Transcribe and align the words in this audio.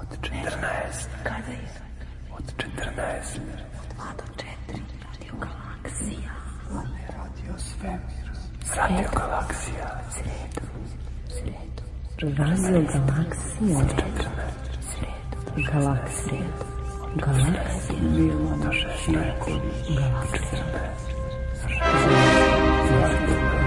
Od 0.00 0.08
14. 0.22 1.08
Kada 1.22 1.52
je? 1.52 1.68
Od 2.32 2.44
14. 2.56 3.36
Od 3.36 3.96
2 3.96 4.16
do 4.16 4.24
4. 4.34 4.82
Radio 5.04 5.34
Galaksija. 5.44 6.32
Radio 7.18 7.58
Svemir. 7.58 8.26
Radio 8.76 9.08
Galaksija. 9.16 10.00
Sredo. 10.10 10.62
Sredo. 11.28 11.82
Radio 12.38 12.82
Galaksija. 12.92 13.78
Od 13.78 13.88
14. 13.88 14.30
Sredo. 14.90 15.36
Galaksija. 15.72 16.48
Galaksija. 17.16 18.34
Do 18.62 18.70
16. 18.72 19.60
Galaksija. 19.96 20.64
14. 21.90 23.59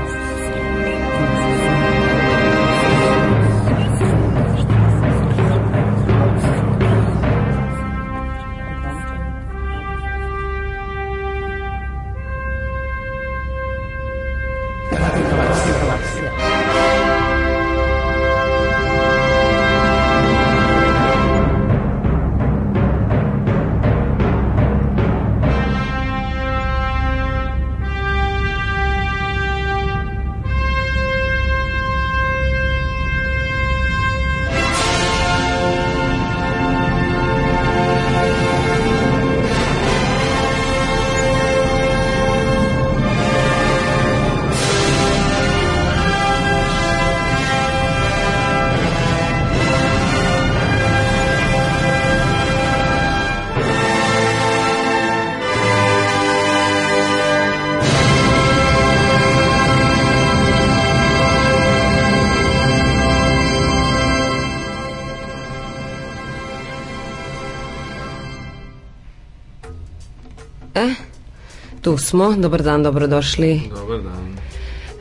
tu 71.93 71.97
smo. 71.97 72.33
Dobar 72.37 72.61
dan, 72.61 72.83
dobrodošli. 72.83 73.61
Dobar 73.69 73.99
dan. 74.01 74.33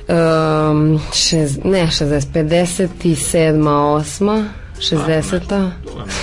Um, 0.09 1.01
šez, 1.13 1.59
ne, 1.65 1.87
60, 1.87 2.21
57, 2.35 3.63
8, 3.63 4.45
60. 4.81 5.71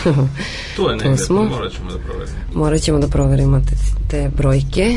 Tu 0.05 0.09
je 0.09 0.15
Tu 0.75 0.87
negde, 0.89 1.17
smo. 1.17 1.43
morat 1.43 1.71
ćemo 1.71 1.91
da 1.91 1.97
proverimo. 1.97 2.37
Morat 2.53 2.81
ćemo 2.81 2.99
da 2.99 3.07
proverimo 3.07 3.59
te, 3.59 3.75
te 4.07 4.31
brojke. 4.37 4.95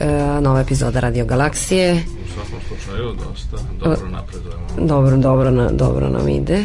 E, 0.00 0.40
nova 0.40 0.60
epizoda 0.60 1.00
Radio 1.00 1.24
Galaksije. 1.24 1.94
U 1.94 2.32
svakom 2.34 2.58
slučaju, 2.68 3.12
dosta 3.12 3.56
dobro 3.84 4.08
napredujemo. 4.08 4.62
Dobro, 4.78 5.16
dobro, 5.16 5.50
na, 5.50 5.70
dobro 5.70 6.08
nam 6.08 6.28
ide. 6.28 6.64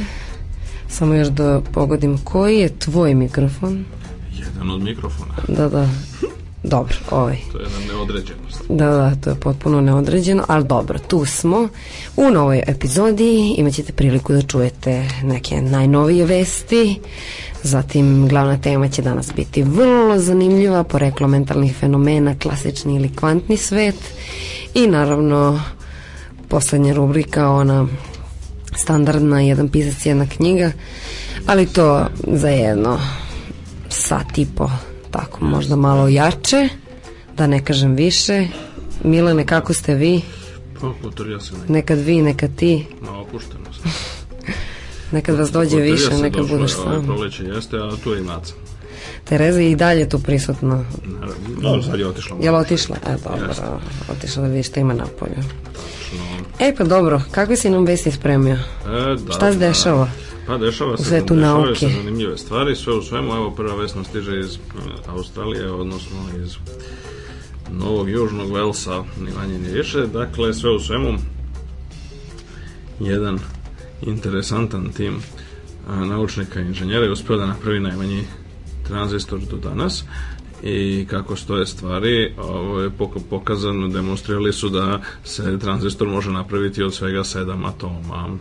Samo 0.88 1.14
još 1.14 1.28
da 1.28 1.62
pogodim 1.74 2.18
koji 2.18 2.58
je 2.60 2.80
tvoj 2.80 3.16
mikrofon. 3.16 3.86
Jedan 4.34 4.72
od 4.72 4.82
mikrofona. 4.82 5.34
Da, 5.48 5.70
da. 5.70 5.90
Dobro, 6.64 6.96
ovaj. 7.12 7.38
To 7.52 7.58
je 7.60 7.64
jedna 7.64 7.94
neodređenost. 7.94 8.49
Da, 8.70 8.90
da, 8.90 9.16
to 9.16 9.30
je 9.30 9.36
potpuno 9.36 9.82
neodređeno, 9.82 10.44
ali 10.48 10.68
dobro, 10.68 11.00
tu 11.00 11.26
smo. 11.26 11.68
U 12.18 12.30
novoj 12.32 12.64
epizodi 12.68 13.54
imat 13.58 13.74
ćete 13.74 13.94
priliku 13.94 14.34
da 14.34 14.42
čujete 14.42 15.08
neke 15.24 15.62
najnovije 15.62 16.26
vesti, 16.26 17.00
zatim 17.64 18.28
glavna 18.28 18.58
tema 18.58 18.90
će 18.90 19.02
danas 19.02 19.34
biti 19.36 19.64
vrlo 19.64 20.20
zanimljiva, 20.20 20.84
poreklo 20.84 21.28
mentalnih 21.28 21.76
fenomena, 21.76 22.36
klasični 22.40 22.96
ili 22.96 23.16
kvantni 23.16 23.58
svet. 23.58 23.96
I 24.74 24.88
naravno 24.88 25.62
poslednja 26.48 26.94
rubrika, 26.94 27.50
ona 27.50 27.88
standardna, 28.76 29.42
jedan 29.42 29.70
pisac, 29.70 30.06
jedna 30.06 30.26
knjiga, 30.26 30.72
ali 31.46 31.66
to 31.66 32.06
za 32.28 32.50
jedno 32.50 33.00
sat 33.90 34.38
i 34.38 34.48
po, 34.56 34.70
tako 35.12 35.46
možda 35.46 35.76
malo 35.76 36.08
jače, 36.08 36.70
da 37.40 37.48
ne 37.48 37.66
kažem 37.66 37.96
više. 37.96 38.48
Milane, 39.04 39.46
kako 39.46 39.74
ste 39.74 39.96
vi? 39.96 40.22
Pa, 40.82 40.92
poturio 41.04 41.40
se 41.40 41.54
nekad 41.54 41.70
Nekad 41.70 42.00
vi, 42.00 42.22
nekad 42.22 42.56
ti, 42.56 42.86
na 43.02 43.20
opuštenost. 43.20 43.80
nekad 45.12 45.36
vas 45.36 45.52
dođe 45.52 45.70
Poturio 45.70 45.92
više, 45.92 46.18
nekad 46.18 46.42
došlo 46.42 46.58
budeš 46.58 46.74
sam. 46.74 47.04
Proleće 47.06 47.44
jeste, 47.44 47.78
a 47.78 47.92
tu 48.04 48.14
je 48.14 48.20
i 48.20 48.24
naca. 48.24 48.54
Tereza 49.24 49.62
i 49.62 49.76
dalje 49.76 50.10
tu 50.10 50.20
prisutna. 50.20 50.84
Naravno, 51.62 51.84
sad 51.84 52.00
je 52.00 52.08
otišla. 52.08 52.38
Je 52.42 52.52
li 52.52 52.58
otišla? 52.58 52.96
E, 53.08 53.16
dobro, 53.24 53.48
Jeste. 53.48 53.64
otišla 54.12 54.42
da 54.44 54.48
vidi 54.50 54.64
šta 54.64 54.80
ima 54.80 54.94
napolju. 54.94 55.36
Tačno. 55.64 56.20
E, 56.60 56.76
pa 56.78 56.84
dobro, 56.84 57.22
kakve 57.32 57.56
si 57.58 57.70
nam 57.70 57.86
vesti 57.86 58.12
spremio? 58.12 58.56
E, 58.56 59.16
da, 59.26 59.34
Šta 59.34 59.52
se 59.52 59.58
da. 59.60 59.68
dešava? 59.68 60.10
Pa 60.48 60.58
dešava 60.58 60.98
se, 60.98 61.04
svetu 61.04 61.36
dešavaju 61.36 61.66
nauke. 61.66 61.80
se 61.80 61.90
zanimljive 61.98 62.38
stvari, 62.38 62.76
sve 62.76 62.94
u 62.94 63.02
svemu, 63.02 63.34
evo 63.36 63.52
prva 63.52 63.76
vest 63.76 63.96
nam 63.96 64.06
stiže 64.06 64.40
iz 64.40 64.56
e, 64.56 64.60
Australije, 65.08 65.72
odnosno 65.72 66.18
iz 66.46 66.56
Novog 67.72 68.10
Južnog 68.10 68.52
Velsa, 68.52 69.04
ni 69.22 69.32
manje 69.38 69.60
ni 69.60 69.70
više, 69.70 70.08
dakle 70.08 70.54
sve 70.54 70.72
u 70.72 70.80
svemu 70.80 71.18
jedan 73.00 73.40
interesantan 74.02 74.90
tim 74.98 75.22
naučnika 75.88 76.62
i 76.62 76.66
inženjera 76.66 77.06
je 77.06 77.12
uspio 77.12 77.38
da 77.38 77.46
napravi 77.46 77.80
najmanji 77.80 78.24
tranzistor 78.88 79.40
do 79.40 79.58
danas. 79.58 80.04
I 80.64 81.06
kako 81.10 81.36
stoje 81.36 81.66
stvari 81.66 82.34
ovo 82.38 82.82
je 82.82 82.90
pok- 82.90 83.22
pokazano, 83.30 83.88
demonstrirali 83.88 84.54
su 84.54 84.70
da 84.70 85.02
se 85.24 85.60
tranzistor 85.60 86.08
može 86.08 86.32
napraviti 86.32 86.84
od 86.84 86.94
svega 86.94 87.24
sedam 87.24 87.66
atoma 87.66 88.38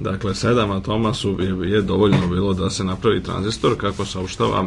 Dakle, 0.00 0.34
sedam 0.34 0.70
atoma 0.70 1.14
su, 1.14 1.36
je, 1.40 1.70
je 1.70 1.82
dovoljno 1.82 2.26
bilo 2.28 2.54
da 2.54 2.70
se 2.70 2.84
napravi 2.84 3.22
tranzistor, 3.22 3.76
kako 3.76 4.04
saopštava 4.04 4.66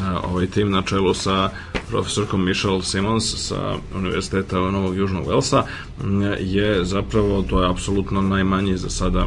a, 0.00 0.20
ovaj 0.30 0.46
tim 0.46 0.70
na 0.70 0.82
čelu 0.82 1.14
sa 1.14 1.50
profesorkom 1.88 2.44
Michelle 2.44 2.82
Simmons 2.82 3.36
sa 3.36 3.76
Univerziteta 3.94 4.56
Novog 4.58 4.96
Južnog 4.96 5.28
Velsa, 5.28 5.64
m, 6.04 6.22
je 6.40 6.84
zapravo, 6.84 7.42
to 7.42 7.62
je 7.62 7.70
apsolutno 7.70 8.20
najmanji 8.20 8.76
za 8.76 8.90
sada 8.90 9.26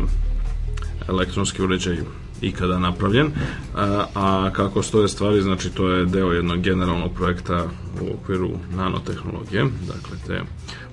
elektronski 1.07 1.61
uređaj 1.61 1.97
ikada 2.41 2.79
napravljen, 2.79 3.31
a, 3.75 4.05
a 4.15 4.49
kako 4.53 4.83
stoje 4.83 5.07
stvari, 5.07 5.41
znači 5.41 5.69
to 5.69 5.89
je 5.89 6.05
deo 6.05 6.31
jednog 6.31 6.61
generalnog 6.61 7.13
projekta 7.13 7.65
u 8.01 8.13
okviru 8.13 8.49
nanotehnologije, 8.75 9.63
dakle 9.63 10.17
te 10.27 10.41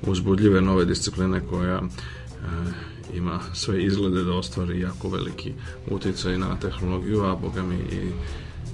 uzbudljive 0.02 0.60
nove 0.60 0.84
discipline 0.84 1.40
koja 1.50 1.76
e, 1.76 1.82
ima 3.14 3.41
sve 3.54 3.84
izglede 3.84 4.24
da 4.24 4.32
ostvari 4.32 4.80
jako 4.80 5.08
veliki 5.08 5.52
uticaj 5.91 6.38
na 6.38 6.56
tehnologiju, 6.56 7.24
a 7.24 7.36
boga 7.36 7.62
mi 7.62 7.74
i 7.74 8.10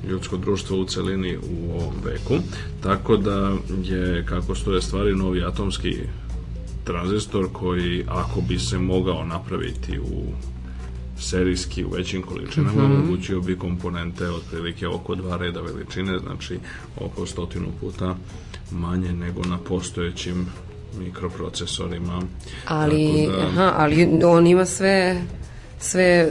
ljudsko 0.09 0.37
društvo 0.37 0.79
u 0.79 0.85
celini 0.85 1.37
u 1.37 1.73
ovom 1.73 1.95
veku. 2.05 2.35
Tako 2.83 3.17
da 3.17 3.57
je, 3.85 4.27
kako 4.27 4.55
stoje 4.55 4.83
stvari, 4.83 5.15
novi 5.15 5.45
atomski 5.45 5.97
tranzistor 6.85 7.49
koji, 7.53 8.05
ako 8.09 8.41
bi 8.41 8.59
se 8.59 8.79
mogao 8.79 9.25
napraviti 9.25 9.99
u 9.99 10.25
serijski 11.19 11.85
u 11.85 11.91
većim 11.91 12.23
količinama, 12.23 12.83
Mhm. 12.83 12.93
omogućio 12.93 13.41
bi 13.41 13.59
komponente 13.59 14.29
otprilike 14.31 14.89
oko 14.89 15.15
dva 15.15 15.37
reda 15.37 15.61
veličine, 15.61 16.19
znači 16.19 16.59
oko 17.01 17.27
stotinu 17.27 17.67
puta 17.81 18.17
manje 18.71 19.13
nego 19.13 19.43
na 19.45 19.59
postojećim 19.59 20.47
mikroprocesorima. 20.99 22.23
Ali, 22.67 23.29
da- 23.29 23.43
aha, 23.43 23.73
ali 23.77 24.21
on 24.25 24.47
ima 24.47 24.67
sve 24.67 25.23
sve 25.79 26.29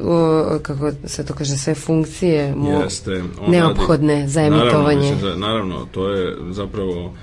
o, 0.00 0.42
kako 0.62 0.90
se 1.04 1.26
to 1.26 1.34
kaže 1.34 1.50
sve 1.52 1.74
funkcije 1.74 2.54
mu 2.54 2.70
Jeste. 2.72 3.12
on 3.40 3.50
neophodne 3.50 4.14
radi- 4.14 4.28
za 4.28 4.40
Naravno, 4.40 4.62
emitovanje. 4.62 5.00
mislim, 5.00 5.20
za- 5.22 5.36
naravno, 5.36 5.86
to 5.86 6.08
je 6.08 6.36
zapravo, 6.50 7.14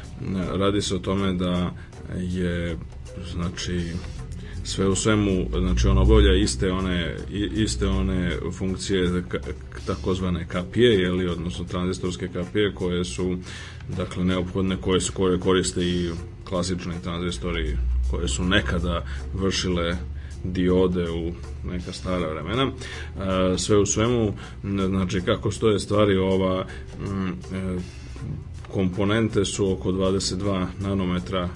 radi 0.51 0.81
se 0.81 0.95
o 0.95 1.00
tome 1.00 1.33
da 1.33 1.71
je, 2.15 2.77
znači, 3.31 3.92
sve 4.67 4.87
u 4.87 4.95
svemu, 4.95 5.45
znači 5.59 5.87
on 5.87 5.97
obavlja 5.97 6.35
iste 6.35 6.71
one, 6.71 7.15
iste 7.55 7.87
one 7.87 8.31
funkcije 8.51 9.23
takozvane 9.85 10.47
kapije, 10.47 11.01
jeli, 11.01 11.27
odnosno 11.27 11.65
tranzistorske 11.65 12.27
kapije 12.27 12.73
koje 12.73 13.05
su 13.05 13.37
dakle 13.97 14.23
neophodne 14.25 14.77
koje 14.81 15.01
su 15.01 15.13
koje 15.13 15.39
koriste 15.39 15.81
i 15.81 16.09
klasični 16.43 16.93
tranzistori 17.03 17.77
koje 18.11 18.27
su 18.27 18.43
nekada 18.43 19.05
vršile 19.33 19.97
diode 20.43 21.11
u 21.11 21.31
neka 21.71 21.93
stara 21.93 22.27
vremena. 22.33 22.71
E, 22.71 23.57
sve 23.57 23.77
u 23.77 23.85
svemu, 23.85 24.33
znači 24.63 25.21
kako 25.21 25.51
stoje 25.51 25.79
stvari 25.79 26.17
ova 26.17 26.65
m, 26.99 27.35
e, 27.53 27.79
komponente 28.73 29.45
su 29.45 29.71
oko 29.71 29.91
22 29.91 30.65
nanometra 30.79 31.49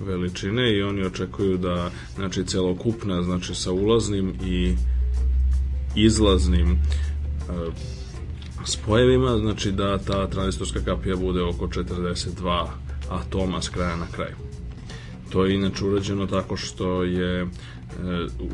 veličine 0.00 0.76
i 0.76 0.82
oni 0.82 1.02
očekuju 1.02 1.58
da 1.58 1.90
znači 2.14 2.44
celokupna 2.44 3.22
znači 3.22 3.54
sa 3.54 3.72
ulaznim 3.72 4.34
i 4.46 4.74
izlaznim 5.94 6.70
e, 6.70 6.76
spojevima 8.64 9.38
znači 9.38 9.72
da 9.72 9.98
ta 9.98 10.30
tranzistorska 10.30 10.80
kapija 10.84 11.16
bude 11.16 11.42
oko 11.42 11.66
42 11.66 12.66
atoma 13.10 13.62
s 13.62 13.68
kraja 13.68 13.96
na 13.96 14.06
kraj. 14.12 14.30
To 15.30 15.44
je 15.44 15.54
inače 15.54 15.84
urađeno 15.84 16.26
tako 16.26 16.56
što 16.56 17.02
je 17.02 17.42
e, 17.42 17.46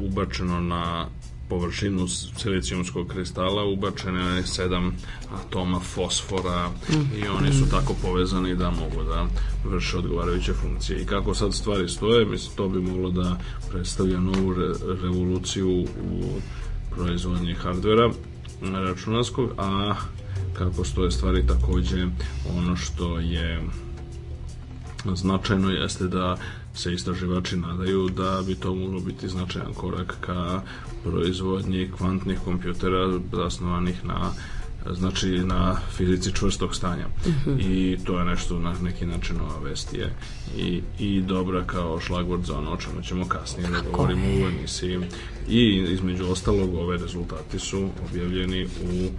ubačeno 0.01 0.61
na 0.61 1.07
površinu 1.51 2.09
silicijumskog 2.09 3.09
kristala 3.09 3.65
ubačeno 3.65 4.37
je 4.37 4.47
sedam 4.47 4.97
atoma 5.35 5.81
fosfora 5.81 6.71
i 6.91 7.29
oni 7.29 7.53
su 7.53 7.71
tako 7.71 7.95
povezani 8.03 8.57
da 8.57 8.71
mogu 8.71 9.03
da 9.03 9.27
vrše 9.65 9.99
odgovarajuće 9.99 10.53
funkcije. 10.53 11.03
I 11.03 11.07
kako 11.07 11.35
sad 11.35 11.55
stvari 11.55 11.89
stoje, 11.89 12.25
mislim, 12.25 12.57
to 12.57 12.69
bi 12.69 12.81
moglo 12.81 13.11
da 13.11 13.39
predstavlja 13.71 14.21
novu 14.21 14.55
re 14.55 14.73
revoluciju 15.03 15.81
u 16.13 16.41
proizvodnji 16.91 17.55
hardvera 17.55 18.11
računarskog, 18.63 19.51
a 19.59 19.95
kako 20.53 20.85
stoje 20.85 21.11
stvari 21.11 21.47
takođe 21.47 22.07
ono 22.59 22.77
što 22.77 23.19
je 23.19 23.63
značajno 25.15 25.71
jeste 25.71 26.05
da 26.05 26.37
se 26.75 26.95
istraživači 26.95 27.57
nadaju 27.57 28.09
da 28.09 28.43
bi 28.47 28.55
to 28.55 28.75
moglo 28.75 29.01
biti 29.01 29.29
značajan 29.29 29.75
korak 29.75 30.17
ka 30.21 30.63
proizvodnji 31.05 31.91
kvantnih 31.97 32.39
kompjutera 32.45 33.19
zasnovanih 33.33 34.05
na 34.05 34.33
znači 34.91 35.29
na 35.29 35.77
fizici 35.97 36.33
čvrstog 36.33 36.75
stanja 36.75 37.07
-hmm. 37.27 37.61
i 37.61 37.99
to 38.05 38.19
je 38.19 38.25
nešto 38.25 38.59
na 38.59 38.75
neki 38.83 39.07
način 39.07 39.37
nova 39.37 39.59
vest 39.65 39.95
je 39.95 40.15
i, 40.57 40.83
i 40.99 41.21
dobra 41.21 41.65
kao 41.65 42.01
šlagvord 42.01 42.45
za 42.45 42.59
ono 42.59 42.73
o 42.73 42.77
čemu 42.77 43.03
ćemo 43.03 43.29
kasnije 43.29 43.69
da 43.69 43.91
govorimo 43.91 44.25
u 44.27 44.49
emisiji 44.49 45.01
i 45.49 45.87
između 45.93 46.27
ostalog 46.31 46.75
ove 46.75 46.97
rezultati 46.97 47.59
su 47.59 47.89
objavljeni 48.11 48.65
u, 48.65 49.11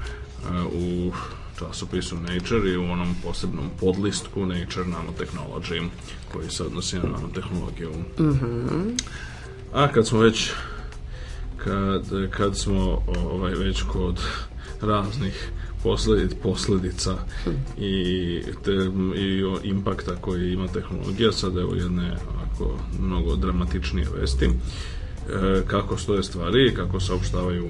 u 0.73 1.11
časopisu 1.59 2.15
Nature 2.15 2.71
i 2.71 2.77
u 2.77 2.83
onom 2.83 3.15
posebnom 3.23 3.65
podlistku 3.79 4.45
Nature 4.45 4.85
Nanotechnology 4.85 5.87
koji 6.31 6.49
se 6.49 6.63
odnosi 6.63 6.95
na 6.95 7.09
nanotehnologiju. 7.09 7.91
Mm 8.19 8.23
-hmm. 8.23 9.01
A 9.73 9.87
kad 9.87 10.07
smo 10.07 10.19
već 10.19 10.51
kad, 11.63 12.29
kad 12.29 12.57
smo 12.57 13.01
ovaj 13.31 13.53
već 13.53 13.81
kod 13.81 14.19
raznih 14.81 15.51
posledic, 15.83 16.31
posledica 16.43 17.17
i, 17.77 18.41
te, 18.63 18.71
i 19.15 19.43
impakta 19.63 20.15
koji 20.15 20.53
ima 20.53 20.67
tehnologija, 20.67 21.31
sad 21.31 21.57
evo 21.57 21.75
jedne 21.75 22.17
ovako 22.29 22.79
mnogo 22.99 23.35
dramatičnije 23.35 24.07
vesti. 24.19 24.45
E, 24.45 25.61
kako 25.67 25.97
stoje 25.97 26.23
stvari 26.23 26.73
kako 26.75 26.99
saopštavaju 26.99 27.69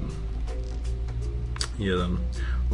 jedan 1.80 2.18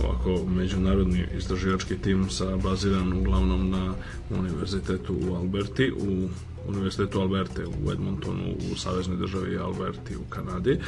ovako 0.03 0.45
međunarodni 0.45 1.25
istraživački 1.37 1.97
tim 1.97 2.29
sa 2.29 2.57
baziran 2.57 3.13
uglavnom 3.13 3.69
na 3.69 3.93
univerzitetu 4.29 5.15
u 5.29 5.35
Alberti 5.35 5.91
u 5.91 6.29
univerzitetu 6.67 7.19
Alberte 7.19 7.65
u 7.65 7.91
Edmontonu 7.91 8.55
u 8.71 8.75
saveznoj 8.75 9.17
državi 9.17 9.57
Alberti 9.57 10.15
u 10.15 10.29
Kanadi 10.29 10.71
e, 10.71 10.79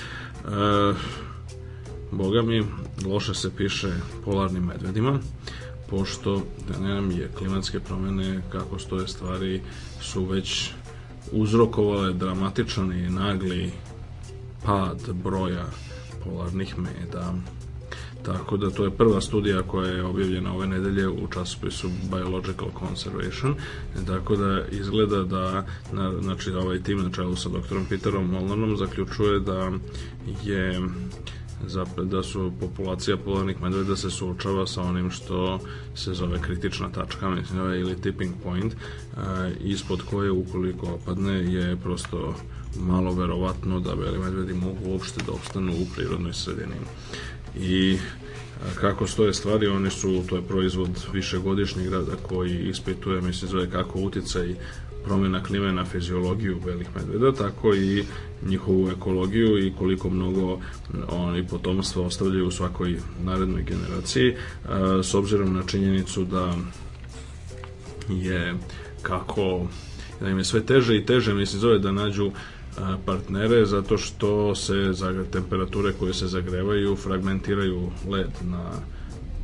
Boga 2.11 2.41
mi, 2.41 2.65
loše 3.05 3.33
se 3.33 3.55
piše 3.55 3.91
polarnim 4.25 4.63
medvedima, 4.63 5.19
pošto 5.89 6.41
da 6.67 6.79
ne 6.79 7.15
je 7.17 7.29
klimatske 7.37 7.79
promene 7.79 8.41
kako 8.51 8.79
stoje 8.79 9.07
stvari 9.07 9.61
su 10.01 10.25
već 10.25 10.71
uzrokovale 11.31 12.13
dramatičan 12.13 12.93
i 12.93 13.09
nagli 13.09 13.71
pad 14.65 15.09
broja 15.23 15.65
polarnih 16.23 16.75
meda. 16.77 17.33
Tako 18.23 18.57
da 18.57 18.69
to 18.69 18.83
je 18.83 18.91
prva 18.91 19.21
studija 19.21 19.61
koja 19.61 19.91
je 19.91 20.03
objavljena 20.03 20.53
ove 20.53 20.67
nedelje 20.67 21.07
u 21.09 21.27
časopisu 21.33 21.89
Biological 22.11 22.69
Conservation. 22.79 23.55
Tako 24.07 24.35
da 24.35 24.65
izgleda 24.71 25.23
da 25.23 25.65
na, 25.91 26.13
znači 26.21 26.51
ovaj 26.51 26.83
tim 26.83 27.03
na 27.03 27.11
čelu 27.11 27.35
sa 27.35 27.49
doktorom 27.49 27.85
Peterom 27.85 28.29
Molnarom 28.31 28.77
zaključuje 28.77 29.39
da 29.39 29.71
je 30.43 30.81
da 32.03 32.23
su 32.23 32.51
populacija 32.59 33.17
polarnih 33.17 33.61
medveda 33.61 33.95
se 33.95 34.09
suočava 34.09 34.67
sa 34.67 34.81
onim 34.81 35.11
što 35.11 35.59
se 35.95 36.13
zove 36.13 36.41
kritična 36.41 36.89
tačka, 36.89 37.29
mislim, 37.29 37.59
ili 37.59 38.01
tipping 38.01 38.33
point, 38.43 38.73
ispod 39.63 40.01
koje 40.09 40.31
ukoliko 40.31 40.87
opadne 40.87 41.53
je 41.53 41.77
prosto 41.77 42.35
malo 42.79 43.13
verovatno 43.13 43.79
da 43.79 43.95
beli 43.95 44.19
medvedi 44.19 44.53
mogu 44.53 44.91
uopšte 44.91 45.21
da 45.25 45.31
opstanu 45.31 45.71
u 45.71 45.85
prirodnoj 45.95 46.33
sredini. 46.33 46.75
I 47.55 47.97
kako 48.75 49.07
stoje 49.07 49.33
stvari, 49.33 49.67
oni 49.67 49.89
su, 49.89 50.23
to 50.29 50.35
je 50.35 50.41
proizvod 50.41 50.89
višegodišnjeg 51.13 51.93
rada 51.93 52.15
koji 52.27 52.69
ispituje, 52.69 53.21
mislim, 53.21 53.51
zove 53.51 53.69
kako 53.69 53.99
uticaj 53.99 54.55
promjena 55.05 55.43
klime 55.43 55.73
na 55.73 55.85
fiziologiju 55.85 56.59
belih 56.65 56.87
medveda, 56.95 57.31
tako 57.31 57.75
i 57.75 58.03
njihovu 58.45 58.89
ekologiju 58.89 59.67
i 59.67 59.73
koliko 59.77 60.09
mnogo 60.09 60.59
oni 61.09 61.47
potomstva 61.47 62.05
ostavljaju 62.05 62.47
u 62.47 62.51
svakoj 62.51 62.99
narednoj 63.23 63.63
generaciji, 63.63 64.35
s 65.03 65.13
obzirom 65.13 65.53
na 65.53 65.63
činjenicu 65.63 66.25
da 66.25 66.55
je 68.09 68.55
kako 69.01 69.67
da 70.21 70.29
im 70.29 70.37
je 70.37 70.43
sve 70.43 70.65
teže 70.65 70.97
i 70.97 71.05
teže, 71.05 71.33
mislim, 71.33 71.59
zove 71.59 71.79
da 71.79 71.91
nađu 71.91 72.31
partnere 73.05 73.65
zato 73.65 73.97
što 73.97 74.55
se 74.55 74.93
za 74.93 75.23
temperature 75.31 75.93
koje 75.99 76.13
se 76.13 76.27
zagrevaju 76.27 76.95
fragmentiraju 76.95 77.89
led 78.09 78.31
na 78.43 78.71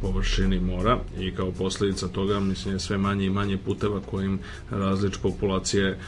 površini 0.01 0.60
mora 0.60 1.00
i 1.19 1.31
kao 1.31 1.51
posljedica 1.51 2.07
toga 2.07 2.39
mislim 2.39 2.74
je 2.74 2.80
sve 2.80 2.98
manje 2.98 3.25
i 3.25 3.30
manje 3.30 3.57
puteva 3.57 4.00
kojim 4.00 4.39
različ 4.69 5.18
populacije 5.18 6.00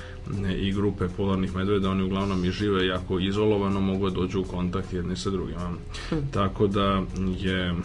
i 0.60 0.72
grupe 0.72 1.08
polarnih 1.18 1.56
medveda 1.56 1.90
oni 1.90 2.04
uglavnom 2.04 2.46
i 2.46 2.52
žive 2.52 2.88
jako 2.88 3.20
izolovano 3.20 3.82
mogu 3.82 4.10
da 4.10 4.16
dođu 4.16 4.42
u 4.42 4.44
kontakt 4.44 4.94
jedni 4.94 5.16
sa 5.16 5.30
drugima. 5.30 5.72
Hm. 6.10 6.16
Tako 6.32 6.68
da 6.68 7.04
je 7.40 7.76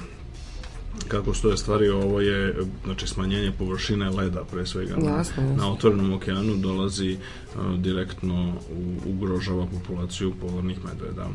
kako 1.09 1.35
stoje 1.35 1.57
stvari, 1.57 1.89
ovo 1.89 2.21
je 2.21 2.57
znači 2.85 3.07
smanjenje 3.07 3.53
površine 3.59 4.11
leda 4.11 4.45
pre 4.51 4.67
svega 4.67 4.97
na, 4.97 5.11
jasno, 5.11 5.43
jasno. 5.43 5.57
na 5.57 5.73
otvorenom 5.73 6.13
okeanu 6.13 6.57
dolazi 6.57 7.17
uh, 7.17 7.79
direktno 7.79 8.55
u, 8.71 9.11
ugrožava 9.11 9.67
populaciju 9.67 10.33
polarnih 10.41 10.79
medveda. 10.85 11.29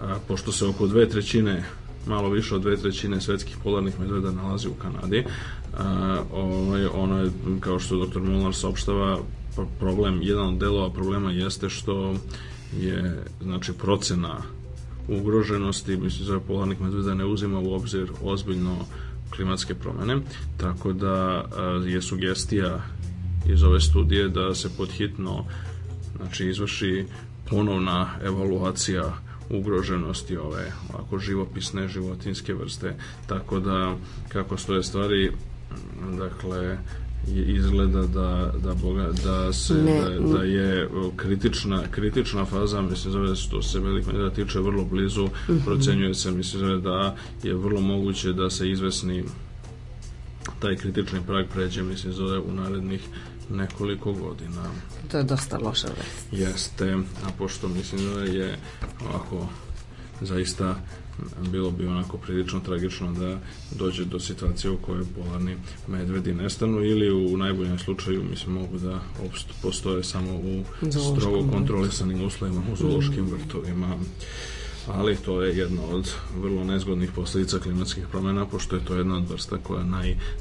A, 0.00 0.16
pošto 0.28 0.52
se 0.52 0.66
oko 0.66 0.86
dve 0.86 1.08
trećine 1.08 1.64
malo 2.06 2.28
više 2.28 2.54
od 2.54 2.62
dve 2.62 2.76
trećine 2.76 3.20
svetskih 3.20 3.56
polarnih 3.62 4.00
medveda 4.00 4.30
nalazi 4.30 4.68
u 4.68 4.74
Kanadi. 4.74 5.24
A, 5.78 6.18
ovaj, 6.32 6.86
ono 6.86 7.22
je, 7.22 7.30
kao 7.60 7.78
što 7.78 8.06
dr. 8.06 8.20
Molnar 8.20 8.54
saopštava, 8.54 9.18
problem, 9.78 10.20
jedan 10.22 10.48
od 10.48 10.58
delova 10.58 10.90
problema 10.90 11.30
jeste 11.30 11.68
što 11.68 12.14
je 12.80 13.24
znači 13.42 13.72
procena 13.72 14.42
ugroženosti, 15.08 15.96
mislim 15.96 16.26
za 16.26 16.40
polarnih 16.40 16.80
medveda 16.80 17.14
ne 17.14 17.24
uzima 17.24 17.58
u 17.58 17.72
obzir 17.72 18.10
ozbiljno 18.22 18.76
klimatske 19.36 19.74
promene, 19.74 20.16
tako 20.56 20.92
da 20.92 21.14
a, 21.14 21.82
je 21.86 22.02
sugestija 22.02 22.82
iz 23.46 23.62
ove 23.62 23.80
studije 23.80 24.28
da 24.28 24.54
se 24.54 24.68
podhitno 24.76 25.44
znači 26.16 26.48
izvrši 26.48 27.04
ponovna 27.50 28.08
evaluacija 28.24 29.18
ugroženosti 29.50 30.36
ove 30.36 30.72
ovako 30.92 31.18
živopisne 31.18 31.88
životinske 31.88 32.54
vrste. 32.54 32.96
Tako 33.26 33.60
da 33.60 33.96
kako 34.28 34.56
stoje 34.56 34.82
stvari 34.82 35.32
dakle 36.18 36.78
izgleda 37.34 38.02
da, 38.02 38.52
da, 38.62 38.74
boga, 38.74 39.10
da, 39.24 39.52
se, 39.52 39.74
ne, 39.74 40.00
da, 40.00 40.38
da, 40.38 40.44
je 40.44 40.88
kritična, 41.16 41.82
kritična 41.90 42.44
faza, 42.44 42.82
mislim 42.82 43.12
zove 43.12 43.36
što 43.36 43.62
se 43.62 43.80
velik 43.80 44.06
da 44.06 44.30
tiče 44.30 44.60
vrlo 44.60 44.84
blizu, 44.84 45.24
uh 45.24 45.30
mhm. 45.48 45.58
-huh. 45.58 45.64
procenjuje 45.64 46.14
se, 46.14 46.30
mislim 46.30 46.60
zove 46.60 46.78
da 46.78 47.16
je 47.42 47.54
vrlo 47.54 47.80
moguće 47.80 48.32
da 48.32 48.50
se 48.50 48.70
izvesni 48.70 49.24
taj 50.60 50.76
kritični 50.76 51.20
prag 51.26 51.46
pređe, 51.54 51.82
mislim 51.82 52.12
zove 52.12 52.38
u 52.38 52.52
narednih 52.52 53.00
nekoliko 53.50 54.12
godina. 54.12 54.62
To 55.10 55.18
je 55.18 55.24
dosta 55.24 55.58
loša 55.58 55.88
vest. 55.88 56.32
Jeste, 56.32 56.92
a 57.24 57.28
pošto 57.38 57.68
mislim 57.68 58.00
da 58.14 58.20
je 58.20 58.58
ovako 59.08 59.48
zaista 60.20 60.76
bilo 61.52 61.70
bi 61.70 61.86
onako 61.86 62.18
prilično 62.18 62.60
tragično 62.60 63.12
da 63.12 63.38
dođe 63.78 64.04
do 64.04 64.20
situacije 64.20 64.70
u 64.70 64.76
kojoj 64.76 65.04
polarni 65.14 65.56
medvedi 65.86 66.34
nestanu 66.34 66.84
ili 66.84 67.32
u 67.32 67.36
najboljem 67.36 67.78
slučaju 67.78 68.24
mislim 68.24 68.54
mogu 68.54 68.78
da 68.78 69.00
postoje 69.62 70.04
samo 70.04 70.34
u 70.34 70.64
strogo 70.90 71.50
kontrolisanim 71.52 72.24
uslovima 72.24 72.62
u 72.72 72.76
zoološkim 72.76 73.26
vrtovima. 73.26 73.96
Ali 74.86 75.16
to 75.16 75.42
je 75.42 75.56
jedna 75.58 75.82
od 75.90 76.10
vrlo 76.40 76.64
nezgodnih 76.64 77.10
posljedica 77.14 77.58
klimatskih 77.58 78.06
promjena, 78.10 78.46
pošto 78.46 78.76
je 78.76 78.84
to 78.84 78.94
jedna 78.94 79.16
od 79.16 79.30
vrsta 79.30 79.56
koja 79.62 79.84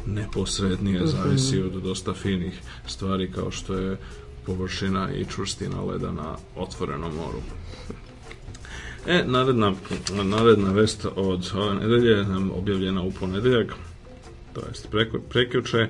najneposrednije 0.06 1.08
zavisi 1.08 1.62
od 1.62 1.72
dosta 1.72 2.14
finih 2.14 2.62
stvari 2.88 3.32
kao 3.32 3.52
što 3.52 3.74
je 3.74 3.98
površina 4.46 5.12
i 5.14 5.26
čvrstina 5.26 5.84
leda 5.84 6.12
na 6.12 6.36
otvorenom 6.56 7.16
moru. 7.16 7.42
E, 9.08 9.24
naredna, 9.26 9.74
naredna 10.24 10.72
vest 10.72 11.06
od 11.16 11.52
ove 11.56 11.76
nedelje 11.76 12.26
objavljena 12.54 13.02
u 13.02 13.12
ponedeljak, 13.12 13.74
to 14.54 14.62
jest 14.68 14.88
preko, 14.92 15.20
prekjuče, 15.30 15.78
e, 15.78 15.90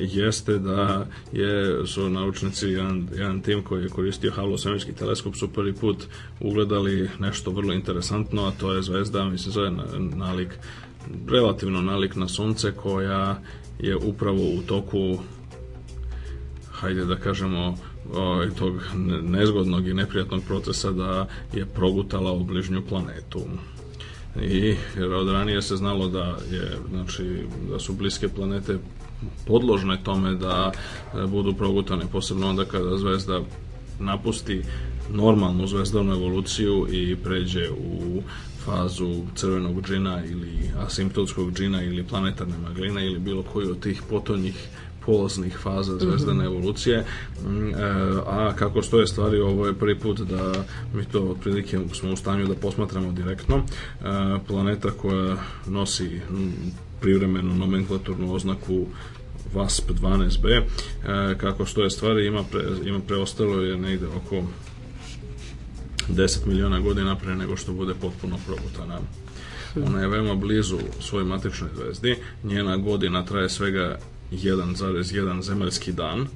jeste 0.00 0.58
da 0.58 1.06
je, 1.32 1.86
su 1.86 2.10
naučnici, 2.10 2.68
jedan, 2.68 3.08
jedan 3.14 3.42
tim 3.42 3.62
koji 3.62 3.82
je 3.82 3.88
koristio 3.88 4.32
Hubble 4.36 4.58
svemirski 4.58 4.92
teleskop 4.92 5.36
su 5.36 5.48
prvi 5.48 5.72
put 5.72 6.04
ugledali 6.40 7.10
nešto 7.18 7.50
vrlo 7.50 7.72
interesantno, 7.72 8.46
a 8.46 8.52
to 8.60 8.72
je 8.72 8.82
zvezda, 8.82 9.24
mislim 9.24 9.52
zove 9.52 9.70
na- 9.70 9.84
nalik, 9.98 10.58
relativno 11.28 11.82
nalik 11.82 12.16
na 12.16 12.28
sunce 12.28 12.72
koja 12.72 13.40
je 13.78 13.96
upravo 13.96 14.42
u 14.42 14.62
toku 14.66 15.18
hajde 16.72 17.04
da 17.04 17.16
kažemo 17.16 17.78
ovaj, 18.14 18.50
tog 18.50 18.74
ne- 18.96 19.22
nezgodnog 19.22 19.88
i 19.88 19.94
neprijatnog 19.94 20.42
procesa 20.46 20.90
da 20.90 21.26
je 21.52 21.66
progutala 21.66 22.32
obližnju 22.32 22.82
planetu. 22.88 23.40
I 24.42 24.76
jer 24.96 25.14
od 25.14 25.28
ranije 25.28 25.62
se 25.62 25.76
znalo 25.76 26.08
da 26.08 26.36
je 26.50 26.78
znači 26.90 27.46
da 27.70 27.78
su 27.78 27.92
bliske 27.92 28.28
planete 28.28 28.78
podložne 29.46 29.98
tome 30.02 30.34
da 30.34 30.72
e, 30.72 31.26
budu 31.26 31.54
progutane 31.54 32.04
posebno 32.12 32.48
onda 32.48 32.64
kada 32.64 32.98
zvezda 32.98 33.40
napusti 34.00 34.62
normalnu 35.12 35.66
zvezdanu 35.66 36.12
evoluciju 36.12 36.86
i 36.90 37.16
pređe 37.16 37.70
u 37.70 38.22
fazu 38.64 39.22
crvenog 39.34 39.82
džina 39.82 40.24
ili 40.24 40.70
asimptotskog 40.86 41.52
džina 41.52 41.82
ili 41.82 42.04
planetarne 42.04 42.58
magline 42.58 43.06
ili 43.06 43.18
bilo 43.18 43.42
koju 43.42 43.70
od 43.70 43.80
tih 43.80 44.02
potonjih 44.10 44.68
polaznih 45.06 45.58
faza 45.58 45.98
zvezdane 45.98 46.44
evolucije. 46.44 47.04
Mm, 47.46 47.68
e, 47.68 47.74
a 48.26 48.52
kako 48.56 48.82
stoje 48.82 49.06
stvari 49.06 49.40
ovo 49.40 49.66
je 49.66 49.74
prvi 49.74 49.98
put 49.98 50.20
da 50.20 50.52
mi 50.94 51.04
to 51.04 51.20
otprilike 51.20 51.78
smo 51.92 52.12
u 52.12 52.16
stanju 52.16 52.46
da 52.46 52.54
posmatramo 52.54 53.12
direktno. 53.12 53.56
E, 53.56 53.62
planeta 54.46 54.90
koja 54.90 55.36
nosi 55.66 56.20
privremenu 57.00 57.54
nomenklaturnu 57.54 58.34
oznaku 58.34 58.86
VASP 59.54 59.90
12b 59.90 60.48
e, 60.50 61.38
kako 61.38 61.66
stoje 61.66 61.90
stvari 61.90 62.26
ima, 62.26 62.44
pre, 62.52 62.62
ima 62.84 63.00
preostalo 63.06 63.60
je 63.60 63.76
negde 63.76 64.06
oko 64.06 64.42
10 66.08 66.46
miliona 66.46 66.80
godina 66.80 67.16
pre 67.16 67.34
nego 67.34 67.56
što 67.56 67.72
bude 67.72 67.94
potpuno 67.94 68.38
progutana. 68.46 68.98
Ona 69.86 70.00
je 70.00 70.08
veoma 70.08 70.34
blizu 70.34 70.78
svojoj 71.00 71.24
matičnoj 71.24 71.70
zvezdi, 71.76 72.16
njena 72.44 72.76
godina 72.76 73.24
traje 73.24 73.48
svega 73.48 73.98
1,1 74.32 75.42
zemaljski 75.42 75.92
dan, 75.92 76.26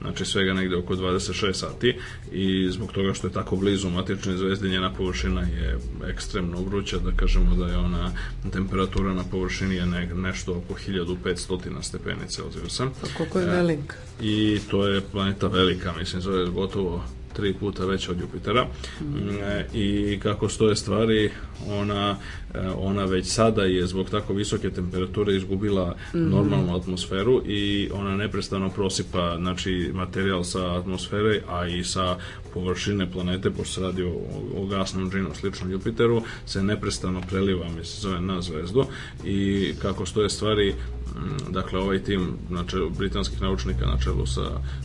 znači 0.00 0.24
svega 0.24 0.52
negde 0.52 0.76
oko 0.76 0.94
26 0.94 1.52
sati 1.52 1.96
i 2.32 2.68
zbog 2.70 2.92
toga 2.92 3.14
što 3.14 3.26
je 3.26 3.32
tako 3.32 3.56
blizu 3.56 3.90
matičnoj 3.90 4.36
zvezdi 4.36 4.68
njena 4.68 4.92
površina 4.92 5.40
je 5.40 5.78
ekstremno 6.08 6.62
vruća, 6.62 6.98
da 6.98 7.12
kažemo 7.12 7.54
da 7.56 7.66
je 7.66 7.76
ona 7.76 8.12
temperatura 8.52 9.14
na 9.14 9.24
površini 9.30 9.74
je 9.74 9.86
ne, 9.86 10.06
nešto 10.14 10.52
oko 10.52 10.74
1500 10.74 11.82
stepeni 11.82 12.28
Celzijusa. 12.28 12.86
Koliko 13.16 13.38
je 13.38 13.46
velik? 13.46 13.94
i 14.22 14.60
to 14.70 14.86
je 14.86 15.00
planeta 15.00 15.46
velika, 15.46 15.92
mislim, 15.98 16.22
zove 16.22 16.50
gotovo 16.50 17.04
tri 17.32 17.54
puta 17.54 17.84
veća 17.84 18.10
od 18.10 18.20
Jupitera. 18.20 18.66
Mm, 19.00 19.28
e, 19.42 19.66
i 19.74 20.18
kako 20.22 20.48
stoje 20.48 20.76
stvari 20.76 21.30
ona, 21.68 22.10
e, 22.10 22.41
ona 22.76 23.04
već 23.04 23.26
sada 23.26 23.62
je 23.62 23.86
zbog 23.86 24.10
tako 24.10 24.32
visoke 24.32 24.70
temperature 24.70 25.36
izgubila 25.36 25.96
normalnu 26.12 26.76
atmosferu 26.76 27.42
i 27.46 27.90
ona 27.92 28.16
neprestano 28.16 28.70
prosipa 28.70 29.36
znači 29.38 29.90
materijal 29.94 30.44
sa 30.44 30.78
atmosfere 30.78 31.40
a 31.48 31.66
i 31.66 31.84
sa 31.84 32.16
površine 32.54 33.10
planete 33.12 33.50
pošto 33.50 33.74
se 33.74 33.80
radi 33.80 34.02
o, 34.02 34.12
o 34.56 34.66
gasnom 34.66 35.10
džinu 35.10 35.28
sličnom 35.34 35.70
Jupiteru 35.70 36.22
se 36.46 36.62
neprestano 36.62 37.20
preliva 37.30 37.64
mislim 37.64 38.00
zove 38.00 38.20
na 38.20 38.42
zvezdu. 38.42 38.84
I 39.24 39.68
kako 39.82 40.06
stoje 40.06 40.30
stvari 40.30 40.74
Mm, 41.16 41.52
dakle 41.52 41.78
ovaj 41.78 42.02
tim 42.02 42.38
na 42.50 42.64
čelu, 42.66 42.90
britanskih 42.90 43.42
naučnika 43.42 43.86
na 43.86 43.98
čelu 43.98 44.26
sa 44.26 44.42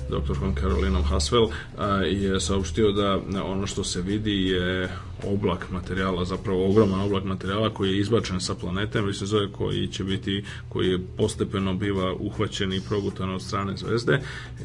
doktorkom 0.10 0.56
Carolinom 0.56 1.04
Haswell 1.04 1.52
a, 1.78 1.88
je 1.96 2.40
saopštio 2.40 2.92
da 2.92 3.20
ono 3.44 3.68
što 3.68 3.84
se 3.84 4.02
vidi 4.02 4.44
je 4.44 4.90
oblak 5.24 5.72
materijala, 5.72 6.26
zapravo 6.26 6.70
ogroman 6.70 7.02
oblak 7.02 7.24
materijala 7.24 7.74
koji 7.74 7.90
je 7.90 8.00
izbačen 8.00 8.40
sa 8.42 8.56
planete, 8.56 9.02
mislim 9.02 9.28
zove 9.28 9.52
koji 9.52 9.88
će 9.88 10.04
biti, 10.04 10.44
koji 10.70 10.88
je 10.88 11.00
postepeno 11.18 11.74
biva 11.74 12.14
uhvaćen 12.14 12.74
i 12.74 12.82
progutan 12.82 13.30
od 13.30 13.42
strane 13.42 13.78
zvezde. 13.78 14.22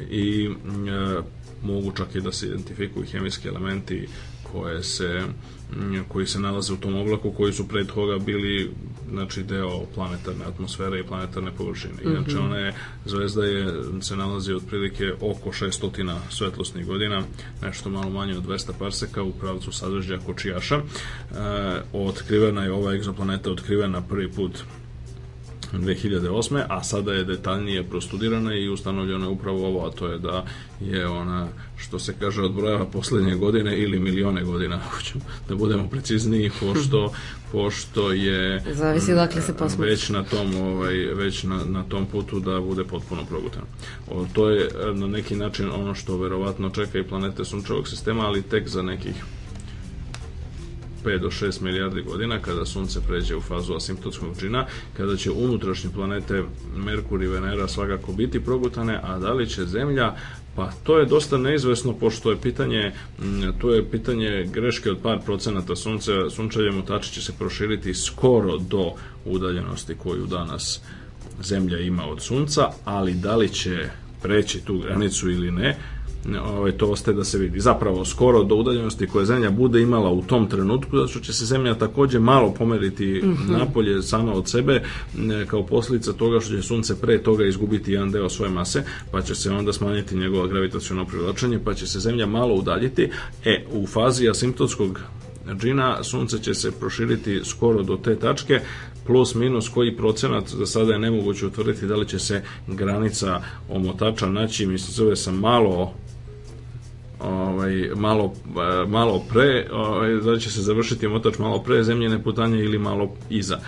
I 0.09 0.49
e, 0.49 1.21
mogu 1.63 1.91
čak 1.91 2.15
i 2.15 2.21
da 2.21 2.31
se 2.31 2.45
identifikuju 2.47 3.05
hemijski 3.05 3.47
elementi 3.47 4.07
koje 4.51 4.83
se 4.83 5.21
koji 6.07 6.27
se 6.27 6.39
nalaze 6.39 6.73
u 6.73 6.77
tom 6.77 6.95
oblaku 6.95 7.31
koji 7.31 7.53
su 7.53 7.67
pre 7.67 7.83
toga 7.85 8.17
bili 8.25 8.71
znači 9.11 9.43
deo 9.43 9.85
planetarne 9.95 10.45
atmosfere 10.45 10.99
i 10.99 11.03
planetarne 11.03 11.51
površine. 11.51 11.93
Inače 12.05 12.37
ona 12.37 12.57
je 12.57 12.73
zvezda 13.05 13.45
je 13.45 13.73
se 14.01 14.15
nalazi 14.15 14.53
otprilike 14.53 15.13
oko 15.21 15.49
600 15.49 16.17
svetlosnih 16.29 16.85
godina, 16.85 17.23
nešto 17.61 17.89
malo 17.89 18.09
manje 18.09 18.37
od 18.37 18.45
200 18.45 18.71
parseka 18.79 19.23
u 19.23 19.31
pravcu 19.31 19.71
sadržaja 19.71 20.19
kočijaša. 20.19 20.75
E, 20.75 20.83
otkrivena 21.93 22.63
je 22.63 22.71
ova 22.71 22.93
egzoplaneta 22.93 23.51
otkrivena 23.51 24.01
prvi 24.01 24.31
put 24.31 24.63
2008. 25.79 26.63
a 26.69 26.83
sada 26.83 27.13
je 27.13 27.23
detaljnije 27.23 27.83
prostudirana 27.83 28.55
i 28.55 28.69
ustanovljeno 28.69 29.25
je 29.25 29.29
upravo 29.29 29.67
ovo, 29.67 29.87
a 29.87 29.91
to 29.91 30.07
je 30.07 30.19
da 30.19 30.45
je 30.81 31.07
ona, 31.07 31.47
što 31.77 31.99
se 31.99 32.13
kaže, 32.19 32.41
odbrojava 32.41 32.85
poslednje 32.85 33.35
godine 33.35 33.77
ili 33.77 33.99
milione 33.99 34.43
godina, 34.43 34.79
hoću 34.89 35.19
da 35.49 35.55
budemo 35.55 35.89
precizniji, 35.89 36.51
pošto, 36.59 37.13
pošto 37.51 38.11
je 38.11 38.63
Zavisi 38.73 39.13
odakle 39.13 39.41
se 39.41 39.53
posmatra. 39.53 39.85
već 39.85 40.09
na 40.09 40.23
tom 40.23 40.55
ovaj 40.55 40.95
već 40.95 41.43
na, 41.43 41.59
na 41.65 41.83
tom 41.83 42.05
putu 42.05 42.39
da 42.39 42.59
bude 42.59 42.83
potpuno 42.83 43.25
progutan. 43.25 43.63
O, 44.11 44.25
to 44.33 44.49
je 44.49 44.69
na 44.93 45.07
neki 45.07 45.35
način 45.35 45.71
ono 45.71 45.95
što 45.95 46.17
verovatno 46.17 46.69
čeka 46.69 46.99
i 46.99 47.03
planete 47.03 47.45
sunčevog 47.45 47.87
sistema, 47.87 48.25
ali 48.25 48.41
tek 48.41 48.67
za 48.67 48.81
nekih 48.81 49.15
5 51.05 51.19
do 51.19 51.27
6 51.27 51.61
milijardi 51.61 52.01
godina 52.01 52.39
kada 52.39 52.65
sunce 52.65 52.99
pređe 53.07 53.35
u 53.35 53.41
fazu 53.41 53.73
asimptotskog 53.73 54.37
džina, 54.39 54.65
kada 54.97 55.17
će 55.17 55.31
unutrašnje 55.31 55.89
planete 55.93 56.43
Merkur 56.75 57.23
i 57.23 57.27
Venera 57.27 57.67
svakako 57.67 58.11
biti 58.11 58.39
progutane, 58.39 58.99
a 59.03 59.19
da 59.19 59.33
li 59.33 59.49
će 59.49 59.65
Zemlja? 59.65 60.15
Pa 60.55 60.71
to 60.83 60.99
je 60.99 61.05
dosta 61.05 61.37
neizvesno 61.37 61.93
pošto 61.93 62.31
je 62.31 62.37
pitanje 62.37 62.91
to 63.61 63.73
je 63.73 63.89
pitanje 63.91 64.49
greške 64.53 64.91
od 64.91 64.97
par 65.03 65.19
procenata 65.25 65.75
sunca, 65.75 66.29
sunčevje 66.29 66.71
mutači 66.71 67.13
će 67.13 67.21
se 67.21 67.33
proširiti 67.39 67.93
skoro 67.93 68.57
do 68.57 68.91
udaljenosti 69.25 69.95
koju 69.95 70.25
danas 70.25 70.81
Zemlja 71.43 71.79
ima 71.79 72.05
od 72.05 72.21
sunca, 72.21 72.69
ali 72.85 73.13
da 73.13 73.35
li 73.35 73.49
će 73.49 73.89
preći 74.21 74.59
tu 74.65 74.77
granicu 74.77 75.29
ili 75.29 75.51
ne, 75.51 75.77
ovaj, 76.45 76.71
to 76.71 76.87
ostaje 76.87 77.15
da 77.15 77.23
se 77.23 77.37
vidi. 77.37 77.59
Zapravo, 77.59 78.05
skoro 78.05 78.43
do 78.43 78.55
udaljenosti 78.55 79.07
koje 79.07 79.25
Zemlja 79.25 79.49
bude 79.49 79.81
imala 79.81 80.09
u 80.09 80.21
tom 80.21 80.47
trenutku, 80.47 80.97
zato 80.97 81.07
što 81.07 81.19
će 81.19 81.33
se 81.33 81.45
Zemlja 81.45 81.75
takođe 81.75 82.19
malo 82.19 82.53
pomeriti 82.53 83.23
napolje 83.59 84.01
sama 84.01 84.33
od 84.33 84.49
sebe, 84.49 84.83
kao 85.47 85.65
posljedica 85.65 86.13
toga 86.13 86.39
što 86.39 86.55
će 86.55 86.61
Sunce 86.61 87.01
pre 87.01 87.23
toga 87.23 87.45
izgubiti 87.45 87.91
jedan 87.91 88.11
deo 88.11 88.29
svoje 88.29 88.51
mase, 88.51 88.83
pa 89.11 89.21
će 89.21 89.35
se 89.35 89.51
onda 89.51 89.73
smanjiti 89.73 90.17
njegova 90.17 90.47
gravitaciono 90.47 91.05
privlačenje, 91.05 91.59
pa 91.65 91.73
će 91.73 91.87
se 91.87 91.99
Zemlja 91.99 92.25
malo 92.25 92.53
udaljiti. 92.53 93.09
E, 93.45 93.65
u 93.71 93.87
fazi 93.87 94.29
asimptotskog 94.29 94.99
džina 95.51 96.03
sunce 96.03 96.39
će 96.39 96.53
se 96.53 96.71
proširiti 96.71 97.41
skoro 97.43 97.83
do 97.83 97.97
te 97.97 98.15
tačke 98.15 98.59
plus 99.05 99.35
minus 99.35 99.69
koji 99.69 99.97
procenat 99.97 100.49
za 100.49 100.65
sada 100.65 100.93
je 100.93 100.99
nemoguće 100.99 101.45
utvrditi 101.45 101.85
da 101.87 101.95
li 101.95 102.07
će 102.07 102.19
se 102.19 102.43
granica 102.67 103.41
omotača 103.69 104.29
naći 104.29 104.65
mislim 104.65 104.93
zove 104.93 105.15
se 105.15 105.31
malo 105.31 105.93
ovaj, 107.23 107.89
malo, 107.95 108.33
e, 108.83 108.87
malo 108.87 109.23
pre, 109.29 109.67
ovaj, 109.71 110.15
da 110.15 110.37
će 110.37 110.51
se 110.51 110.61
završiti 110.61 111.07
motač 111.07 111.37
malo 111.39 111.63
pre 111.63 111.83
zemljene 111.83 112.23
putanje 112.23 112.63
ili 112.63 112.79
malo 112.79 113.09
iza. 113.29 113.59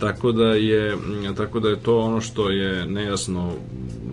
Tako 0.00 0.32
da 0.32 0.46
je, 0.46 0.96
tako 1.36 1.60
da 1.60 1.68
je 1.68 1.80
to 1.80 1.98
ono 1.98 2.20
što 2.20 2.50
je 2.50 2.86
nejasno 2.86 3.52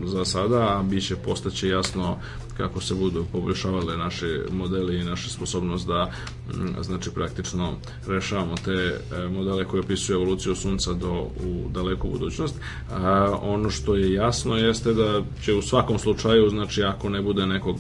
za 0.04 0.26
sada, 0.26 0.58
a 0.58 0.84
bit 0.84 1.08
će 1.08 1.16
postaće 1.16 1.68
jasno 1.68 2.18
kako 2.58 2.82
se 2.82 2.96
budu 2.96 3.26
poboljšavale 3.32 3.98
naše 3.98 4.40
modeli 4.52 5.00
i 5.00 5.04
naša 5.04 5.30
sposobnost 5.30 5.88
da 5.88 6.12
mm, 6.48 6.82
znači 6.82 7.10
praktično 7.12 7.74
rešavamo 8.08 8.56
te 8.66 8.72
e, 8.72 9.28
modele 9.28 9.66
koje 9.66 9.82
opisuju 9.82 10.16
evoluciju 10.16 10.56
sunca 10.56 10.94
do 10.94 11.12
u 11.22 11.70
daleku 11.70 12.10
budućnost. 12.10 12.56
A, 12.92 13.38
ono 13.42 13.70
što 13.70 13.96
je 13.96 14.14
jasno 14.14 14.58
jeste 14.58 14.94
da 14.94 15.22
će 15.44 15.54
u 15.54 15.62
svakom 15.62 16.00
slučaju, 16.00 16.50
znači 16.50 16.84
ako 16.84 17.10
ne 17.10 17.22
bude 17.22 17.46
nekog 17.46 17.78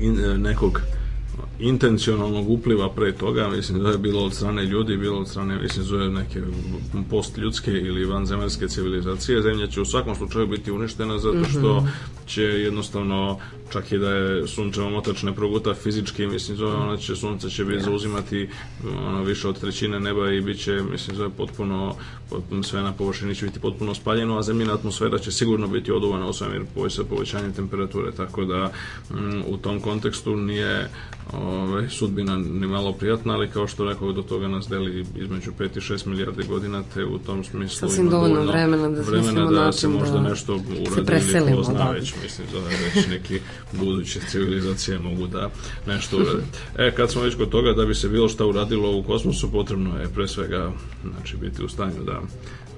in, 0.00 0.20
e, 0.24 0.38
nekog 0.38 0.80
intencionalnog 1.58 2.50
upliva 2.50 2.90
pre 2.94 3.12
toga, 3.12 3.48
mislim 3.48 3.82
da 3.82 3.90
je 3.90 3.98
bilo 3.98 4.24
od 4.24 4.34
strane 4.34 4.64
ljudi, 4.64 4.96
bilo 4.96 5.20
od 5.20 5.28
strane, 5.28 5.58
mislim, 5.62 5.84
zove 5.84 6.08
neke 6.08 6.42
postljudske 7.10 7.70
ili 7.70 8.04
vanzemaljske 8.04 8.68
civilizacije, 8.68 9.42
zemlja 9.42 9.66
će 9.66 9.80
u 9.80 9.84
svakom 9.84 10.14
slučaju 10.14 10.46
biti 10.46 10.72
uništena 10.72 11.18
zato 11.18 11.44
što 11.44 11.76
mhm. 11.76 11.88
Će 12.28 12.42
jednostavno 12.42 13.38
čak 13.72 13.92
i 13.92 13.98
da 13.98 14.10
je 14.10 14.46
sunčeva 14.46 14.90
motač 14.90 15.22
ne 15.22 15.34
proguta 15.34 15.74
fizički, 15.74 16.26
mislim, 16.26 16.56
zove, 16.56 16.76
ona 16.76 16.96
će, 16.96 17.16
sunce 17.16 17.50
će 17.50 17.64
biti 17.64 17.84
zauzimati 17.84 18.48
ono, 19.06 19.22
više 19.22 19.48
od 19.48 19.60
trećine 19.60 20.00
neba 20.00 20.32
i 20.32 20.40
bit 20.40 20.64
će, 20.64 20.72
mislim, 20.72 21.16
zove, 21.16 21.30
potpuno, 21.36 21.94
potpuno 22.30 22.62
sve 22.62 22.82
na 22.82 22.92
površini 22.92 23.34
će 23.34 23.46
biti 23.46 23.60
potpuno 23.60 23.94
spaljeno, 23.94 24.38
a 24.38 24.42
zemljina 24.42 24.74
atmosfera 24.74 25.18
će 25.18 25.32
sigurno 25.32 25.66
biti 25.66 25.92
oduvana 25.92 26.26
u 26.26 26.32
svemir 26.32 26.62
sa 26.88 27.04
povećanjem 27.04 27.52
temperature, 27.52 28.12
tako 28.12 28.44
da 28.44 28.70
m, 29.10 29.42
u 29.46 29.56
tom 29.56 29.80
kontekstu 29.80 30.36
nije 30.36 30.90
ovaj, 31.32 31.88
sudbina 31.88 32.36
ni 32.36 32.66
malo 32.66 32.92
prijatna, 32.92 33.34
ali 33.34 33.50
kao 33.50 33.66
što 33.66 33.84
rekao, 33.84 34.12
do 34.12 34.22
toga 34.22 34.48
nas 34.48 34.68
deli 34.68 35.06
između 35.16 35.50
5 35.58 35.76
i 35.76 35.80
6 35.80 36.06
milijardi 36.06 36.42
godina, 36.48 36.82
te 36.94 37.04
u 37.04 37.18
tom 37.18 37.44
smislu 37.44 37.88
Sasvim 37.88 38.06
ima 38.06 38.10
dovoljno 38.10 38.42
vremena 38.42 38.88
da, 38.88 39.00
vremena 39.02 39.50
da 39.50 39.72
se 39.72 39.88
možda 39.88 40.18
da 40.18 40.28
nešto 40.28 40.54
uradi 40.54 41.36
ili 41.36 41.56
ko 41.56 41.62
zna 41.62 41.90
već, 41.90 42.14
mislim, 42.22 42.46
da 42.52 42.58
već 42.58 43.06
neki 43.08 43.40
buduće 43.72 44.20
civilizacije 44.28 44.98
mogu 44.98 45.26
da 45.26 45.50
nešto 45.86 46.16
urade. 46.16 46.42
E, 46.78 46.94
kad 46.94 47.10
smo 47.10 47.22
već 47.22 47.34
kod 47.34 47.50
toga 47.50 47.72
da 47.72 47.86
bi 47.86 47.94
se 47.94 48.08
bilo 48.08 48.28
šta 48.28 48.46
uradilo 48.46 48.96
u 48.96 49.02
kosmosu, 49.02 49.52
potrebno 49.52 49.98
je 50.00 50.08
pre 50.14 50.28
svega 50.28 50.72
znači, 51.02 51.36
biti 51.36 51.64
u 51.64 51.68
stanju 51.68 52.04
da 52.06 52.20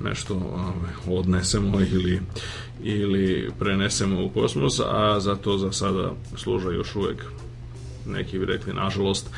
nešto 0.04 0.34
ovaj, 0.34 1.18
odnesemo 1.18 1.80
ili, 1.80 2.20
ili 2.82 3.50
prenesemo 3.58 4.24
u 4.24 4.30
kosmos, 4.30 4.80
a 4.80 5.20
za 5.20 5.36
to 5.36 5.58
za 5.58 5.72
sada 5.72 6.12
služa 6.36 6.70
još 6.70 6.96
uvek 6.96 7.24
neki 8.06 8.38
bi 8.38 8.44
rekli 8.44 8.74
nažalost 8.74 9.30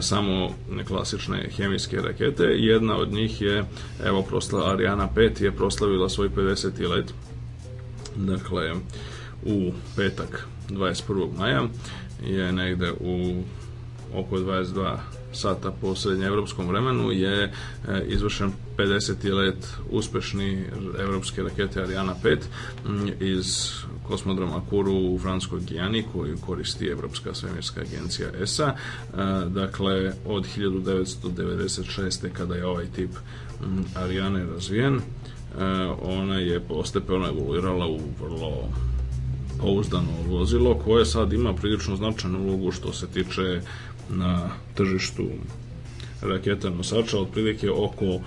samo 0.00 0.50
klasične 0.88 1.48
hemijske 1.56 1.96
rakete. 1.96 2.44
Jedna 2.44 2.96
od 2.96 3.12
njih 3.12 3.42
je 3.42 3.64
evo 4.04 4.22
prosla 4.22 4.72
Ariana 4.72 5.08
5 5.16 5.42
je 5.42 5.52
proslavila 5.52 6.08
svoj 6.08 6.28
50. 6.28 6.88
let. 6.90 7.14
Dakle 8.16 8.74
u 9.46 9.72
petak 9.96 10.46
21. 10.68 11.38
maja 11.38 11.62
je 12.22 12.52
negde 12.52 12.92
u 13.00 13.42
oko 14.14 14.36
22 14.36 14.96
sata 15.32 15.72
po 15.80 15.94
srednjeevropskom 15.94 16.68
vremenu 16.68 17.12
je 17.12 17.42
e, 17.42 17.50
izvršen 18.06 18.52
50. 18.76 19.32
let 19.32 19.66
uspešni 19.90 20.64
evropske 20.98 21.42
rakete 21.42 21.82
Ariana 21.82 22.14
5 22.22 22.38
iz 23.20 23.70
kosmodroma 24.08 24.60
Kuru 24.70 24.94
u 24.94 25.18
Franskoj 25.18 25.60
Gijani 25.60 26.04
koju 26.12 26.38
koristi 26.46 26.86
Evropska 26.86 27.34
svemirska 27.34 27.80
agencija 27.80 28.28
ESA. 28.42 28.66
E, 28.66 28.74
dakle, 29.48 30.12
od 30.26 30.46
1996. 30.56 32.28
kada 32.32 32.54
je 32.54 32.66
ovaj 32.66 32.86
tip 32.86 33.10
Ariane 33.94 34.44
razvijen, 34.44 34.96
e, 34.96 35.00
ona 36.02 36.34
je 36.34 36.60
postepeno 36.60 37.28
evoluirala 37.28 37.86
u 37.86 38.00
vrlo 38.22 38.68
pouzdano 39.60 40.12
vozilo 40.28 40.74
koje 40.74 41.06
sad 41.06 41.32
ima 41.32 41.54
prilično 41.54 41.96
značajnu 41.96 42.42
ulogu 42.42 42.72
što 42.72 42.92
se 42.92 43.06
tiče 43.06 43.60
na 44.08 44.50
tržištu 44.74 45.26
raketa 46.22 46.70
nosača 46.70 47.18
otprilike 47.18 47.70
oko 47.70 48.20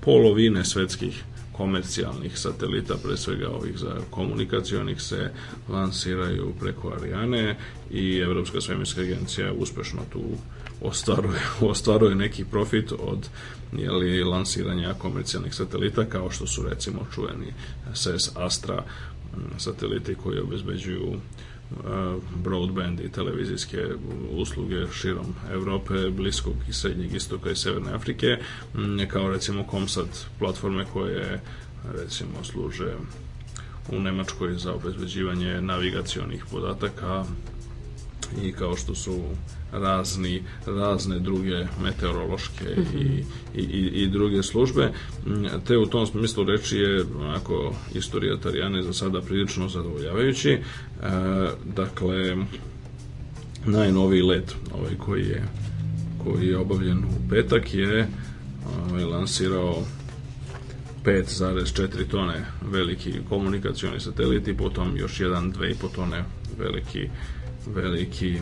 polovine 0.00 0.64
svetskih 0.64 1.24
komercijalnih 1.52 2.38
satelita, 2.38 2.94
pre 3.02 3.16
svega 3.16 3.48
ovih 3.48 3.78
za 3.78 3.96
komunikacionih, 4.10 5.02
se 5.02 5.30
lansiraju 5.68 6.52
preko 6.60 6.92
Ariane 7.00 7.56
i 7.90 8.18
Evropska 8.18 8.60
svemirska 8.60 9.00
agencija 9.00 9.52
uspešno 9.52 10.00
tu 10.12 10.22
ostvaruje, 10.80 11.40
ostvaruje 11.72 12.14
neki 12.14 12.44
profit 12.44 12.92
od 12.92 13.28
jeli, 13.76 14.24
lansiranja 14.24 14.94
komercijalnih 14.98 15.54
satelita, 15.54 16.04
kao 16.04 16.30
što 16.30 16.46
su 16.46 16.62
recimo 16.62 17.06
čuveni 17.14 17.52
SES 17.94 18.36
Astra 18.36 18.84
sateliti 19.58 20.14
koji 20.14 20.40
obezbeđuju 20.40 21.20
broadband 22.36 23.00
i 23.00 23.12
televizijske 23.12 23.86
usluge 24.30 24.86
širom 24.92 25.26
Evrope, 25.52 26.10
Bliskog 26.10 26.54
i 26.68 26.72
Srednjeg 26.72 27.14
istoka 27.14 27.50
i 27.50 27.56
Severne 27.56 27.92
Afrike, 27.92 28.38
kao 29.08 29.30
recimo 29.30 29.64
Comsat 29.70 30.08
platforme 30.38 30.84
koje 30.92 31.40
recimo 31.94 32.44
služe 32.44 32.92
u 33.88 34.00
Nemačkoj 34.00 34.54
za 34.54 34.74
obezbeđivanje 34.74 35.60
navigacionih 35.60 36.44
podataka 36.50 37.24
i 38.42 38.52
kao 38.52 38.76
što 38.76 38.94
su 38.94 39.22
razni, 39.72 40.42
razne 40.66 41.18
druge 41.18 41.66
meteorološke 41.82 42.64
mm 42.64 42.82
-hmm. 42.82 43.22
i, 43.54 43.60
i, 43.60 44.02
i 44.02 44.08
druge 44.08 44.42
službe. 44.42 44.92
Te 45.66 45.78
u 45.78 45.86
tom 45.86 46.06
smislu 46.06 46.44
reči 46.44 46.78
je 46.78 47.04
onako 47.20 47.74
istorija 47.94 48.36
Tarijane 48.36 48.82
za 48.82 48.92
sada 48.92 49.20
prilično 49.20 49.68
zadovoljavajući. 49.68 50.50
E, 50.50 50.60
dakle, 51.76 52.36
najnoviji 53.66 54.22
let 54.22 54.54
ovaj 54.74 54.94
koji 54.98 55.26
je 55.26 55.42
koji 56.24 56.46
je 56.46 56.58
obavljen 56.58 56.98
u 56.98 57.28
petak 57.30 57.74
je 57.74 58.08
ovaj, 58.88 59.04
lansirao 59.04 59.82
5,4 61.04 62.08
tone 62.10 62.44
veliki 62.70 63.12
komunikacioni 63.28 64.00
satelit 64.00 64.48
i 64.48 64.56
potom 64.56 64.96
još 64.96 65.20
jedan 65.20 65.52
2,5 65.52 65.94
tone 65.94 66.24
veliki 66.58 67.08
veliki 67.66 68.38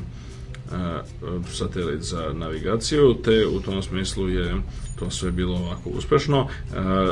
satelit 1.53 2.03
za 2.03 2.33
navigaciju, 2.33 3.15
te 3.25 3.47
u 3.47 3.61
tom 3.61 3.83
smislu 3.83 4.29
je 4.29 4.55
to 4.99 5.11
sve 5.11 5.31
bilo 5.31 5.57
ovako 5.57 5.91
uspešno. 5.91 6.47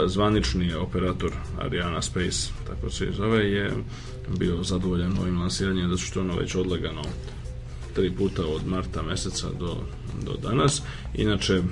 Zvanični 0.06 0.74
operator 0.74 1.32
Ariana 1.60 2.02
Space, 2.02 2.48
tako 2.66 2.90
se 2.90 3.12
zove, 3.16 3.50
je 3.50 3.70
bio 4.38 4.62
zadovoljan 4.62 5.18
ovim 5.18 5.40
lansiranjem, 5.40 5.88
zato 5.90 6.02
što 6.02 6.20
je 6.20 6.24
ono 6.24 6.36
već 6.36 6.54
odlegano 6.54 7.02
tri 7.94 8.10
puta 8.10 8.46
od 8.46 8.66
marta 8.66 9.02
meseca 9.02 9.46
do, 9.60 9.76
do 10.22 10.36
danas. 10.48 10.82
Inače, 11.14 11.62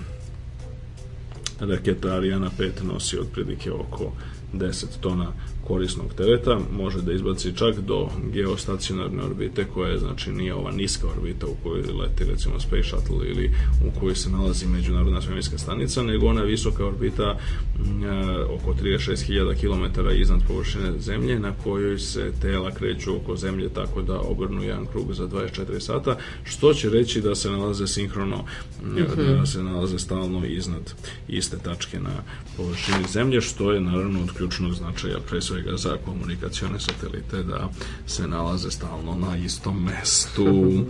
raketa 1.61 2.09
Ariana 2.09 2.51
5 2.59 2.71
nosi 2.83 3.19
otprilike 3.19 3.73
oko 3.73 4.13
10 4.55 4.85
tona 5.01 5.33
korisnog 5.65 6.15
tereta 6.15 6.59
može 6.73 7.03
da 7.03 7.13
izbaci 7.13 7.57
čak 7.57 7.81
do 7.81 8.09
geostacionarne 8.33 9.23
orbite 9.23 9.65
koja 9.75 9.91
je, 9.91 9.99
znači 9.99 10.31
nije 10.31 10.55
ova 10.55 10.71
niska 10.71 11.07
orbita 11.17 11.47
u 11.47 11.57
kojoj 11.63 11.83
leti 11.83 12.25
recimo 12.25 12.61
Space 12.61 12.89
Shuttle 12.89 13.29
ili 13.29 13.51
u 13.87 14.01
kojoj 14.01 14.15
se 14.15 14.31
nalazi 14.31 14.67
međunarodna 14.67 15.23
svemirska 15.23 15.59
stanica, 15.59 16.03
nego 16.03 16.27
ona 16.27 16.43
visoka 16.43 16.87
orbita 16.87 17.39
m, 17.79 18.05
e, 18.05 18.45
oko 18.45 18.75
36.000 18.83 19.55
km 19.61 20.01
iznad 20.21 20.41
površine 20.49 20.99
zemlje 20.99 21.39
na 21.39 21.53
kojoj 21.65 21.99
se 21.99 22.33
tela 22.43 22.71
kreću 22.71 23.17
oko 23.17 23.37
zemlje 23.37 23.69
tako 23.69 24.03
da 24.03 24.21
obrnu 24.21 24.63
jedan 24.63 24.87
krug 24.87 25.13
za 25.13 25.29
24 25.29 25.81
sata, 25.81 26.17
što 26.45 26.75
će 26.75 26.91
reći 26.91 27.21
da 27.21 27.35
se 27.35 27.51
nalaze 27.51 27.87
sinhrono, 27.87 28.45
mm 28.83 29.05
da 29.39 29.47
se 29.47 29.63
nalaze 29.63 29.99
stalno 29.99 30.45
iznad 30.47 30.95
iste 31.29 31.59
tačke 31.59 32.01
na 32.01 32.23
površini 32.57 33.09
zemlje, 33.13 33.41
što 33.41 33.73
je 33.73 33.81
naravno 33.81 34.23
od 34.23 34.33
ključnog 34.33 34.73
značaja 34.73 35.19
pre 35.29 35.43
svega 35.55 35.77
za 35.77 35.97
komunikacione 36.05 36.81
satelite 36.81 37.43
da 37.43 37.69
se 38.07 38.29
nalaze 38.29 38.71
stalno 38.71 39.15
na 39.15 39.37
istom 39.37 39.85
mestu. 39.85 40.47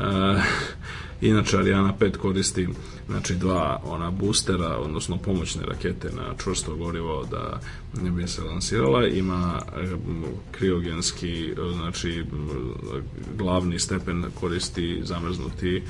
e, 0.00 0.40
inače 1.20 1.58
Ariana 1.58 1.94
5 2.00 2.16
koristi 2.16 2.68
znači 3.08 3.34
dva 3.34 3.80
ona 3.84 4.10
boostera, 4.10 4.76
odnosno 4.76 5.16
pomoćne 5.16 5.62
rakete 5.66 6.10
na 6.12 6.34
čvrsto 6.42 6.76
gorivo 6.76 7.24
da 7.30 7.60
ne 8.02 8.10
bi 8.10 8.28
se 8.28 8.42
lansirala. 8.42 9.06
Ima 9.06 9.62
kriogenski, 10.50 11.54
znači 11.74 12.24
glavni 13.36 13.78
stepen 13.78 14.24
koristi 14.40 15.00
zamrznuti 15.04 15.82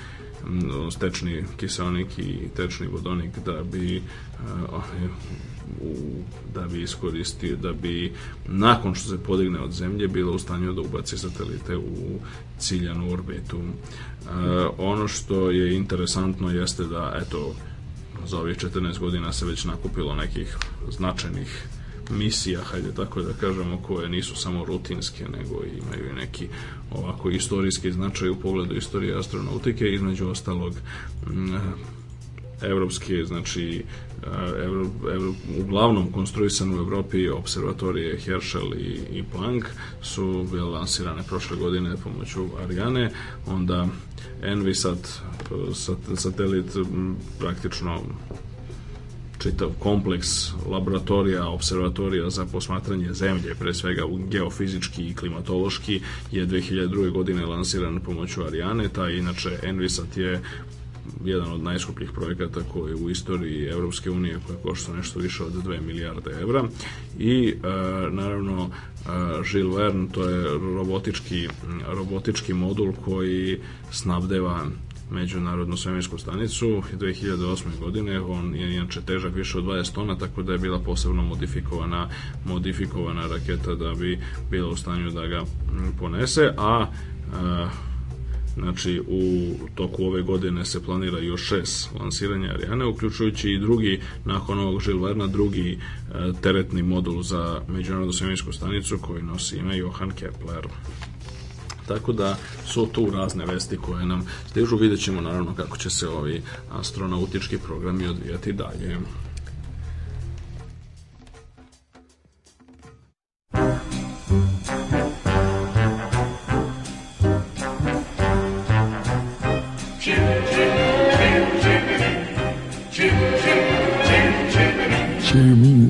stečni 0.91 1.45
kiselnik 1.57 2.19
i 2.19 2.49
tečni 2.57 2.87
vodonik 2.87 3.39
da 3.47 3.63
bi 3.63 4.03
u, 4.73 4.81
da 6.55 6.61
bi 6.61 6.83
iskoristio, 6.83 7.57
da 7.57 7.73
bi 7.73 8.13
nakon 8.47 8.95
što 8.95 9.09
se 9.09 9.23
podigne 9.23 9.61
od 9.61 9.73
zemlje 9.73 10.09
bilo 10.09 10.33
u 10.33 10.39
stanju 10.39 10.73
da 10.73 10.81
ubaci 10.81 11.19
satelite 11.19 11.77
u 11.77 12.19
ciljanu 12.59 13.13
orbitu. 13.13 13.59
E, 13.59 13.63
ono 14.79 15.09
što 15.09 15.51
je 15.51 15.75
interesantno 15.77 16.51
jeste 16.51 16.85
da, 16.85 17.19
eto, 17.23 17.55
za 18.27 18.39
ovih 18.39 18.57
14 18.57 18.99
godina 18.99 19.33
se 19.33 19.47
već 19.47 19.65
nakupilo 19.65 20.15
nekih 20.15 20.57
značajnih 20.91 21.69
misija, 22.11 22.61
hajde 22.63 22.95
tako 22.95 23.23
da 23.23 23.33
kažemo, 23.33 23.83
koje 23.87 24.09
nisu 24.09 24.37
samo 24.37 24.65
rutinske, 24.65 25.25
nego 25.25 25.63
imaju 25.65 26.15
neki 26.15 26.49
ovako 26.91 27.31
istorijski 27.31 27.93
značaj 27.93 28.29
u 28.29 28.41
pogledu 28.41 28.75
istorije 28.75 29.19
astronautike, 29.19 29.85
između 29.89 30.29
ostalog 30.29 30.75
evropske, 32.63 33.25
znači 33.25 33.85
evro, 34.65 34.87
evro, 35.15 35.35
uglavnom 35.61 36.13
konstruisane 36.13 36.75
u 36.75 36.79
Evropi 36.79 37.29
observatorije 37.29 38.19
Herschel 38.19 38.75
i, 38.75 39.01
i 39.13 39.25
Planck 39.33 39.67
su 40.03 40.47
bile 40.51 40.63
lansirane 40.63 41.23
prošle 41.23 41.57
godine 41.57 41.97
pomoću 42.05 42.47
Ariane, 42.63 43.11
onda 43.47 43.87
Envisat 44.43 45.09
sat, 45.75 45.99
satelit 46.17 46.67
praktično 47.39 48.03
čitav 49.39 49.71
kompleks 49.79 50.29
laboratorija, 50.67 51.49
observatorija 51.49 52.31
za 52.31 52.47
posmatranje 52.47 53.13
zemlje, 53.13 53.55
pre 53.55 53.75
svega 53.75 54.03
geofizički 54.31 55.03
i 55.03 55.15
klimatološki, 55.15 56.01
je 56.33 56.47
2002. 56.47 57.11
godine 57.11 57.47
lansiran 57.47 58.01
pomoću 58.01 58.43
Ariane, 58.43 58.89
taj 58.89 59.17
inače 59.17 59.59
Envisat 59.63 60.17
je 60.17 60.41
jedan 61.25 61.53
od 61.53 61.63
najskupljih 61.63 62.11
projekata 62.13 62.61
koji 62.73 62.95
u 62.95 63.11
istoriji 63.11 63.67
Evropske 63.67 64.11
unije 64.11 64.39
koja 64.47 64.59
košta 64.59 64.93
nešto 64.93 65.21
više 65.21 65.45
od 65.45 65.53
2 65.53 65.81
milijarde 65.81 66.31
evra 66.41 66.65
i 67.19 67.49
e, 67.49 67.69
naravno 68.11 68.71
e, 68.71 69.11
Jules 69.53 69.79
Verne 69.79 70.09
to 70.13 70.29
je 70.29 70.45
robotički, 70.59 71.49
robotički 71.89 72.55
modul 72.55 72.93
koji 73.05 73.61
snabdeva 73.91 74.67
međunarodnu 75.11 75.77
svemirsku 75.77 76.19
stanicu 76.19 76.83
2008. 77.01 77.65
godine 77.81 78.21
on 78.21 78.55
je 78.55 78.75
inače 78.75 79.01
težak 79.01 79.35
više 79.35 79.59
od 79.59 79.65
20 79.65 79.95
tona 79.95 80.19
tako 80.19 80.43
da 80.43 80.53
je 80.53 80.59
bila 80.59 80.79
posebno 80.79 81.23
modifikovana 81.23 82.09
modifikovana 82.45 83.27
raketa 83.27 83.75
da 83.75 83.95
bi 83.95 84.19
bila 84.51 84.69
u 84.69 84.77
stanju 84.77 85.11
da 85.11 85.27
ga 85.27 85.45
ponese 85.99 86.55
a, 86.57 86.87
a 87.35 87.69
Znači, 88.63 89.03
u 89.09 89.53
toku 89.75 90.05
ove 90.05 90.23
godine 90.23 90.65
se 90.65 90.83
planira 90.85 91.19
još 91.19 91.49
šest 91.49 91.89
lansiranja 92.01 92.49
Ariane, 92.49 92.85
uključujući 92.85 93.51
i 93.51 93.59
drugi, 93.59 94.01
nakon 94.25 94.59
ovog 94.59 94.81
Žilverna, 94.81 95.27
drugi 95.27 95.79
e, 95.79 96.33
teretni 96.43 96.83
modul 96.83 97.23
za 97.23 97.61
međunarodnu 97.69 98.13
svemirsku 98.13 98.53
stanicu 98.53 98.99
koji 98.99 99.23
nosi 99.23 99.57
ime 99.57 99.79
Johan 99.79 100.11
Kepler. 100.11 100.67
Tako 101.89 102.13
da 102.13 102.37
su 102.67 102.87
tu 102.93 103.11
razne 103.11 103.47
vesti 103.47 103.77
koje 103.77 104.07
nam 104.07 104.27
stižu. 104.51 104.77
Vidjet 104.77 105.01
ćemo 105.01 105.21
naravno 105.21 105.55
kako 105.55 105.77
će 105.77 105.91
se 105.91 106.09
ovi 106.09 106.43
astronautički 106.71 107.59
programi 107.59 108.07
odvijati 108.07 108.53
dalje. 108.53 108.99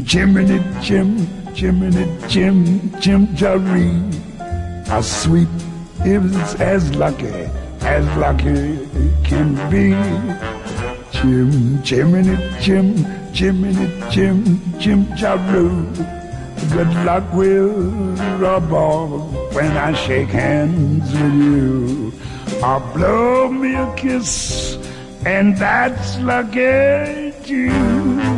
Jiminy 0.09 0.59
Jim, 0.81 1.19
Jiminy 1.53 2.07
Jim, 2.29 2.91
Jim 2.99 3.27
Jaree. 3.37 4.01
How 4.87 5.03
sweet 5.03 5.49
is 6.03 6.55
as 6.55 6.95
lucky 6.95 7.51
as 7.83 8.07
lucky 8.17 8.89
can 9.23 9.53
be. 9.69 9.91
Jim, 11.13 11.83
Jiminy 11.83 12.39
Jim, 12.59 13.05
Jiminy 13.35 13.87
Jim, 14.11 14.63
Jim 14.79 15.05
Jaroo. 15.09 15.95
Good 16.73 16.89
luck 17.05 17.31
will 17.35 17.91
rub 18.39 18.73
off 18.73 19.55
when 19.55 19.77
I 19.77 19.93
shake 19.93 20.31
hands 20.31 21.13
with 21.13 21.35
you. 21.35 22.13
Or 22.65 22.81
blow 22.95 23.51
me 23.51 23.75
a 23.75 23.95
kiss, 23.95 24.79
and 25.27 25.55
that's 25.59 26.19
lucky 26.21 27.35
too. 27.45 28.38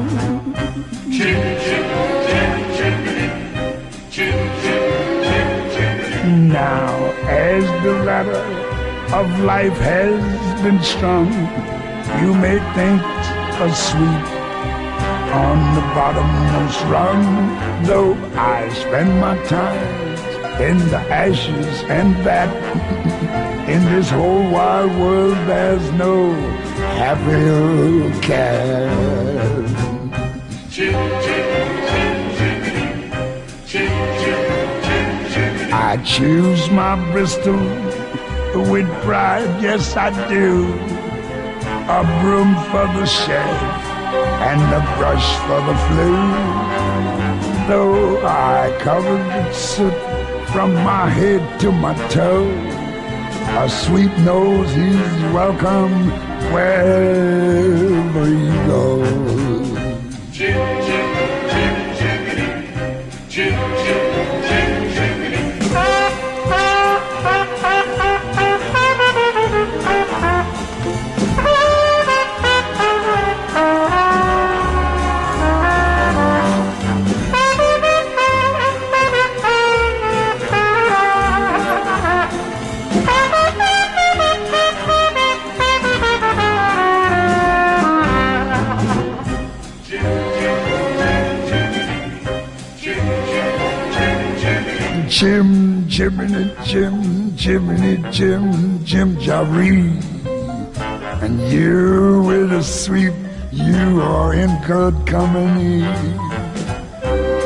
Now, 6.51 6.95
as 7.29 7.65
the 7.83 7.93
ladder 8.05 8.45
of 9.15 9.41
life 9.41 9.77
has 9.79 10.63
been 10.63 10.83
strung, 10.83 11.29
you 12.21 12.35
may 12.35 12.59
think 12.75 13.03
a 13.61 13.75
sweet 13.75 14.41
on 15.33 15.75
the 15.75 15.81
bottommost 15.95 16.81
rung, 16.91 17.85
though 17.85 18.15
I 18.35 18.69
spend 18.71 19.21
my 19.21 19.37
time 19.45 20.11
in 20.61 20.79
the 20.89 20.99
ashes 21.09 21.83
and 21.89 22.15
that 22.25 22.51
in 23.69 23.85
this 23.85 24.11
whole 24.11 24.51
wide 24.51 24.99
world 24.99 25.37
there's 25.47 25.93
no 25.93 26.33
happier 26.99 28.21
cat. 28.21 30.00
I 35.73 36.01
choose 36.07 36.71
my 36.71 36.97
Bristol 37.13 37.61
with 38.73 38.89
pride, 39.03 39.63
yes 39.63 39.95
I 39.95 40.09
do. 40.31 40.73
A 41.87 42.03
broom 42.23 42.55
for 42.71 42.87
the 42.99 43.05
shave 43.05 43.37
and 44.49 44.63
a 44.73 44.81
brush 44.97 45.29
for 45.45 45.61
the 45.69 45.77
flu. 45.87 46.13
Though 47.69 48.25
I 48.27 48.75
covered 48.81 49.27
with 49.27 49.55
soot 49.55 49.93
from 50.51 50.73
my 50.73 51.11
head 51.11 51.61
to 51.61 51.73
my 51.73 51.95
toe, 52.09 52.49
a 53.63 53.69
sweet 53.69 54.17
nose 54.21 54.75
is 54.75 55.33
welcome 55.35 56.11
wherever 56.55 58.29
you 58.31 58.55
go. 58.67 59.80
Jiminy 96.01 96.49
Jim, 96.65 97.37
Jiminy 97.37 97.97
Jim, 98.11 98.83
Jim 98.87 99.17
Jaree. 99.17 100.01
And 101.21 101.39
you 101.53 102.23
with 102.27 102.51
a 102.55 102.63
sweep, 102.63 103.13
you 103.53 104.01
are 104.01 104.33
in 104.33 104.49
good 104.67 104.95
company. 105.07 105.83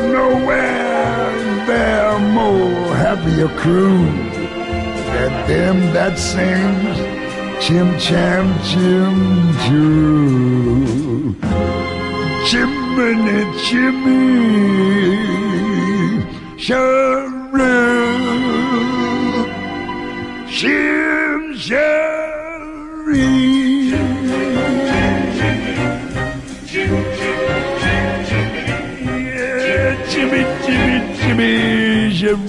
Nowhere 0.06 1.66
there 1.66 2.20
more 2.20 2.94
happier 2.94 3.48
crew 3.58 4.06
than 5.10 5.32
them 5.48 5.92
that 5.92 6.16
sings 6.16 6.98
Chim 7.60 7.98
Cham 7.98 8.54
Chim 8.62 9.52
Choo. 9.64 11.34
Jiminy 12.46 13.42
Jimmy, 13.66 15.18
sure. 16.56 17.23
Jerry. 21.64 23.24
Yeah, 29.08 29.96
Jimmy, 30.10 30.44
Jimmy, 30.66 31.00
Jimmy, 31.16 32.12
Jimmy, 32.12 32.44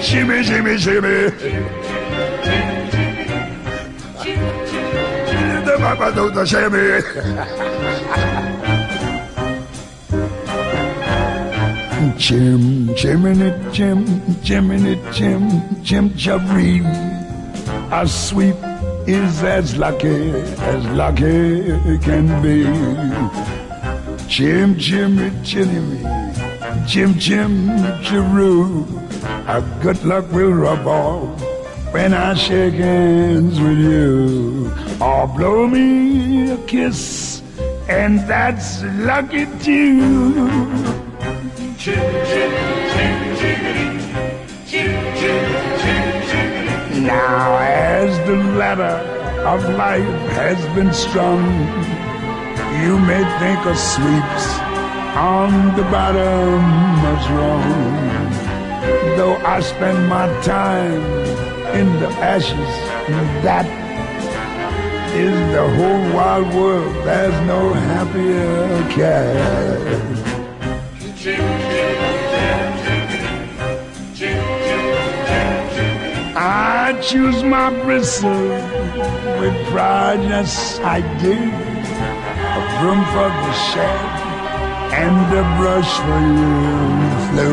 Jimmy, 0.00 0.42
Jimmy, 0.44 0.76
Jimmy. 0.78 1.31
Papa 6.02 6.16
don't 6.16 6.34
Jim, 12.18 12.88
Jiminy 12.96 13.72
Jim, 13.72 14.04
Jiminy 14.42 15.00
Jim, 15.12 15.48
Jim 15.84 16.10
Jareen. 16.10 16.86
A 17.92 18.08
sweep 18.08 18.56
is 19.06 19.44
as 19.44 19.76
lucky 19.76 20.30
as 20.72 20.84
lucky 20.86 21.70
can 21.98 22.42
be. 22.42 22.64
Jim, 24.26 24.76
Jimmy, 24.76 25.30
Jimmy, 25.44 26.02
Jim, 26.84 27.14
Jim, 27.14 27.68
Jeru. 28.02 28.84
A 29.46 29.62
good 29.80 30.02
luck 30.04 30.30
will 30.32 30.52
rub 30.52 30.84
off 30.84 31.40
when 31.92 32.12
I 32.12 32.34
shake 32.34 32.74
hands 32.74 33.60
with 33.60 33.78
you. 33.78 34.91
Or 35.02 35.26
blow 35.26 35.66
me 35.66 36.52
a 36.52 36.58
kiss, 36.58 37.42
and 37.88 38.20
that's 38.20 38.84
lucky 38.84 39.46
too. 39.58 40.46
Now, 47.02 47.58
as 47.58 48.16
the 48.28 48.36
ladder 48.60 48.98
of 49.44 49.68
life 49.74 50.20
has 50.38 50.58
been 50.76 50.92
strung, 50.94 51.42
you 52.84 52.96
may 53.00 53.24
think 53.40 53.58
a 53.66 53.74
sweeps 53.74 54.46
on 55.18 55.74
the 55.74 55.82
bottom 55.90 56.62
was 57.02 57.24
wrong. 57.34 58.30
Though 59.16 59.36
I 59.44 59.58
spend 59.62 60.08
my 60.08 60.28
time 60.42 61.02
in 61.74 61.88
the 61.98 62.08
ashes, 62.22 62.72
that 63.42 63.66
is 65.14 65.52
the 65.52 65.68
whole 65.76 66.04
wide 66.14 66.54
world. 66.54 66.94
There's 67.04 67.46
no 67.46 67.72
happier 67.72 68.88
cat. 68.90 70.22
I 76.34 76.98
choose 77.02 77.42
my 77.42 77.70
bristle 77.82 78.48
with 79.40 79.56
pride, 79.70 80.22
yes 80.22 80.80
I 80.80 81.00
do. 81.20 81.36
A 82.58 82.62
broom 82.78 83.04
for 83.12 83.28
the 83.44 83.52
shed 83.68 84.22
and 84.92 85.26
a 85.32 85.44
brush 85.58 85.92
for 86.04 86.20
you, 86.38 86.52
Flo. 87.28 87.50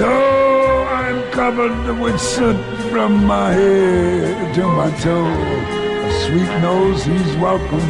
Though 0.00 0.84
I'm 0.84 1.30
covered 1.32 1.98
with 2.00 2.20
soot 2.20 2.56
from 2.90 3.24
my 3.24 3.52
head 3.52 4.54
to 4.54 4.62
my 4.62 4.90
toe, 5.00 5.85
sweet 6.26 6.50
knows 6.60 7.04
he's 7.04 7.36
welcome 7.36 7.88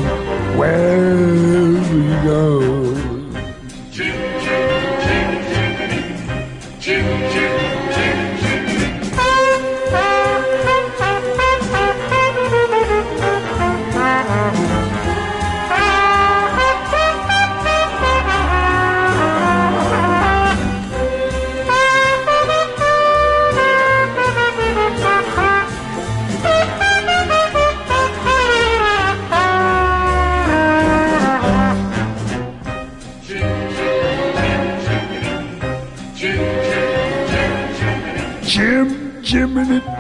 wherever 0.59 1.97
you 1.97 2.23
go. 2.23 3.16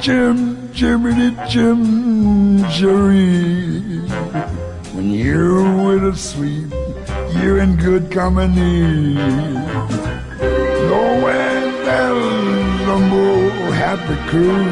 Jim, 0.07 0.71
Jiminy 0.73 1.37
Jim, 1.49 2.59
Jerry. 2.71 3.81
When 4.95 5.11
you're 5.11 5.67
with 5.83 6.05
a 6.05 6.17
sweet, 6.17 6.71
you're 7.43 7.59
in 7.59 7.75
good 7.75 8.09
company. 8.13 9.15
Nowhere 10.85 11.73
there's 11.87 12.89
a 12.89 12.99
more 13.11 13.51
happy 13.75 14.17
crew 14.31 14.67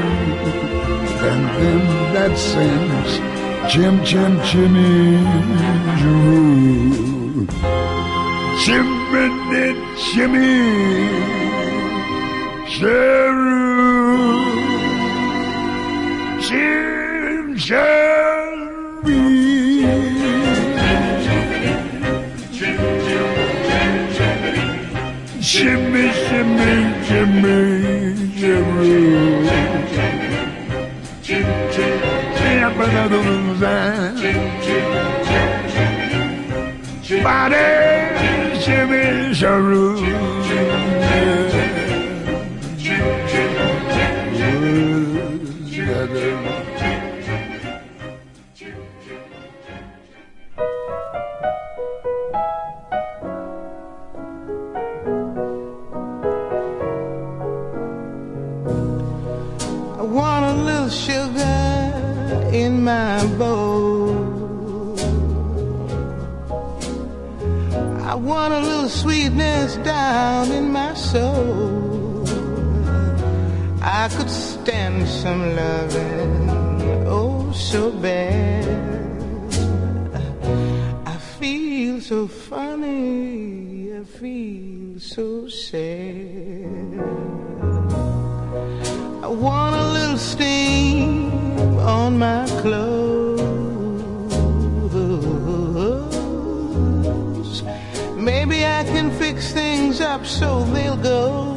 than 1.18 1.40
them 1.58 1.84
that 2.14 2.38
sings 2.38 3.18
Jim, 3.74 4.04
Jim, 4.04 4.40
Jimmy, 4.44 5.18
Jeru. 5.98 7.44
Jiminy 8.62 9.74
Jimmy. 10.12 10.62
Cheru, 12.70 13.63
Kim 16.54 17.58
Cemil 17.58 19.10
Jimmy, 25.40 26.04
Jimmy, 26.28 26.74
Jimmy, 28.36 28.94
Jimmy 31.22 31.44
Body, 37.22 37.68
Jimmy, 38.64 39.04
Jimmy 39.34 39.84
down 69.84 70.50
in 70.52 70.72
my 70.72 70.94
soul. 70.94 72.24
I 73.82 74.08
could 74.08 74.30
stand 74.30 75.06
some 75.08 75.56
loving, 75.56 77.06
oh, 77.06 77.52
so 77.52 77.90
bad. 77.90 78.64
I 81.06 81.16
feel 81.38 82.00
so 82.00 82.26
funny, 82.26 83.92
I 83.94 84.04
feel 84.04 84.98
so 84.98 85.48
sad. 85.48 87.00
I 89.22 89.28
want 89.28 89.74
a 89.76 89.86
little 89.92 90.18
steam 90.18 91.32
on 91.78 92.18
my 92.18 92.46
clothes. 92.62 93.13
Can 98.84 99.10
fix 99.10 99.52
things 99.52 100.00
up 100.00 100.24
so 100.26 100.64
they'll 100.64 100.96
go. 100.96 101.54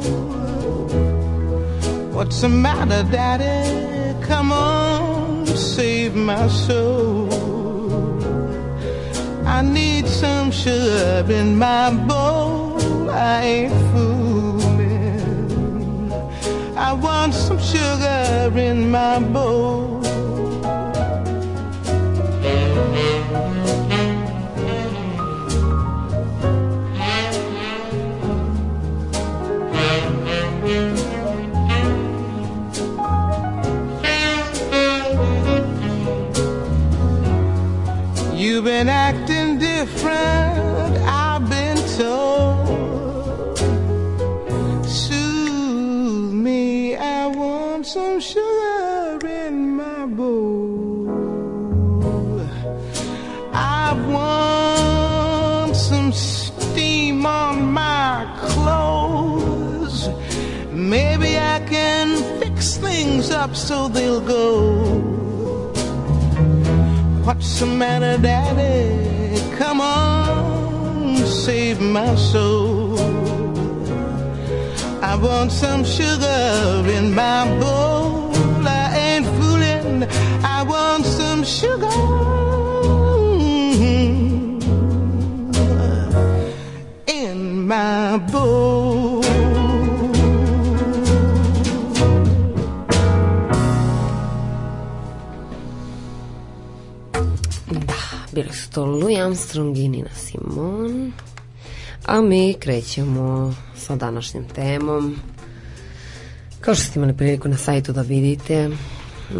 What's 2.12 2.40
the 2.40 2.48
matter, 2.48 3.02
Daddy? 3.10 4.14
Come 4.26 4.52
on, 4.52 5.46
save 5.46 6.14
my 6.14 6.48
soul. 6.48 7.28
I 9.46 9.62
need 9.62 10.06
some 10.06 10.50
sugar 10.50 11.24
in 11.30 11.56
my 11.58 11.90
bowl. 12.06 13.10
I 13.10 13.42
ain't 13.42 13.92
fooling. 13.92 15.28
I 16.76 16.92
want 16.92 17.34
some 17.34 17.60
sugar 17.60 18.52
in 18.58 18.90
my 18.90 19.18
bowl. 19.20 19.97
Want 75.48 75.60
some 75.60 75.84
sugar 75.84 76.84
in 76.90 77.14
my 77.14 77.46
bowl. 77.58 78.30
I 78.66 78.98
ain't 78.98 79.26
fooling. 79.38 80.04
I 80.44 80.62
want 80.62 81.06
some 81.06 81.42
sugar 81.42 81.88
in 87.06 87.66
my 87.66 88.18
bowl. 88.30 89.22
Bili 98.32 98.52
su 98.52 98.70
to 98.70 98.84
Louis 98.84 99.20
Armstrong 99.20 99.76
i 99.76 99.88
Nina 99.88 100.10
Simon. 100.14 101.12
A 102.04 102.20
mi 102.20 102.54
krećemo 102.60 103.54
sa 103.76 103.96
današnjim 103.96 104.44
temom. 104.44 105.37
Kao 106.68 106.74
što 106.74 106.84
ste 106.84 106.98
imali 106.98 107.16
priliku 107.16 107.48
na 107.48 107.56
sajtu 107.56 107.92
da 107.92 108.02
vidite, 108.02 108.70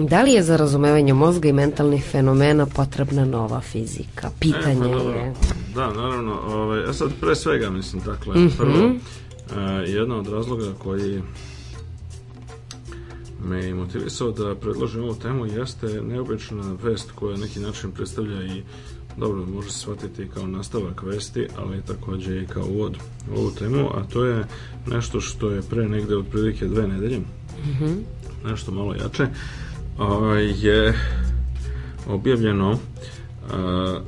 da 0.09 0.23
li 0.23 0.33
je 0.33 0.43
za 0.43 0.57
razumevanje 0.57 1.15
mozga 1.15 1.49
i 1.49 1.53
mentalnih 1.53 2.05
fenomena 2.05 2.67
potrebna 2.67 3.25
nova 3.25 3.61
fizika? 3.61 4.31
Pitanje 4.41 4.91
E, 4.91 4.93
pa 4.93 5.11
je. 5.11 5.35
Da, 5.75 5.93
naravno. 5.93 6.33
Ovaj, 6.47 6.85
a 6.85 6.93
sad 6.93 7.11
pre 7.21 7.35
svega, 7.35 7.71
mislim, 7.71 8.03
dakle, 8.03 8.35
Mhm. 8.35 8.57
prvo, 8.57 8.91
e, 8.91 9.91
jedna 9.91 10.17
od 10.17 10.29
razloga 10.29 10.73
koji 10.79 11.23
me 13.45 13.65
je 13.65 13.75
motivisao 13.75 14.31
da 14.31 14.55
predložim 14.55 15.05
ovu 15.05 15.15
temu 15.15 15.47
jeste 15.47 15.87
neobična 16.03 16.77
vest 16.83 17.11
koja 17.15 17.37
neki 17.37 17.61
način 17.61 17.91
predstavlja 17.93 18.43
i 18.43 18.63
dobro, 19.19 19.47
može 19.47 19.71
se 19.71 19.79
shvatiti 19.79 20.29
kao 20.35 20.47
nastavak 20.47 21.03
vesti, 21.03 21.47
ali 21.57 21.83
takođe 21.83 22.43
i 22.43 22.47
kao 22.47 22.65
uvod 22.65 22.97
u 23.31 23.39
ovu 23.39 23.51
temu, 23.51 23.89
a 23.95 24.05
to 24.13 24.25
je 24.25 24.45
nešto 24.87 25.21
što 25.21 25.51
je 25.51 25.63
pre 25.63 25.89
negde 25.89 26.17
otprilike 26.17 26.67
dve 26.67 26.89
nedelje, 26.89 27.21
nešto 28.45 28.73
malo 28.73 28.95
jače, 28.95 29.27
ovaj, 29.99 30.67
je 30.67 30.95
objavljeno 32.07 32.79
a, 33.53 34.01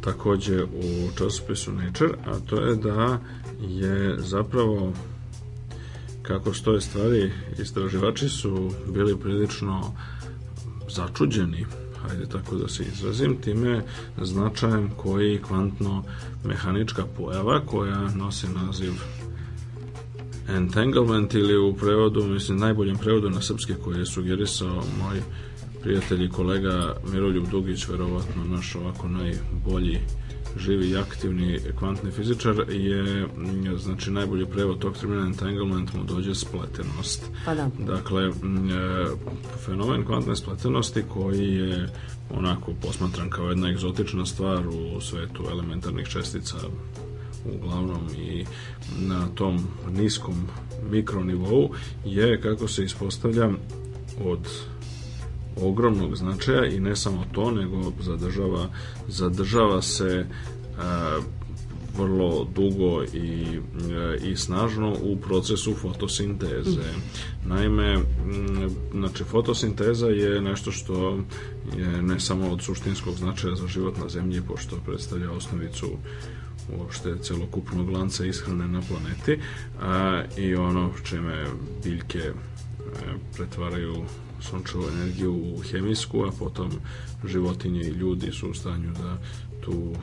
takođe 0.00 0.64
u 0.64 1.10
časopisu 1.18 1.72
Nature, 1.72 2.14
a 2.26 2.38
to 2.46 2.56
je 2.56 2.76
da 2.76 3.18
je 3.68 4.16
zapravo 4.18 4.92
kako 6.22 6.54
stoje 6.54 6.80
stvari, 6.80 7.32
istraživači 7.58 8.28
su 8.28 8.70
bili 8.86 9.16
prilično 9.16 9.94
začuđeni, 10.88 11.66
hajde 12.08 12.26
tako 12.26 12.56
da 12.56 12.68
se 12.68 12.84
izrazim, 12.92 13.36
time 13.40 13.82
značajem 14.22 14.90
koji 14.96 15.40
kvantno-mehanička 15.48 17.04
pojava 17.16 17.60
koja 17.66 18.10
nosi 18.10 18.46
naziv 18.48 18.92
entanglement 20.48 21.34
ili 21.34 21.56
u 21.56 21.74
prevodu, 21.74 22.24
mislim 22.24 22.58
najboljem 22.58 22.96
prevodu 22.96 23.30
na 23.30 23.40
srpski 23.40 23.74
koji 23.84 23.98
je 23.98 24.06
sugerisao 24.06 24.82
moj 24.98 25.22
prijatelj 25.82 26.24
i 26.24 26.28
kolega 26.28 26.96
Miroljub 27.12 27.48
Dugić, 27.50 27.88
verovatno 27.88 28.44
naš 28.44 28.74
ovako 28.74 29.08
najbolji 29.08 29.98
živi 30.56 30.90
i 30.90 30.96
aktivni 30.96 31.60
kvantni 31.78 32.10
fizičar 32.10 32.56
je 32.68 33.26
mm, 33.26 33.78
znači 33.78 34.10
najbolji 34.10 34.46
prevod 34.46 34.78
tog 34.78 34.96
termina 34.98 35.26
entanglement 35.26 35.94
mu 35.94 36.04
dođe 36.04 36.34
spletenost. 36.34 37.30
Pa 37.44 37.54
da. 37.54 37.70
Dakle, 37.78 38.28
mm, 38.28 38.70
e, 38.70 39.06
fenomen 39.64 40.04
kvantne 40.04 40.36
spletenosti 40.36 41.02
koji 41.08 41.54
je 41.54 41.88
onako 42.30 42.72
posmatran 42.82 43.30
kao 43.30 43.48
jedna 43.48 43.70
egzotična 43.70 44.26
stvar 44.26 44.68
u 44.68 45.00
svetu 45.00 45.44
elementarnih 45.50 46.06
čestica 46.06 46.56
uglavnom 47.54 48.08
i 48.18 48.44
na 48.98 49.26
tom 49.34 49.68
niskom 49.90 50.34
mikronivou 50.90 51.70
je, 52.04 52.40
kako 52.40 52.68
se 52.68 52.84
ispostavlja, 52.84 53.50
od 54.24 54.48
ogromnog 55.62 56.16
značaja 56.16 56.66
i 56.66 56.80
ne 56.80 56.96
samo 56.96 57.24
to, 57.32 57.50
nego 57.50 57.92
zadržava, 58.00 58.68
zadržava 59.08 59.82
se 59.82 60.26
a, 60.78 61.18
vrlo 61.96 62.46
dugo 62.54 63.04
i, 63.04 63.58
e, 63.92 64.30
i 64.30 64.36
snažno 64.36 64.96
u 65.02 65.16
procesu 65.16 65.74
fotosinteze. 65.74 66.82
Naime, 67.44 67.98
znači 68.92 69.24
fotosinteza 69.24 70.06
je 70.06 70.40
nešto 70.40 70.72
što 70.72 71.18
je 71.76 72.02
ne 72.02 72.20
samo 72.20 72.50
od 72.50 72.62
suštinskog 72.62 73.14
značaja 73.14 73.54
za 73.54 73.66
život 73.66 73.96
na 74.02 74.08
zemlji, 74.08 74.42
pošto 74.48 74.76
predstavlja 74.86 75.30
osnovicu 75.30 75.86
uopšte 76.78 77.18
celokupnog 77.22 77.90
lanca 77.90 78.24
ishrane 78.24 78.68
na 78.68 78.82
planeti 78.88 79.38
a, 79.80 80.22
i 80.36 80.54
ono 80.54 80.90
čime 81.04 81.46
biljke 81.84 82.18
e, 82.18 82.32
pretvaraju 83.36 84.04
sunčevu 84.50 84.84
energiju 84.88 85.34
u 85.34 85.60
hemijsku, 85.70 86.24
a 86.24 86.30
potom 86.38 86.70
životinje 87.24 87.80
i 87.80 87.98
ljudi 88.00 88.32
su 88.32 88.50
u 88.50 88.54
stanju 88.54 88.92
da 88.92 89.18
tu 89.60 89.94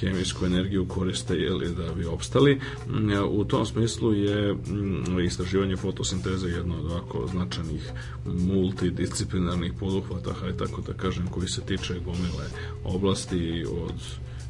hemijsku 0.00 0.46
energiju 0.46 0.88
koriste 0.88 1.34
jeli, 1.34 1.74
da 1.74 1.94
bi 1.94 2.04
opstali. 2.04 2.60
Mm, 2.88 3.12
U 3.28 3.44
tom 3.44 3.66
smislu 3.66 4.14
je 4.14 4.54
mm, 4.54 5.20
istraživanje 5.20 5.76
fotosinteze 5.76 6.48
jedno 6.48 6.78
od 6.78 6.84
ovako 6.84 7.26
značajnih 7.26 7.92
multidisciplinarnih 8.26 9.72
poduhvata, 9.80 10.32
hajde 10.32 10.56
tako 10.58 10.82
da 10.82 10.92
kažem, 10.92 11.26
koji 11.26 11.48
se 11.48 11.60
tiče 11.60 11.94
gomile 12.04 12.44
oblasti 12.84 13.66
od 13.70 14.02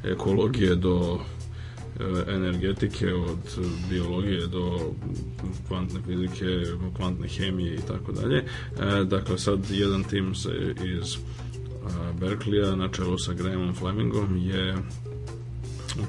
ekologije 0.05 0.75
do 0.77 1.21
energetike 2.29 3.15
od 3.15 3.59
biologije 3.91 4.47
do 4.47 4.93
kvantne 5.69 6.01
fizike, 6.07 6.47
kvantne 6.97 7.29
hemije 7.29 7.75
i 7.75 7.81
tako 7.89 8.13
dalje. 8.13 8.37
E, 8.37 9.05
Dakle, 9.05 9.39
sad 9.39 9.71
jedan 9.71 10.05
tim 10.05 10.35
se 10.35 10.75
iz 10.85 11.17
a, 11.17 12.13
Berkleya 12.21 12.77
na 12.77 12.89
čelu 12.89 13.19
sa 13.19 13.33
Grahamom 13.33 13.75
Flemingom 13.75 14.37
je 14.37 14.77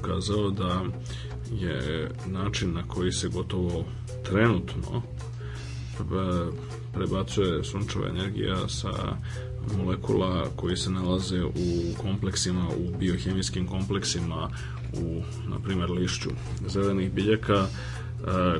ukazao 0.00 0.50
da 0.50 0.84
je 1.52 2.10
način 2.26 2.72
na 2.72 2.88
koji 2.88 3.12
se 3.12 3.28
gotovo 3.28 3.84
trenutno 4.22 5.02
e, 6.00 6.50
prebacuje 6.94 7.64
sunčeva 7.64 8.08
energija 8.08 8.68
sa 8.68 9.16
molekula 9.76 10.46
koji 10.56 10.76
se 10.76 10.90
nalaze 10.90 11.44
u 11.44 11.94
kompleksima, 12.02 12.68
u 12.68 12.98
biohemijskim 12.98 13.66
kompleksima 13.66 14.50
u, 14.92 15.22
na 15.48 15.58
primjer, 15.58 15.90
lišću 15.90 16.30
zelenih 16.66 17.12
biljaka 17.12 17.54
e, 17.54 17.66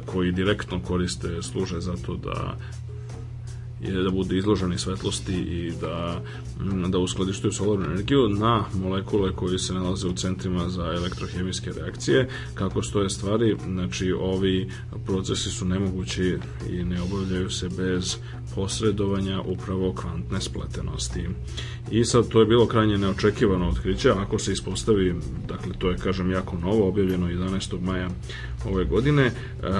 koji 0.07 0.33
direktno 0.33 0.81
koriste, 0.83 1.43
služe 1.43 1.81
za 1.81 1.97
to 2.07 2.17
da 2.17 2.57
je 3.81 4.03
da 4.03 4.11
budu 4.11 4.37
izloženi 4.37 4.79
svetlosti 4.79 5.35
i 5.35 5.73
da, 5.81 6.23
mm, 6.61 6.91
da 6.91 6.99
uskladištuju 6.99 7.53
solarnu 7.53 7.85
energiju 7.85 8.29
na 8.29 8.65
molekule 8.75 9.33
koje 9.33 9.59
se 9.59 9.75
nalaze 9.75 10.09
u 10.09 10.13
centrima 10.13 10.69
za 10.69 10.85
elektrohemijske 10.85 11.73
reakcije. 11.73 12.29
Kako 12.55 12.83
stoje 12.83 13.11
stvari, 13.11 13.57
znači 13.65 14.13
ovi 14.13 14.71
procesi 15.07 15.51
su 15.51 15.65
nemogući 15.65 16.39
i 16.71 16.85
ne 16.85 17.03
obavljaju 17.03 17.51
se 17.51 17.69
bez 17.69 18.17
posredovanja 18.55 19.41
upravo 19.41 19.93
kvantne 19.93 20.41
spletenosti. 20.41 21.29
I 21.91 22.05
sad 22.05 22.29
to 22.29 22.41
je 22.41 22.47
bilo 22.47 22.67
krajnje 22.67 22.99
neočekivano 22.99 23.69
otkriće, 23.69 24.11
ako 24.11 24.39
se 24.39 24.53
ispostavi, 24.53 25.15
dakle 25.49 25.73
to 25.79 25.91
je 25.91 25.97
kažem 25.97 26.31
jako 26.31 26.57
novo, 26.57 26.89
objavljeno 26.89 27.27
11. 27.27 27.81
maja 27.81 28.09
ove 28.65 28.85
godine, 28.85 29.23
e, 29.23 29.33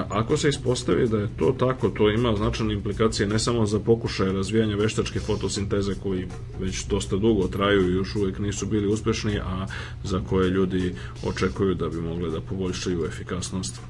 ako 0.09 0.37
se 0.37 0.49
ispostavi 0.49 1.09
da 1.09 1.19
je 1.19 1.29
to 1.37 1.57
tako, 1.59 1.89
to 1.89 2.11
ima 2.11 2.37
značajne 2.37 2.75
implikacije 2.75 3.29
ne 3.29 3.39
samo 3.39 3.67
za 3.67 3.81
pokušaje 3.81 4.33
razvijanja 4.33 4.77
veštačke 4.77 5.21
fotosinteze 5.21 5.95
koji 6.03 6.27
već 6.61 6.85
dosta 6.85 7.17
dugo 7.17 7.49
traju 7.49 7.91
i 7.91 7.95
još 7.95 8.17
uvek 8.17 8.39
nisu 8.39 8.67
bili 8.67 8.87
uspešni, 8.87 9.39
a 9.39 9.67
za 10.05 10.21
koje 10.29 10.51
ljudi 10.51 10.95
očekuju 11.25 11.75
da 11.75 11.89
bi 11.89 12.01
mogli 12.01 12.31
da 12.31 12.41
poboljšaju 12.41 13.05
efikasnost 13.05 13.81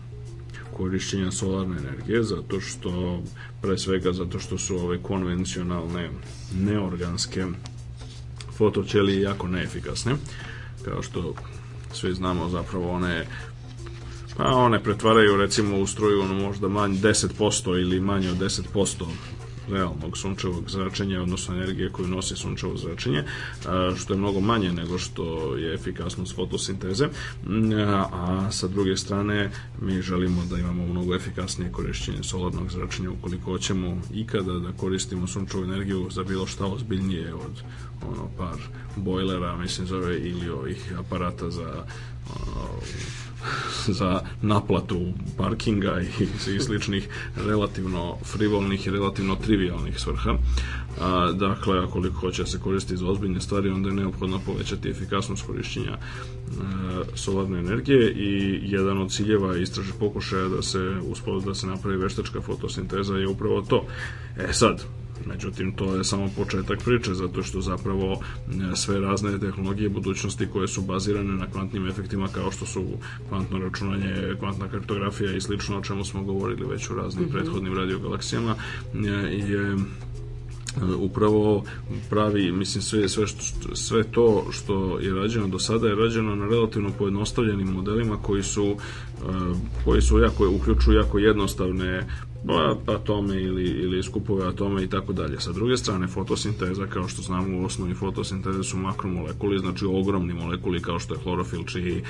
korišćenja 0.78 1.30
solarne 1.30 1.76
energije 1.78 2.22
zato 2.22 2.60
što 2.60 3.22
pre 3.62 3.78
svega 3.78 4.12
zato 4.12 4.38
što 4.38 4.58
su 4.58 4.76
ove 4.76 4.98
konvencionalne 5.02 6.10
neorganske 6.54 7.46
fotoćelije 8.56 9.22
jako 9.22 9.48
neefikasne. 9.48 10.14
Kao 10.84 11.02
što 11.02 11.34
svi 11.92 12.14
znamo 12.14 12.48
zapravo 12.48 12.90
one 12.90 13.26
pa 14.38 14.44
one 14.44 14.82
pretvaraju 14.82 15.36
recimo 15.36 15.78
u 15.78 15.86
struju 15.86 16.22
ono 16.22 16.34
možda 16.34 16.68
manje 16.68 16.98
10% 16.98 17.80
ili 17.80 18.00
manje 18.00 18.30
od 18.30 18.36
10% 18.36 19.04
realnog 19.70 20.16
sunčevog 20.18 20.70
zračenja, 20.70 21.22
odnosno 21.22 21.54
energije 21.54 21.90
koju 21.90 22.08
nosi 22.08 22.36
sunčevo 22.36 22.76
zračenje, 22.76 23.24
što 23.96 24.14
je 24.14 24.18
mnogo 24.18 24.40
manje 24.40 24.72
nego 24.72 24.98
što 24.98 25.56
je 25.56 25.74
efikasnost 25.74 26.34
fotosinteze, 26.34 27.08
a 28.12 28.48
sa 28.50 28.68
druge 28.68 28.96
strane 28.96 29.50
mi 29.80 30.02
želimo 30.02 30.44
da 30.50 30.58
imamo 30.58 30.86
mnogo 30.86 31.14
efikasnije 31.14 31.72
korišćenje 31.72 32.22
solarnog 32.22 32.70
zračenja 32.70 33.10
ukoliko 33.10 33.50
hoćemo 33.50 34.00
ikada 34.14 34.52
da 34.52 34.72
koristimo 34.72 35.26
sunčevu 35.26 35.64
energiju 35.64 36.08
za 36.10 36.22
bilo 36.22 36.46
šta 36.46 36.66
ozbiljnije 36.66 37.34
od 37.34 37.62
ono 38.02 38.30
par 38.38 38.58
bojlera, 38.96 39.56
mislim 39.56 39.86
zove 39.86 40.18
ili 40.18 40.50
ovih 40.50 40.94
aparata 40.98 41.50
za 41.50 41.84
ono, 42.34 42.80
za 43.86 44.20
naplatu 44.42 45.06
parkinga 45.36 46.00
i, 46.20 46.24
i 46.54 46.60
sličnih 46.60 47.08
relativno 47.36 48.16
frivolnih 48.24 48.86
i 48.86 48.90
relativno 48.90 49.36
trivialnih 49.36 50.00
svrha. 50.00 50.34
A, 51.00 51.32
dakle, 51.32 51.78
akoliko 51.78 52.20
hoće 52.20 52.42
da 52.42 52.48
se 52.48 52.60
koristi 52.60 52.96
za 52.96 53.06
ozbiljne 53.06 53.40
stvari, 53.40 53.70
onda 53.70 53.88
je 53.88 53.94
neophodno 53.94 54.40
povećati 54.46 54.90
efikasnost 54.90 55.46
korišćenja 55.46 55.92
e, 55.92 55.98
solarne 57.14 57.58
energije 57.58 58.12
i 58.12 58.60
jedan 58.62 58.98
od 58.98 59.12
ciljeva 59.12 59.56
istraže 59.56 59.92
pokušaja 59.98 60.48
da 60.48 60.62
se 60.62 60.96
uspod 61.02 61.44
da 61.44 61.54
se 61.54 61.66
napravi 61.66 61.96
veštačka 61.96 62.40
fotosinteza 62.40 63.14
je 63.14 63.28
upravo 63.28 63.62
to. 63.62 63.86
E 64.36 64.52
sad, 64.52 64.84
Međutim, 65.26 65.72
to 65.72 65.96
je 65.96 66.04
samo 66.04 66.30
početak 66.36 66.78
priče, 66.84 67.14
zato 67.14 67.42
što 67.42 67.60
zapravo 67.60 68.12
e, 68.12 68.76
sve 68.76 69.00
razne 69.00 69.38
tehnologije 69.38 69.88
budućnosti 69.88 70.46
koje 70.52 70.68
su 70.68 70.82
bazirane 70.82 71.34
na 71.34 71.46
kvantnim 71.46 71.88
efektima 71.88 72.28
kao 72.28 72.52
što 72.52 72.66
su 72.66 72.84
kvantno 73.28 73.58
računanje, 73.58 74.34
kvantna 74.38 74.68
kriptografija 74.68 75.36
i 75.36 75.40
slično 75.40 75.78
o 75.78 75.82
čemu 75.82 76.04
smo 76.04 76.22
govorili 76.22 76.66
već 76.66 76.90
u 76.90 76.94
raznim 76.94 77.24
mm 77.24 77.28
-hmm. 77.28 77.32
prethodnim 77.32 77.76
radiogalaksijama 77.76 78.54
e, 78.94 79.08
je 79.30 79.76
upravo 80.98 81.64
pravi, 82.10 82.52
mislim 82.52 82.82
sve, 82.82 83.08
sve, 83.08 83.26
što, 83.26 83.76
sve 83.76 84.04
to 84.04 84.46
što 84.50 84.98
je 84.98 85.14
rađeno 85.14 85.48
do 85.48 85.58
sada 85.58 85.88
je 85.88 85.94
rađeno 85.94 86.36
na 86.36 86.46
relativno 86.46 86.90
pojednostavljenim 86.98 87.68
modelima 87.68 88.16
koji 88.22 88.42
su 88.42 88.66
e, 88.66 88.76
koji 89.84 90.02
su 90.02 90.18
jako, 90.18 90.50
uključuju 90.50 90.96
jako 90.96 91.18
jednostavne 91.18 92.06
atome 92.86 93.42
ili, 93.42 93.64
ili 93.64 94.02
skupove 94.02 94.46
atome 94.46 94.84
i 94.84 94.88
tako 94.88 95.12
dalje. 95.12 95.40
Sa 95.40 95.52
druge 95.52 95.76
strane, 95.76 96.08
fotosinteza, 96.08 96.86
kao 96.86 97.08
što 97.08 97.22
znamo 97.22 97.58
u 97.58 97.64
osnovi 97.64 97.94
fotosinteze 97.94 98.62
su 98.62 98.76
makromolekuli, 98.76 99.58
znači 99.58 99.84
ogromni 99.84 100.34
molekuli 100.34 100.82
kao 100.82 100.98
što 100.98 101.14
je 101.14 101.20
hlorofil, 101.20 101.64
čiji 101.64 102.02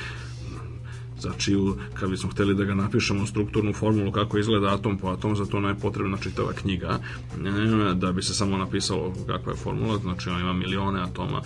za 1.20 1.32
čiju, 1.38 1.76
kad 1.94 2.10
bismo 2.10 2.30
hteli 2.30 2.54
da 2.54 2.64
ga 2.64 2.74
napišemo 2.74 3.26
strukturnu 3.26 3.72
formulu 3.72 4.12
kako 4.12 4.38
izgleda 4.38 4.74
atom 4.74 4.98
po 4.98 5.08
atom, 5.08 5.36
za 5.36 5.44
to 5.44 5.60
nam 5.60 5.70
je 5.70 5.80
potrebna 5.80 6.16
čitava 6.16 6.52
knjiga 6.52 6.98
e, 6.98 7.94
da 7.94 8.12
bi 8.12 8.22
se 8.22 8.34
samo 8.34 8.56
napisalo 8.56 9.12
kakva 9.26 9.52
je 9.52 9.58
formula, 9.58 9.98
znači 9.98 10.30
on 10.30 10.40
ima 10.40 10.52
milione 10.52 11.00
atoma 11.02 11.42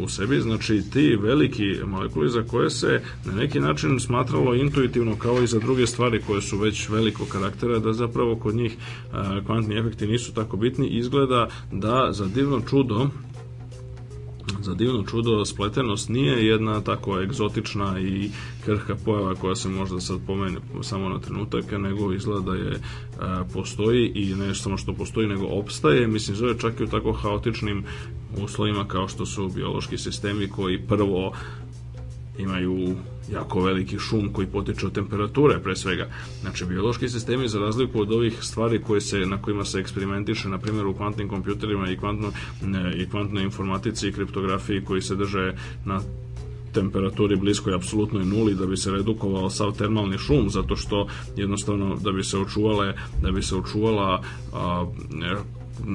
u 0.00 0.08
sebi, 0.08 0.40
znači 0.40 0.82
ti 0.92 1.16
veliki 1.16 1.64
molekuli 1.86 2.30
za 2.30 2.42
koje 2.42 2.70
se 2.70 3.02
na 3.24 3.32
neki 3.32 3.60
način 3.60 4.00
smatralo 4.00 4.54
intuitivno 4.54 5.16
kao 5.16 5.42
i 5.42 5.46
za 5.46 5.58
druge 5.58 5.86
stvari 5.86 6.22
koje 6.26 6.42
su 6.42 6.58
već 6.58 6.88
velikog 6.88 7.28
karaktera, 7.28 7.78
da 7.78 7.92
zapravo 7.92 8.36
kod 8.36 8.54
njih 8.54 8.72
e, 8.72 9.44
kvantni 9.46 9.78
efekti 9.78 10.06
nisu 10.06 10.34
tako 10.34 10.56
bitni, 10.56 10.88
izgleda 10.88 11.48
da 11.72 12.12
za 12.12 12.26
divno 12.26 12.60
čudo 12.60 13.08
za 14.60 14.74
divno 14.74 15.02
čudo 15.02 15.44
spletenost 15.44 16.08
nije 16.08 16.46
jedna 16.46 16.80
tako 16.80 17.20
egzotična 17.20 18.00
i 18.00 18.30
krhka 18.64 18.96
pojava 19.04 19.34
koja 19.34 19.56
se 19.56 19.68
možda 19.68 20.00
sad 20.00 20.18
pomene 20.26 20.58
samo 20.82 21.08
na 21.08 21.18
trenutak, 21.18 21.64
nego 21.78 22.12
izgleda 22.12 22.50
da 22.50 22.56
je 22.56 22.80
a, 23.20 23.44
postoji 23.52 24.12
i 24.14 24.34
ne 24.34 24.54
samo 24.54 24.76
što 24.76 24.92
postoji, 24.92 25.28
nego 25.28 25.46
opstaje, 25.46 26.06
mislim 26.06 26.36
zove 26.36 26.58
čak 26.58 26.80
i 26.80 26.84
u 26.84 26.86
tako 26.86 27.12
haotičnim 27.12 27.84
uslovima 28.42 28.88
kao 28.88 29.08
što 29.08 29.26
su 29.26 29.48
biološki 29.48 29.98
sistemi 29.98 30.48
koji 30.48 30.86
prvo 30.86 31.32
imaju 32.38 32.96
jako 33.32 33.60
veliki 33.60 33.98
šum 33.98 34.32
koji 34.32 34.46
potiče 34.46 34.86
od 34.86 34.92
temperature 34.92 35.58
pre 35.58 35.76
svega. 35.76 36.08
Znači, 36.40 36.64
biološki 36.64 37.08
sistemi 37.08 37.48
za 37.48 37.58
razliku 37.58 38.00
od 38.00 38.12
ovih 38.12 38.38
stvari 38.42 38.82
koje 38.82 39.00
se, 39.00 39.18
na 39.18 39.42
kojima 39.42 39.64
se 39.64 39.78
eksperimentiše, 39.78 40.48
na 40.48 40.58
primjer 40.58 40.86
u 40.86 40.94
kvantnim 40.94 41.28
kompjuterima 41.28 41.90
i, 41.90 41.96
kvantno, 41.96 42.32
i 42.96 43.06
kvantnoj 43.10 43.42
informatici 43.42 44.08
i 44.08 44.12
kriptografiji 44.12 44.84
koji 44.84 45.02
se 45.02 45.16
drže 45.16 45.54
na 45.84 46.00
temperaturi 46.74 47.36
bliskoj 47.36 47.74
apsolutnoj 47.74 48.24
nuli 48.24 48.54
da 48.54 48.66
bi 48.66 48.76
se 48.76 48.90
redukovao 48.90 49.50
sav 49.50 49.72
termalni 49.78 50.18
šum 50.18 50.50
zato 50.50 50.76
što 50.76 51.06
jednostavno 51.36 51.96
da 51.96 52.12
bi 52.12 52.24
se 52.24 52.38
očuvale 52.38 52.94
da 53.22 53.30
bi 53.30 53.42
se 53.42 53.56
očuvala 53.56 54.22
a, 54.52 54.86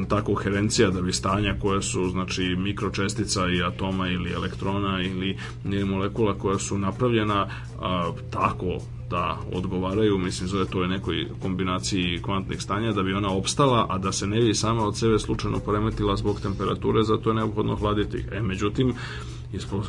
ta 0.10 0.22
koherencija 0.22 0.90
da 0.90 1.02
bi 1.02 1.14
stanja 1.14 1.56
koje 1.62 1.82
su 1.82 2.10
znači 2.10 2.56
mikročestica 2.58 3.42
i 3.50 3.64
atoma 3.64 4.08
ili 4.08 4.32
elektrona 4.32 5.02
ili, 5.02 5.38
ili 5.66 5.86
molekula 5.86 6.34
koja 6.34 6.60
su 6.60 6.78
napravljena 6.78 7.48
a, 7.82 8.12
tako 8.32 8.80
da 9.10 9.38
odgovaraju, 9.54 10.18
mislim 10.18 10.48
zove 10.48 10.66
to 10.66 10.82
je 10.82 10.88
nekoj 10.88 11.28
kombinaciji 11.42 12.22
kvantnih 12.22 12.62
stanja 12.62 12.92
da 12.92 13.04
bi 13.04 13.14
ona 13.14 13.32
opstala, 13.32 13.86
a 13.90 13.98
da 13.98 14.12
se 14.12 14.28
ne 14.28 14.40
bi 14.40 14.54
sama 14.54 14.86
od 14.88 14.98
sebe 14.98 15.20
slučajno 15.20 15.60
poremetila 15.60 16.16
zbog 16.16 16.42
temperature, 16.42 17.04
zato 17.04 17.30
je 17.30 17.36
neophodno 17.36 17.76
hladiti. 17.76 18.26
E, 18.32 18.42
međutim, 18.42 18.94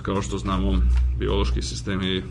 kao 0.03 0.23
što 0.23 0.39
znamo, 0.39 0.83
biološki 1.19 1.63
sistemi 1.63 2.23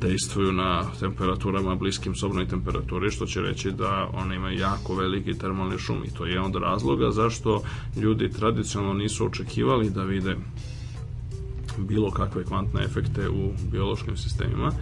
dejstvuju 0.00 0.52
na 0.52 0.84
temperaturama 1.00 1.74
bliskim 1.74 2.14
sobnoj 2.14 2.48
temperaturi, 2.48 3.10
što 3.10 3.26
će 3.26 3.40
reći 3.40 3.70
da 3.70 4.10
one 4.12 4.36
imaju 4.36 4.58
jako 4.58 4.94
veliki 4.94 5.38
termalni 5.38 5.78
šum 5.78 6.04
i 6.04 6.14
to 6.14 6.26
je 6.26 6.40
onda 6.40 6.58
razloga 6.58 7.10
zašto 7.10 7.62
ljudi 7.96 8.32
tradicionalno 8.32 8.94
nisu 8.94 9.26
očekivali 9.26 9.90
da 9.90 10.02
vide 10.02 10.36
bilo 11.78 12.10
kakve 12.10 12.44
kvantne 12.44 12.84
efekte 12.84 13.28
u 13.28 13.52
biološkim 13.72 14.16
sistemima, 14.16 14.72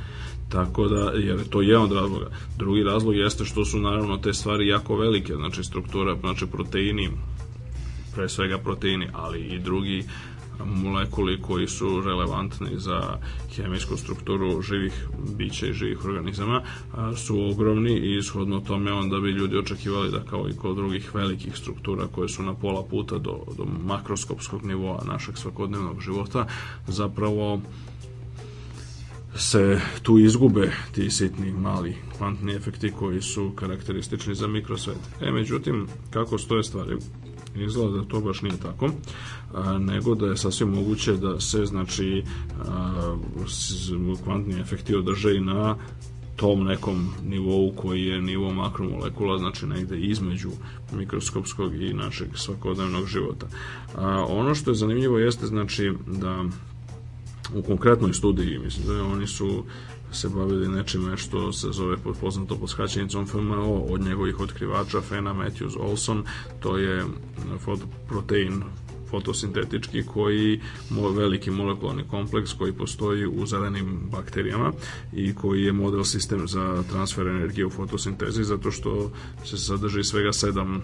tako 0.48 0.88
da, 0.88 1.12
jer 1.14 1.48
to 1.48 1.62
je 1.62 1.78
od 1.78 1.92
razloga. 1.92 2.30
Drugi 2.58 2.82
razlog 2.82 3.16
jeste 3.16 3.44
što 3.44 3.64
su 3.64 3.78
naravno 3.78 4.16
te 4.16 4.34
stvari 4.34 4.68
jako 4.68 4.96
velike, 4.96 5.34
znači 5.34 5.64
struktura, 5.64 6.16
znači 6.20 6.46
proteini, 6.46 7.10
pre 8.14 8.28
svega 8.28 8.58
proteini, 8.58 9.08
ali 9.12 9.40
i 9.40 9.58
drugi 9.58 10.04
molekuli 10.64 11.42
koji 11.42 11.68
su 11.68 12.00
relevantni 12.00 12.78
za 12.78 13.18
hemijsku 13.56 13.96
strukturu 13.96 14.62
živih 14.62 15.06
bića 15.36 15.66
i 15.66 15.72
živih 15.72 16.04
organizama 16.04 16.62
su 17.16 17.50
ogromni 17.50 17.92
i 17.92 18.16
ishodno 18.16 18.60
tome 18.60 18.92
onda 18.92 19.20
bi 19.20 19.30
ljudi 19.30 19.58
očekivali 19.58 20.10
da 20.10 20.24
kao 20.30 20.48
i 20.48 20.56
kod 20.56 20.76
drugih 20.76 21.14
velikih 21.14 21.56
struktura 21.56 22.06
koje 22.06 22.28
su 22.28 22.42
na 22.42 22.54
pola 22.54 22.82
puta 22.82 23.18
do, 23.18 23.38
do 23.56 23.64
makroskopskog 23.84 24.64
nivoa 24.64 25.04
našeg 25.04 25.38
svakodnevnog 25.38 26.00
života 26.00 26.46
zapravo 26.86 27.60
se 29.36 29.80
tu 30.02 30.18
izgube 30.18 30.72
ti 30.92 31.10
sitni 31.10 31.52
mali 31.52 31.96
kvantni 32.18 32.54
efekti 32.54 32.92
koji 32.98 33.22
su 33.22 33.52
karakteristični 33.54 34.34
za 34.34 34.46
mikrosvet. 34.46 34.98
E, 35.20 35.30
međutim, 35.30 35.86
kako 36.10 36.38
stoje 36.38 36.62
stvari? 36.62 36.96
izgleda 37.64 37.96
da 37.96 38.04
to 38.04 38.20
baš 38.20 38.42
nije 38.42 38.56
tako, 38.56 38.90
nego 39.80 40.14
da 40.14 40.26
je 40.26 40.36
sasvim 40.36 40.68
moguće 40.68 41.16
da 41.16 41.40
se 41.40 41.66
znači 41.66 42.22
kvantni 44.24 44.60
efekti 44.60 44.94
održe 44.94 45.36
i 45.36 45.40
na 45.40 45.76
tom 46.36 46.64
nekom 46.64 47.08
nivou 47.24 47.72
koji 47.76 48.04
je 48.04 48.22
nivo 48.22 48.52
makromolekula, 48.52 49.38
znači 49.38 49.66
negde 49.66 50.00
između 50.00 50.50
mikroskopskog 50.92 51.74
i 51.74 51.92
našeg 51.92 52.28
svakodnevnog 52.34 53.06
života. 53.06 53.46
A, 53.94 54.24
ono 54.28 54.54
što 54.54 54.70
je 54.70 54.74
zanimljivo 54.74 55.18
jeste 55.18 55.46
znači 55.46 55.92
da 56.06 56.44
u 57.54 57.62
konkretnoj 57.62 58.12
studiji, 58.12 58.58
mislim 58.58 58.86
da 58.86 59.04
oni 59.04 59.26
su 59.26 59.64
se 60.12 60.28
bavili 60.28 60.68
nečime 60.68 61.16
što 61.16 61.52
se 61.52 61.68
zove 61.72 61.96
poznato 62.20 62.56
pod 62.56 62.70
skraćenicom 62.70 63.26
FMO 63.26 63.84
od 63.88 64.00
njegovih 64.00 64.40
otkrivača 64.40 65.00
Fena 65.00 65.34
Matthews 65.34 65.76
Olson, 65.80 66.24
to 66.60 66.78
je 66.78 67.04
protein 68.08 68.62
fotosintetički 69.10 70.02
koji 70.02 70.60
veliki 71.16 71.50
molekularni 71.50 72.04
kompleks 72.10 72.52
koji 72.52 72.72
postoji 72.72 73.26
u 73.26 73.46
zelenim 73.46 74.00
bakterijama 74.12 74.72
i 75.12 75.34
koji 75.34 75.62
je 75.62 75.72
model 75.72 76.04
sistem 76.04 76.48
za 76.48 76.82
transfer 76.90 77.26
energije 77.26 77.66
u 77.66 77.70
fotosintezi 77.70 78.44
zato 78.44 78.70
što 78.70 79.10
se 79.44 79.58
sadrži 79.58 80.04
svega 80.04 80.32
sedam 80.32 80.82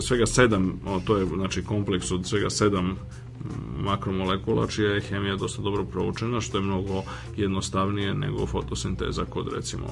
svega 0.00 0.26
sedam, 0.26 0.80
to 1.04 1.16
je 1.16 1.26
znači 1.26 1.62
kompleks 1.62 2.10
od 2.10 2.26
svega 2.26 2.50
sedam 2.50 2.96
makromolekula 3.78 4.66
čija 4.66 4.90
je 4.90 5.00
hemija 5.00 5.36
dosta 5.36 5.62
dobro 5.62 5.84
proučena, 5.84 6.40
što 6.40 6.58
je 6.58 6.64
mnogo 6.64 7.02
jednostavnije 7.36 8.14
nego 8.14 8.46
fotosinteza 8.46 9.24
kod 9.24 9.52
recimo 9.54 9.86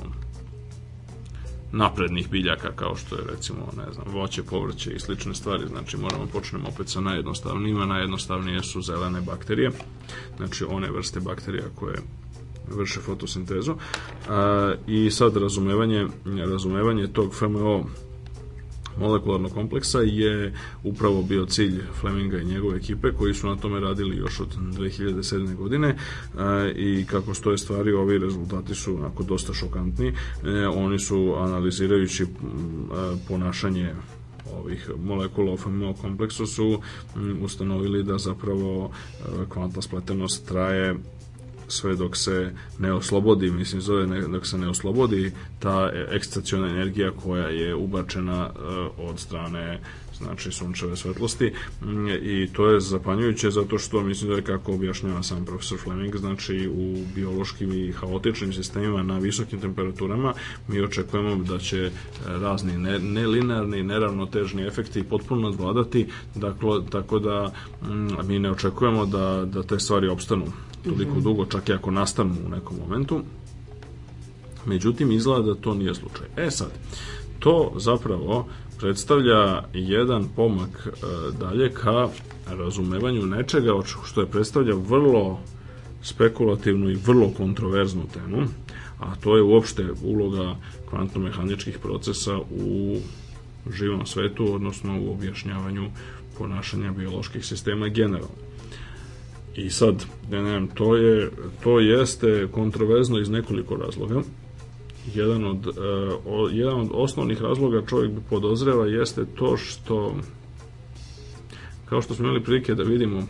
naprednih 1.77 2.31
biljaka 2.31 2.73
kao 2.77 2.97
što 2.97 3.17
je 3.17 3.23
recimo 3.31 3.73
ne 3.77 3.93
znam 3.93 4.07
voće, 4.15 4.43
povrće 4.43 4.93
i 4.93 5.01
slične 5.01 5.35
stvari. 5.35 5.67
Znači 5.69 5.97
moramo 5.97 6.27
počnemo 6.27 6.69
opet 6.69 6.89
sa 6.89 7.01
najjednostavnijima. 7.01 7.87
Najjednostavnije 7.87 8.63
su 8.63 8.83
zelene 8.83 9.21
bakterije 9.21 9.71
znači 10.37 10.65
one 10.65 10.91
vrste 10.91 11.21
bakterija 11.21 11.65
koje 11.75 11.99
vrše 12.77 13.01
fotosintezu. 13.01 13.75
I 14.87 15.11
sad 15.11 15.37
razumevanje 15.37 16.07
razumevanje 16.51 17.07
tog 17.07 17.35
FMO 17.35 17.85
molekularnog 18.99 19.53
kompleksa 19.53 19.99
je 19.99 20.55
upravo 20.85 21.23
bio 21.23 21.47
cilj 21.47 21.81
Fleminga 22.01 22.39
i 22.39 22.45
njegove 22.45 22.77
ekipe 22.77 23.13
koji 23.13 23.35
su 23.35 23.47
na 23.47 23.57
tome 23.57 23.81
radili 23.81 24.17
još 24.17 24.41
od 24.41 24.57
2007. 24.59 25.57
godine 25.57 25.89
e, 25.89 25.97
i 26.77 27.05
kako 27.07 27.35
stoje 27.35 27.59
stvari 27.59 27.93
ovi 27.93 28.19
rezultati 28.19 28.75
su 28.75 28.97
onako 28.97 29.23
dosta 29.23 29.55
šokantni 29.55 30.09
e, 30.09 30.15
oni 30.67 30.99
su 30.99 31.35
analizirajući 31.39 32.23
e, 32.23 32.27
ponašanje 33.29 33.95
ovih 34.55 34.91
molekula 35.05 35.53
u 35.53 35.57
FMO 35.57 35.95
kompleksu 35.95 36.47
su 36.47 36.81
ustanovili 37.43 38.03
da 38.03 38.19
zapravo 38.19 38.91
kvantna 39.49 39.83
spletenost 39.83 40.49
traje 40.49 40.97
sve 41.69 41.97
dok 41.97 42.17
se 42.17 42.53
ne 42.79 42.93
oslobodi, 42.93 43.51
mislim 43.51 43.81
zove 43.81 44.07
ne, 44.07 44.21
dok 44.21 44.47
se 44.47 44.59
ne 44.59 44.69
oslobodi 44.69 45.33
ta 45.59 45.91
ekstaciona 46.11 46.69
energija 46.69 47.11
koja 47.11 47.49
je 47.49 47.75
ubačena 47.75 48.51
uh, 48.51 49.11
od 49.11 49.19
strane 49.21 49.81
znači 50.19 50.53
sunčeve 50.53 50.97
svetlosti. 50.97 51.53
Mm, 51.83 52.09
i 52.09 52.49
to 52.53 52.71
je 52.71 52.81
zapanjujuće 52.81 53.51
zato 53.51 53.79
što 53.79 54.03
mislim 54.03 54.31
da 54.31 54.37
je 54.37 54.43
kako 54.43 54.73
objašnjava 54.73 55.23
sam 55.23 55.45
profesor 55.45 55.79
Fleming 55.79 56.17
znači 56.17 56.69
u 56.69 57.05
biološkim 57.15 57.73
i 57.73 57.93
haotičnim 57.93 58.53
sistemima 58.53 59.03
na 59.03 59.19
visokim 59.19 59.61
temperaturama 59.61 60.35
mi 60.69 60.81
očekujemo 60.81 61.45
da 61.45 61.59
će 61.59 61.79
e, 61.79 61.91
razni 62.27 62.79
ne, 62.79 62.99
neravnotežni 63.83 64.67
efekti 64.67 65.03
potpuno 65.03 65.49
nadvladati 65.49 66.07
dakle, 66.35 66.71
tako 66.91 67.19
da 67.19 67.53
mm, 67.83 68.29
mi 68.29 68.39
ne 68.39 68.51
očekujemo 68.51 69.07
da, 69.07 69.45
da 69.45 69.63
te 69.63 69.79
stvari 69.79 70.09
opstanu 70.09 70.45
toliko 70.89 71.21
dugo, 71.21 71.47
čak 71.47 71.69
i 71.69 71.73
ako 71.73 71.91
nastanu 71.91 72.35
u 72.47 72.49
nekom 72.49 72.77
momentu. 72.79 73.21
Međutim, 74.67 75.13
izgleda 75.13 75.43
da 75.43 75.55
to 75.55 75.75
nije 75.75 75.95
slučaj. 75.95 76.27
E 76.37 76.51
sad, 76.51 76.71
to 77.39 77.73
zapravo 77.77 78.47
predstavlja 78.79 79.63
jedan 79.73 80.29
pomak 80.37 80.87
e, 80.87 80.91
dalje 81.41 81.73
ka 81.73 82.09
razumevanju 82.47 83.27
nečega 83.27 83.73
što 84.05 84.21
je 84.21 84.27
predstavlja 84.27 84.75
vrlo 84.75 85.39
spekulativnu 86.03 86.91
i 86.91 86.99
vrlo 87.07 87.31
kontroverznu 87.37 88.03
temu, 88.15 88.43
a 88.99 89.17
to 89.17 89.37
je 89.37 89.43
uopšte 89.43 89.87
uloga 90.03 90.57
kvantno-mehaničkih 90.91 91.79
procesa 91.79 92.37
u 92.39 92.97
živom 93.73 94.07
svetu, 94.07 94.55
odnosno 94.55 95.01
u 95.01 95.13
objašnjavanju 95.13 95.91
ponašanja 96.39 96.93
bioloških 96.93 97.47
sistema 97.47 97.89
generalno. 97.89 98.46
I 99.57 99.71
sad, 99.71 100.05
ne, 100.31 100.43
ne, 100.43 100.67
to, 100.75 100.97
je, 100.97 101.31
to 101.63 101.81
jeste 101.81 102.49
kontroverzno 102.53 103.19
iz 103.19 103.29
nekoliko 103.29 103.77
razloga. 103.77 104.23
Jedan 105.15 105.45
od, 105.45 105.67
uh, 105.67 105.75
o, 106.27 106.49
jedan 106.53 106.81
od 106.81 106.89
osnovnih 106.93 107.43
razloga 107.43 107.87
čovjek 107.87 108.13
bi 108.13 108.21
podozreva 108.31 108.87
jeste 108.87 109.25
to 109.39 109.57
što 109.57 110.17
kao 111.85 112.03
što 112.03 112.15
smo 112.15 112.25
imali 112.25 112.43
prilike 112.43 112.75
da 112.75 112.83
vidimo 112.83 113.27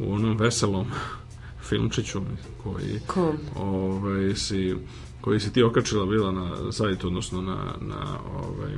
u 0.00 0.12
onom 0.12 0.36
veselom 0.36 0.86
filmčiću 1.68 2.20
koji 2.62 3.00
Kom? 3.06 3.36
ovaj, 3.56 4.34
si, 4.34 4.76
koji 5.20 5.40
si 5.40 5.52
ti 5.52 5.62
okačila 5.62 6.06
bila 6.06 6.32
na 6.32 6.72
sajtu, 6.72 7.06
odnosno 7.06 7.42
na, 7.42 7.74
na 7.80 8.18
ovaj, 8.34 8.72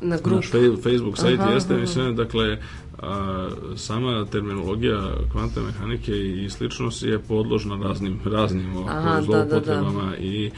na 0.00 0.16
grupu. 0.16 0.36
Naš 0.36 0.50
Facebook 0.82 1.18
sajt 1.18 1.40
aha, 1.40 1.50
jeste, 1.50 1.72
aha. 1.72 1.80
mislim, 1.80 2.16
dakle, 2.16 2.62
a, 3.02 3.48
sama 3.76 4.24
terminologija 4.24 5.12
kvantne 5.32 5.62
mehanike 5.62 6.12
i 6.12 6.50
sličnost 6.50 7.02
je 7.02 7.18
podložna 7.18 7.76
raznim 7.76 8.20
raznim 8.24 8.76
Aha, 8.88 9.22
zloupotrebama 9.22 10.02
da, 10.02 10.10
da, 10.10 10.10
da. 10.10 10.16
i 10.16 10.50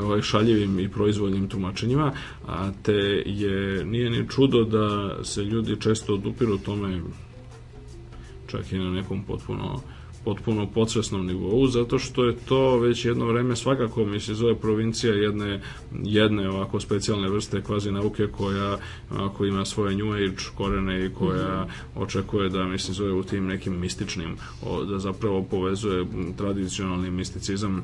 ovaj 0.00 0.22
šaljivim 0.22 0.78
i 0.78 0.88
proizvoljnim 0.88 1.48
tumačenjima, 1.48 2.12
a 2.46 2.70
te 2.82 3.22
je 3.26 3.84
nije 3.84 4.10
ni 4.10 4.28
čudo 4.28 4.64
da 4.64 5.16
se 5.24 5.44
ljudi 5.44 5.80
često 5.80 6.14
odupiru 6.14 6.58
tome 6.58 7.00
čak 8.46 8.72
i 8.72 8.78
na 8.78 8.90
nekom 8.90 9.24
potpuno 9.24 9.80
potpuno 10.28 10.66
podsvesnom 10.66 11.26
nivou, 11.26 11.66
zato 11.66 11.98
što 11.98 12.24
je 12.24 12.36
to 12.48 12.78
već 12.78 13.04
jedno 13.04 13.26
vreme 13.26 13.56
svakako 13.56 14.04
mi 14.04 14.20
se 14.20 14.34
zove 14.34 14.54
provincija 14.54 15.14
jedne, 15.14 15.60
jedne 16.02 16.50
ovako 16.50 16.80
specijalne 16.80 17.28
vrste 17.28 17.62
kvazi 17.62 17.92
nauke 17.92 18.26
koja 18.26 18.78
ako 19.10 19.44
ima 19.44 19.64
svoje 19.64 19.96
New 19.96 20.12
Age 20.12 20.44
korene 20.54 21.06
i 21.06 21.14
koja 21.14 21.64
mm 21.64 21.68
-hmm. 21.68 22.02
očekuje 22.02 22.48
da 22.48 22.64
mi 22.64 22.78
se 22.78 22.92
zove 22.92 23.12
u 23.12 23.22
tim 23.22 23.46
nekim 23.46 23.80
mističnim, 23.80 24.36
da 24.88 24.98
zapravo 24.98 25.42
povezuje 25.42 26.06
tradicionalni 26.36 27.10
misticizam 27.10 27.82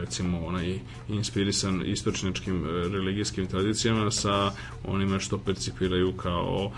recimo 0.00 0.46
onaj 0.46 0.78
inspirisan 1.08 1.82
istočničkim 1.86 2.64
e, 2.64 2.88
religijskim 2.88 3.46
tradicijama 3.46 4.10
sa 4.10 4.52
onime 4.84 5.20
što 5.20 5.38
percipiraju 5.38 6.12
kao 6.12 6.72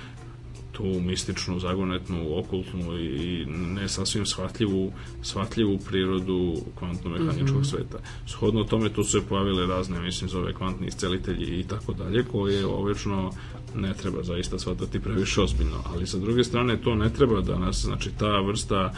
tu 0.77 1.01
mističnu, 1.01 1.61
zagonetnu, 1.61 2.39
okultnu 2.39 2.99
i 2.99 3.45
ne 3.47 3.89
sasvim 3.89 4.27
shvatljivu, 4.27 4.93
shvatljivu 5.23 5.79
prirodu 5.79 6.55
kvantno-mehaničkog 6.79 7.57
mm 7.57 7.63
-hmm. 7.63 7.71
sveta. 7.71 7.99
Shodno 8.27 8.65
tome 8.65 8.89
tu 8.89 9.05
su 9.05 9.11
se 9.11 9.27
pojavile 9.29 9.67
razne, 9.67 10.01
mislim, 10.01 10.31
zove 10.31 10.53
kvantni 10.53 10.87
iscelitelji 10.87 11.61
i 11.61 11.65
tako 11.65 11.93
dalje, 11.93 12.25
koje 12.25 12.67
ovečno 12.67 13.33
ne 13.75 13.95
treba 13.95 14.23
zaista 14.23 14.59
shvatati 14.59 15.01
previše 15.01 15.41
ozbiljno, 15.41 15.83
ali 15.95 16.07
sa 16.07 16.19
druge 16.19 16.45
strane 16.45 16.81
to 16.81 16.95
ne 16.95 17.13
treba 17.13 17.41
da 17.41 17.59
nas, 17.59 17.83
znači 17.85 18.11
ta 18.19 18.41
vrsta 18.41 18.93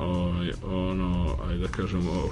o, 0.00 0.32
ono, 0.64 1.36
ajde 1.48 1.62
da 1.62 1.68
kažemo 1.68 2.28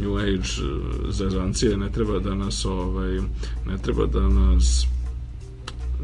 New 0.00 0.16
Age 0.16 0.76
zezancije 1.08 1.76
ne 1.76 1.92
treba 1.92 2.18
da 2.18 2.34
nas 2.34 2.64
ovaj, 2.64 3.20
ne 3.66 3.78
treba 3.82 4.06
da 4.06 4.28
nas 4.28 4.86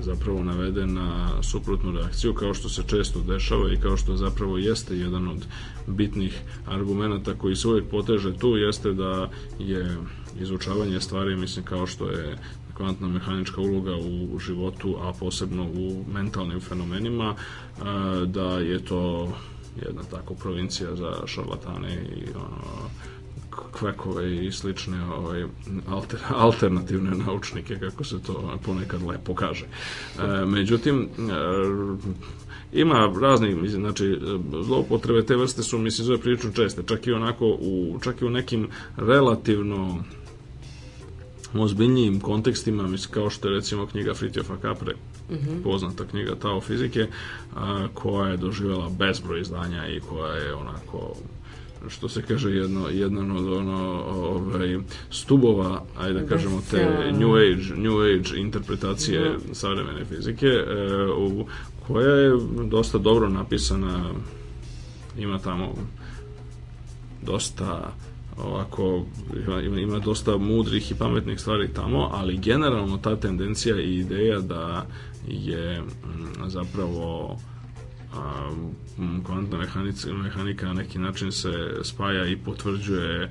zapravo 0.01 0.45
navede 0.45 0.87
na 0.87 1.29
suprotnu 1.43 1.93
reakciju 1.93 2.35
kao 2.35 2.55
što 2.55 2.69
se 2.69 2.83
često 2.87 3.21
dešava 3.21 3.73
i 3.73 3.77
kao 3.77 3.97
što 3.97 4.17
zapravo 4.17 4.59
jeste 4.59 4.99
jedan 4.99 5.29
od 5.29 5.47
bitnih 5.87 6.41
argumenta 6.67 7.35
koji 7.35 7.57
se 7.57 7.69
uvijek 7.69 7.89
poteže 7.91 8.37
tu 8.37 8.57
jeste 8.57 8.93
da 8.93 9.31
je 9.59 9.97
izučavanje 10.41 11.01
stvari 11.01 11.37
mislim 11.37 11.65
kao 11.65 11.87
što 11.87 12.11
je 12.11 12.39
kvantna 12.77 13.09
mehanička 13.09 13.61
uloga 13.61 13.97
u 13.97 14.39
životu 14.39 14.97
a 15.01 15.13
posebno 15.21 15.63
u 15.63 16.05
mentalnim 16.15 16.61
fenomenima 16.61 17.35
da 18.27 18.59
je 18.59 18.85
to 18.85 19.33
jedna 19.87 20.03
tako 20.11 20.35
provincija 20.35 20.97
za 20.97 21.27
šarlatane 21.27 21.95
i 21.95 22.25
ono 22.35 22.89
kvekove 23.73 24.47
i 24.47 24.53
slične 24.53 25.05
ovaj, 25.05 25.45
alter, 25.89 26.21
alternativne 26.29 27.11
naučnike, 27.27 27.79
kako 27.79 28.05
se 28.05 28.23
to 28.23 28.59
ponekad 28.65 29.03
lepo 29.03 29.35
kaže. 29.35 29.65
E, 29.65 30.45
međutim, 30.47 31.03
e, 31.03 31.09
ima 32.73 33.13
razni, 33.21 33.69
znači, 33.69 34.19
zloupotrebe 34.63 35.27
te 35.27 35.37
vrste 35.37 35.63
su, 35.63 35.79
mislim, 35.79 36.05
zove 36.05 36.19
prilično 36.19 36.53
česte, 36.53 36.83
čak 36.87 37.07
i 37.07 37.13
onako, 37.13 37.47
u, 37.47 37.99
čak 38.03 38.23
i 38.23 38.25
u 38.25 38.31
nekim 38.31 38.69
relativno 38.97 40.05
ozbiljnijim 41.55 42.21
kontekstima, 42.21 42.83
mislim, 42.83 43.15
kao 43.15 43.31
što 43.31 43.49
je 43.49 43.55
recimo 43.55 43.87
knjiga 43.87 44.15
Fritjofa 44.15 44.57
Kapre, 44.57 44.95
mm 45.31 45.35
-hmm. 45.35 45.63
poznata 45.63 46.05
knjiga 46.05 46.35
Tao 46.35 46.61
fizike, 46.61 47.07
a, 47.57 47.89
koja 47.95 48.29
je 48.29 48.37
doživjela 48.37 48.91
bezbroj 48.99 49.41
izdanja 49.41 49.89
i 49.89 50.01
koja 50.01 50.33
je 50.33 50.55
onako 50.55 51.15
što 51.89 52.09
se 52.09 52.23
kaže 52.23 52.51
jedno 52.51 52.89
jedan 52.89 53.31
od 53.31 53.53
ono 53.53 54.03
ovaj 54.09 54.79
stubova 55.11 55.83
ajde 55.99 56.21
da 56.21 56.27
kažemo 56.27 56.63
te 56.71 57.13
new 57.13 57.35
age 57.35 57.77
new 57.77 58.01
age 58.01 58.41
interpretacije 58.41 59.21
mm 59.21 59.33
-hmm. 59.33 59.55
savremene 59.55 60.05
fizike 60.05 60.47
e, 60.47 60.67
u, 61.19 61.47
koja 61.87 62.15
je 62.15 62.33
dosta 62.71 62.99
dobro 62.99 63.29
napisana 63.29 64.11
ima 65.19 65.39
tamo 65.39 65.75
dosta 67.23 67.93
ovako 68.39 69.05
ima, 69.47 69.81
ima 69.81 69.99
dosta 69.99 70.37
mudrih 70.37 70.91
i 70.91 70.95
pametnih 70.95 71.41
stvari 71.41 71.69
tamo, 71.75 72.11
ali 72.13 72.39
generalno 72.39 72.99
ta 72.99 73.17
tendencija 73.17 73.81
i 73.81 73.95
ideja 73.99 74.41
da 74.41 74.87
je 75.29 75.83
zapravo 76.47 77.37
a, 78.15 78.51
kvantna 79.27 79.59
mehanika, 79.59 80.13
mehanika 80.13 80.67
na 80.67 80.73
neki 80.73 80.99
način 80.99 81.33
se 81.33 81.53
spaja 81.83 82.27
i 82.27 82.37
potvrđuje 82.37 83.23
e, 83.23 83.31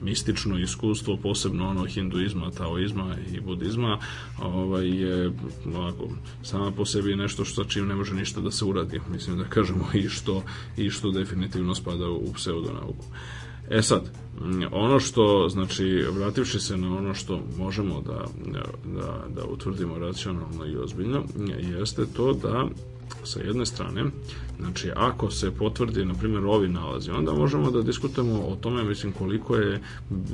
mistično 0.00 0.58
iskustvo, 0.58 1.16
posebno 1.16 1.68
ono 1.68 1.84
hinduizma, 1.84 2.50
taoizma 2.50 3.16
i 3.32 3.40
budizma, 3.40 3.98
ovaj, 4.42 4.88
je 4.88 5.32
ovako, 5.74 6.08
sama 6.42 6.70
po 6.70 6.84
sebi 6.84 7.16
nešto 7.16 7.44
što 7.44 7.64
čim 7.64 7.86
ne 7.86 7.94
može 7.94 8.14
ništa 8.14 8.40
da 8.40 8.50
se 8.50 8.64
uradi, 8.64 9.00
mislim 9.12 9.38
da 9.38 9.44
kažemo 9.44 9.88
i 9.94 10.08
što, 10.08 10.42
i 10.76 10.90
što 10.90 11.10
definitivno 11.10 11.74
spada 11.74 12.08
u 12.08 12.32
pseudonauku. 12.32 13.04
E 13.70 13.82
sad, 13.82 14.10
ono 14.72 15.00
što, 15.00 15.48
znači, 15.48 16.04
vrativši 16.12 16.60
se 16.60 16.76
na 16.76 16.96
ono 16.96 17.14
što 17.14 17.42
možemo 17.58 18.00
da, 18.00 18.24
da, 18.84 19.26
da 19.34 19.44
utvrdimo 19.44 19.98
racionalno 19.98 20.66
i 20.66 20.76
ozbiljno, 20.76 21.24
jeste 21.78 22.06
to 22.16 22.32
da 22.32 22.68
sa 23.24 23.40
jedne 23.40 23.66
strane, 23.66 24.04
znači 24.58 24.90
ako 24.96 25.30
se 25.30 25.50
potvrdi 25.50 26.04
na 26.04 26.14
primjer 26.14 26.44
ovi 26.44 26.68
nalazi, 26.68 27.10
onda 27.10 27.32
možemo 27.32 27.70
da 27.70 27.82
diskutujemo 27.82 28.40
o 28.40 28.56
tome 28.56 28.84
mislim 28.84 29.12
koliko 29.12 29.56
je 29.56 29.80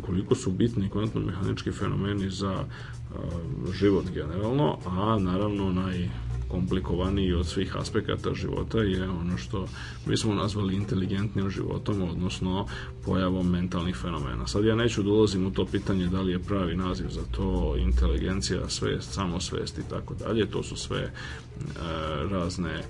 koliko 0.07 0.35
su 0.35 0.51
bitni 0.51 0.91
kvantno 0.91 1.21
mehanički 1.21 1.73
fenomeni 1.73 2.31
za 2.31 2.53
uh, 2.55 3.75
život 3.75 4.05
generalno, 4.15 4.79
a 4.87 5.19
naravno 5.21 5.73
naj 5.73 6.09
komplikovaniji 6.49 7.33
od 7.33 7.47
svih 7.47 7.77
aspekata 7.77 8.35
života 8.35 8.79
je 8.79 9.09
ono 9.09 9.39
što 9.39 9.67
mi 10.07 10.17
smo 10.17 10.35
nazvali 10.35 10.75
inteligentnim 10.75 11.51
životom, 11.51 12.03
odnosno 12.03 12.67
pojavom 13.05 13.51
mentalnih 13.51 13.97
fenomena. 13.97 14.47
Sad 14.47 14.65
ja 14.65 14.75
neću 14.75 15.03
da 15.03 15.11
ulazim 15.11 15.47
u 15.47 15.51
to 15.51 15.67
pitanje 15.67 16.07
da 16.07 16.21
li 16.21 16.33
je 16.33 16.39
pravi 16.39 16.77
naziv 16.77 17.09
za 17.09 17.23
to 17.37 17.75
inteligencija, 17.79 18.69
svest, 18.69 19.13
samosvest 19.13 19.79
i 19.79 19.89
tako 19.91 20.15
dalje, 20.15 20.47
to 20.47 20.63
su 20.63 20.77
sve 20.77 21.01
e, 21.01 21.11
razne 22.31 22.83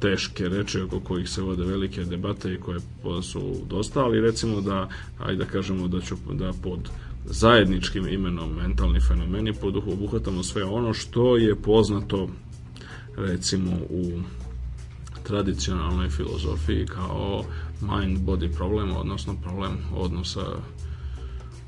teške 0.00 0.48
reči 0.48 0.80
oko 0.80 1.00
kojih 1.00 1.28
se 1.28 1.42
vode 1.42 1.64
velike 1.64 2.04
debate 2.04 2.52
i 2.52 2.58
koje 2.60 2.80
su 3.22 3.56
dosta, 3.68 4.00
ali 4.00 4.20
recimo 4.20 4.60
da, 4.60 4.88
ajde 5.18 5.44
da 5.44 5.50
kažemo 5.50 5.88
da 5.88 6.00
ću 6.00 6.16
da 6.32 6.52
pod 6.62 6.90
zajedničkim 7.24 8.08
imenom 8.08 8.54
mentalni 8.56 9.00
fenomeni 9.00 9.52
pod 9.52 9.76
obuhvatamo 9.76 10.42
sve 10.42 10.64
ono 10.64 10.94
što 10.94 11.36
je 11.36 11.54
poznato 11.54 12.28
recimo 13.16 13.70
u 13.90 14.22
tradicionalnoj 15.22 16.08
filozofiji 16.08 16.86
kao 16.86 17.44
mind-body 17.80 18.56
problem, 18.56 18.96
odnosno 18.96 19.36
problem 19.42 19.78
odnosa 19.94 20.44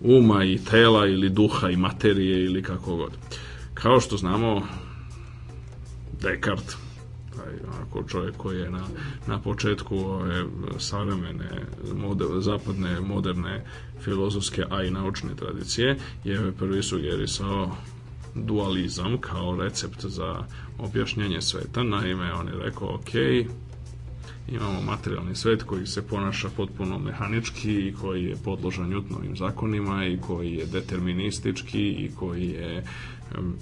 uma 0.01 0.45
i 0.45 0.59
tela 0.59 1.07
ili 1.07 1.29
duha 1.29 1.71
i 1.71 1.77
materije 1.77 2.45
ili 2.45 2.63
kako 2.63 2.97
god. 2.97 3.13
Kao 3.75 4.01
što 4.01 4.17
znamo, 4.17 4.63
Descartes, 6.21 6.77
taj 7.37 7.55
onako 7.75 8.09
čovjek 8.09 8.37
koji 8.37 8.59
je 8.59 8.71
na, 8.71 8.85
na 9.27 9.41
početku 9.41 9.97
ove 9.97 10.45
savremene 10.79 11.67
mode, 11.95 12.25
zapadne 12.41 13.01
moderne 13.01 13.65
filozofske, 14.01 14.65
a 14.71 14.83
i 14.83 14.91
naučne 14.91 15.37
tradicije, 15.37 15.97
je 16.25 16.53
prvi 16.59 16.83
sugerisao 16.83 17.77
dualizam 18.47 19.19
kao 19.21 19.57
recept 19.57 20.05
za 20.07 20.45
objašnjenje 20.79 21.41
sveta. 21.41 21.83
Naime, 21.83 22.33
on 22.33 22.49
je 22.49 22.55
rekao, 22.59 22.95
ok, 22.95 23.15
imamo 24.49 24.81
materijalni 24.83 25.35
svet 25.35 25.63
koji 25.63 25.87
se 25.87 26.07
ponaša 26.07 26.49
potpuno 26.57 26.99
mehanički 26.99 27.73
i 27.73 27.95
koji 28.01 28.25
je 28.25 28.37
podložan 28.45 28.91
Newtonovim 28.91 29.37
zakonima 29.37 30.07
i 30.07 30.19
koji 30.27 30.53
je 30.53 30.67
deterministički 30.67 31.89
i 31.89 32.11
koji 32.19 32.49
je 32.49 32.85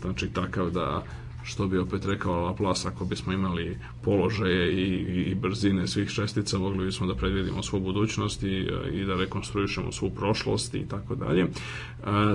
znači 0.01 0.29
takav 0.29 0.71
da 0.71 1.05
što 1.43 1.67
bi 1.67 1.79
opet 1.79 2.05
rekao 2.05 2.45
Laplace, 2.45 2.89
ako 2.89 3.05
bismo 3.05 3.33
imali 3.33 3.79
položaje 4.07 4.73
i, 4.73 4.87
i 5.31 5.35
brzine 5.35 5.87
svih 5.87 6.09
šestica, 6.09 6.59
mogli 6.59 6.85
bismo 6.85 7.07
da 7.07 7.15
predvidimo 7.15 7.63
svu 7.63 7.81
budućnost 7.81 8.43
i, 8.43 8.69
i 8.93 9.05
da 9.05 9.17
rekonstruišemo 9.17 9.93
svu 9.93 10.11
prošlost 10.11 10.75
i 10.75 10.89
tako 10.89 11.15
dalje. 11.15 11.47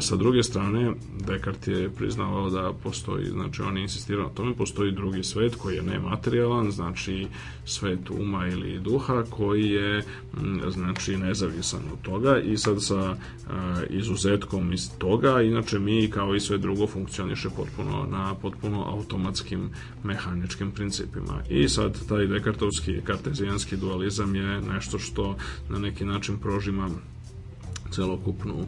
Sa 0.02 0.16
druge 0.16 0.44
strane, 0.44 0.94
Descartes 1.28 1.68
je 1.68 1.90
priznavao 1.90 2.50
da 2.50 2.74
postoji, 2.84 3.26
znači 3.26 3.62
on 3.62 3.78
je 3.78 3.84
insistirao 3.84 4.24
na 4.24 4.34
tome, 4.34 4.54
postoji 4.56 4.92
drugi 4.92 5.24
svet 5.24 5.56
koji 5.56 5.76
je 5.76 5.84
nematerijalan, 5.84 6.72
znači 6.72 7.28
svet 7.66 8.10
uma 8.10 8.48
ili 8.48 8.80
duha 8.80 9.24
koji 9.30 9.70
je 9.70 10.04
znači 10.70 11.18
nezavisan 11.18 11.82
od 11.94 12.02
toga 12.02 12.40
i 12.40 12.58
sad 12.58 12.84
sa 12.84 13.16
izuzetkom 13.90 14.74
iz 14.74 14.90
toga, 14.98 15.42
inače 15.42 15.80
mi 15.80 16.10
kao 16.10 16.36
i 16.36 16.40
sve 16.40 16.58
drugo 16.58 16.88
funkcioniše 16.88 17.50
potpuno 17.50 18.08
na 18.12 18.36
potpuno 18.36 18.84
automatskim 18.88 19.70
mehaničkim 20.04 20.72
principima. 20.72 21.44
I 21.50 21.61
sad 21.70 22.08
taj 22.08 22.28
dekartovski 22.28 23.02
kartezijanski 23.04 23.78
dualizam 23.78 24.36
je 24.36 24.62
nešto 24.62 25.00
što 25.00 25.38
na 25.70 25.80
neki 25.80 26.06
način 26.06 26.38
prožima 26.38 26.90
celokupnu 27.92 28.66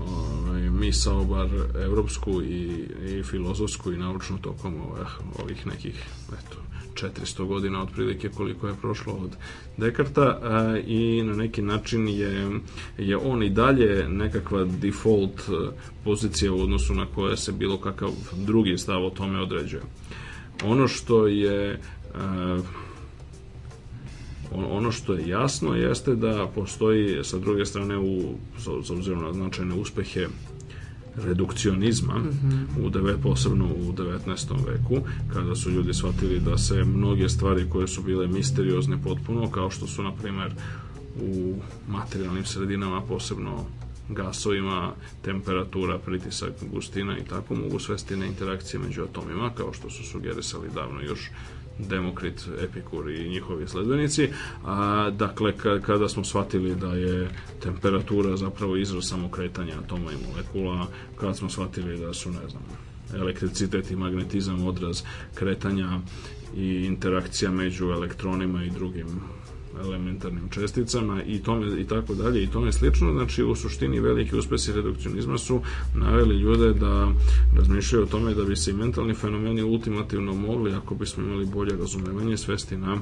ovaj, 0.00 0.70
misao, 0.70 1.24
bar 1.24 1.48
evropsku 1.84 2.42
i, 2.42 2.86
i 3.06 3.22
filozofsku 3.22 3.92
i 3.92 3.98
naučnu 3.98 4.38
tokom 4.38 4.74
ovih, 4.80 5.08
ovih 5.42 5.66
nekih 5.66 6.04
eto, 6.28 6.56
400 6.94 7.46
godina 7.46 7.82
otprilike 7.82 8.28
koliko 8.28 8.68
je 8.68 8.74
prošlo 8.74 9.12
od 9.12 9.36
Dekarta 9.76 10.38
a, 10.42 10.78
i 10.86 11.22
na 11.22 11.34
neki 11.34 11.62
način 11.62 12.08
je, 12.08 12.60
je 12.98 13.16
on 13.16 13.42
i 13.42 13.50
dalje 13.50 14.08
nekakva 14.08 14.64
default 14.64 15.42
pozicija 16.04 16.52
u 16.52 16.60
odnosu 16.60 16.94
na 16.94 17.06
koje 17.14 17.36
se 17.36 17.52
bilo 17.52 17.76
kakav 17.80 18.10
drugi 18.36 18.78
stav 18.78 19.06
o 19.06 19.10
tome 19.10 19.40
određuje. 19.40 19.82
Ono 20.64 20.88
što 20.88 21.26
je 21.26 21.80
ono 24.52 24.92
što 24.92 25.14
je 25.14 25.28
jasno 25.28 25.74
jeste 25.74 26.14
da 26.14 26.46
postoji 26.54 27.24
sa 27.24 27.38
druge 27.38 27.66
strane 27.66 27.98
u, 27.98 28.34
s 28.82 28.90
obzirom 28.90 29.22
na 29.22 29.32
značajne 29.32 29.74
uspehe 29.74 30.26
redukcionizma 31.16 32.18
mm 32.18 32.30
-hmm. 32.30 32.86
u 32.86 32.90
deve, 32.90 33.16
posebno 33.22 33.66
u 33.66 33.92
19. 33.92 34.66
veku 34.66 35.06
kada 35.32 35.54
su 35.54 35.70
ljudi 35.70 35.94
shvatili 35.94 36.40
da 36.40 36.58
se 36.58 36.84
mnoge 36.84 37.28
stvari 37.28 37.66
koje 37.70 37.88
su 37.88 38.02
bile 38.02 38.26
misteriozne 38.26 39.02
potpuno 39.02 39.50
kao 39.50 39.70
što 39.70 39.86
su 39.86 40.02
na 40.02 40.12
primer 40.12 40.52
u 41.22 41.54
materijalnim 41.88 42.44
sredinama 42.44 43.00
posebno 43.00 43.64
gasovima, 44.08 44.92
temperatura, 45.22 45.98
pritisak, 45.98 46.52
gustina 46.72 47.18
i 47.18 47.24
tako 47.24 47.54
mogu 47.54 47.78
svesti 47.78 48.16
na 48.16 48.26
interakcije 48.26 48.80
među 48.80 49.02
atomima, 49.02 49.50
kao 49.54 49.72
što 49.72 49.90
su 49.90 50.04
sugerisali 50.04 50.68
davno 50.74 51.00
još 51.00 51.30
Demokrit, 51.78 52.48
Epikur 52.60 53.10
i 53.10 53.28
njihovi 53.28 53.68
sledbenici. 53.68 54.28
A, 54.64 55.10
dakle, 55.10 55.52
kada 55.86 56.08
smo 56.08 56.24
shvatili 56.24 56.74
da 56.74 56.92
je 56.92 57.30
temperatura 57.62 58.36
zapravo 58.36 58.76
izraz 58.76 59.04
samokretanja 59.04 59.78
atoma 59.78 60.12
i 60.12 60.26
molekula, 60.28 60.86
kada 61.16 61.34
smo 61.34 61.50
shvatili 61.50 61.98
da 61.98 62.14
su, 62.14 62.30
ne 62.30 62.48
znam, 62.48 62.62
elektricitet 63.14 63.90
i 63.90 63.96
magnetizam 63.96 64.66
odraz 64.66 65.02
kretanja 65.34 66.00
i 66.56 66.84
interakcija 66.86 67.50
među 67.50 67.84
elektronima 67.84 68.64
i 68.64 68.70
drugim 68.70 69.06
elementarnim 69.80 70.48
česticama 70.48 71.22
i 71.22 71.42
tome 71.42 71.80
i 71.80 71.84
tako 71.84 72.14
dalje 72.14 72.42
i 72.42 72.46
tome 72.46 72.72
slično. 72.72 73.12
Znači 73.12 73.42
u 73.42 73.54
suštini 73.54 74.00
veliki 74.00 74.36
uspesi 74.36 74.72
redukcionizma 74.72 75.38
su 75.38 75.60
naveli 75.94 76.40
ljude 76.40 76.72
da 76.72 77.08
razmišljaju 77.56 78.04
o 78.04 78.08
tome 78.08 78.34
da 78.34 78.44
bi 78.44 78.56
se 78.56 78.70
i 78.70 78.74
mentalni 78.74 79.14
fenomeni 79.14 79.62
ultimativno 79.62 80.34
mogli 80.34 80.72
ako 80.72 80.94
bismo 80.94 81.24
imali 81.24 81.46
bolje 81.46 81.76
razumevanje 81.76 82.36
svesti 82.36 82.76
na 82.76 82.98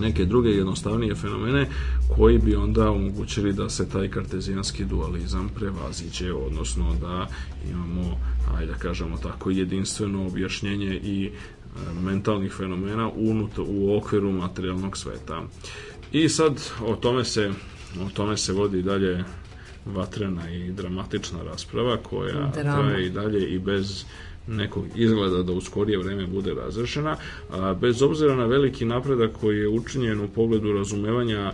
neke 0.00 0.24
druge 0.24 0.50
jednostavnije 0.50 1.14
fenomene 1.14 1.68
koji 2.16 2.38
bi 2.38 2.54
onda 2.54 2.90
omogućili 2.90 3.52
da 3.52 3.68
se 3.68 3.88
taj 3.88 4.08
kartezijanski 4.08 4.84
dualizam 4.84 5.48
prevaziđe, 5.54 6.32
odnosno 6.32 6.96
da 7.00 7.28
imamo, 7.70 8.18
ajde 8.56 8.72
da 8.72 8.78
kažemo 8.78 9.16
tako, 9.16 9.50
jedinstveno 9.50 10.26
objašnjenje 10.26 11.00
i 11.04 11.30
mentalnih 12.02 12.52
fenomena 12.52 13.10
unut, 13.14 13.58
u 13.58 13.96
okviru 13.96 14.32
materijalnog 14.32 14.96
sveta. 14.96 15.42
I 16.12 16.28
sad 16.28 16.60
o 16.86 16.96
tome 16.96 17.24
se, 17.24 17.50
o 18.00 18.08
tome 18.14 18.36
se 18.36 18.52
vodi 18.52 18.82
dalje 18.82 19.24
vatrena 19.86 20.50
i 20.50 20.72
dramatična 20.72 21.42
rasprava 21.42 21.96
koja 21.96 22.50
Drama. 22.54 22.88
traje 22.88 23.06
i 23.06 23.10
dalje 23.10 23.54
i 23.54 23.58
bez 23.58 24.04
nekog 24.46 24.84
izgleda 24.94 25.42
da 25.42 25.52
u 25.52 25.60
skorije 25.60 25.98
vreme 25.98 26.26
bude 26.26 26.54
razrešena, 26.54 27.16
a, 27.50 27.74
bez 27.74 28.02
obzira 28.02 28.36
na 28.36 28.44
veliki 28.44 28.84
napredak 28.84 29.30
koji 29.40 29.58
je 29.58 29.68
učinjen 29.68 30.20
u 30.20 30.28
pogledu 30.28 30.72
razumevanja, 30.72 31.52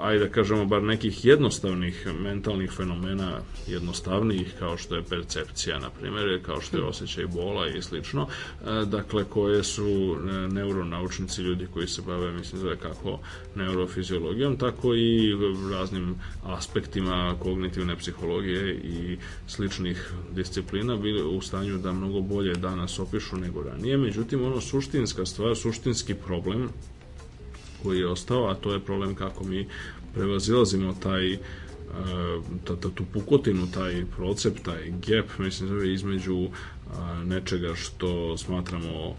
ajde 0.00 0.24
da 0.24 0.32
kažemo, 0.32 0.64
bar 0.64 0.82
nekih 0.82 1.24
jednostavnih 1.24 2.06
mentalnih 2.20 2.70
fenomena, 2.70 3.40
jednostavnijih, 3.66 4.54
kao 4.58 4.76
što 4.76 4.96
je 4.96 5.02
percepcija, 5.02 5.78
na 5.78 5.90
primjer, 5.90 6.42
kao 6.42 6.60
što 6.60 6.76
je 6.76 6.84
osjećaj 6.84 7.26
bola 7.26 7.68
i 7.68 7.82
slično, 7.82 8.28
a, 8.64 8.84
dakle, 8.84 9.24
koje 9.24 9.64
su 9.64 10.16
e, 10.18 10.32
neuronaučnici, 10.48 11.42
ljudi 11.42 11.66
koji 11.74 11.88
se 11.88 12.02
bave, 12.02 12.32
mislim, 12.32 12.60
zove 12.60 12.76
kako 12.76 13.18
neurofiziologijom, 13.54 14.56
tako 14.56 14.94
i 14.94 15.36
raznim 15.72 16.14
aspektima 16.44 17.36
kognitivne 17.42 17.96
psihologije 17.96 18.74
i 18.74 19.18
sličnih 19.46 20.12
disciplina 20.34 20.96
bili 20.96 21.22
u 21.22 21.40
stanju 21.40 21.78
da 21.78 21.92
mnogo 21.92 22.20
bolje 22.20 22.54
danas 22.54 22.98
opišu 22.98 23.36
nego 23.36 23.62
ranije, 23.62 23.96
međutim 23.96 24.44
ono 24.44 24.60
suštinska 24.60 25.26
stvar, 25.26 25.56
suštinski 25.56 26.14
problem 26.14 26.68
koji 27.86 27.98
je 27.98 28.08
ostao, 28.08 28.46
a 28.46 28.54
to 28.54 28.72
je 28.72 28.80
problem 28.80 29.14
kako 29.14 29.44
mi 29.44 29.68
prevazilazimo 30.14 30.94
taj 31.02 31.32
e, 31.32 31.38
ta, 32.64 32.76
ta, 32.76 32.88
tu 32.94 33.04
pukotinu, 33.12 33.70
taj 33.74 34.04
procep, 34.16 34.58
taj 34.64 34.90
gap, 34.90 35.38
mislim, 35.38 35.68
zove 35.68 35.92
između 35.94 36.48
a, 36.98 37.24
nečega 37.24 37.74
što 37.74 38.36
smatramo 38.36 39.14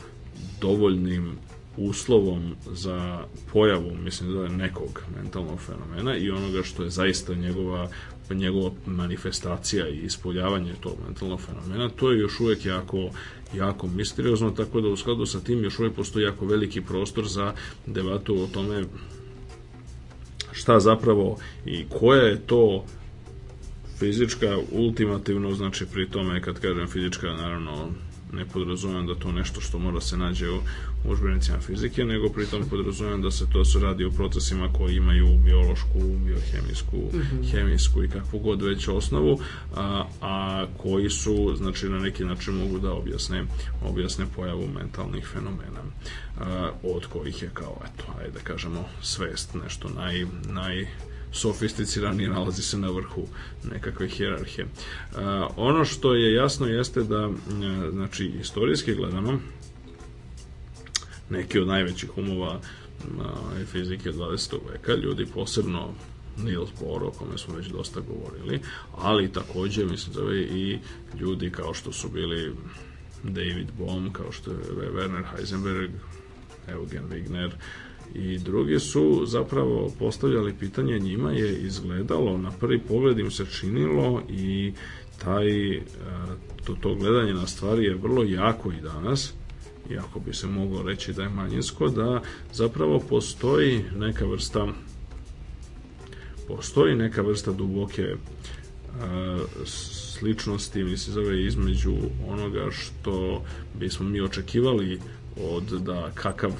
dovoljnim 0.61 1.31
uslovom 1.77 2.55
za 2.71 3.23
pojavu, 3.53 3.95
mislim 4.03 4.43
je 4.43 4.49
nekog 4.49 5.03
mentalnog 5.15 5.59
fenomena 5.59 6.17
i 6.17 6.31
onoga 6.31 6.63
što 6.63 6.83
je 6.83 6.89
zaista 6.89 7.33
njegova 7.33 7.89
njegova 8.35 8.71
manifestacija 8.85 9.87
i 9.89 9.97
ispoljavanje 9.97 10.73
tog 10.81 10.93
mentalnog 11.05 11.41
fenomena, 11.41 11.89
to 11.89 12.11
je 12.11 12.19
još 12.19 12.39
uvijek 12.39 12.65
jako, 12.65 13.09
jako 13.53 13.87
misteriozno, 13.87 14.51
tako 14.51 14.81
da 14.81 14.87
u 14.87 14.97
skladu 14.97 15.25
sa 15.25 15.39
tim 15.39 15.63
još 15.63 15.79
uvijek 15.79 15.95
postoji 15.95 16.23
jako 16.23 16.45
veliki 16.45 16.81
prostor 16.81 17.27
za 17.27 17.53
debatu 17.85 18.35
o 18.43 18.47
tome 18.47 18.83
šta 20.51 20.79
zapravo 20.79 21.37
i 21.65 21.85
koja 21.89 22.21
je 22.21 22.41
to 22.47 22.85
fizička 23.99 24.57
ultimativno, 24.71 25.53
znači 25.53 25.85
pri 25.85 26.09
tome 26.09 26.41
kad 26.41 26.59
kažem 26.59 26.87
fizička, 26.87 27.27
naravno 27.27 27.91
ne 28.33 28.45
podrazumem 28.45 29.07
da 29.07 29.15
to 29.15 29.31
nešto 29.31 29.61
što 29.61 29.79
mora 29.79 30.01
se 30.01 30.17
nađe 30.17 30.49
u 30.49 30.59
užbenicima 31.05 31.59
fizike, 31.59 32.05
nego 32.05 32.29
pritom 32.29 32.63
podrazumem 32.69 33.21
da 33.21 33.31
se 33.31 33.45
to 33.53 33.65
se 33.65 33.79
radi 33.79 34.05
o 34.05 34.11
procesima 34.11 34.73
koji 34.73 34.95
imaju 34.95 35.37
biološku, 35.37 35.99
biohemijsku, 36.25 36.97
mm 36.97 37.17
-hmm. 37.17 37.51
hemijsku 37.51 38.03
i 38.03 38.09
kakvu 38.09 38.39
god 38.39 38.61
već 38.61 38.87
osnovu, 38.87 39.39
a, 39.75 40.05
a 40.21 40.65
koji 40.77 41.09
su, 41.09 41.55
znači, 41.57 41.89
na 41.89 41.99
neki 41.99 42.25
način 42.25 42.53
mogu 42.53 42.79
da 42.79 42.93
objasne, 42.93 43.43
objasne 43.83 44.25
pojavu 44.35 44.67
mentalnih 44.67 45.27
fenomena, 45.27 45.81
a, 46.39 46.71
od 46.83 47.05
kojih 47.05 47.41
je 47.41 47.49
kao, 47.53 47.81
eto, 47.85 48.03
ajde 48.19 48.31
da 48.31 48.39
kažemo, 48.39 48.85
svest, 49.01 49.53
nešto 49.63 49.89
naj, 49.89 50.25
naj 50.49 50.87
sofisticirani 51.37 52.27
nalazi 52.27 52.61
se 52.61 52.77
na 52.77 52.89
vrhu 52.89 53.27
nekakve 53.71 54.07
hjerarhije. 54.07 54.67
ono 55.55 55.85
što 55.85 56.13
je 56.13 56.33
jasno 56.33 56.67
jeste 56.67 57.03
da 57.03 57.29
znači 57.91 58.25
istorijski 58.25 58.95
gledano 58.95 59.39
neki 61.29 61.59
od 61.59 61.67
najvećih 61.67 62.17
umova 62.17 62.59
fizike 63.71 64.11
20. 64.11 64.55
veka, 64.71 64.93
ljudi 64.93 65.25
posebno 65.25 65.93
Niels 66.43 66.69
Bohr, 66.79 67.03
o 67.03 67.11
kome 67.11 67.37
smo 67.37 67.55
već 67.55 67.67
dosta 67.67 67.99
govorili, 67.99 68.61
ali 68.97 69.31
takođe, 69.31 69.85
mislim, 69.85 70.13
zove 70.13 70.41
i 70.41 70.79
ljudi 71.19 71.51
kao 71.51 71.73
što 71.73 71.91
su 71.91 72.09
bili 72.09 72.53
David 73.23 73.67
Bohm, 73.77 74.09
kao 74.11 74.31
što 74.31 74.51
je 74.51 74.57
Werner 74.93 75.23
Heisenberg, 75.35 75.91
Eugen 76.67 77.03
Wigner, 77.11 77.51
i 78.15 78.37
drugi 78.37 78.79
su 78.79 79.25
zapravo 79.25 79.91
postavljali 79.99 80.53
pitanje 80.59 80.99
njima 80.99 81.31
je 81.31 81.57
izgledalo, 81.57 82.37
na 82.37 82.51
prvi 82.51 82.79
pogled 82.79 83.19
im 83.19 83.31
se 83.31 83.45
činilo 83.45 84.21
i 84.29 84.73
taj, 85.23 85.75
e, 85.75 85.81
to, 86.65 86.75
to 86.81 86.95
gledanje 86.95 87.33
na 87.33 87.47
stvari 87.47 87.85
je 87.85 87.95
vrlo 87.95 88.23
jako 88.23 88.71
i 88.71 88.81
danas, 88.81 89.33
iako 89.91 90.19
bi 90.19 90.33
se 90.33 90.47
moglo 90.47 90.83
reći 90.83 91.13
da 91.13 91.23
je 91.23 91.29
manjinsko, 91.29 91.87
da 91.87 92.21
zapravo 92.53 92.99
postoji 92.99 93.83
neka 93.97 94.25
vrsta 94.25 94.67
postoji 96.47 96.95
neka 96.95 97.21
vrsta 97.21 97.51
duboke 97.51 98.01
e, 98.01 98.15
sličnosti, 99.65 100.83
mislim 100.83 101.13
zove, 101.13 101.45
između 101.45 101.95
onoga 102.27 102.71
što 102.71 103.43
bismo 103.79 104.09
mi 104.09 104.21
očekivali 104.21 104.99
od 105.43 105.63
da 105.63 106.11
kakav 106.13 106.51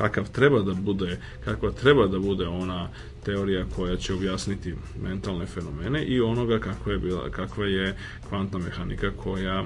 kakav 0.00 0.30
treba 0.30 0.62
da 0.62 0.74
bude, 0.74 1.18
kakva 1.44 1.70
treba 1.70 2.06
da 2.06 2.18
bude 2.18 2.46
ona 2.46 2.88
teorija 3.24 3.64
koja 3.76 3.96
će 3.96 4.14
objasniti 4.14 4.74
mentalne 5.02 5.46
fenomene 5.46 6.04
i 6.04 6.20
onoga 6.20 6.58
kakva 6.58 6.92
je 6.92 6.98
bila 6.98 7.30
kakva 7.30 7.66
je 7.66 7.96
kvantna 8.28 8.58
mehanika 8.58 9.10
koja 9.16 9.64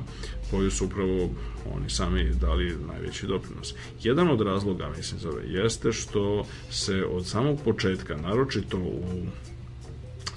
koju 0.51 0.71
su 0.71 0.85
upravo 0.85 1.31
oni 1.75 1.91
sami 1.91 2.31
dali 2.41 2.77
najveći 2.93 3.27
doprinos. 3.27 3.75
Jedan 4.03 4.29
od 4.29 4.41
razloga, 4.41 4.91
mislim, 4.97 5.21
zove, 5.21 5.43
jeste 5.47 5.93
što 5.93 6.47
se 6.71 7.05
od 7.05 7.27
samog 7.27 7.59
početka, 7.65 8.17
naročito 8.17 8.79
u 8.79 9.03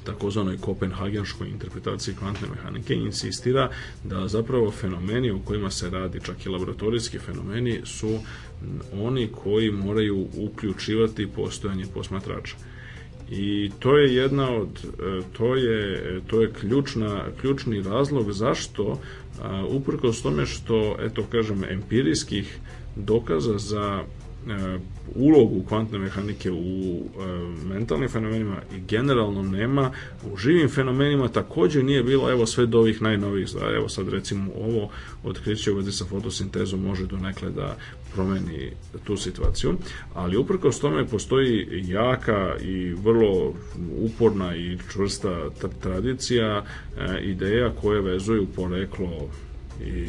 takozvanoj 0.07 0.57
kopenhagenskoj 0.57 1.47
interpretaciji 1.49 2.15
kvantne 2.15 2.47
mehanike 2.49 2.95
insistira 2.95 3.69
da 4.03 4.27
zapravo 4.27 4.71
fenomeni 4.71 5.31
o 5.31 5.39
kojima 5.45 5.71
se 5.71 5.89
radi, 5.89 6.19
čak 6.25 6.45
i 6.45 6.49
laboratorijski 6.49 7.19
fenomeni, 7.19 7.81
su 7.85 8.19
oni 8.93 9.27
koji 9.43 9.71
moraju 9.71 10.27
uključivati 10.37 11.27
postojanje 11.27 11.85
posmatrača. 11.93 12.55
I 13.31 13.71
to 13.79 13.97
je 13.97 14.15
jedna 14.15 14.49
od 14.51 14.69
e, 14.85 15.21
to 15.37 15.55
je 15.55 16.21
to 16.27 16.41
je 16.41 16.53
ključna 16.53 17.23
ključni 17.41 17.81
razlog 17.81 18.31
zašto 18.31 18.99
uprkos 19.69 20.21
tome 20.21 20.45
što 20.45 20.95
eto 20.99 21.23
kažem 21.31 21.63
empirijskih 21.63 22.57
dokaza 22.95 23.57
za 23.57 24.03
ulogu 25.15 25.63
kvantne 25.67 25.99
mehanike 25.99 26.51
u 26.51 26.55
e, 26.55 27.73
mentalnim 27.73 28.09
fenomenima 28.09 28.55
i 28.75 28.79
generalno 28.79 29.41
nema 29.41 29.91
u 30.33 30.37
živim 30.37 30.69
fenomenima 30.69 31.27
takođe 31.27 31.83
nije 31.83 32.03
bilo 32.03 32.31
evo 32.31 32.45
sve 32.45 32.65
do 32.65 32.79
ovih 32.79 33.01
najnovijih 33.01 33.47
evo 33.75 33.89
sad 33.89 34.09
recimo 34.09 34.51
ovo 34.55 34.89
otkriće 35.23 35.71
u 35.71 35.75
vezi 35.75 35.91
sa 35.91 36.05
fotosintezom 36.05 36.83
može 36.83 37.05
donekle 37.05 37.49
da 37.49 37.77
promeni 38.13 38.71
tu 39.03 39.17
situaciju, 39.17 39.77
ali 40.13 40.37
uprkos 40.37 40.79
tome 40.79 41.07
postoji 41.07 41.67
jaka 41.87 42.55
i 42.61 42.93
vrlo 42.93 43.53
uporna 43.99 44.55
i 44.55 44.77
čvrsta 44.91 45.49
tradicija 45.81 46.63
e, 46.97 47.21
ideja 47.21 47.71
koje 47.81 48.01
vezuju 48.01 48.47
poreklo 48.55 49.29
i 49.85 50.07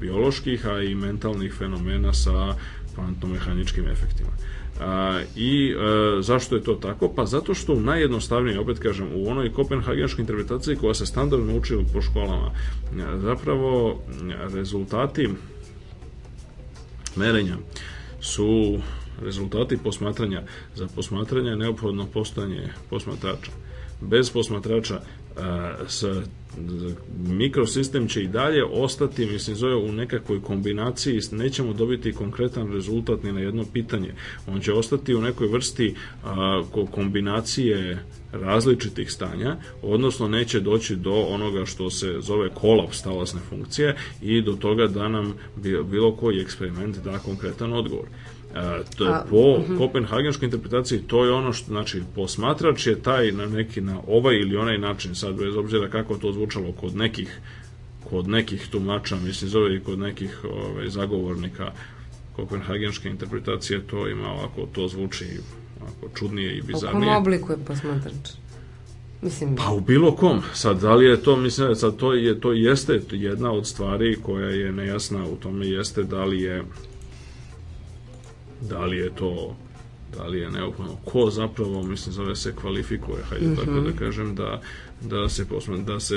bioloških, 0.00 0.66
a 0.66 0.82
i 0.82 0.94
mentalnih 0.94 1.54
fenomena 1.58 2.12
sa 2.12 2.54
kvantno-mehaničkim 2.94 3.88
efektima. 3.88 4.30
A, 4.80 5.20
I 5.36 5.74
a, 5.74 6.18
e, 6.18 6.22
zašto 6.22 6.56
je 6.56 6.62
to 6.62 6.74
tako? 6.74 7.12
Pa 7.16 7.26
zato 7.26 7.54
što 7.54 7.72
u 7.72 7.80
najjednostavnije, 7.80 8.60
opet 8.60 8.78
kažem, 8.78 9.08
u 9.14 9.30
onoj 9.30 9.52
kopenhagenskoj 9.52 10.22
interpretaciji 10.22 10.76
koja 10.76 10.94
se 10.94 11.06
standardno 11.06 11.56
uči 11.56 11.78
po 11.92 12.02
školama, 12.02 12.50
zapravo 13.22 14.02
rezultati 14.54 15.28
merenja 17.16 17.56
su 18.20 18.78
rezultati 19.22 19.76
posmatranja. 19.76 20.42
Za 20.74 20.88
posmatranje 20.94 21.50
je 21.50 21.56
neophodno 21.56 22.06
postojanje 22.06 22.68
posmatrača. 22.90 23.50
Bez 24.00 24.30
posmatrača 24.30 25.00
s 25.88 26.04
mikrosistem 27.26 28.08
će 28.08 28.22
i 28.22 28.28
dalje 28.28 28.64
ostati, 28.64 29.26
mislim, 29.26 29.56
zove 29.56 29.74
u 29.74 29.92
nekakvoj 29.92 30.42
kombinaciji, 30.42 31.20
nećemo 31.32 31.72
dobiti 31.72 32.12
konkretan 32.12 32.72
rezultat 32.72 33.22
ni 33.22 33.32
na 33.32 33.40
jedno 33.40 33.64
pitanje. 33.72 34.14
On 34.46 34.60
će 34.60 34.72
ostati 34.72 35.14
u 35.14 35.20
nekoj 35.20 35.46
vrsti 35.48 35.94
a, 36.24 36.62
kombinacije 36.90 37.98
različitih 38.32 39.12
stanja, 39.12 39.56
odnosno 39.82 40.28
neće 40.28 40.60
doći 40.60 40.96
do 40.96 41.12
onoga 41.12 41.66
što 41.66 41.90
se 41.90 42.16
zove 42.20 42.48
kolaps 42.48 43.02
talasne 43.02 43.40
funkcije 43.48 43.96
i 44.22 44.42
do 44.42 44.52
toga 44.52 44.86
da 44.86 45.08
nam 45.08 45.34
bilo 45.90 46.16
koji 46.16 46.40
eksperiment 46.40 46.96
da 47.04 47.18
konkretan 47.18 47.72
odgovor. 47.72 48.06
E, 48.54 48.82
to 48.96 49.04
je 49.04 49.10
A, 49.10 49.24
po 49.30 49.36
uh 49.36 49.60
mhm. 49.60 49.72
-huh. 49.72 49.78
kopenhagenskoj 49.78 50.46
interpretaciji 50.46 51.02
to 51.02 51.24
je 51.24 51.32
ono 51.32 51.52
što 51.52 51.66
znači 51.66 52.02
posmatrač 52.14 52.86
je 52.86 53.02
taj 53.02 53.32
na 53.32 53.46
neki 53.46 53.80
na 53.80 54.00
ovaj 54.06 54.36
ili 54.36 54.56
onaj 54.56 54.78
način 54.78 55.14
sad 55.14 55.34
bez 55.34 55.56
obzira 55.56 55.88
kako 55.88 56.16
to 56.16 56.32
zvučalo 56.32 56.72
kod 56.72 56.96
nekih 56.96 57.40
kod 58.10 58.28
nekih 58.28 58.68
tumača 58.70 59.16
mislim 59.16 59.50
zove 59.50 59.76
i 59.76 59.80
kod 59.80 59.98
nekih 59.98 60.44
ovaj 60.44 60.88
zagovornika 60.88 61.72
kopenhagenske 62.36 63.08
interpretacije 63.08 63.80
to 63.86 64.08
ima 64.08 64.28
ovako 64.28 64.66
to 64.72 64.88
zvuči 64.88 65.26
ovako 65.80 66.18
čudnije 66.18 66.58
i 66.58 66.62
bizarnije. 66.62 67.06
U 67.06 67.12
kom 67.12 67.16
obliku 67.16 67.52
je 67.52 67.58
posmatrač? 67.66 68.42
Mislim... 69.22 69.56
Pa 69.56 69.70
u 69.72 69.80
bilo 69.80 70.16
kom. 70.16 70.42
Sad, 70.54 70.80
da 70.80 70.94
li 70.94 71.04
je 71.04 71.22
to, 71.22 71.36
mislim, 71.36 71.76
sad 71.76 71.96
to, 71.96 72.14
je, 72.14 72.40
to 72.40 72.52
jeste 72.52 73.00
jedna 73.10 73.52
od 73.52 73.66
stvari 73.66 74.18
koja 74.22 74.48
je 74.48 74.72
nejasna 74.72 75.26
u 75.26 75.36
tome 75.36 75.66
jeste 75.66 76.02
da 76.02 76.24
li 76.24 76.40
je 76.40 76.62
da 78.68 78.84
li 78.84 78.96
je 78.96 79.10
to 79.14 79.56
da 80.16 80.26
li 80.26 80.38
je 80.38 80.50
neophodno 80.50 80.96
ko 81.04 81.30
zapravo 81.30 81.82
mislim 81.82 82.12
zove 82.12 82.36
se 82.36 82.54
kvalifikuje 82.56 83.22
hajde 83.22 83.46
mm 83.46 83.56
-hmm. 83.56 83.56
tako 83.56 83.80
da 83.80 83.92
kažem 83.98 84.34
da 84.34 84.60
da 85.00 85.28
se 85.28 85.48
posma, 85.48 85.76
da 85.76 86.00
se 86.00 86.16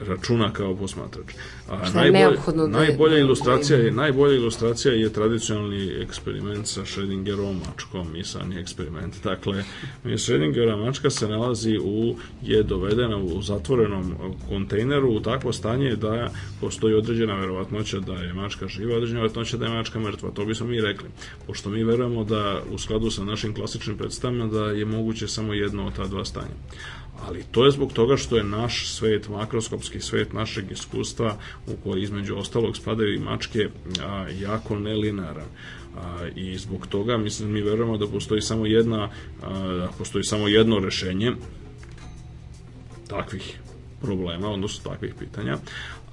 računa 0.00 0.52
kao 0.52 0.76
posmatrač. 0.76 1.26
A 1.68 1.90
najbolja, 1.94 2.30
da 2.56 2.66
najbolja 2.66 3.16
je, 3.16 3.20
ilustracija 3.20 3.78
je 3.78 3.90
najbolja 3.90 4.34
ilustracija 4.34 4.94
je 4.94 5.12
tradicionalni 5.12 6.02
eksperiment 6.02 6.66
sa 6.66 6.80
Schrödingerovom 6.80 7.56
mačkom, 7.66 8.12
misalni 8.12 8.60
eksperiment. 8.60 9.14
Dakle, 9.24 9.64
Schrödingera 10.04 10.84
mačka 10.84 11.10
se 11.10 11.28
nalazi 11.28 11.78
u 11.84 12.16
je 12.42 12.62
dovedena 12.62 13.16
u 13.16 13.42
zatvorenom 13.42 14.14
kontejneru 14.48 15.10
u 15.10 15.20
takvo 15.20 15.52
stanje 15.52 15.96
da 15.96 16.30
postoji 16.60 16.94
određena 16.94 17.34
verovatnoća 17.34 18.00
da 18.00 18.12
je 18.12 18.32
mačka 18.32 18.68
živa, 18.68 18.96
određena 18.96 19.20
verovatnoća 19.20 19.56
da 19.56 19.64
je 19.66 19.72
mačka 19.72 20.00
mrtva. 20.00 20.30
To 20.30 20.44
bismo 20.44 20.66
mi 20.66 20.80
rekli. 20.80 21.08
Pošto 21.46 21.70
mi 21.70 21.84
verujemo 21.84 22.24
da 22.24 22.60
u 22.70 22.78
skladu 22.78 23.10
sa 23.10 23.24
našim 23.24 23.54
klasičnim 23.54 23.96
predstavama 23.98 24.46
da 24.46 24.64
je 24.64 24.84
moguće 24.84 25.28
samo 25.28 25.54
jedno 25.54 25.86
od 25.86 25.96
ta 25.96 26.06
dva 26.06 26.24
stanja 26.24 26.54
ali 27.26 27.44
to 27.50 27.64
je 27.64 27.70
zbog 27.70 27.92
toga 27.92 28.16
što 28.16 28.36
je 28.36 28.44
naš 28.44 28.88
svet, 28.88 29.28
makroskopski 29.28 30.00
svet 30.00 30.32
našeg 30.32 30.70
iskustva 30.70 31.36
u 31.66 31.76
koji 31.84 32.02
između 32.02 32.36
ostalog 32.36 32.76
spadaju 32.76 33.14
i 33.14 33.18
mačke 33.18 33.68
a, 34.04 34.26
jako 34.40 34.78
nelinaran. 34.78 35.46
A, 35.96 36.28
I 36.34 36.58
zbog 36.58 36.86
toga 36.86 37.16
mislim 37.16 37.52
mi 37.52 37.62
verujemo 37.62 37.98
da 37.98 38.06
postoji 38.06 38.42
samo 38.42 38.66
jedna 38.66 39.10
a, 39.42 39.88
postoji 39.98 40.24
samo 40.24 40.48
jedno 40.48 40.78
rešenje 40.78 41.32
takvih 43.08 43.58
problema, 44.00 44.48
odnosno 44.48 44.90
takvih 44.90 45.14
pitanja, 45.18 45.58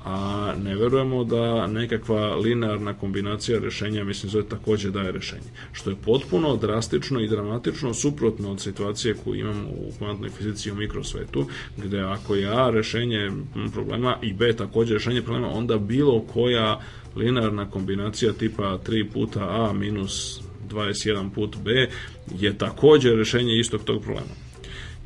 a 0.06 0.54
ne 0.64 0.76
verujemo 0.76 1.24
da 1.24 1.68
nekakva 1.68 2.36
linearna 2.36 2.94
kombinacija 2.94 3.60
rešenja, 3.60 4.04
mislim, 4.04 4.30
zove 4.30 4.44
takođe 4.50 4.92
daje 4.92 5.12
rešenje. 5.12 5.50
Što 5.72 5.90
je 5.90 5.96
potpuno 5.96 6.56
drastično 6.56 7.20
i 7.20 7.28
dramatično 7.28 7.94
suprotno 7.94 8.52
od 8.52 8.62
situacije 8.62 9.16
koju 9.24 9.40
imamo 9.40 9.70
u 9.70 9.92
kvantnoj 9.98 10.30
fizici 10.30 10.72
u 10.72 10.76
mikrosvetu, 10.76 11.48
gde 11.78 12.00
ako 12.00 12.36
je 12.36 12.48
A 12.48 12.70
rešenje 12.70 13.32
problema 13.74 14.18
i 14.22 14.34
B 14.34 14.54
takođe 14.54 14.94
rešenje 14.94 15.22
problema, 15.22 15.50
onda 15.50 15.78
bilo 15.78 16.22
koja 16.34 16.80
linearna 17.16 17.70
kombinacija 17.70 18.34
tipa 18.34 18.80
3 18.88 19.12
puta 19.14 19.40
A 19.40 19.74
minus 19.74 20.42
21 20.70 21.30
put 21.30 21.58
B 21.64 21.90
je 22.40 22.58
takođe 22.58 23.16
rešenje 23.16 23.60
istog 23.60 23.84
tog 23.84 24.02
problema 24.02 24.46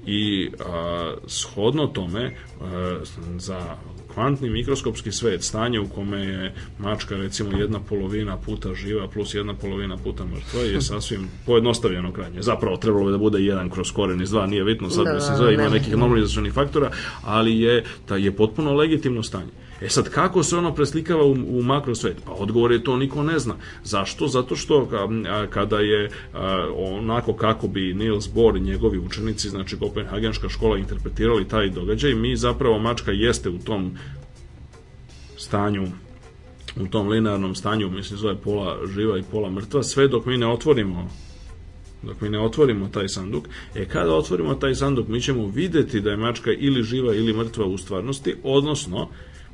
i 0.05 0.49
a, 0.65 1.13
shodno 1.27 1.87
tome 1.87 2.35
a, 2.61 2.99
za 3.37 3.77
kvantni 4.19 4.49
mikroskopski 4.49 5.11
svet, 5.11 5.43
stanje 5.43 5.79
u 5.79 5.87
kome 5.87 6.19
je 6.19 6.53
mačka 6.79 7.15
recimo 7.15 7.57
jedna 7.57 7.79
polovina 7.79 8.37
puta 8.37 8.73
živa 8.73 9.07
plus 9.07 9.33
jedna 9.33 9.53
polovina 9.53 9.97
puta 9.97 10.25
mrtva 10.25 10.61
je 10.61 10.81
sasvim 10.91 11.27
pojednostavljeno 11.45 12.11
krajnje. 12.11 12.41
Zapravo 12.41 12.77
trebalo 12.77 13.05
bi 13.05 13.11
da 13.11 13.17
bude 13.17 13.39
jedan 13.39 13.69
kroz 13.69 13.91
koren 13.91 14.21
iz 14.21 14.29
dva, 14.29 14.47
nije 14.47 14.63
bitno, 14.63 14.89
sad 14.89 15.05
da, 15.05 15.19
se 15.19 15.33
zove, 15.37 15.53
ima 15.53 15.69
nekih 15.69 15.97
normalizacionih 15.97 16.53
faktora, 16.53 16.91
ali 17.25 17.59
je, 17.59 17.83
ta, 18.05 18.17
je 18.17 18.31
potpuno 18.31 18.73
legitimno 18.73 19.23
stanje. 19.23 19.51
E 19.81 19.89
sad, 19.89 20.09
kako 20.09 20.43
se 20.43 20.57
ono 20.57 20.75
preslikava 20.75 21.23
u, 21.23 21.31
u 21.31 21.63
makrosvet? 21.63 22.17
Pa 22.25 22.31
odgovor 22.31 22.71
je 22.71 22.83
to 22.83 22.97
niko 22.97 23.23
ne 23.23 23.39
zna. 23.39 23.55
Zašto? 23.83 24.27
Zato 24.27 24.55
što 24.55 24.87
kada 25.49 25.79
je 25.79 26.09
onako 26.75 27.33
kako 27.33 27.67
bi 27.67 27.93
Niels 27.93 28.29
Bohr 28.33 28.57
i 28.57 28.61
njegovi 28.61 28.99
učenici, 28.99 29.49
znači 29.49 29.77
Kopenhagenška 29.77 30.49
škola 30.49 30.77
interpretirali 30.77 31.47
taj 31.47 31.69
događaj, 31.69 32.13
mi 32.13 32.35
zapravo 32.35 32.79
mačka 32.79 33.11
jeste 33.11 33.49
u 33.49 33.59
tom 33.59 33.97
stanju 35.37 35.87
u 36.79 36.87
tom 36.87 37.07
linearnom 37.07 37.55
stanju, 37.55 37.89
mislim 37.89 38.19
zove 38.19 38.35
pola 38.35 38.77
živa 38.95 39.17
i 39.17 39.23
pola 39.31 39.49
mrtva, 39.49 39.83
sve 39.83 40.07
dok 40.07 40.25
mi 40.25 40.37
ne 40.37 40.47
otvorimo 40.47 41.09
dok 42.03 42.21
mi 42.21 42.29
ne 42.29 42.39
otvorimo 42.39 42.87
taj 42.87 43.07
sanduk, 43.07 43.47
e 43.75 43.85
kada 43.85 44.13
otvorimo 44.13 44.55
taj 44.55 44.75
sanduk 44.75 45.07
mi 45.07 45.21
ćemo 45.21 45.47
videti 45.47 46.01
da 46.01 46.11
je 46.11 46.17
mačka 46.17 46.51
ili 46.51 46.83
živa 46.83 47.15
ili 47.15 47.33
mrtva 47.33 47.65
u 47.65 47.77
stvarnosti, 47.77 48.35
odnosno 48.43 49.09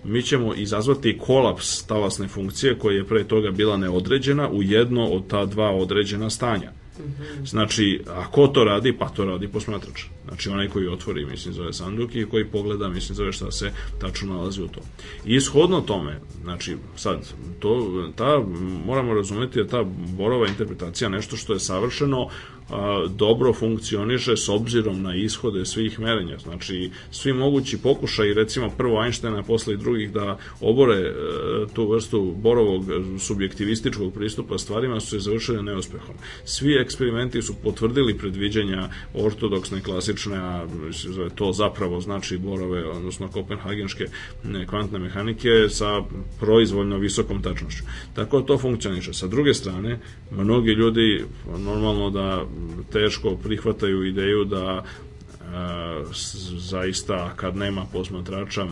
mi 0.06 0.24
ćemo 0.24 0.54
izazvati 0.54 1.18
kolaps 1.18 1.84
talasne 1.86 2.28
funkcije 2.28 2.80
koja 2.80 2.98
je 2.98 3.06
pre 3.06 3.24
toga 3.24 3.52
bila 3.52 3.78
neodređena 3.78 4.50
u 4.50 4.64
jedno 4.64 5.06
od 5.06 5.28
ta 5.28 5.46
dva 5.46 5.72
određena 5.72 6.30
stanja. 6.30 6.72
Znači, 7.46 8.02
a 8.08 8.32
ko 8.32 8.48
to 8.48 8.64
radi? 8.64 8.98
Pa 8.98 9.10
to 9.10 9.26
radi 9.26 9.48
posmatrač. 9.48 10.04
Znači, 10.28 10.50
onaj 10.50 10.70
koji 10.70 10.88
otvori, 10.88 11.26
mislim, 11.26 11.54
zove 11.54 11.74
sanduk 11.74 12.16
i 12.16 12.26
koji 12.26 12.46
pogleda, 12.46 12.90
mislim, 12.90 13.16
zove 13.16 13.32
šta 13.32 13.52
se 13.52 13.72
tačno 14.02 14.34
nalazi 14.34 14.62
u 14.62 14.68
to. 14.68 14.82
I 15.26 15.36
ishodno 15.36 15.82
tome, 15.82 16.20
znači, 16.44 16.78
sad, 16.96 17.34
to, 17.60 18.04
ta, 18.16 18.44
moramo 18.86 19.14
razumeti 19.14 19.64
da 19.64 19.68
ta 19.68 19.84
borova 20.18 20.48
interpretacija 20.48 21.10
nešto 21.10 21.38
što 21.38 21.54
je 21.54 21.60
savršeno 21.60 22.30
dobro 23.10 23.54
funkcioniše 23.54 24.38
s 24.38 24.50
obzirom 24.50 25.02
na 25.02 25.16
ishode 25.16 25.66
svih 25.66 26.00
merenja. 26.00 26.38
Znači, 26.38 26.92
svi 27.12 27.34
mogući 27.34 27.78
pokušaj, 27.78 28.34
recimo 28.34 28.70
prvo 28.78 29.04
Einsteina, 29.04 29.44
posle 29.44 29.74
i 29.74 29.78
drugih 29.78 30.12
da 30.12 30.38
obore 30.62 30.96
e, 30.96 31.14
tu 31.74 31.92
vrstu 31.92 32.36
borovog 32.38 32.84
subjektivističkog 33.20 34.14
pristupa 34.14 34.58
stvarima 34.58 35.00
su 35.00 35.08
se 35.08 35.20
završili 35.20 35.64
neuspehom. 35.64 36.16
Svi 36.46 36.76
eksperimenti 36.76 37.42
su 37.42 37.56
potvrdili 37.64 38.18
predviđanja 38.18 38.90
ortodoksne, 39.14 39.82
klasične, 39.82 40.38
a 40.38 40.66
to 41.36 41.54
zapravo 41.54 42.02
znači 42.02 42.38
borove, 42.38 42.86
odnosno 42.90 43.28
kopenhagenške 43.28 44.06
kvantne 44.70 45.00
mehanike 45.00 45.50
sa 45.70 46.02
proizvoljno 46.40 46.98
visokom 46.98 47.42
tačnošću. 47.42 47.84
Tako 48.14 48.42
to 48.42 48.58
funkcioniše. 48.58 49.14
Sa 49.14 49.28
druge 49.28 49.54
strane, 49.54 50.00
mnogi 50.32 50.72
ljudi 50.72 51.24
normalno 51.58 52.10
da 52.10 52.46
teško 52.92 53.38
prihvataju 53.44 54.06
ideju 54.06 54.46
da 54.46 54.84
a, 55.54 56.04
zaista 56.58 57.34
kad 57.36 57.56
nema 57.56 57.86
posmatrača 57.94 58.68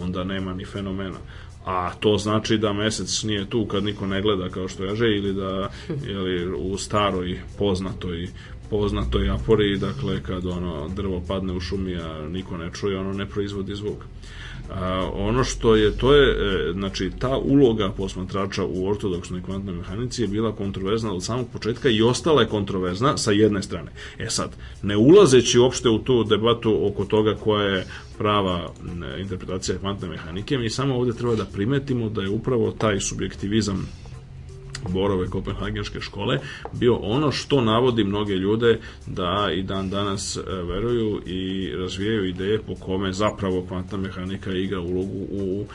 onda 0.00 0.24
nema 0.24 0.54
ni 0.54 0.64
fenomena. 0.64 1.18
A 1.64 1.92
to 2.00 2.18
znači 2.18 2.58
da 2.58 2.72
mesec 2.72 3.22
nije 3.22 3.50
tu 3.50 3.66
kad 3.66 3.84
niko 3.84 4.06
ne 4.06 4.22
gleda 4.22 4.48
kao 4.48 4.68
što 4.68 4.84
jaže 4.84 5.06
ili 5.06 5.34
da 5.34 5.70
ili 6.06 6.54
u 6.54 6.78
staroj 6.78 7.40
poznatoj 7.58 8.28
poznatoj 8.70 9.30
apori 9.30 9.78
dakle 9.78 10.22
kad 10.22 10.46
ono 10.46 10.88
drvo 10.88 11.22
padne 11.28 11.52
u 11.52 11.60
šumi 11.60 11.96
a 11.96 12.28
niko 12.28 12.56
ne 12.56 12.70
čuje 12.72 12.98
ono 12.98 13.12
ne 13.12 13.26
proizvodi 13.26 13.74
zvuk 13.74 14.04
A, 14.70 15.10
ono 15.14 15.44
što 15.44 15.76
je, 15.76 15.96
to 15.96 16.14
je, 16.14 16.30
e, 16.30 16.72
znači, 16.72 17.10
ta 17.18 17.36
uloga 17.36 17.92
posmatrača 17.96 18.64
u 18.64 18.86
ortodoksnoj 18.86 19.42
kvantnoj 19.42 19.74
mehanici 19.74 20.22
je 20.22 20.28
bila 20.28 20.52
kontroverzna 20.52 21.12
od 21.12 21.24
samog 21.24 21.46
početka 21.52 21.88
i 21.88 22.02
ostala 22.02 22.42
je 22.42 22.48
kontroverzna 22.48 23.16
sa 23.16 23.32
jedne 23.32 23.62
strane. 23.62 23.92
E 24.18 24.30
sad, 24.30 24.56
ne 24.82 24.96
ulazeći 24.96 25.58
uopšte 25.58 25.88
u 25.88 25.98
tu 25.98 26.24
debatu 26.24 26.86
oko 26.86 27.04
toga 27.04 27.34
koja 27.34 27.64
je 27.64 27.86
prava 28.18 28.72
interpretacija 29.18 29.78
kvantne 29.78 30.08
mehanike, 30.08 30.58
mi 30.58 30.70
samo 30.70 30.96
ovde 30.96 31.12
treba 31.12 31.34
da 31.34 31.44
primetimo 31.44 32.08
da 32.08 32.22
je 32.22 32.30
upravo 32.30 32.70
taj 32.70 33.00
subjektivizam 33.00 33.88
Borove 34.88 35.26
Kopenhagenške 35.30 36.00
škole 36.00 36.38
bio 36.72 36.96
ono 36.96 37.32
što 37.32 37.60
navodi 37.60 38.04
mnoge 38.04 38.34
ljude 38.34 38.80
da 39.06 39.50
i 39.54 39.62
dan 39.62 39.90
danas 39.90 40.36
e, 40.36 40.40
veruju 40.62 41.22
i 41.26 41.72
razvijaju 41.76 42.28
ideje 42.28 42.62
po 42.62 42.74
kome 42.74 43.12
zapravo 43.12 43.64
kvantna 43.68 43.98
mehanika 43.98 44.52
igra 44.52 44.80
ulogu 44.80 45.26
u 45.30 45.66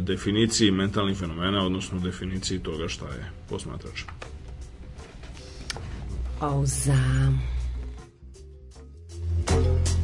definiciji 0.00 0.70
mentalnih 0.70 1.18
fenomena, 1.18 1.66
odnosno 1.66 2.00
definiciji 2.00 2.58
toga 2.58 2.88
šta 2.88 3.06
je 3.06 3.30
posmatrač. 3.48 4.02
Pauza. 6.40 6.94
Naš 9.48 10.03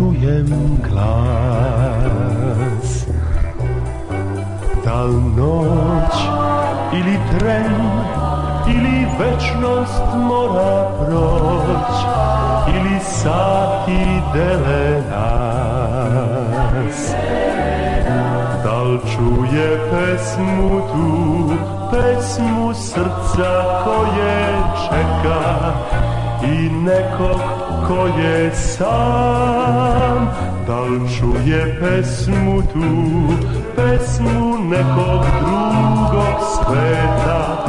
čujem 0.00 0.48
glas. 0.88 2.90
Li 5.04 5.20
noć 5.36 6.14
ili 6.92 7.16
tren 7.30 7.74
Ili 8.66 9.06
večnost 9.18 10.02
mora 10.16 10.88
proć 10.98 11.94
Ili 12.68 13.00
sati 13.00 14.22
dele 14.34 15.02
nas. 15.10 17.14
Da 18.64 18.82
li 18.82 18.98
čuje 18.98 19.78
pesmu 19.90 20.80
tu, 20.92 21.08
pesmu 21.90 22.74
srca 22.74 23.82
koje 23.84 24.62
čeka 24.88 26.09
i 26.42 26.70
nekog 26.70 27.40
ko 27.88 28.06
je 28.06 28.50
sam? 28.54 30.28
Da 30.66 30.80
li 30.80 31.00
čuje 31.18 31.80
pesmu 31.80 32.62
tu, 32.62 32.88
pesmu 33.76 34.58
nekog 34.58 35.24
drugog 35.40 36.40
sveta, 36.54 37.64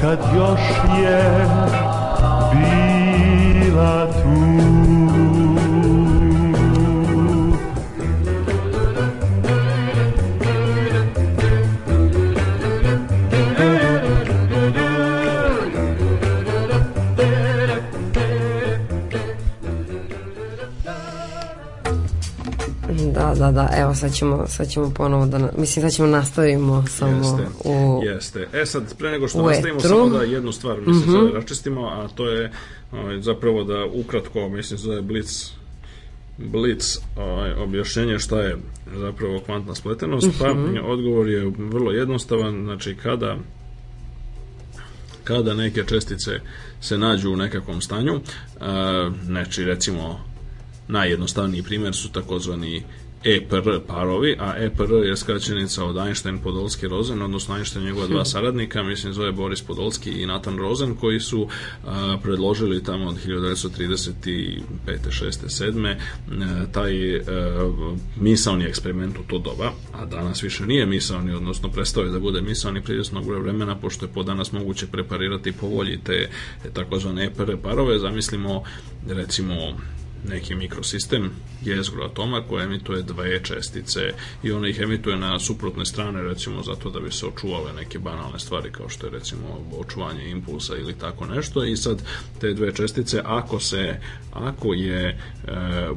kad 0.00 0.18
još 0.36 0.60
je 1.02 1.46
bila 2.52 4.06
tu? 4.12 4.77
Da, 23.38 23.44
da, 23.44 23.52
da, 23.52 23.68
evo 23.76 23.94
sad 23.94 24.12
ćemo, 24.14 24.46
sad 24.46 24.68
ćemo 24.70 24.90
ponovo 24.90 25.26
da, 25.26 25.50
mislim 25.56 25.82
sad 25.82 25.96
ćemo 25.96 26.08
nastavimo 26.08 26.84
samo 26.86 27.16
Jeste, 27.18 27.68
u... 27.68 28.00
jeste. 28.04 28.48
E 28.52 28.66
sad, 28.66 28.94
pre 28.98 29.10
nego 29.10 29.28
što 29.28 29.42
nastavimo, 29.42 29.78
etru. 29.78 29.88
Samo 29.88 30.08
da 30.08 30.22
jednu 30.22 30.52
stvar 30.52 30.80
mislim 30.86 31.20
mm 31.20 31.26
da 31.26 31.34
raščistimo, 31.34 31.86
a 31.88 32.08
to 32.14 32.28
je 32.28 32.52
ovaj, 32.92 33.20
zapravo 33.20 33.64
da 33.64 33.84
ukratko, 33.92 34.48
mislim, 34.48 34.78
zove 34.78 35.02
Blitz 35.02 35.50
Blitz 36.38 36.96
ovaj, 37.16 37.52
objašnjenje 37.52 38.18
šta 38.18 38.40
je 38.40 38.56
zapravo 38.96 39.40
kvantna 39.40 39.74
spletenost, 39.74 40.28
pa 40.38 40.54
Mhm. 40.54 40.76
odgovor 40.84 41.28
je 41.28 41.52
vrlo 41.58 41.92
jednostavan, 41.92 42.64
znači 42.64 42.96
kada 43.02 43.36
kada 45.24 45.54
neke 45.54 45.84
čestice 45.86 46.30
se 46.80 46.98
nađu 46.98 47.30
u 47.32 47.36
nekakvom 47.36 47.80
stanju, 47.80 48.20
znači 49.24 49.64
recimo 49.64 50.20
najjednostavniji 50.88 51.62
primjer 51.62 51.94
su 51.94 52.12
takozvani 52.12 52.82
EPR 53.24 53.78
parovi, 53.86 54.36
a 54.38 54.54
EPR 54.56 54.92
je 54.92 55.16
skraćenica 55.16 55.84
od 55.84 55.96
Einstein, 55.96 56.38
Podolski, 56.38 56.88
Rosen, 56.88 57.22
odnosno 57.22 57.56
Einstein 57.56 57.84
njegova 57.84 58.06
dva 58.06 58.24
saradnika, 58.24 58.82
mislim 58.82 59.12
zove 59.12 59.32
Boris 59.32 59.62
Podolski 59.62 60.10
i 60.10 60.26
Nathan 60.26 60.58
Rosen, 60.58 60.94
koji 60.94 61.20
su 61.20 61.48
a, 61.86 62.16
predložili 62.22 62.82
tamo 62.82 63.08
od 63.08 63.16
1935. 63.26 64.60
6. 64.86 65.30
7. 65.46 65.88
e, 65.88 65.96
taj 66.72 67.16
e, 67.16 67.22
misaoni 68.16 68.64
eksperiment 68.64 69.18
u 69.18 69.22
to 69.22 69.38
doba, 69.38 69.72
a 69.94 70.04
danas 70.04 70.42
više 70.42 70.66
nije 70.66 70.86
misaoni, 70.86 71.34
odnosno 71.34 71.68
prestao 71.68 72.04
je 72.04 72.10
da 72.10 72.18
bude 72.18 72.40
misaoni 72.40 72.82
prije 72.82 72.94
izvjesnog 72.94 73.42
vremena, 73.42 73.76
pošto 73.76 74.06
je 74.06 74.12
po 74.12 74.22
danas 74.22 74.52
moguće 74.52 74.86
preparirati 74.86 75.52
po 75.52 75.66
volji 75.66 75.98
te 76.04 76.28
takozvane 76.72 77.24
EPR 77.24 77.56
parove, 77.62 77.98
zamislimo 77.98 78.62
recimo 79.08 79.54
neki 80.28 80.54
mikrosistem 80.54 81.30
jezgro 81.64 82.04
atoma 82.04 82.42
koje 82.48 82.64
emituje 82.64 83.02
dve 83.02 83.42
čestice 83.42 84.00
i 84.42 84.52
ona 84.52 84.68
ih 84.68 84.80
emituje 84.80 85.16
na 85.16 85.38
suprotne 85.38 85.86
strane 85.86 86.22
recimo 86.22 86.62
zato 86.62 86.90
da 86.90 87.00
bi 87.00 87.10
se 87.10 87.26
očuvale 87.26 87.72
neke 87.72 87.98
banalne 87.98 88.38
stvari 88.38 88.72
kao 88.72 88.88
što 88.88 89.06
je 89.06 89.12
recimo 89.12 89.66
očuvanje 89.78 90.30
impulsa 90.30 90.76
ili 90.76 90.98
tako 90.98 91.26
nešto. 91.26 91.64
I 91.64 91.76
sad 91.76 92.02
te 92.40 92.54
dve 92.54 92.74
čestice 92.74 93.20
ako 93.24 93.60
se 93.60 94.00
ako 94.32 94.74
je 94.74 95.08
e, 95.08 95.16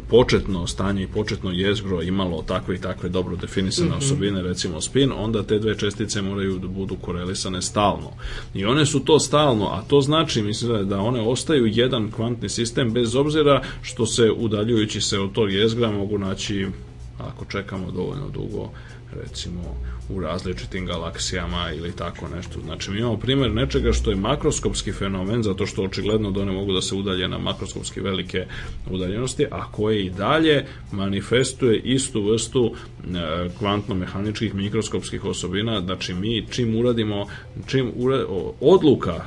početno 0.10 0.68
stanje 0.68 1.04
i 1.04 1.08
početno 1.08 1.52
jezgro 1.52 2.02
imalo 2.02 2.42
takve 2.42 2.76
i 2.76 2.82
takve 2.82 3.10
dobro 3.10 3.36
definisane 3.36 3.96
osobine 3.96 4.42
recimo 4.42 4.82
spin 4.82 5.12
onda 5.16 5.44
te 5.44 5.60
dve 5.60 5.78
čestice 5.78 6.22
moraju 6.22 6.60
da 6.60 6.68
budu 6.68 6.96
korelisane 6.96 7.62
stalno. 7.62 8.12
I 8.54 8.66
one 8.66 8.86
su 8.86 9.00
to 9.00 9.20
stalno 9.20 9.66
a 9.68 9.82
to 9.88 10.02
znači 10.02 10.42
mislim 10.42 10.90
da 10.90 11.00
one 11.00 11.22
ostaju 11.22 11.66
jedan 11.68 12.12
kvantni 12.12 12.50
sistem 12.50 12.92
bez 12.94 13.16
obzira 13.16 13.64
što 13.82 14.06
se 14.12 14.32
udaljujući 14.32 15.02
se 15.02 15.20
od 15.20 15.32
tog 15.32 15.52
jezgra 15.52 15.92
mogu 15.92 16.18
naći 16.18 16.68
ako 17.18 17.46
čekamo 17.46 17.92
dovoljno 17.92 18.30
dugo 18.30 18.70
recimo 19.14 19.62
u 20.10 20.20
različitim 20.20 20.86
galaksijama 20.86 21.72
ili 21.78 21.92
tako 21.92 22.28
nešto. 22.36 22.60
Znači 22.66 22.92
mi 22.92 23.00
imamo 23.00 23.18
primjer 23.18 23.52
nečega 23.52 23.94
što 23.94 24.10
je 24.10 24.16
makroskopski 24.16 24.92
fenomen 24.92 25.44
zato 25.44 25.66
što 25.66 25.84
očigledno 25.84 26.32
da 26.32 26.42
one 26.42 26.52
mogu 26.52 26.74
da 26.74 26.82
se 26.82 26.96
udalje 26.96 27.28
na 27.28 27.38
makroskopski 27.38 28.02
velike 28.02 28.46
udaljenosti, 28.90 29.46
a 29.52 29.72
koje 29.72 30.06
i 30.06 30.10
dalje 30.10 30.66
manifestuje 30.92 31.80
istu 31.80 32.24
vrstu 32.24 32.74
e, 32.74 33.50
kvantno-mehaničkih 33.60 34.56
mikroskopskih 34.56 35.26
osobina. 35.26 35.82
Znači 35.82 36.14
mi 36.14 36.46
čim 36.52 36.76
uradimo, 36.76 37.28
čim 37.68 37.92
ura, 37.96 38.26
odluka 38.62 39.26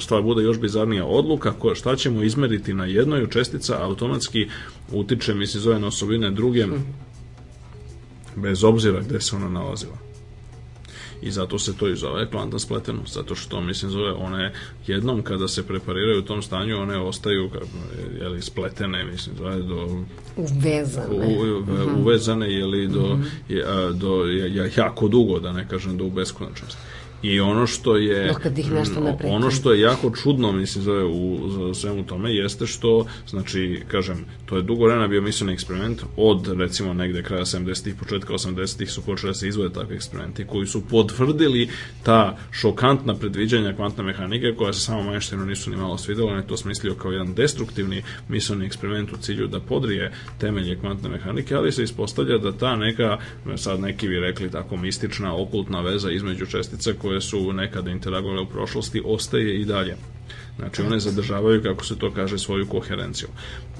stvar 0.00 0.22
bude 0.22 0.42
još 0.42 0.58
bizarnija 0.58 1.06
odluka 1.06 1.52
koja 1.52 1.74
šta 1.74 1.96
ćemo 1.96 2.22
izmeriti 2.22 2.74
na 2.74 2.86
jednoj 2.86 3.30
čestica 3.30 3.78
automatski 3.82 4.48
utiče 4.92 5.34
mi 5.34 5.46
se 5.46 5.58
zove 5.58 5.80
na 5.80 5.86
osobine 5.86 6.30
druge 6.30 6.66
bez 8.36 8.64
obzira 8.64 9.00
gde 9.00 9.20
se 9.20 9.36
ona 9.36 9.48
nalazila 9.48 10.04
i 11.24 11.30
zato 11.30 11.58
se 11.58 11.76
to 11.76 11.88
i 11.88 11.96
zove 11.96 12.30
kvantna 12.30 12.58
spletenost, 12.58 13.14
zato 13.14 13.34
što 13.34 13.60
mislim 13.60 13.90
zove 13.90 14.12
one 14.12 14.52
jednom 14.86 15.22
kada 15.22 15.48
se 15.48 15.66
prepariraju 15.66 16.18
u 16.18 16.24
tom 16.24 16.42
stanju, 16.42 16.78
one 16.78 16.98
ostaju 16.98 17.50
jeli, 18.20 18.42
spletene, 18.42 19.04
mislim 19.04 19.36
zove 19.36 19.62
do 19.62 20.04
Uvezane. 20.36 21.06
u, 21.10 21.58
u, 21.58 22.00
uvezane 22.00 22.52
jeli 22.52 22.88
do, 22.88 23.18
je, 23.48 23.64
a, 23.66 23.92
do 23.92 24.24
je, 24.24 24.72
jako 24.76 25.08
dugo, 25.08 25.40
da 25.40 25.52
ne 25.52 25.68
kažem 25.68 25.96
do 25.96 26.04
u 26.04 26.10
beskonačnost. 26.10 26.78
I 27.24 27.40
ono 27.40 27.66
što 27.66 27.96
je 27.96 28.28
Dok 28.28 28.42
kad 28.42 28.58
ih 28.58 28.72
nešto 28.72 29.00
ne 29.00 29.18
prekine. 29.18 29.36
ono 29.36 29.50
što 29.50 29.72
je 29.72 29.80
jako 29.80 30.10
čudno 30.10 30.52
mislim 30.52 30.84
zove 30.84 31.04
u 31.04 31.48
za 31.48 31.74
svemu 31.74 32.06
tome 32.06 32.34
jeste 32.34 32.66
što 32.66 33.06
znači 33.28 33.82
kažem 33.88 34.24
to 34.46 34.56
je 34.56 34.62
dugo 34.62 34.84
vremena 34.84 35.08
bio 35.08 35.22
misleni 35.22 35.52
eksperiment 35.52 36.02
od 36.16 36.58
recimo 36.58 36.92
negde 36.92 37.22
kraja 37.22 37.44
70-ih 37.44 37.94
početka 37.94 38.32
80-ih 38.32 38.90
su 38.90 39.02
počeli 39.02 39.30
da 39.30 39.34
se 39.34 39.48
izvode 39.48 39.74
takvi 39.74 39.94
eksperimenti 39.94 40.46
koji 40.46 40.66
su 40.66 40.88
potvrdili 40.88 41.68
ta 42.02 42.36
šokantna 42.50 43.14
predviđanja 43.14 43.72
kvantne 43.76 44.04
mehanike 44.04 44.54
koja 44.56 44.72
se 44.72 44.80
samo 44.80 45.12
Einsteinu 45.12 45.46
nisu 45.46 45.70
ni 45.70 45.76
malo 45.76 45.98
svidela 45.98 46.32
on 46.32 46.38
je 46.38 46.46
to 46.46 46.56
smislio 46.56 46.94
kao 46.94 47.12
jedan 47.12 47.34
destruktivni 47.34 48.02
misleni 48.28 48.66
eksperiment 48.66 49.12
u 49.12 49.16
cilju 49.16 49.46
da 49.46 49.60
podrije 49.60 50.12
temelje 50.38 50.76
kvantne 50.80 51.08
mehanike 51.08 51.54
ali 51.54 51.72
se 51.72 51.82
ispostavlja 51.82 52.38
da 52.38 52.52
ta 52.52 52.76
neka 52.76 53.18
sad 53.56 53.80
neki 53.80 54.08
bi 54.08 54.20
rekli 54.20 54.50
tako 54.50 54.76
mistična 54.76 55.36
okultna 55.36 55.80
veza 55.80 56.10
između 56.10 56.46
čestica 56.46 56.92
koje 56.98 57.13
su 57.20 57.52
nekada 57.52 57.90
interagovale 57.90 58.40
u 58.40 58.46
prošlosti 58.46 59.02
ostaje 59.04 59.60
i 59.60 59.64
dalje. 59.64 59.96
Znači 60.58 60.82
one 60.82 61.00
zadržavaju, 61.00 61.62
kako 61.62 61.84
se 61.84 61.98
to 61.98 62.10
kaže, 62.10 62.38
svoju 62.38 62.66
koherenciju. 62.66 63.28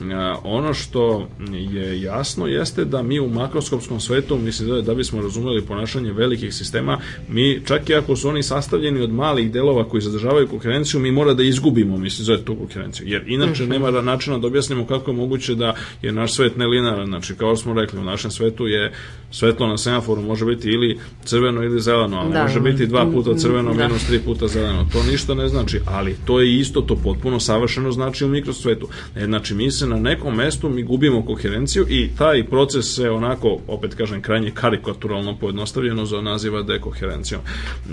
A, 0.00 0.36
ono 0.44 0.74
što 0.74 1.28
je 1.52 2.02
jasno 2.02 2.46
jeste 2.46 2.84
da 2.84 3.02
mi 3.02 3.20
u 3.20 3.28
makroskopskom 3.28 4.00
svetu, 4.00 4.38
mislim 4.38 4.68
da, 4.68 4.82
da 4.82 4.94
bismo 4.94 5.22
razumeli 5.22 5.62
ponašanje 5.62 6.12
velikih 6.12 6.54
sistema, 6.54 6.98
mi 7.28 7.60
čak 7.66 7.90
i 7.90 7.94
ako 7.94 8.16
su 8.16 8.28
oni 8.28 8.42
sastavljeni 8.42 9.00
od 9.00 9.12
malih 9.12 9.52
delova 9.52 9.88
koji 9.88 10.00
zadržavaju 10.00 10.48
koherenciju, 10.48 11.00
mi 11.00 11.12
mora 11.12 11.34
da 11.34 11.42
izgubimo, 11.42 11.96
mislim, 11.96 12.24
zove 12.24 12.44
tu 12.44 12.56
koherenciju. 12.56 13.08
Jer 13.08 13.24
inače 13.26 13.66
nema 13.66 13.90
načina 13.90 14.38
da 14.38 14.46
objasnimo 14.46 14.86
kako 14.86 15.10
je 15.10 15.16
moguće 15.16 15.54
da 15.54 15.74
je 16.02 16.12
naš 16.12 16.34
svet 16.34 16.56
nelinaran. 16.56 17.06
Znači, 17.06 17.34
kao 17.34 17.56
smo 17.56 17.74
rekli, 17.74 17.98
u 18.00 18.04
našem 18.04 18.30
svetu 18.30 18.66
je 18.66 18.92
svetlo 19.30 19.66
na 19.66 19.78
semaforu 19.78 20.22
može 20.22 20.44
biti 20.44 20.68
ili 20.68 20.98
crveno 21.24 21.62
ili 21.62 21.80
zeleno, 21.80 22.16
ali 22.16 22.32
Da. 22.32 22.42
može 22.42 22.60
biti 22.60 22.86
dva 22.86 23.06
puta 23.12 23.34
crveno 23.34 23.74
Da. 23.74 23.86
minus 23.86 24.06
tri 24.06 24.18
puta 24.18 24.48
zeleno. 24.48 24.86
To 24.92 25.02
ništa 25.10 25.34
ne 25.34 25.48
znači, 25.48 25.80
ali 25.86 26.16
to 26.24 26.40
je 26.40 26.58
isto, 26.58 26.80
to 26.80 26.96
potpuno 26.96 27.40
savršeno 27.40 27.92
znači 27.92 28.24
u 28.24 28.28
mikrosvetu. 28.28 28.88
E, 29.16 29.24
znači, 29.24 29.54
mi 29.54 29.70
se 29.70 29.83
na 29.86 29.96
nekom 29.96 30.36
mestu 30.36 30.68
mi 30.68 30.82
gubimo 30.82 31.26
koherenciju 31.26 31.86
i 31.88 32.10
taj 32.18 32.44
proces 32.44 32.94
se 32.94 33.10
onako, 33.10 33.58
opet 33.68 33.94
kažem, 33.94 34.22
krajnje 34.22 34.50
karikaturalno 34.50 35.38
pojednostavljeno 35.38 36.06
za 36.06 36.20
naziva 36.20 36.62
dekoherencijom. 36.62 37.40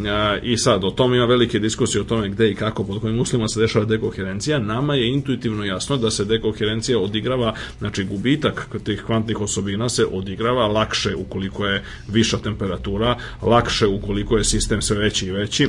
E, 0.06 0.40
I 0.44 0.58
sad, 0.58 0.84
o 0.84 0.92
tome 0.92 1.18
ima 1.18 1.26
velike 1.26 1.60
diskusije 1.60 2.02
o 2.02 2.06
tome 2.06 2.30
gde 2.30 2.52
i 2.52 2.56
kako, 2.56 2.84
pod 2.84 3.02
kojim 3.02 3.20
uslovima 3.20 3.48
se 3.48 3.60
dešava 3.60 3.86
dekoherencija. 3.86 4.60
Nama 4.60 4.96
je 4.96 5.08
intuitivno 5.08 5.66
jasno 5.66 5.98
da 5.98 6.12
se 6.12 6.26
dekoherencija 6.26 7.00
odigrava, 7.00 7.54
znači 7.80 8.04
gubitak 8.04 8.70
tih 8.84 9.04
kvantnih 9.06 9.42
osobina 9.42 9.90
se 9.90 10.06
odigrava 10.06 10.68
lakše 10.68 11.16
ukoliko 11.16 11.66
je 11.66 11.84
viša 12.08 12.38
temperatura, 12.38 13.18
lakše 13.42 13.88
ukoliko 13.88 14.38
je 14.38 14.44
sistem 14.44 14.82
sve 14.82 14.98
veći 14.98 15.28
i 15.28 15.32
veći, 15.32 15.68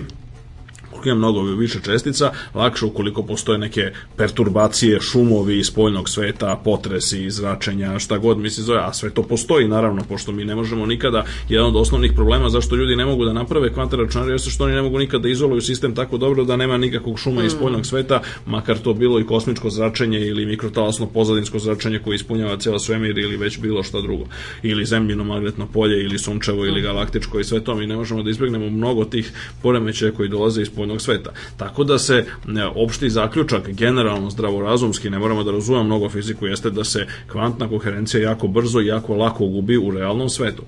ukoliko 1.02 1.08
ima 1.08 1.18
mnogo 1.18 1.42
više 1.42 1.80
čestica, 1.80 2.32
lakše 2.54 2.86
ukoliko 2.86 3.22
postoje 3.22 3.58
neke 3.58 3.92
perturbacije, 4.16 5.00
šumovi 5.00 5.58
iz 5.58 5.66
spoljnog 5.66 6.08
sveta, 6.08 6.60
potresi, 6.64 7.30
zračenja, 7.30 7.98
šta 7.98 8.18
god 8.18 8.38
misli 8.38 8.64
zove, 8.64 8.78
a 8.78 8.92
sve 8.92 9.10
to 9.10 9.22
postoji 9.22 9.68
naravno, 9.68 10.02
pošto 10.08 10.32
mi 10.32 10.44
ne 10.44 10.54
možemo 10.54 10.86
nikada, 10.86 11.24
jedan 11.48 11.66
od 11.66 11.76
osnovnih 11.76 12.12
problema 12.14 12.48
zašto 12.48 12.76
ljudi 12.76 12.96
ne 12.96 13.04
mogu 13.04 13.24
da 13.24 13.32
naprave 13.32 13.72
kvantne 13.72 13.98
računare, 13.98 14.32
jeste 14.32 14.50
što 14.50 14.64
oni 14.64 14.74
ne 14.74 14.82
mogu 14.82 14.98
nikada 14.98 15.22
da 15.22 15.28
izoluju 15.28 15.60
sistem 15.60 15.94
tako 15.94 16.18
dobro 16.18 16.44
da 16.44 16.56
nema 16.56 16.76
nikakvog 16.76 17.18
šuma 17.18 17.44
iz 17.44 17.52
spoljnog 17.52 17.86
sveta, 17.86 18.20
makar 18.46 18.78
to 18.78 18.94
bilo 18.94 19.20
i 19.20 19.26
kosmičko 19.26 19.70
zračenje 19.70 20.20
ili 20.20 20.46
mikrotalasno 20.46 21.06
pozadinsko 21.06 21.58
zračenje 21.58 21.98
koje 21.98 22.14
ispunjava 22.14 22.56
ceo 22.56 22.78
svemir 22.78 23.18
ili 23.18 23.36
već 23.36 23.58
bilo 23.60 23.82
šta 23.82 24.00
drugo, 24.00 24.24
ili 24.62 24.84
zemljino 24.84 25.24
magnetno 25.24 25.66
polje 25.66 26.04
ili 26.04 26.18
sunčevo 26.18 26.66
ili 26.66 26.82
galaktičko 26.82 27.40
i 27.40 27.44
sve 27.44 27.60
to 27.64 27.74
mi 27.74 27.86
ne 27.86 27.96
možemo 27.96 28.22
da 28.22 28.30
izbegnemo 28.30 28.70
mnogo 28.70 29.04
tih 29.04 29.32
poremećaja 29.62 30.12
koji 30.12 30.28
dolaze 30.28 30.62
iz 30.62 30.68
spoljnog 30.68 30.91
sveta. 31.00 31.32
Tako 31.56 31.84
da 31.84 31.98
se 31.98 32.26
ne, 32.46 32.66
opšti 32.66 33.10
zaključak 33.10 33.68
generalno 33.68 34.30
zdravorazumski, 34.30 35.10
ne 35.10 35.18
moramo 35.18 35.44
da 35.44 35.52
razumemo 35.52 35.84
mnogo 35.84 36.08
fiziku, 36.08 36.46
jeste 36.46 36.70
da 36.70 36.84
se 36.84 37.06
kvantna 37.32 37.68
koherencija 37.68 38.22
jako 38.22 38.48
brzo 38.48 38.80
i 38.80 38.86
jako 38.86 39.14
lako 39.14 39.46
gubi 39.46 39.76
u 39.76 39.90
realnom 39.90 40.28
svetu. 40.28 40.62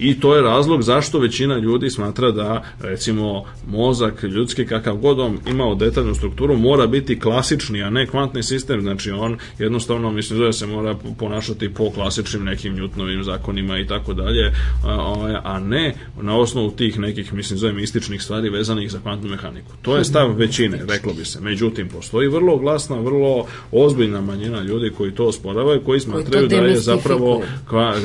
I 0.00 0.20
to 0.20 0.36
je 0.36 0.42
razlog 0.42 0.82
zašto 0.82 1.18
većina 1.18 1.58
ljudi 1.58 1.90
smatra 1.90 2.30
da, 2.30 2.62
recimo, 2.80 3.44
mozak 3.68 4.22
ljudski, 4.22 4.66
kakav 4.66 4.96
god 4.96 5.20
on 5.20 5.38
imao 5.46 5.74
detaljnu 5.74 6.14
strukturu, 6.14 6.56
mora 6.56 6.86
biti 6.86 7.20
klasični, 7.20 7.82
a 7.82 7.90
ne 7.90 8.06
kvantni 8.06 8.42
sistem. 8.42 8.80
Znači, 8.80 9.10
on 9.10 9.36
jednostavno, 9.58 10.10
mislim, 10.12 10.40
da 10.40 10.52
se 10.52 10.66
mora 10.66 10.94
ponašati 11.18 11.74
po 11.74 11.90
klasičnim 11.90 12.44
nekim 12.44 12.76
Newtonovim 12.76 13.22
zakonima 13.22 13.78
i 13.78 13.86
tako 13.86 14.14
dalje, 14.14 14.52
a- 14.84 15.40
a 15.44 15.58
ne 15.60 15.94
na 16.22 16.36
osnovu 16.36 16.70
tih 16.70 16.98
nekih, 16.98 17.32
mislim, 17.32 17.58
zove 17.58 17.72
mističnih 17.72 18.22
stvari 18.22 18.50
vezanih 18.50 18.90
za 18.92 18.98
kvantnu 18.98 19.30
mehaniku. 19.30 19.72
To 19.82 19.96
je 19.96 20.04
stav 20.04 20.36
većine, 20.36 20.80
reklo 20.88 21.12
bi 21.12 21.24
se. 21.24 21.40
Međutim, 21.40 21.88
postoji 21.88 22.28
vrlo 22.28 22.56
glasna, 22.56 22.96
vrlo 22.96 23.46
ozbiljna 23.72 24.20
manjina 24.20 24.60
ljudi 24.60 24.90
koji 24.90 25.12
to 25.12 25.26
osporavaju, 25.26 25.80
koji 25.84 26.00
smatraju 26.00 26.48
da 26.48 26.56
je 26.56 26.76
zapravo, 26.76 27.42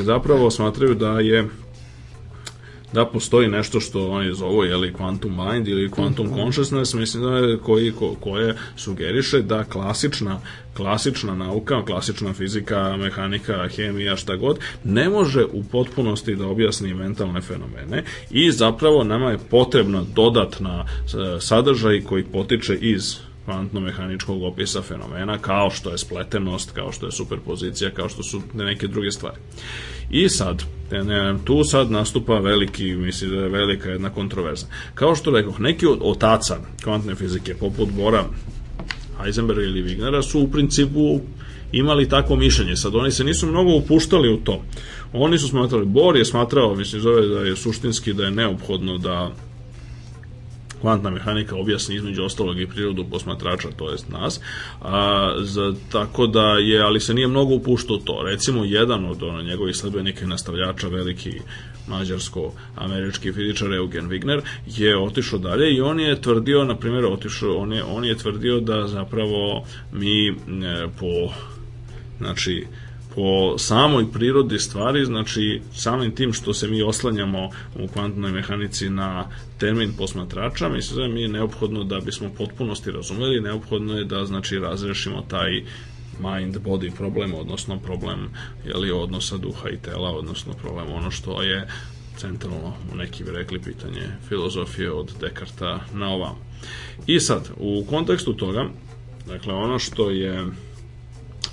zapravo 0.04 0.52
smatraju 0.52 0.96
da 0.96 1.20
je 1.20 1.48
da 2.96 3.06
postoji 3.06 3.48
nešto 3.48 3.80
što 3.80 4.08
oni 4.08 4.34
zovu 4.34 4.64
jeli 4.64 4.94
quantum 5.00 5.54
mind 5.54 5.68
ili 5.68 5.90
quantum 5.90 6.36
consciousness 6.36 6.94
mislim 6.94 7.24
da 7.24 7.38
je 7.38 7.58
koji 7.58 7.92
ko, 7.92 8.16
koje 8.20 8.56
sugeriše 8.76 9.42
da 9.42 9.64
klasična 9.64 10.40
klasična 10.74 11.36
nauka, 11.36 11.86
klasična 11.86 12.34
fizika, 12.34 12.98
mehanika, 12.98 13.68
hemija, 13.76 14.16
šta 14.16 14.36
god, 14.36 14.60
ne 14.84 15.10
može 15.10 15.46
u 15.46 15.64
potpunosti 15.64 16.36
da 16.36 16.48
objasni 16.48 16.94
mentalne 16.94 17.42
fenomene 17.42 18.04
i 18.32 18.52
zapravo 18.52 19.04
nama 19.04 19.32
je 19.32 19.40
potrebna 19.50 20.04
dodatna 20.16 20.86
e, 20.86 21.42
sadržaj 21.42 22.02
koji 22.02 22.24
potiče 22.24 22.76
iz 22.76 23.18
kvantno-mehaničkog 23.46 24.44
opisa 24.44 24.82
fenomena, 24.82 25.38
kao 25.38 25.70
što 25.70 25.92
je 25.92 25.98
spletenost, 25.98 26.72
kao 26.72 26.92
što 26.92 27.06
je 27.06 27.12
superpozicija, 27.12 27.92
kao 27.92 28.10
što 28.10 28.24
su 28.24 28.42
neke 28.54 28.88
druge 28.88 29.12
stvari. 29.12 29.38
I 30.10 30.30
sad, 30.30 30.64
ne, 30.92 31.36
tu 31.46 31.64
sad 31.64 31.92
nastupa 31.92 32.40
veliki, 32.40 32.96
mislim 32.96 33.32
da 33.32 33.38
je 33.38 33.50
velika 33.50 33.90
jedna 33.90 34.10
kontroverza. 34.10 34.66
Kao 34.94 35.16
što 35.16 35.32
rekoh, 35.32 35.60
neki 35.60 35.88
od 35.88 36.00
otaca 36.02 36.58
kvantne 36.84 37.16
fizike, 37.16 37.56
poput 37.56 37.90
Bora 37.92 38.24
Heisenberga 39.24 39.64
ili 39.64 39.84
Wignera, 39.84 40.22
su 40.22 40.40
u 40.40 40.52
principu 40.52 41.20
imali 41.72 42.10
takvo 42.10 42.36
mišljenje. 42.36 42.76
Sad, 42.76 42.96
oni 42.96 43.12
se 43.12 43.24
nisu 43.24 43.48
mnogo 43.48 43.76
upuštali 43.76 44.34
u 44.34 44.38
to. 44.38 44.64
Oni 45.14 45.38
su 45.38 45.48
smatrali, 45.48 45.86
Bor 45.86 46.18
je 46.18 46.26
smatrao, 46.26 46.76
mislim, 46.76 47.02
zove 47.02 47.28
da 47.28 47.40
je 47.40 47.56
suštinski 47.56 48.14
da 48.14 48.24
je 48.24 48.32
neophodno 48.32 48.98
da 48.98 49.32
kvantna 50.82 51.10
mehanika 51.10 51.56
objasni 51.56 51.96
između 51.96 52.24
ostalog 52.24 52.60
i 52.60 52.68
prirodu 52.68 53.06
posmatrača, 53.12 53.68
to 53.78 53.92
jest 53.92 54.10
nas, 54.10 54.40
a, 54.82 55.36
za, 55.42 55.74
tako 55.92 56.28
da 56.28 56.58
je, 56.58 56.82
ali 56.82 57.00
se 57.00 57.14
nije 57.14 57.28
mnogo 57.28 57.54
upuštao 57.54 57.98
to. 57.98 58.24
Recimo, 58.26 58.66
jedan 58.66 59.06
od 59.06 59.24
ono, 59.24 59.42
njegovih 59.42 59.76
sledbenika 59.76 60.26
i 60.26 60.28
nastavljača, 60.28 60.88
veliki 60.88 61.34
mađarsko-američki 61.88 63.34
fizičar 63.34 63.74
Eugen 63.74 64.10
Wigner, 64.10 64.42
je 64.68 64.98
otišao 64.98 65.40
dalje 65.40 65.76
i 65.76 65.82
on 65.82 66.00
je 66.00 66.22
tvrdio, 66.22 66.64
na 66.64 66.76
primjer, 66.76 67.06
otišao, 67.06 67.58
on 67.58 67.74
je, 67.74 67.84
on 67.84 68.06
je 68.06 68.18
tvrdio 68.18 68.60
da 68.60 68.88
zapravo 68.88 69.66
mi 69.92 70.28
e, 70.28 70.34
po 71.00 71.34
znači 72.18 72.66
po 73.16 73.58
samoj 73.58 74.12
prirodi 74.12 74.60
stvari, 74.60 75.06
znači 75.06 75.62
samim 75.74 76.16
tim 76.16 76.34
što 76.34 76.54
se 76.54 76.68
mi 76.68 76.82
oslanjamo 76.82 77.50
u 77.80 77.88
kvantnoj 77.88 78.32
mehanici 78.32 78.90
na 78.90 79.30
termin 79.58 79.94
posmatrača, 79.98 80.70
mislim 80.70 81.00
da 81.00 81.14
mi 81.14 81.22
je 81.22 81.28
neophodno 81.28 81.84
da 81.84 82.00
bismo 82.00 82.30
potpunosti 82.38 82.92
razumeli, 82.92 83.42
neophodno 83.42 83.98
je 83.98 84.06
da 84.06 84.26
znači 84.26 84.60
razrešimo 84.60 85.22
taj 85.22 85.64
mind 86.20 86.58
body 86.58 86.92
problem, 86.96 87.34
odnosno 87.34 87.80
problem 87.80 88.30
jeli, 88.66 88.92
odnosa 88.92 89.38
duha 89.38 89.70
i 89.70 89.78
tela, 89.78 90.12
odnosno 90.12 90.54
problem 90.54 90.92
ono 90.92 91.12
što 91.12 91.42
je 91.42 91.68
centralno, 92.18 92.74
neki 92.96 93.24
bi 93.24 93.32
rekli, 93.32 93.62
pitanje 93.62 94.08
filozofije 94.30 94.92
od 94.92 95.12
Dekarta 95.22 95.80
na 95.94 96.10
ovam. 96.10 96.36
I 97.08 97.20
sad, 97.20 97.50
u 97.58 97.86
kontekstu 97.90 98.34
toga, 98.34 98.70
dakle, 99.28 99.54
ono 99.54 99.80
što 99.80 100.10
je 100.10 100.46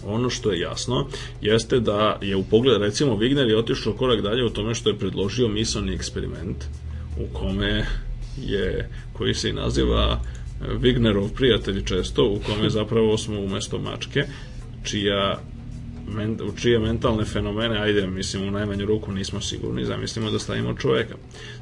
ono 0.07 0.31
što 0.31 0.53
je 0.53 0.61
jasno 0.61 1.07
jeste 1.41 1.81
da 1.81 2.19
je 2.23 2.37
u 2.37 2.45
pogled, 2.45 2.81
recimo 2.81 3.17
Wigner 3.17 3.49
je 3.49 3.59
otišao 3.59 3.93
korak 3.93 4.21
dalje 4.21 4.45
u 4.45 4.51
tome 4.51 4.75
što 4.75 4.91
je 4.91 4.99
predložio 4.99 5.49
misalni 5.49 5.95
eksperiment 5.95 6.65
u 7.19 7.39
kome 7.39 7.87
je, 8.43 8.89
koji 9.13 9.35
se 9.35 9.51
i 9.51 9.53
naziva 9.53 10.21
Wignerov 10.81 11.29
prijatelj 11.35 11.85
često, 11.85 12.25
u 12.25 12.41
kome 12.47 12.71
zapravo 12.71 13.19
smo 13.19 13.41
umesto 13.41 13.79
mačke, 13.79 14.25
čija 14.85 15.41
men, 16.15 16.39
u 16.49 16.57
čije 16.57 16.79
mentalne 16.79 17.25
fenomene, 17.25 17.79
ajde, 17.79 18.07
mislim, 18.07 18.49
u 18.49 18.51
najmanju 18.51 18.87
ruku 18.87 19.13
nismo 19.13 19.41
sigurni, 19.41 19.85
zamislimo 19.85 20.31
da 20.31 20.39
stavimo 20.39 20.75
čoveka. 20.75 21.15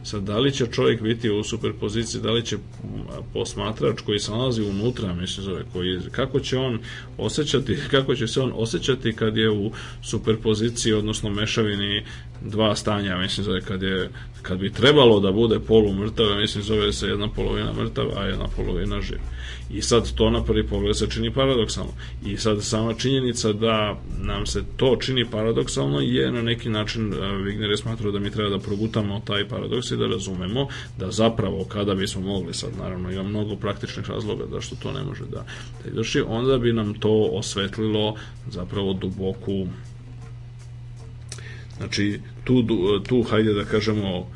Sad, 0.05 0.22
da 0.22 0.39
li 0.39 0.52
će 0.52 0.66
čovjek 0.66 1.02
biti 1.02 1.31
u 1.31 1.44
superpoziciji, 1.44 2.20
da 2.20 2.31
li 2.31 2.47
će 2.47 2.56
posmatrač 3.32 4.01
koji 4.01 4.18
se 4.18 4.31
nalazi 4.31 4.62
unutra, 4.62 5.14
mislim, 5.14 5.44
zove, 5.44 5.64
koji, 5.72 6.01
kako 6.10 6.40
će 6.40 6.59
on 6.59 6.78
osjećati, 7.18 7.78
kako 7.94 8.14
će 8.14 8.27
se 8.27 8.40
on 8.40 8.52
osjećati 8.55 9.12
kad 9.12 9.36
je 9.36 9.51
u 9.51 9.72
superpoziciji, 10.02 10.93
odnosno 10.93 11.31
mešavini 11.31 12.05
dva 12.44 12.76
stanja, 12.76 13.18
mislim, 13.18 13.44
zove, 13.44 13.60
kad 13.60 13.82
je 13.82 14.10
kad 14.42 14.58
bi 14.58 14.72
trebalo 14.72 15.20
da 15.20 15.32
bude 15.32 15.60
polu 15.60 15.92
mrtav, 15.92 16.26
mislim, 16.40 16.64
zove 16.64 16.92
se 16.92 17.06
jedna 17.06 17.28
polovina 17.28 17.72
mrtav, 17.72 18.06
a 18.16 18.24
jedna 18.24 18.46
polovina 18.56 19.00
živ. 19.00 19.18
I 19.70 19.82
sad 19.82 20.12
to 20.14 20.30
na 20.30 20.44
prvi 20.44 20.66
pogled 20.66 20.96
se 20.96 21.10
čini 21.10 21.32
paradoksalno. 21.32 21.92
I 22.26 22.36
sad 22.36 22.62
sama 22.62 22.94
činjenica 22.94 23.52
da 23.52 24.00
nam 24.18 24.46
se 24.46 24.62
to 24.76 24.96
čini 24.96 25.26
paradoksalno 25.30 26.00
je 26.00 26.32
na 26.32 26.42
neki 26.42 26.68
način 26.68 27.12
Wigner 27.12 27.70
je 27.70 27.76
smatrao 27.76 28.12
da 28.12 28.18
mi 28.18 28.30
treba 28.30 28.50
da 28.50 28.58
progutamo 28.58 29.22
taj 29.24 29.48
paradoks 29.48 29.90
i 29.90 29.96
da 29.96 30.06
razumemo 30.06 30.68
da 30.98 31.10
zapravo 31.10 31.64
kada 31.64 31.94
bismo 31.94 32.20
mogli 32.20 32.54
sad 32.54 32.70
naravno 32.78 33.10
ima 33.10 33.22
mnogo 33.22 33.56
praktičnih 33.56 34.10
razloga 34.10 34.44
da 34.46 34.60
što 34.60 34.76
to 34.76 34.92
ne 34.92 35.04
može 35.04 35.24
da, 35.24 35.44
da 35.84 35.90
izvrši, 35.90 36.20
onda 36.20 36.58
bi 36.58 36.72
nam 36.72 36.94
to 36.94 37.28
osvetlilo 37.32 38.14
zapravo 38.50 38.92
duboku 38.92 39.66
znači 41.81 42.20
tu, 42.44 42.65
tu 43.09 43.23
hajde 43.23 43.52
da 43.52 43.65
kažemo 43.65 44.27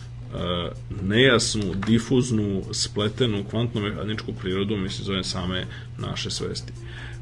nejasnu, 1.02 1.74
difuznu, 1.86 2.62
spletenu 2.72 3.44
kvantno-mehaničku 3.50 4.32
prirodu, 4.40 4.76
mislim, 4.76 5.04
zove 5.04 5.24
same 5.24 5.66
naše 5.98 6.30
svesti. 6.30 6.72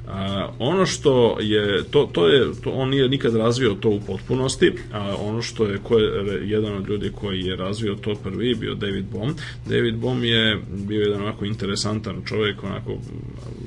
A, 0.08 0.48
ono 0.58 0.86
što 0.86 1.36
je 1.40 1.84
to, 1.90 2.08
to 2.12 2.28
je 2.28 2.52
to, 2.64 2.70
on 2.70 2.88
nije 2.88 3.08
nikad 3.08 3.36
razvio 3.36 3.74
to 3.74 3.88
u 3.88 4.00
potpunosti 4.00 4.72
a 4.92 5.16
ono 5.20 5.42
što 5.42 5.64
je 5.64 5.78
ko 5.78 5.98
je 5.98 6.50
jedan 6.50 6.76
od 6.76 6.88
ljudi 6.88 7.12
koji 7.14 7.40
je 7.40 7.56
razvio 7.56 7.94
to 7.94 8.14
prvi 8.14 8.54
bio 8.54 8.74
David 8.74 9.04
Bohm. 9.12 9.30
David 9.66 9.96
Bohm 9.96 10.24
je 10.24 10.60
bio 10.68 11.00
jedan 11.00 11.22
onako 11.22 11.44
interesantan 11.44 12.22
čovjek 12.24 12.64
onako 12.64 12.96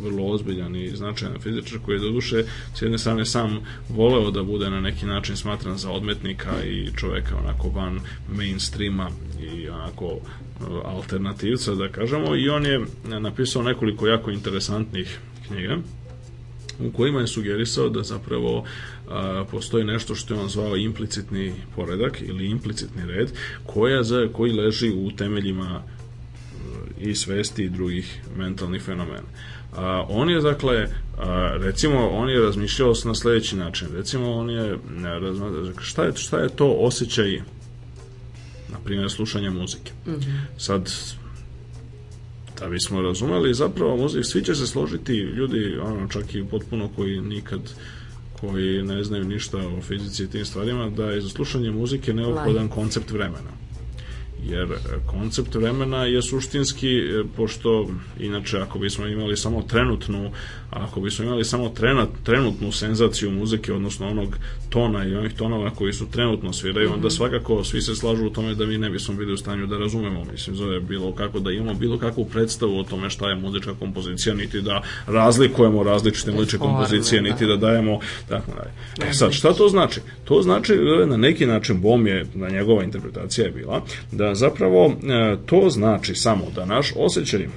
vrlo 0.03 0.25
ozbiljan 0.25 0.75
i 0.75 0.95
značajan 0.95 1.39
fizičar 1.39 1.79
koji 1.85 1.95
je 1.95 1.99
do 1.99 2.09
duše 2.09 2.43
s 2.73 2.81
jedne 2.81 2.97
strane 2.97 3.25
sam 3.25 3.59
voleo 3.89 4.31
da 4.31 4.43
bude 4.43 4.69
na 4.69 4.81
neki 4.81 5.05
način 5.05 5.37
smatran 5.37 5.77
za 5.77 5.91
odmetnika 5.91 6.51
i 6.65 6.89
čovjeka 6.95 7.37
onako 7.37 7.69
van 7.69 7.99
mainstreama 8.37 9.09
i 9.53 9.69
onako 9.69 10.19
alternativca 10.83 11.75
da 11.75 11.89
kažemo. 11.89 12.35
I 12.35 12.49
on 12.49 12.65
je 12.65 12.85
napisao 13.19 13.63
nekoliko 13.63 14.07
jako 14.07 14.31
interesantnih 14.31 15.19
knjiga 15.47 15.77
u 16.80 16.91
kojima 16.91 17.19
je 17.19 17.27
sugerisao 17.27 17.89
da 17.89 18.03
zapravo 18.03 18.64
a, 19.10 19.45
postoji 19.52 19.84
nešto 19.84 20.15
što 20.15 20.34
je 20.34 20.39
on 20.39 20.49
zvao 20.49 20.76
implicitni 20.76 21.53
poredak 21.76 22.22
ili 22.22 22.45
implicitni 22.45 23.06
red 23.06 23.31
koja 23.65 24.03
za, 24.03 24.27
koji 24.34 24.53
leži 24.53 24.91
u 24.91 25.11
temeljima 25.11 25.84
i 27.02 27.15
svesti 27.15 27.64
i 27.64 27.69
drugih 27.69 28.22
mentalnih 28.38 28.81
fenomena. 28.81 29.27
A, 29.76 30.06
on 30.10 30.30
je 30.30 30.41
dakle 30.41 30.88
a, 31.18 31.57
recimo 31.57 32.10
on 32.10 32.30
je 32.30 32.39
razmišljao 32.39 32.93
na 33.06 33.15
sledeći 33.15 33.56
način 33.56 33.88
recimo 33.93 34.31
on 34.31 34.49
je 34.49 34.77
šta 35.81 36.03
je, 36.03 36.11
šta 36.15 36.38
je 36.39 36.49
to 36.49 36.72
osjećaj 36.80 37.41
na 38.72 38.77
primjer 38.85 39.10
slušanja 39.10 39.52
muzike 39.52 39.91
mm 40.06 40.11
-hmm. 40.11 40.39
sad 40.57 40.91
da 42.60 42.69
bismo 42.69 43.02
razumeli 43.02 43.53
zapravo 43.53 43.98
muzik, 43.98 44.26
svi 44.26 44.44
će 44.44 44.56
se 44.56 44.68
složiti 44.68 45.14
ljudi, 45.14 45.77
ono, 45.82 46.07
čak 46.07 46.36
i 46.36 46.44
potpuno 46.44 46.90
koji 46.95 47.22
nikad 47.22 47.60
koji 48.40 48.84
ne 48.84 49.03
znaju 49.03 49.23
ništa 49.23 49.57
o 49.57 49.82
fizici 49.82 50.23
i 50.23 50.27
tim 50.27 50.45
stvarima, 50.45 50.90
da 50.90 51.06
je 51.06 51.22
za 51.22 51.30
slušanje 51.30 51.72
muzike 51.72 52.14
neophodan 52.14 52.68
koncept 52.68 53.11
vremena. 53.11 53.52
Jer 54.44 54.68
koncept 55.06 55.56
vremena 55.56 56.06
je 56.06 56.22
suštinski, 56.22 56.98
e, 56.98 57.23
pošto 57.36 57.90
inače 58.19 58.57
ako 58.60 58.80
bismo 58.80 59.07
imali 59.07 59.38
samo 59.38 59.61
trenutnu, 59.61 60.32
ako 60.69 61.01
bismo 61.01 61.25
imali 61.25 61.45
samo 61.45 61.69
trenat, 61.69 62.09
trenutnu 62.23 62.71
senzaciju 62.71 63.31
muzike, 63.31 63.73
odnosno 63.73 64.07
onog 64.07 64.35
tona 64.69 65.05
i 65.05 65.15
onih 65.15 65.33
tonova 65.33 65.69
koji 65.69 65.93
su 65.93 66.11
trenutno 66.11 66.53
sviraju, 66.53 66.87
mm 66.87 66.91
-hmm. 66.91 66.95
onda 66.95 67.07
mhm. 67.07 67.15
svakako 67.15 67.63
svi 67.63 67.81
se 67.81 67.95
slažu 67.95 68.25
u 68.25 68.29
tome 68.29 68.55
da 68.55 68.65
mi 68.65 68.77
ne 68.77 68.89
bismo 68.89 69.15
bili 69.15 69.33
u 69.33 69.37
stanju 69.37 69.67
da 69.67 69.77
razumemo, 69.77 70.23
mislim, 70.31 70.55
zove 70.55 70.79
bilo 70.79 71.11
kako 71.11 71.39
da 71.39 71.51
imamo 71.51 71.73
bilo 71.73 71.97
kakvu 71.97 72.25
predstavu 72.25 72.79
o 72.79 72.83
tome 72.83 73.09
šta 73.09 73.29
je 73.29 73.35
muzička 73.35 73.73
kompozicija, 73.79 74.35
niti 74.35 74.61
da 74.61 74.81
razlikujemo 75.07 75.83
različite 75.83 76.31
muzičke 76.31 76.57
kompozicije, 76.57 77.21
da. 77.21 77.29
niti 77.29 77.45
da 77.45 77.55
dajemo 77.55 77.99
tako 78.29 78.51
dalje. 78.51 79.09
E 79.09 79.13
sad, 79.13 79.31
šta 79.31 79.53
to 79.53 79.69
znači? 79.69 80.01
To 80.23 80.41
znači 80.41 80.75
da 80.75 81.05
na 81.05 81.17
neki 81.17 81.45
način 81.45 81.81
Bom 81.81 82.07
je, 82.07 82.25
na 82.33 82.49
njegova 82.49 82.83
interpretacija 82.83 83.45
je 83.45 83.51
bila, 83.51 83.81
da 84.11 84.35
zapravo 84.35 84.85
e, 84.85 85.37
to 85.45 85.69
znači 85.69 86.15
samo 86.15 86.45
da 86.55 86.65
naš 86.65 86.93
osjećaj, 86.95 87.47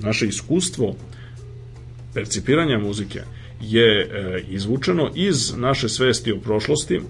naše 0.00 0.26
iskustvo 0.26 0.94
percipiranja 2.14 2.78
muzike 2.78 3.20
je 3.60 4.00
e, 4.00 4.42
izvučeno 4.48 5.10
iz 5.14 5.56
naše 5.56 5.88
svesti 5.88 6.32
o 6.32 6.38
prošlosti 6.38 7.00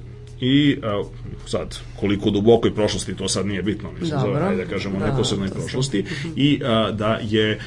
i 0.40 0.78
e, 0.82 1.04
sad 1.46 1.78
koliko 2.00 2.30
dubokoj 2.30 2.74
prošlosti 2.74 3.16
to 3.16 3.28
sad 3.28 3.46
nije 3.46 3.62
bitno 3.62 3.92
mislim 3.92 4.20
Dobro. 4.20 4.40
zove, 4.40 4.56
da 4.56 4.64
kažemo 4.64 4.98
da, 4.98 5.06
neposrednoj 5.06 5.48
prošlosti 5.48 6.04
i 6.36 6.60
a, 6.64 6.92
da 6.92 7.20
je 7.22 7.58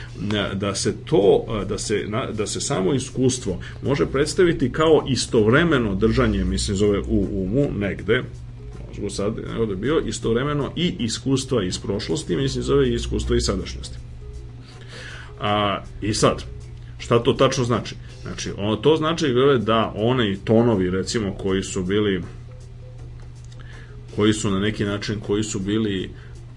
da 0.53 0.75
se 0.75 0.95
to 1.05 1.45
da 1.69 1.77
se 1.77 2.05
na, 2.07 2.31
da 2.31 2.47
se 2.47 2.61
samo 2.61 2.93
iskustvo 2.93 3.59
može 3.83 4.05
predstaviti 4.05 4.71
kao 4.71 5.05
istovremeno 5.09 5.95
držanje 5.95 6.43
mislim 6.43 6.77
zove 6.77 6.99
u 6.99 7.27
umu 7.31 7.67
negde 7.77 8.23
mozgu 8.99 9.15
sad 9.15 9.37
je 9.69 9.75
bio 9.75 9.99
istovremeno 9.99 10.71
i 10.75 10.95
iskustva 10.99 11.63
iz 11.63 11.79
prošlosti, 11.79 12.35
mislim 12.35 12.63
zove 12.63 12.89
i 12.89 12.93
iskustva 12.93 13.37
iz 13.37 13.43
sadašnjosti. 13.45 13.97
A, 15.39 15.83
I 16.01 16.13
sad, 16.13 16.43
šta 16.97 17.23
to 17.23 17.33
tačno 17.33 17.63
znači? 17.63 17.95
Znači, 18.21 18.51
ono, 18.57 18.75
to 18.75 18.95
znači 18.95 19.33
da 19.59 19.93
one 19.95 20.37
tonovi, 20.43 20.89
recimo, 20.89 21.33
koji 21.33 21.63
su 21.63 21.83
bili 21.83 22.23
koji 24.15 24.33
su 24.33 24.51
na 24.51 24.59
neki 24.59 24.83
način, 24.83 25.19
koji 25.19 25.43
su 25.43 25.59
bili 25.59 26.09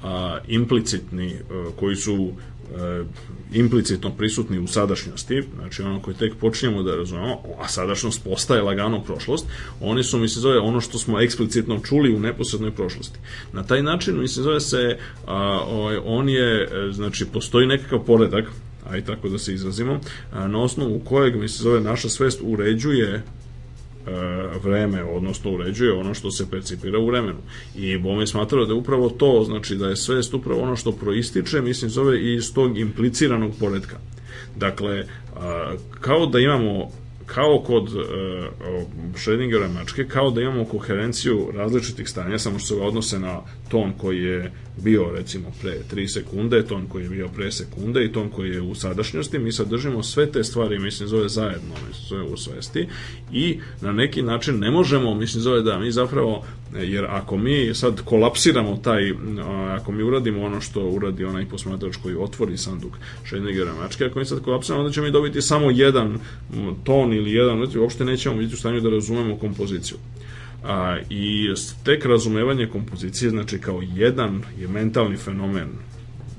a, 0.02 0.38
implicitni, 0.48 1.34
a, 1.50 1.70
koji 1.76 1.96
su 1.96 2.32
e, 2.74 3.04
implicitno 3.52 4.10
prisutni 4.10 4.58
u 4.58 4.66
sadašnjosti, 4.66 5.42
znači 5.56 5.82
ono 5.82 6.00
koje 6.00 6.16
tek 6.16 6.34
počinjemo 6.40 6.82
da 6.82 6.96
razumemo, 6.96 7.40
a 7.58 7.68
sadašnjost 7.68 8.24
postaje 8.24 8.62
lagano 8.62 9.04
prošlost, 9.04 9.46
oni 9.80 10.02
su, 10.02 10.18
mislim, 10.18 10.40
zove 10.40 10.58
ono 10.58 10.80
što 10.80 10.98
smo 10.98 11.20
eksplicitno 11.20 11.80
čuli 11.80 12.14
u 12.14 12.20
neposrednoj 12.20 12.70
prošlosti. 12.70 13.18
Na 13.52 13.62
taj 13.62 13.82
način, 13.82 14.20
mislim, 14.20 14.44
zove 14.44 14.60
se, 14.60 14.98
a, 15.26 15.60
ovaj, 15.66 15.98
on 16.04 16.28
je, 16.28 16.62
e, 16.62 16.92
znači, 16.92 17.26
postoji 17.32 17.66
nekakav 17.66 17.98
poredak, 17.98 18.44
aj 18.90 19.04
tako 19.04 19.28
da 19.28 19.38
se 19.38 19.54
izrazimo, 19.54 20.00
a, 20.32 20.48
na 20.48 20.62
osnovu 20.62 20.98
kojeg, 20.98 21.36
mislim, 21.36 21.62
zove, 21.62 21.80
naša 21.80 22.08
svest 22.08 22.40
uređuje 22.42 23.22
E, 24.06 24.58
vreme, 24.64 25.04
odnosno 25.04 25.50
uređuje 25.50 25.92
ono 25.92 26.14
što 26.14 26.30
se 26.30 26.50
percipira 26.50 26.98
u 26.98 27.06
vremenu. 27.06 27.38
I 27.74 27.98
Bome 27.98 28.26
smatrao 28.26 28.64
da 28.64 28.72
je 28.72 28.78
upravo 28.78 29.10
to, 29.10 29.44
znači 29.46 29.76
da 29.76 29.88
je 29.88 29.96
svest 29.96 30.34
upravo 30.34 30.62
ono 30.62 30.76
što 30.76 30.92
proističe, 30.92 31.60
mislim 31.60 31.90
zove 31.90 32.34
iz 32.34 32.54
tog 32.54 32.78
impliciranog 32.78 33.52
poredka. 33.60 33.96
Dakle, 34.56 35.04
kao 36.00 36.26
da 36.26 36.38
imamo 36.38 36.90
kao 37.26 37.62
kod 37.66 37.88
Schrödingera 39.14 39.74
mačke, 39.74 40.04
kao 40.04 40.30
da 40.30 40.40
imamo 40.40 40.64
koherenciju 40.64 41.48
različitih 41.54 42.08
stanja, 42.08 42.38
samo 42.38 42.58
što 42.58 42.68
se 42.68 42.82
odnose 42.82 43.18
na 43.18 43.40
ton 43.72 43.92
koji 43.98 44.22
je 44.22 44.52
bio 44.82 45.10
recimo 45.16 45.52
pre 45.62 45.78
3 45.92 46.08
sekunde, 46.08 46.66
ton 46.66 46.86
koji 46.86 47.02
je 47.02 47.08
bio 47.08 47.28
pre 47.28 47.52
sekunde 47.52 48.04
i 48.04 48.12
ton 48.12 48.28
koji 48.28 48.50
je 48.50 48.60
u 48.60 48.74
sadašnjosti, 48.74 49.38
mi 49.38 49.52
sad 49.52 49.68
držimo 49.68 50.02
sve 50.02 50.26
te 50.26 50.44
stvari, 50.44 50.78
mislim, 50.78 51.08
zove 51.08 51.28
zajedno, 51.28 51.74
mislim, 51.88 52.06
zove 52.08 52.22
u 52.22 52.36
svesti 52.36 52.88
i 53.32 53.58
na 53.80 53.92
neki 53.92 54.22
način 54.22 54.58
ne 54.58 54.70
možemo, 54.70 55.14
mislim, 55.14 55.42
zove 55.42 55.62
da 55.62 55.78
mi 55.78 55.92
zapravo, 55.92 56.44
jer 56.82 57.04
ako 57.04 57.36
mi 57.36 57.74
sad 57.74 58.00
kolapsiramo 58.04 58.76
taj, 58.76 59.12
ako 59.70 59.92
mi 59.92 60.02
uradimo 60.02 60.44
ono 60.44 60.60
što 60.60 60.80
uradi 60.80 61.24
onaj 61.24 61.46
posmatrač 61.46 61.96
koji 62.02 62.14
otvori 62.14 62.56
sanduk 62.56 62.92
Schrödingera 63.24 63.78
mačke, 63.82 64.04
ako 64.04 64.18
mi 64.18 64.24
sad 64.24 64.42
kolapsiramo, 64.42 64.82
onda 64.82 64.92
ćemo 64.92 65.06
mi 65.06 65.12
dobiti 65.12 65.42
samo 65.42 65.70
jedan 65.70 66.18
ton 66.84 67.12
ili 67.12 67.32
jedan, 67.32 67.68
uopšte 67.78 68.04
nećemo 68.04 68.36
biti 68.36 68.54
u 68.54 68.58
stanju 68.58 68.80
da 68.80 68.90
razumemo 68.90 69.36
kompoziciju. 69.36 69.96
A, 70.64 70.98
I 71.10 71.54
tek 71.84 72.04
razumevanje 72.04 72.66
kompozicije, 72.66 73.30
znači 73.30 73.58
kao 73.58 73.82
jedan 73.94 74.42
je 74.58 74.68
mentalni 74.68 75.16
fenomen 75.16 75.68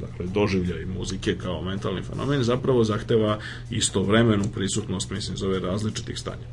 dakle 0.02 0.26
doživljaj 0.26 0.86
muzike 0.86 1.38
kao 1.38 1.62
mentalni 1.62 2.02
fenomen 2.02 2.44
zapravo 2.44 2.84
zahteva 2.84 3.40
istovremenu 3.72 4.44
prisutnost 4.56 5.12
mislim 5.12 5.38
zove 5.38 5.60
različitih 5.60 6.20
stanja. 6.20 6.48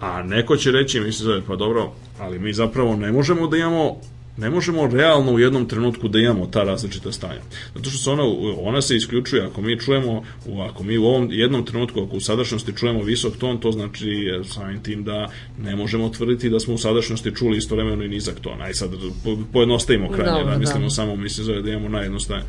A 0.00 0.22
neko 0.22 0.56
će 0.56 0.70
reći 0.70 1.00
mislim 1.00 1.24
zove 1.24 1.42
pa 1.46 1.56
dobro, 1.56 1.92
ali 2.18 2.38
mi 2.38 2.52
zapravo 2.52 2.96
ne 2.96 3.12
možemo 3.12 3.46
da 3.46 3.56
imamo 3.56 3.96
ne 4.40 4.50
možemo 4.50 4.86
realno 4.86 5.32
u 5.32 5.38
jednom 5.38 5.68
trenutku 5.68 6.08
da 6.08 6.18
imamo 6.18 6.46
ta 6.46 6.62
različita 6.62 7.12
stanja. 7.12 7.40
Zato 7.74 7.90
što 7.90 7.98
se 7.98 8.10
ona, 8.10 8.22
ona 8.60 8.82
se 8.82 8.96
isključuje 8.96 9.44
ako 9.44 9.62
mi 9.62 9.80
čujemo, 9.80 10.22
ako 10.70 10.82
mi 10.82 10.98
u 10.98 11.04
ovom 11.04 11.28
jednom 11.30 11.64
trenutku, 11.66 12.00
ako 12.00 12.16
u 12.16 12.20
sadašnjosti 12.20 12.76
čujemo 12.76 13.02
visok 13.02 13.36
ton, 13.36 13.60
to 13.60 13.72
znači 13.72 14.08
e, 14.08 14.44
samim 14.44 14.82
tim 14.82 15.04
da 15.04 15.30
ne 15.58 15.76
možemo 15.76 16.08
tvrditi 16.08 16.50
da 16.50 16.60
smo 16.60 16.74
u 16.74 16.78
sadašnjosti 16.78 17.34
čuli 17.34 17.58
istovremeno 17.58 18.04
i 18.04 18.08
nizak 18.08 18.40
ton. 18.40 18.62
Aj 18.62 18.74
sad 18.74 18.90
po- 19.24 19.38
pojednostavimo 19.52 20.08
krajnje, 20.08 20.38
Dobro, 20.38 20.52
da 20.52 20.58
mislimo 20.58 20.86
da. 20.86 20.90
samo, 20.90 21.16
mislim 21.16 21.44
zove 21.44 21.62
da 21.62 21.70
imamo 21.70 21.88
najjednostavnije. 21.88 22.48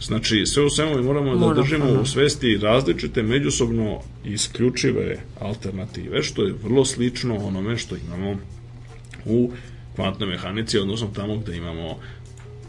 Znači, 0.00 0.46
sve 0.46 0.64
u 0.64 0.70
svemu 0.70 0.96
mi 0.96 1.02
moramo 1.02 1.30
da 1.30 1.36
Moramo, 1.36 1.62
držimo 1.62 1.84
aha. 1.84 2.00
u 2.00 2.06
svesti 2.06 2.56
različite 2.56 3.22
međusobno 3.22 4.00
isključive 4.24 5.16
alternative, 5.40 6.22
što 6.22 6.42
je 6.42 6.54
vrlo 6.64 6.84
slično 6.84 7.36
onome 7.36 7.76
što 7.76 7.96
imamo 7.96 8.36
u 9.24 9.50
kvantnoj 9.94 10.28
mehanici, 10.28 10.78
odnosno 10.78 11.08
tamo 11.14 11.36
gde 11.36 11.56
imamo 11.56 11.98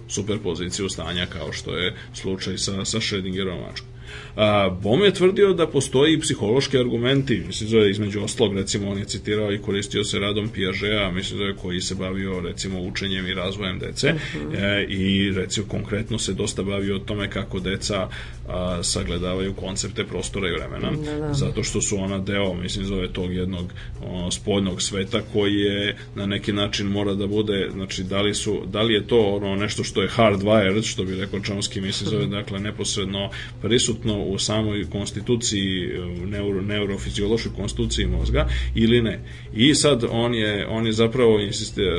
superpoziciju 0.08 0.90
stanja 0.90 1.26
kao 1.26 1.54
što 1.54 1.78
je 1.78 1.96
slučaj 2.14 2.58
sa, 2.58 2.86
sa 2.86 2.98
Schrödingerovom 2.98 3.68
mačkom. 3.68 3.90
A, 4.36 4.70
Bohm 4.82 5.04
je 5.04 5.14
tvrdio 5.14 5.54
da 5.54 5.68
postoji 5.68 6.14
i 6.14 6.20
psihološki 6.20 6.78
argumenti, 6.78 7.44
mislim 7.48 7.70
zove 7.70 7.92
između 7.92 8.24
ostalog, 8.24 8.56
recimo 8.56 8.90
on 8.90 8.98
je 8.98 9.06
citirao 9.06 9.54
i 9.54 9.62
koristio 9.62 10.04
se 10.04 10.20
radom 10.20 10.50
Piageta, 10.50 11.12
mislim 11.12 11.38
zove 11.38 11.56
koji 11.56 11.82
se 11.82 11.96
bavio 11.96 12.40
recimo 12.40 12.82
učenjem 12.82 13.28
i 13.28 13.34
razvojem 13.34 13.80
dece. 13.80 14.08
E, 14.08 14.86
i 14.90 15.32
recimo 15.32 15.68
konkretno 15.68 16.20
se 16.20 16.34
dosta 16.34 16.64
bavio 16.64 16.96
o 16.96 17.00
tome 17.00 17.30
kako 17.30 17.60
deca 17.60 18.08
a, 18.48 18.84
sagledavaju 18.84 19.54
koncepte 19.54 20.04
prostora 20.04 20.50
i 20.50 20.52
vremena, 20.52 20.92
zato 21.34 21.64
što 21.64 21.82
su 21.82 21.98
ona 21.98 22.20
deo, 22.20 22.54
mislim 22.54 22.86
zove 22.86 23.14
tog 23.14 23.34
jednog 23.34 23.74
ono, 24.04 24.32
spoljnog 24.32 24.82
sveta 24.82 25.22
koji 25.34 25.54
je 25.54 25.98
na 26.16 26.26
neki 26.26 26.54
način 26.54 26.88
mora 26.88 27.14
da 27.14 27.28
bude, 27.28 27.70
znači 27.74 28.04
da 28.04 28.22
li, 28.22 28.34
su, 28.34 28.62
da 28.66 28.82
li 28.82 28.94
je 28.94 29.08
to 29.08 29.22
ono 29.22 29.56
nešto 29.56 29.84
što 29.84 30.02
je 30.02 30.10
hardwired, 30.10 30.84
što 30.84 31.04
bi 31.04 31.16
rekao 31.16 31.40
Chomsky, 31.40 31.82
mislim 31.82 32.10
zove, 32.10 32.26
dakle 32.26 32.60
neposredno 32.60 33.30
prisutno 33.62 34.25
u 34.28 34.40
samoj 34.40 34.86
konstituciji, 34.90 35.90
neuro, 36.26 36.62
neurofiziološkoj 36.62 37.52
konstituciji 37.56 38.06
mozga 38.06 38.48
ili 38.76 39.02
ne. 39.02 39.20
I 39.56 39.76
sad 39.76 40.04
on 40.10 40.34
je, 40.34 40.68
on 40.68 40.86
je 40.86 40.92
zapravo 40.92 41.40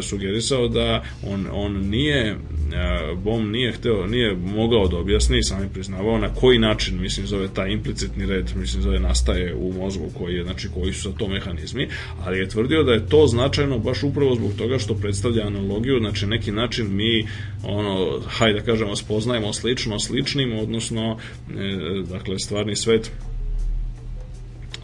sugerisao 0.03 0.69
da 0.69 1.05
on, 1.27 1.47
on 1.53 1.73
nije, 1.73 2.37
a, 2.75 3.15
Bohm 3.25 3.51
nije 3.51 3.73
hteo, 3.73 4.07
nije 4.07 4.35
mogao 4.35 4.89
da 4.89 4.97
objasni, 4.97 5.43
sam 5.43 5.63
je 5.63 5.69
priznavao 5.69 6.19
na 6.19 6.35
koji 6.35 6.59
način, 6.59 7.01
mislim, 7.01 7.27
zove 7.27 7.49
taj 7.55 7.71
implicitni 7.71 8.27
red, 8.27 8.53
mislim, 8.57 8.83
zove 8.83 8.99
nastaje 9.01 9.55
u 9.55 9.73
mozgu 9.73 10.11
koji 10.19 10.35
je, 10.35 10.45
znači, 10.45 10.69
koji 10.75 10.93
su 10.93 11.03
sa 11.03 11.19
to 11.19 11.29
mehanizmi, 11.29 11.89
ali 12.25 12.39
je 12.39 12.49
tvrdio 12.49 12.83
da 12.83 12.93
je 12.93 13.07
to 13.07 13.27
značajno 13.27 13.79
baš 13.79 14.03
upravo 14.03 14.35
zbog 14.35 14.53
toga 14.59 14.79
što 14.79 14.95
predstavlja 14.95 15.47
analogiju, 15.47 15.99
znači 16.01 16.27
neki 16.27 16.53
način 16.53 16.97
mi, 16.97 17.27
ono, 17.65 18.21
hajde 18.27 18.59
da 18.59 18.65
kažemo, 18.65 18.97
spoznajemo 18.97 19.53
slično 19.53 19.99
sličnim, 20.01 20.59
odnosno, 20.59 21.19
e, 21.51 22.03
dakle, 22.19 22.39
stvarni 22.39 22.77
svet 22.77 23.11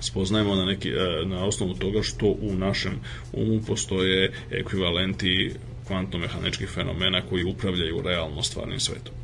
spoznajemo 0.01 0.55
na, 0.55 0.65
neki, 0.65 0.89
e, 0.89 1.27
na 1.27 1.45
osnovu 1.45 1.75
toga 1.75 2.03
što 2.03 2.27
u 2.27 2.55
našem 2.55 2.93
umu 3.33 3.61
postoje 3.67 4.33
ekvivalenti 4.51 5.53
kvantno-mehaničkih 5.89 6.69
fenomena 6.69 7.23
koji 7.29 7.45
upravljaju 7.45 8.03
realno 8.03 8.43
stvarnim 8.43 8.81
svetom. 8.81 9.15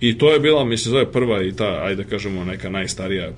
I 0.00 0.18
to 0.18 0.32
je 0.32 0.40
bila, 0.40 0.64
mislim, 0.64 0.90
zove 0.90 1.12
prva 1.12 1.42
i 1.42 1.52
ta, 1.52 1.80
ajde 1.84 2.02
da 2.02 2.08
kažemo, 2.08 2.44
neka 2.44 2.70
najstarija 2.70 3.32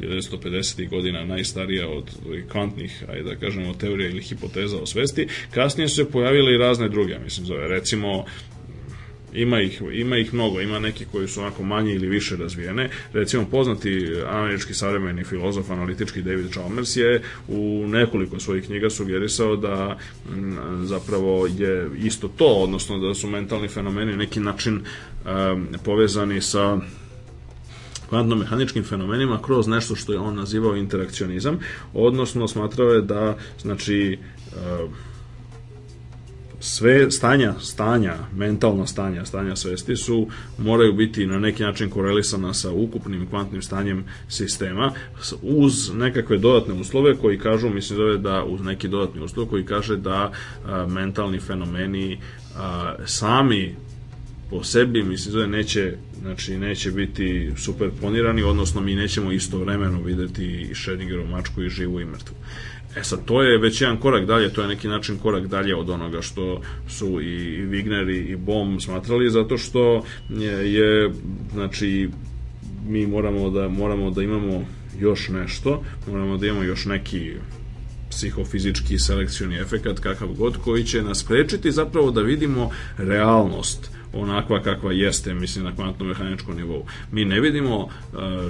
1950. 0.00 0.88
godina 0.88 1.24
najstarija 1.24 1.88
od 1.88 2.10
kvantnih, 2.52 3.04
ajde 3.08 3.22
da 3.22 3.36
kažemo, 3.36 3.74
teorija 3.74 4.10
ili 4.10 4.22
hipoteza 4.22 4.76
o 4.76 4.86
svesti. 4.86 5.28
Kasnije 5.50 5.88
su 5.88 5.94
se 5.94 6.10
pojavile 6.10 6.54
i 6.54 6.58
razne 6.58 6.88
druge, 6.88 7.18
mislim, 7.18 7.46
zove, 7.46 7.68
recimo, 7.68 8.24
ima 9.36 9.60
ih, 9.60 9.82
ima 9.92 10.16
ih 10.18 10.34
mnogo, 10.34 10.60
ima 10.60 10.78
neki 10.78 11.04
koji 11.12 11.28
su 11.28 11.40
onako 11.40 11.62
manje 11.62 11.94
ili 11.94 12.08
više 12.08 12.36
razvijene. 12.36 12.90
Recimo, 13.12 13.44
poznati 13.50 14.12
američki 14.28 14.74
savremeni 14.74 15.24
filozof, 15.24 15.70
analitički 15.70 16.22
David 16.22 16.50
Chalmers 16.50 16.96
je 16.96 17.22
u 17.48 17.84
nekoliko 17.88 18.40
svojih 18.40 18.64
knjiga 18.64 18.90
sugerisao 18.90 19.56
da 19.56 19.98
m, 20.32 20.58
zapravo 20.82 21.46
je 21.58 21.90
isto 21.98 22.28
to, 22.28 22.46
odnosno 22.46 22.98
da 22.98 23.14
su 23.14 23.28
mentalni 23.28 23.68
fenomeni 23.68 24.16
neki 24.16 24.40
način 24.40 24.74
um, 24.76 25.68
povezani 25.84 26.40
sa 26.40 26.78
kvantno-mehaničkim 28.10 28.84
fenomenima 28.84 29.42
kroz 29.42 29.66
nešto 29.66 29.94
što 29.96 30.12
je 30.12 30.18
on 30.18 30.34
nazivao 30.34 30.76
interakcionizam, 30.76 31.58
odnosno 31.92 32.48
smatrao 32.48 32.88
je 32.88 33.02
da 33.02 33.36
znači 33.62 34.18
uh, 34.46 34.90
sve 36.66 37.10
stanja, 37.10 37.54
stanja, 37.60 38.16
mentalna 38.36 38.86
stanja, 38.86 39.24
stanja 39.24 39.56
svesti 39.56 39.96
su, 39.96 40.28
moraju 40.58 40.92
biti 40.92 41.26
na 41.26 41.38
neki 41.38 41.62
način 41.62 41.90
korelisana 41.90 42.54
sa 42.54 42.70
ukupnim 42.70 43.26
kvantnim 43.26 43.62
stanjem 43.62 44.04
sistema 44.28 44.92
uz 45.42 45.94
nekakve 45.94 46.38
dodatne 46.38 46.74
uslove 46.74 47.16
koji 47.16 47.38
kažu, 47.38 47.68
mislim 47.68 47.96
zove 47.96 48.18
da 48.18 48.44
uz 48.44 48.60
neki 48.60 48.88
dodatni 48.88 49.20
uslov 49.20 49.46
koji 49.46 49.64
kaže 49.64 49.96
da 49.96 50.32
a, 50.66 50.86
mentalni 50.86 51.40
fenomeni 51.40 52.18
a, 52.56 52.94
sami 53.04 53.74
po 54.50 54.64
sebi, 54.64 55.02
mislim 55.02 55.32
zove 55.32 55.46
neće 55.46 55.96
znači 56.20 56.58
neće 56.58 56.90
biti 56.90 57.52
superponirani, 57.56 58.42
odnosno 58.42 58.80
mi 58.80 58.94
nećemo 58.94 59.32
istovremeno 59.32 60.02
videti 60.02 60.44
i 60.44 60.74
Schrödingerovu 60.74 61.30
mačku 61.30 61.62
i 61.62 61.68
živu 61.68 62.00
i 62.00 62.04
mrtvu. 62.04 62.34
E 62.96 63.04
sad, 63.04 63.24
to 63.24 63.42
je 63.42 63.58
već 63.58 63.80
jedan 63.80 63.96
korak 63.96 64.26
dalje, 64.26 64.52
to 64.52 64.62
je 64.62 64.68
neki 64.68 64.88
način 64.88 65.18
korak 65.18 65.46
dalje 65.46 65.76
od 65.76 65.90
onoga 65.90 66.22
što 66.22 66.60
su 66.88 67.20
i 67.20 67.66
Wigner 67.66 68.30
i, 68.30 68.36
Bohm 68.36 68.78
smatrali, 68.78 69.30
zato 69.30 69.58
što 69.58 70.04
je, 70.28 70.72
je 70.74 71.10
znači, 71.52 72.10
mi 72.88 73.06
moramo 73.06 73.50
da, 73.50 73.68
moramo 73.68 74.10
da 74.10 74.22
imamo 74.22 74.64
još 75.00 75.28
nešto, 75.28 75.82
moramo 76.10 76.36
da 76.36 76.46
imamo 76.46 76.62
još 76.62 76.84
neki 76.84 77.32
psihofizički 78.10 78.98
selekcioni 78.98 79.56
efekat 79.56 80.00
kakav 80.00 80.28
god 80.28 80.56
koji 80.56 80.84
će 80.84 81.02
nas 81.02 81.18
sprečiti 81.18 81.72
zapravo 81.72 82.10
da 82.10 82.20
vidimo 82.20 82.70
realnost 82.98 83.95
onakva 84.12 84.62
kakva 84.62 84.92
jeste, 84.92 85.34
mislim, 85.34 85.64
na 85.64 85.72
kvantno-mehaničkom 85.76 86.56
nivou. 86.56 86.84
Mi 87.12 87.24
ne 87.24 87.40
vidimo 87.40 87.76
uh, 87.76 87.90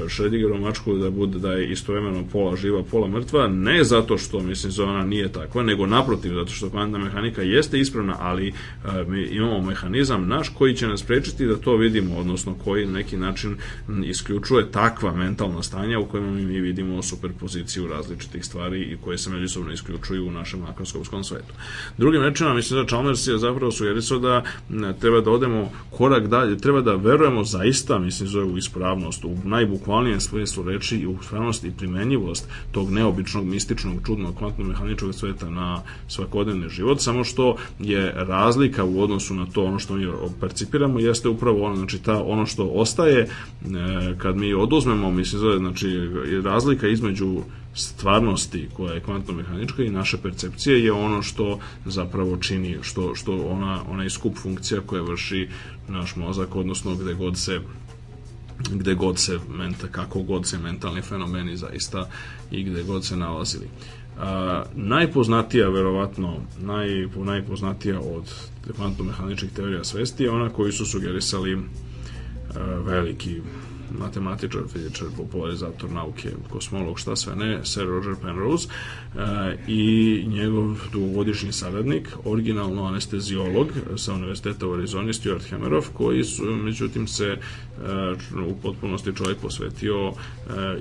Schrödingerovu 0.08 0.60
mačku 0.60 0.94
da 0.94 1.10
bude 1.10 1.38
da 1.38 1.52
je 1.52 1.70
istovremeno 1.72 2.24
pola 2.32 2.56
živa, 2.56 2.82
pola 2.90 3.08
mrtva, 3.08 3.48
ne 3.48 3.84
zato 3.84 4.18
što, 4.18 4.40
mislim, 4.40 4.72
da 4.76 4.84
ona 4.84 5.04
nije 5.04 5.32
takva, 5.32 5.62
nego 5.62 5.86
naprotiv, 5.86 6.34
zato 6.34 6.50
što 6.50 6.70
kvantna 6.70 6.98
mehanika 6.98 7.42
jeste 7.42 7.78
ispravna, 7.78 8.16
ali 8.18 8.48
uh, 8.48 9.08
mi 9.08 9.22
imamo 9.22 9.60
mehanizam 9.62 10.28
naš 10.28 10.48
koji 10.48 10.74
će 10.76 10.88
nas 10.88 11.00
sprečiti 11.00 11.46
da 11.46 11.56
to 11.56 11.76
vidimo, 11.76 12.16
odnosno 12.16 12.54
koji 12.64 12.86
na 12.86 12.92
neki 12.92 13.16
način 13.16 13.56
isključuje 14.04 14.70
takva 14.70 15.12
mentalna 15.12 15.62
stanja 15.62 15.98
u 15.98 16.06
kojima 16.06 16.30
mi 16.30 16.60
vidimo 16.60 17.02
superpoziciju 17.02 17.86
različitih 17.86 18.44
stvari 18.44 18.82
i 18.82 18.96
koje 18.96 19.18
se 19.18 19.30
međusobno 19.30 19.72
isključuju 19.72 20.26
u 20.26 20.30
našem 20.30 20.60
makroskopskom 20.60 21.24
svetu. 21.24 21.54
Drugim 21.98 22.22
rečima, 22.22 22.54
mislim 22.54 22.80
da 22.80 22.86
Chalmers 22.86 23.26
je 23.26 23.38
zapravo 23.38 23.72
sugerisao 23.72 24.18
da 24.18 24.42
treba 25.00 25.20
da 25.20 25.30
odemo 25.46 25.70
korak 25.90 26.28
dalje, 26.28 26.58
treba 26.58 26.80
da 26.80 26.94
verujemo 26.94 27.44
zaista, 27.44 27.98
mislim, 27.98 28.28
zove 28.28 28.44
u 28.44 28.58
ispravnost, 28.58 29.24
u 29.24 29.36
najbukvalnijem 29.44 30.20
smislu 30.20 30.64
reči 30.64 30.96
i 30.96 31.06
u 31.06 31.16
ispravnost 31.22 31.64
i 31.64 31.70
primenjivost 31.70 32.48
tog 32.72 32.90
neobičnog, 32.90 33.44
mističnog, 33.44 33.94
čudnog, 34.06 34.34
kvantno-mehaničkog 34.34 35.14
sveta 35.14 35.50
na 35.50 35.82
svakodnevni 36.08 36.68
život, 36.68 37.00
samo 37.00 37.24
što 37.24 37.56
je 37.78 38.12
razlika 38.16 38.84
u 38.84 39.00
odnosu 39.00 39.34
na 39.34 39.46
to 39.46 39.64
ono 39.64 39.78
što 39.78 39.94
mi 39.94 40.06
percipiramo 40.40 40.98
jeste 40.98 41.28
upravo 41.28 41.64
ono, 41.64 41.76
znači 41.76 41.98
ta, 42.02 42.22
ono 42.22 42.46
što 42.46 42.64
ostaje 42.64 43.20
e, 43.20 43.28
kad 44.18 44.36
mi 44.36 44.54
oduzmemo, 44.54 45.10
mislim, 45.10 45.40
zove, 45.40 45.58
znači 45.58 45.88
razlika 46.44 46.88
između 46.88 47.42
stvarnosti 47.76 48.68
koja 48.72 48.94
je 48.94 49.00
kvantno-mehanička 49.00 49.82
i 49.82 49.90
naše 49.90 50.16
percepcije 50.16 50.84
je 50.84 50.92
ono 50.92 51.22
što 51.22 51.58
zapravo 51.84 52.36
čini, 52.36 52.78
što, 52.82 53.14
što 53.14 53.36
ona, 53.36 53.82
onaj 53.88 54.10
skup 54.10 54.36
funkcija 54.38 54.80
koja 54.80 55.02
vrši 55.02 55.48
naš 55.88 56.16
mozak, 56.16 56.56
odnosno 56.56 56.94
gde 56.94 57.14
god 57.14 57.38
se 57.38 57.60
gde 58.70 58.94
god 58.94 59.18
se 59.18 59.38
menta, 59.48 59.86
kako 59.88 60.22
god 60.22 60.46
se 60.46 60.58
mentalni 60.58 61.02
fenomeni 61.02 61.56
zaista 61.56 62.08
i 62.50 62.62
gde 62.62 62.82
god 62.82 63.04
se 63.04 63.16
nalazili. 63.16 63.68
A, 64.18 64.62
najpoznatija, 64.74 65.68
verovatno, 65.68 66.36
naj, 66.60 67.08
najpoznatija 67.16 68.00
od 68.00 68.34
kvantno-mehaničkih 68.76 69.50
teorija 69.56 69.84
svesti 69.84 70.22
je 70.22 70.30
ona 70.30 70.48
koju 70.48 70.72
su 70.72 70.86
sugerisali 70.86 71.54
a, 71.54 71.60
veliki 72.64 73.40
matematičar, 73.98 74.62
fizičar, 74.72 75.08
popularizator 75.16 75.90
nauke, 75.90 76.30
kosmolog, 76.50 76.98
šta 76.98 77.16
sve 77.16 77.36
ne, 77.36 77.60
Sir 77.64 77.86
Roger 77.86 78.14
Penrose 78.22 78.68
e, 78.68 79.58
i 79.68 80.24
njegov 80.28 80.76
dugogodišnji 80.92 81.52
saradnik, 81.52 82.08
originalno 82.24 82.84
anestezijolog 82.84 83.68
sa 83.96 84.14
Univerziteta 84.14 84.66
u 84.66 84.72
Arizoni, 84.72 85.14
Stuart 85.14 85.44
Hemeroff, 85.44 85.88
koji 85.92 86.24
su, 86.24 86.44
međutim, 86.44 87.06
se 87.06 87.24
e, 87.26 87.38
u 88.48 88.56
potpunosti 88.62 89.16
čovjek 89.16 89.38
posvetio 89.38 90.08
e, 90.08 90.12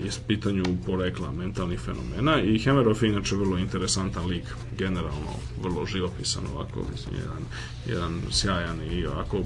ispitanju 0.08 0.64
porekla 0.86 1.32
mentalnih 1.32 1.80
fenomena 1.80 2.42
i 2.42 2.60
Hemeroff 2.60 3.04
je 3.04 3.10
inače 3.10 3.36
vrlo 3.36 3.58
interesantan 3.58 4.26
lik, 4.26 4.46
generalno 4.78 5.32
vrlo 5.64 5.86
živopisan 5.86 6.44
ovako, 6.56 6.80
jedan, 7.12 7.44
jedan 7.88 8.22
sjajan 8.32 8.82
i 8.92 9.06
ovako 9.06 9.44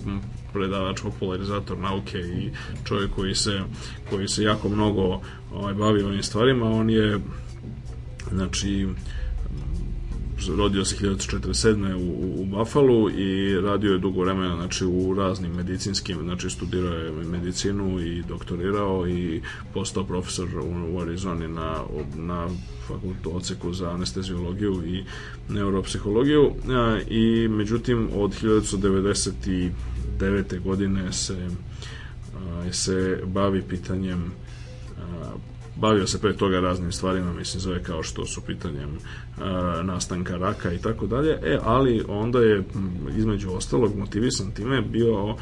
predavač, 0.53 1.01
popularizator 1.01 1.77
nauke 1.77 2.19
i 2.19 2.51
čovjek 2.83 3.11
koji 3.11 3.35
se, 3.35 3.61
koji 4.09 4.27
se 4.27 4.43
jako 4.43 4.69
mnogo 4.69 5.21
ovaj, 5.53 5.73
bavi 5.73 6.03
ovim 6.03 6.23
stvarima, 6.23 6.65
on 6.65 6.89
je 6.89 7.19
znači 8.31 8.87
rodio 10.57 10.85
se 10.85 10.95
1947. 10.95 11.95
u, 11.95 12.41
u 12.41 12.45
Buffalo 12.45 13.09
i 13.09 13.61
radio 13.61 13.93
je 13.93 13.99
dugo 13.99 14.21
vremena 14.21 14.55
znači, 14.55 14.85
u 14.85 15.13
raznim 15.13 15.51
medicinskim, 15.51 16.17
znači 16.23 16.49
studirao 16.49 16.93
je 16.93 17.11
medicinu 17.11 17.99
i 17.99 18.23
doktorirao 18.23 19.07
i 19.07 19.41
postao 19.73 20.03
profesor 20.03 20.47
u, 20.59 20.95
u 20.95 20.99
Arizoni 21.01 21.47
na, 21.47 21.83
na 22.15 22.47
fakultu 22.87 23.37
oceku 23.37 23.73
za 23.73 23.91
anestezijologiju 23.91 24.83
i 24.85 25.03
neuropsihologiju 25.49 26.51
i 27.07 27.47
međutim 27.47 28.09
od 28.13 28.35
1999. 30.11 30.59
godine 30.59 31.13
se 31.13 31.49
se 32.71 33.21
bavi 33.25 33.61
pitanjem 33.61 34.31
bavio 35.75 36.07
se 36.07 36.21
pre 36.21 36.33
toga 36.33 36.59
raznim 36.59 36.91
stvarima, 36.91 37.33
mislim 37.33 37.61
zove 37.61 37.83
kao 37.83 38.03
što 38.03 38.25
su 38.25 38.41
pitanjem 38.41 38.97
nastanka 39.83 40.37
raka 40.37 40.73
i 40.73 40.77
tako 40.77 41.07
dalje, 41.07 41.31
e, 41.31 41.59
ali 41.63 42.03
onda 42.07 42.39
je 42.39 42.63
između 43.17 43.51
ostalog 43.51 43.95
motivisan 43.97 44.51
time 44.51 44.81
bio 44.81 45.35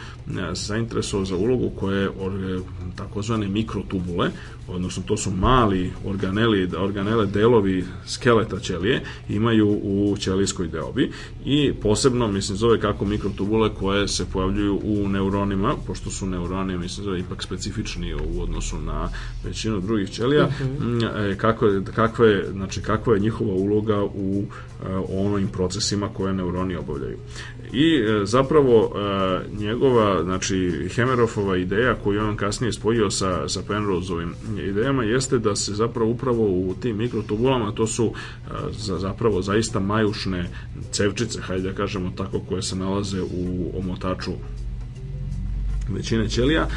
zainteresovao 0.53 1.25
za 1.25 1.35
ulogu 1.35 1.69
koje 1.69 2.09
or, 2.09 2.61
takozvane 2.95 3.47
mikrotubule, 3.47 4.29
odnosno 4.67 5.03
to 5.05 5.17
su 5.17 5.31
mali 5.31 5.91
organeli, 6.05 6.69
organele 6.77 7.25
delovi 7.25 7.85
skeleta 8.07 8.59
ćelije 8.59 9.01
imaju 9.29 9.69
u 9.83 10.15
ćelijskoj 10.19 10.67
deobi 10.67 11.11
i 11.45 11.73
posebno, 11.81 12.27
mislim, 12.27 12.57
zove 12.57 12.79
kako 12.79 13.05
mikrotubule 13.05 13.69
koje 13.73 14.07
se 14.07 14.25
pojavljuju 14.33 14.79
u 14.83 15.09
neuronima, 15.09 15.73
pošto 15.87 16.09
su 16.09 16.27
neuroni, 16.27 16.77
mislim, 16.77 17.05
zove 17.05 17.19
ipak 17.19 17.43
specifični 17.43 18.13
u 18.13 18.41
odnosu 18.41 18.81
na 18.81 19.09
većinu 19.43 19.79
drugih 19.79 20.09
ćelija, 20.09 20.45
uh 20.45 20.51
-huh. 20.61 21.35
kako, 21.37 21.65
kakva 21.95 22.25
je, 22.25 22.51
znači, 22.51 22.81
kakva 22.81 23.13
je 23.13 23.19
njihova 23.19 23.53
uloga 23.53 23.86
u 24.05 24.45
onim 25.09 25.47
procesima 25.47 26.09
koje 26.13 26.33
neuroni 26.33 26.75
obavljaju. 26.75 27.17
I 27.73 27.95
e, 27.95 28.25
zapravo 28.25 28.91
e, 28.95 29.61
njegova, 29.63 30.23
znači 30.23 30.89
Hemerofova 30.95 31.57
ideja 31.57 31.95
koju 32.03 32.21
on 32.21 32.35
kasnije 32.35 32.73
spojio 32.73 33.11
sa, 33.11 33.49
sa 33.49 33.61
Penroseovim 33.67 34.33
idejama 34.69 35.03
jeste 35.03 35.39
da 35.39 35.55
se 35.55 35.73
zapravo 35.73 36.11
upravo 36.11 36.43
u 36.43 36.75
tim 36.81 36.97
mikrotubulama, 36.97 37.71
to 37.71 37.87
su 37.87 38.13
e, 38.13 38.49
za, 38.71 38.99
zapravo 38.99 39.41
zaista 39.41 39.79
majušne 39.79 40.49
cevčice, 40.91 41.41
hajde 41.41 41.69
da 41.69 41.75
kažemo 41.75 42.11
tako, 42.17 42.39
koje 42.39 42.61
se 42.61 42.75
nalaze 42.75 43.21
u 43.21 43.71
omotaču 43.79 44.31
većine 45.89 46.29
ćelija, 46.29 46.67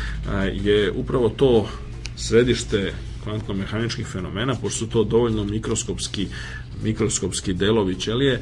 je 0.53 0.93
upravo 0.93 1.29
to 1.29 1.69
središte 2.17 2.95
kvantno-mehaničkih 3.25 4.07
fenomena, 4.07 4.55
pošto 4.55 4.79
su 4.79 4.91
to 4.91 5.05
dovoljno 5.05 5.45
mikroskopski 5.45 6.29
mikroskopski 6.83 7.55
delovi 7.55 7.95
ćelije 7.95 8.41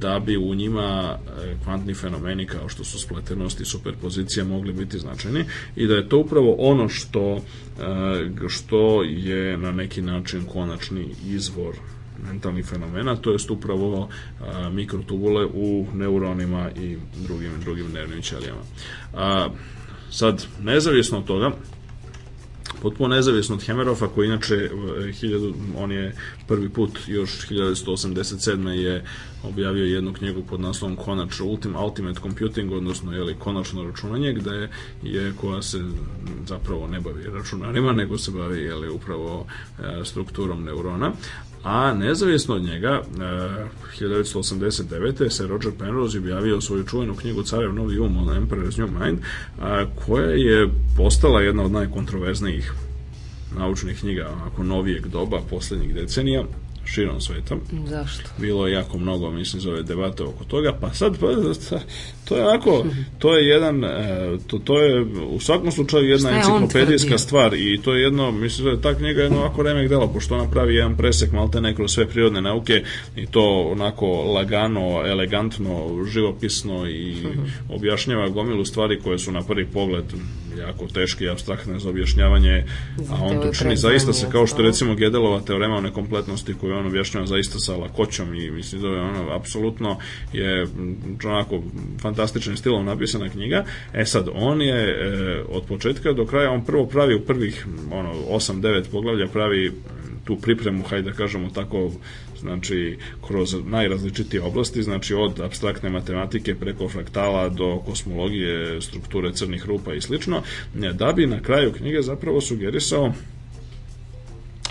da 0.00 0.20
bi 0.26 0.36
u 0.36 0.54
njima 0.54 1.18
kvantni 1.64 1.94
fenomeni 1.94 2.46
kao 2.46 2.68
što 2.68 2.84
su 2.84 2.98
spletenost 2.98 3.60
i 3.60 3.64
superpozicija 3.64 4.44
mogli 4.44 4.72
biti 4.72 4.98
značajni 4.98 5.44
i 5.76 5.86
da 5.86 5.94
je 5.94 6.08
to 6.08 6.18
upravo 6.18 6.56
ono 6.58 6.88
što 6.88 7.42
što 8.48 9.02
je 9.02 9.58
na 9.58 9.72
neki 9.72 10.02
način 10.02 10.44
konačni 10.44 11.14
izvor 11.26 11.74
mentalnih 12.26 12.66
fenomena, 12.66 13.16
to 13.16 13.32
jest 13.32 13.50
upravo 13.50 14.08
mikrotubule 14.72 15.46
u 15.46 15.86
neuronima 15.94 16.70
i 16.70 16.96
drugim 17.26 17.50
drugim 17.60 17.92
nervnim 17.92 18.22
ćelijama. 18.22 18.60
A, 19.14 19.48
sad, 20.10 20.46
nezavisno 20.62 21.18
od 21.18 21.24
toga, 21.24 21.52
potpuno 22.82 23.14
nezavisno 23.14 23.54
od 23.54 23.62
Hemerofa 23.62 24.08
koji 24.08 24.26
inače 24.26 24.70
hiljadu, 25.12 25.54
on 25.76 25.92
je 25.92 26.14
prvi 26.48 26.68
put 26.68 26.98
još 27.06 27.48
1987. 27.48 28.68
je 28.68 29.04
objavio 29.42 29.84
jednu 29.84 30.12
knjigu 30.12 30.42
pod 30.42 30.60
naslovom 30.60 30.96
Konač 30.96 31.40
Ultim, 31.40 31.76
Ultimate 31.76 32.20
Computing, 32.20 32.72
odnosno 32.72 33.12
je 33.12 33.34
konačno 33.38 33.84
računanje, 33.84 34.32
gde 34.32 34.68
je, 35.02 35.32
koja 35.40 35.62
se 35.62 35.84
zapravo 36.46 36.86
ne 36.86 37.00
bavi 37.00 37.24
računarima, 37.32 37.92
nego 37.92 38.18
se 38.18 38.30
bavi 38.30 38.60
je 38.60 38.90
upravo 38.90 39.46
e, 39.78 40.04
strukturom 40.04 40.64
neurona 40.64 41.12
a 41.64 41.94
nezavisno 41.94 42.54
od 42.54 42.62
njega, 42.62 43.02
e, 43.20 43.64
1989. 43.98 45.30
se 45.30 45.46
Roger 45.46 45.72
Penrose 45.78 46.18
objavio 46.18 46.60
svoju 46.60 46.84
čuvenu 46.84 47.14
knjigu 47.14 47.42
Carev 47.42 47.74
novi 47.74 47.98
um 47.98 48.16
on 48.16 48.28
Emperor's 48.28 48.78
New 48.78 49.04
Mind, 49.04 49.18
koja 50.06 50.30
je 50.30 50.68
postala 50.96 51.40
jedna 51.40 51.62
od 51.62 51.72
najkontroverznijih 51.72 52.72
naučnih 53.58 54.00
knjiga 54.00 54.28
onako 54.32 54.62
novijeg 54.62 55.06
doba, 55.06 55.40
poslednjih 55.50 55.94
decenija 55.94 56.44
širom 56.84 57.20
sveta. 57.20 57.56
Zašto? 57.86 58.30
Bilo 58.38 58.66
je 58.66 58.72
jako 58.72 58.98
mnogo, 58.98 59.30
mislim, 59.30 59.62
zove 59.62 59.82
debate 59.82 60.22
oko 60.22 60.44
toga, 60.44 60.72
pa 60.80 60.90
sad, 60.94 61.18
pa, 61.18 61.26
to 62.24 62.36
je 62.36 62.48
onako, 62.48 62.84
to 63.18 63.36
je 63.36 63.48
jedan, 63.48 63.84
e, 63.84 64.38
to, 64.46 64.58
to 64.58 64.82
je 64.82 65.02
u 65.28 65.40
svakom 65.40 65.72
slučaju 65.72 66.08
jedna 66.08 66.30
enciklopedijska 66.30 67.18
stvar 67.18 67.54
i 67.54 67.80
to 67.84 67.94
je 67.94 68.02
jedno, 68.02 68.30
mislim 68.32 68.68
je 68.68 68.80
ta 68.80 68.94
knjiga 68.94 69.22
jedno 69.22 69.38
ovako 69.38 69.62
remek 69.62 69.88
dela, 69.88 70.08
pošto 70.08 70.34
ona 70.34 70.50
pravi 70.50 70.74
jedan 70.74 70.96
presek 70.96 71.32
malte 71.32 71.60
ne 71.60 71.74
kroz 71.74 71.92
sve 71.92 72.06
prirodne 72.06 72.42
nauke 72.42 72.82
i 73.16 73.26
to 73.26 73.68
onako 73.72 74.06
lagano, 74.06 75.02
elegantno, 75.06 76.04
živopisno 76.12 76.88
i 76.88 77.16
objašnjava 77.68 78.28
gomilu 78.28 78.64
stvari 78.64 79.00
koje 79.00 79.18
su 79.18 79.32
na 79.32 79.42
prvi 79.42 79.66
pogled 79.66 80.04
jako 80.58 80.86
teške 80.86 81.24
i 81.24 81.28
abstraktne 81.28 81.78
za 81.78 81.90
objašnjavanje, 81.90 82.64
a 83.10 83.24
on 83.24 83.42
to 83.42 83.52
čini 83.52 83.76
zaista 83.76 84.12
se 84.12 84.26
kao 84.32 84.46
što 84.46 84.62
recimo 84.62 84.94
Gedelova 84.94 85.40
teorema 85.40 85.76
o 85.76 85.80
nekompletnosti 85.80 86.54
koju 86.54 86.74
on 86.74 86.86
objašnjava 86.86 87.26
zaista 87.26 87.58
sa 87.58 87.76
lakoćom 87.76 88.34
i 88.34 88.50
mislim 88.50 88.82
da 88.82 88.88
je 88.88 89.00
ono 89.00 89.30
apsolutno 89.30 89.98
je 90.32 90.66
onako 91.24 91.62
fantastičnim 92.00 92.56
stilom 92.56 92.84
napisana 92.84 93.28
knjiga. 93.28 93.64
E 93.92 94.04
sad, 94.04 94.28
on 94.34 94.62
je 94.62 94.88
e, 94.90 95.42
od 95.48 95.64
početka 95.64 96.12
do 96.12 96.26
kraja, 96.26 96.50
on 96.50 96.64
prvo 96.64 96.86
pravi 96.86 97.14
u 97.14 97.20
prvih 97.20 97.66
ono, 97.92 98.14
8-9 98.30 98.84
poglavlja 98.90 99.26
pravi 99.26 99.72
tu 100.24 100.36
pripremu, 100.36 100.82
hajde 100.82 101.10
da 101.10 101.16
kažemo 101.16 101.50
tako, 101.50 101.90
znači 102.44 102.98
kroz 103.26 103.56
najrazličitije 103.66 104.42
oblasti, 104.42 104.82
znači 104.82 105.14
od 105.14 105.40
abstraktne 105.40 105.90
matematike 105.90 106.54
preko 106.54 106.88
fraktala 106.88 107.48
do 107.48 107.78
kosmologije, 107.86 108.82
strukture 108.82 109.32
crnih 109.32 109.66
rupa 109.66 109.94
i 109.94 110.00
slično, 110.00 110.42
da 110.94 111.12
bi 111.12 111.26
na 111.26 111.40
kraju 111.40 111.72
knjige 111.72 112.02
zapravo 112.02 112.40
sugerisao 112.40 113.12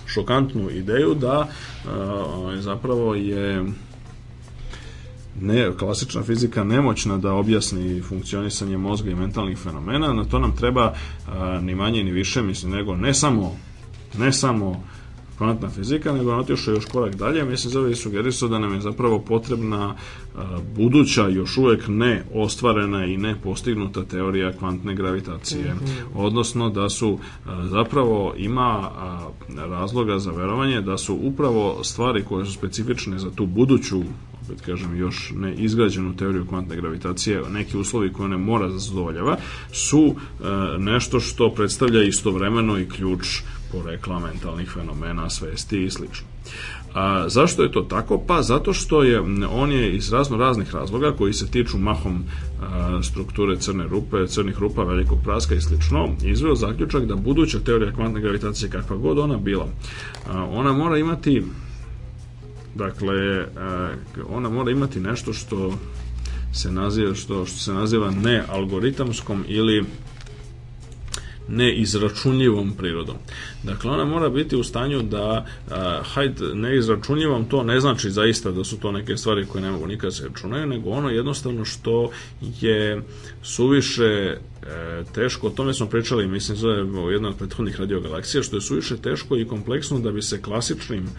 šokantnu 0.07 0.69
ideju 0.69 1.13
da 1.13 1.47
uh, 1.47 2.59
zapravo 2.59 3.15
je 3.15 3.65
ne, 5.41 5.71
klasična 5.79 6.23
fizika 6.23 6.63
nemoćna 6.63 7.17
da 7.17 7.33
objasni 7.33 8.01
funkcionisanje 8.01 8.77
mozga 8.77 9.11
i 9.11 9.15
mentalnih 9.15 9.57
fenomena, 9.57 10.13
na 10.13 10.25
to 10.25 10.39
nam 10.39 10.55
treba 10.55 10.93
a, 11.27 11.59
ni 11.61 11.75
manje 11.75 12.03
ni 12.03 12.11
više, 12.11 12.41
mislim, 12.41 12.71
nego 12.71 12.95
ne 12.95 13.13
samo 13.13 13.57
ne 14.17 14.31
samo 14.31 14.83
kvantna 15.37 15.69
fizika, 15.69 16.13
nego 16.13 16.31
on 16.31 16.39
otišao 16.39 16.73
još 16.73 16.85
korak 16.85 17.15
dalje, 17.15 17.43
mislim 17.45 17.71
zove 17.71 17.91
i 17.91 17.95
sugerisao 17.95 18.49
da 18.49 18.59
nam 18.59 18.73
je 18.73 18.81
zapravo 18.81 19.19
potrebna 19.19 19.95
a, 20.35 20.59
buduća, 20.75 21.27
još 21.27 21.57
uvek 21.57 21.83
ne 21.87 22.23
ostvarena 22.33 23.05
i 23.05 23.17
ne 23.17 23.35
postignuta 23.43 24.03
teorija 24.03 24.51
kvantne 24.51 24.95
gravitacije. 24.95 25.73
Mm 25.73 25.77
-hmm. 25.77 26.03
Odnosno 26.15 26.69
da 26.69 26.89
su 26.89 27.19
a, 27.45 27.67
zapravo 27.67 28.33
ima 28.37 28.89
razloga 29.57 30.19
za 30.19 30.31
verovanje 30.31 30.81
da 30.81 30.97
su 30.97 31.15
upravo 31.21 31.83
stvari 31.83 32.23
koje 32.23 32.45
su 32.45 32.51
specifične 32.51 33.19
za 33.19 33.31
tu 33.31 33.45
buduću 33.45 34.01
opet 34.45 34.61
kažem, 34.65 34.97
još 34.97 35.33
ne 35.35 35.55
izgrađenu 35.55 36.15
teoriju 36.15 36.45
kvantne 36.45 36.75
gravitacije, 36.75 37.41
neki 37.49 37.77
uslovi 37.77 38.13
koje 38.13 38.29
ne 38.29 38.37
mora 38.37 38.67
da 38.67 38.77
zadovoljava, 38.77 39.37
su 39.71 40.15
e, 40.15 40.43
nešto 40.77 41.19
što 41.19 41.49
predstavlja 41.49 42.03
istovremeno 42.03 42.79
i 42.79 42.89
ključ 42.89 43.41
porekla 43.73 44.19
mentalnih 44.19 44.69
fenomena, 44.69 45.29
svesti 45.29 45.83
i 45.83 45.89
slično. 45.89 46.27
A 46.93 47.29
zašto 47.29 47.63
je 47.63 47.71
to 47.71 47.81
tako? 47.81 48.17
Pa 48.27 48.41
zato 48.41 48.73
što 48.73 49.03
je 49.03 49.21
on 49.49 49.71
je 49.71 49.95
iz 49.95 50.13
razno 50.13 50.37
raznih 50.37 50.75
razloga 50.75 51.11
koji 51.11 51.33
se 51.33 51.47
tiču 51.47 51.77
mahom 51.77 52.23
a, 52.61 52.99
strukture 53.03 53.57
crne 53.57 53.87
rupe, 53.87 54.27
crnih 54.27 54.59
rupa, 54.59 54.83
velikog 54.83 55.19
praska 55.23 55.55
i 55.55 55.61
slično, 55.61 56.09
izveo 56.23 56.55
zaključak 56.55 57.05
da 57.05 57.15
buduća 57.15 57.59
teorija 57.59 57.91
kvantne 57.91 58.21
gravitacije 58.21 58.69
kakva 58.69 58.97
god 58.97 59.19
ona 59.19 59.37
bila, 59.37 59.67
a, 60.29 60.43
ona 60.43 60.73
mora 60.73 60.97
imati 60.97 61.43
dakle 62.75 63.45
ona 64.29 64.49
mora 64.49 64.71
imati 64.71 64.99
nešto 64.99 65.33
što 65.33 65.73
se 66.53 66.71
naziva 66.71 67.15
što, 67.15 67.45
što 67.45 67.57
se 67.57 67.73
naziva 67.73 68.11
ne 68.11 68.43
algoritamskom 68.49 69.45
ili 69.47 69.85
neizračunljivom 71.47 72.73
prirodom. 72.77 73.15
Dakle, 73.63 73.91
ona 73.91 74.05
mora 74.05 74.29
biti 74.29 74.55
u 74.55 74.63
stanju 74.63 75.01
da, 75.01 75.45
hajde, 76.03 76.55
neizračunljivom 76.55 77.45
to 77.45 77.63
ne 77.63 77.79
znači 77.79 78.09
zaista 78.09 78.51
da 78.51 78.63
su 78.63 78.79
to 78.79 78.91
neke 78.91 79.17
stvari 79.17 79.45
koje 79.45 79.61
ne 79.61 79.71
mogu 79.71 79.87
nikad 79.87 80.15
se 80.15 80.27
računaju, 80.27 80.67
nego 80.67 80.89
ono 80.89 81.09
jednostavno 81.09 81.65
što 81.65 82.11
je 82.61 83.01
suviše 83.43 84.03
e, 84.03 84.37
teško, 85.15 85.47
o 85.47 85.49
tome 85.49 85.73
smo 85.73 85.87
pričali, 85.87 86.27
mislim, 86.27 86.57
u 87.05 87.11
jednoj 87.11 87.29
od 87.29 87.37
prethodnih 87.37 87.79
radiogalaksija, 87.79 88.43
što 88.43 88.57
je 88.57 88.61
suviše 88.61 88.97
teško 88.97 89.37
i 89.37 89.47
kompleksno 89.47 89.99
da 89.99 90.11
bi 90.11 90.21
se 90.21 90.41
klasičnim 90.41 91.09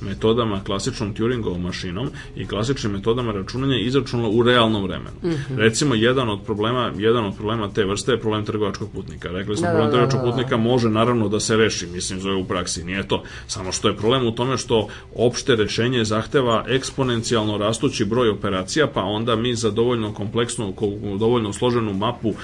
metodama, 0.00 0.64
klasičnom 0.64 1.14
Turingovom 1.14 1.62
mašinom 1.62 2.10
i 2.36 2.46
klasičnim 2.46 2.92
metodama 2.92 3.32
računanja 3.32 3.76
izračunalo 3.78 4.30
u 4.30 4.42
realnom 4.42 4.82
vremenu. 4.82 5.16
Mm 5.22 5.28
-hmm. 5.28 5.56
Recimo, 5.56 5.94
jedan 5.94 6.28
od 6.28 6.40
problema, 6.42 6.92
jedan 6.96 7.24
od 7.24 7.36
problema 7.36 7.72
te 7.72 7.84
vrste 7.84 8.12
je 8.12 8.20
problem 8.20 8.44
trgovačkog 8.44 8.90
putnika. 8.92 9.28
Rekli 9.28 9.56
smo, 9.56 9.66
da, 9.66 9.72
problem 9.72 9.90
da, 9.90 9.90
da, 9.90 9.96
trgovačkog 9.96 10.20
da, 10.20 10.26
da. 10.26 10.32
putnika 10.32 10.56
može 10.56 10.88
naravno 10.88 11.28
da 11.28 11.40
se 11.40 11.56
reši, 11.56 11.86
mislim, 11.86 12.20
zove 12.20 12.34
u 12.34 12.44
praksi, 12.44 12.84
nije 12.84 13.08
to. 13.08 13.22
Samo 13.46 13.72
što 13.72 13.88
je 13.88 13.96
problem 13.96 14.26
u 14.26 14.32
tome 14.32 14.58
što 14.58 14.88
opšte 15.14 15.56
rešenje 15.56 16.04
zahteva 16.04 16.64
eksponencijalno 16.68 17.58
rastući 17.58 18.04
broj 18.04 18.28
operacija, 18.28 18.86
pa 18.86 19.02
onda 19.02 19.36
mi 19.36 19.54
za 19.54 19.70
dovoljno 19.70 20.14
kompleksnu, 20.14 20.74
dovoljno 21.18 21.52
složenu 21.52 21.92
mapu 21.92 22.34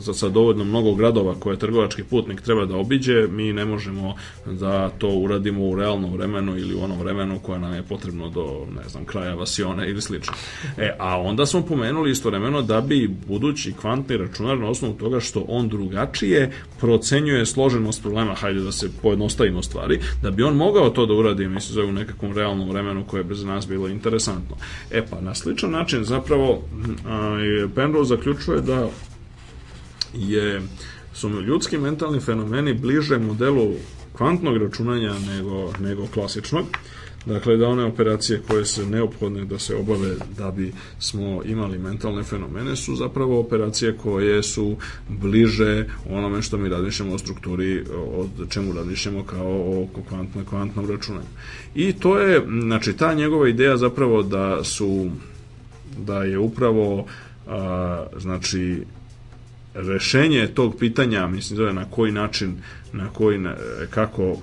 za 0.00 0.14
sa 0.14 0.28
dovoljno 0.28 0.64
mnogo 0.64 0.94
gradova 0.94 1.34
koje 1.34 1.56
trgovački 1.56 2.04
putnik 2.04 2.40
treba 2.40 2.66
da 2.66 2.76
obiđe, 2.76 3.26
mi 3.30 3.52
ne 3.52 3.64
možemo 3.64 4.14
da 4.46 4.88
to 4.88 5.08
uradimo 5.08 5.68
u 5.68 5.76
realnom 5.76 6.12
vremenu 6.12 6.58
ili 6.58 6.74
u 6.74 6.82
onom 6.84 6.98
vremenu 6.98 7.38
koje 7.42 7.58
nam 7.58 7.74
je 7.74 7.82
potrebno 7.82 8.28
do, 8.28 8.66
ne 8.82 8.88
znam, 8.88 9.04
kraja 9.04 9.34
vasione 9.34 9.90
ili 9.90 10.00
slično. 10.00 10.34
E, 10.76 10.96
a 10.98 11.20
onda 11.20 11.46
smo 11.46 11.62
pomenuli 11.62 12.10
istovremeno 12.10 12.62
da 12.62 12.80
bi 12.80 13.10
budući 13.28 13.72
kvantni 13.72 14.16
računar 14.16 14.58
na 14.58 14.68
osnovu 14.68 14.94
toga 14.94 15.20
što 15.20 15.44
on 15.48 15.68
drugačije 15.68 16.52
procenjuje 16.80 17.46
složenost 17.46 18.02
problema, 18.02 18.34
hajde 18.34 18.60
da 18.60 18.72
se 18.72 18.90
pojednostavimo 19.02 19.62
stvari, 19.62 20.00
da 20.22 20.30
bi 20.30 20.42
on 20.42 20.56
mogao 20.56 20.90
to 20.90 21.06
da 21.06 21.14
uradi, 21.14 21.48
mislim, 21.48 21.74
zove 21.74 21.88
u 21.88 21.92
nekakvom 21.92 22.32
realnom 22.32 22.70
vremenu 22.70 23.04
koje 23.06 23.24
bi 23.24 23.34
za 23.34 23.46
nas 23.46 23.68
bilo 23.68 23.88
interesantno. 23.88 24.56
E 24.90 25.06
pa, 25.10 25.20
na 25.20 25.34
sličan 25.34 25.70
način 25.70 26.04
zapravo 26.04 26.62
Penrose 27.74 28.08
zaključuje 28.08 28.60
da 28.60 28.88
je, 30.14 30.62
su 31.14 31.28
ljudski 31.28 31.78
mentalni 31.78 32.20
fenomeni 32.20 32.74
bliže 32.74 33.18
modelu 33.18 33.74
kvantnog 34.12 34.56
računanja 34.56 35.14
nego, 35.18 35.72
nego 35.80 36.06
klasičnog. 36.06 36.64
Dakle, 37.26 37.56
da 37.56 37.68
one 37.68 37.84
operacije 37.84 38.42
koje 38.48 38.64
se 38.64 38.86
neophodne 38.86 39.44
da 39.44 39.58
se 39.58 39.76
obave 39.76 40.14
da 40.38 40.50
bi 40.50 40.72
smo 40.98 41.42
imali 41.44 41.78
mentalne 41.78 42.22
fenomene 42.22 42.76
su 42.76 42.96
zapravo 42.96 43.40
operacije 43.40 43.96
koje 43.96 44.42
su 44.42 44.76
bliže 45.08 45.84
onome 46.10 46.42
što 46.42 46.58
mi 46.58 46.68
razmišljamo 46.68 47.14
o 47.14 47.18
strukturi, 47.18 47.84
od 48.14 48.48
čemu 48.48 48.72
razmišljamo 48.72 49.24
kao 49.24 49.46
o 49.46 49.88
kvantnom, 50.08 50.44
kvantnom 50.44 50.90
računanju. 50.90 51.26
I 51.74 51.92
to 51.92 52.18
je, 52.18 52.46
znači, 52.62 52.92
ta 52.92 53.14
njegova 53.14 53.48
ideja 53.48 53.76
zapravo 53.76 54.22
da 54.22 54.64
su, 54.64 55.10
da 55.98 56.22
je 56.24 56.38
upravo, 56.38 57.06
a, 57.46 58.06
znači, 58.16 58.82
rešenje 59.74 60.46
tog 60.46 60.76
pitanja, 60.78 61.26
mislim 61.26 61.56
zove 61.56 61.72
na 61.72 61.84
koji 61.90 62.12
način, 62.12 62.54
na 62.92 63.08
koji, 63.08 63.38
na, 63.38 63.54
kako 63.90 64.36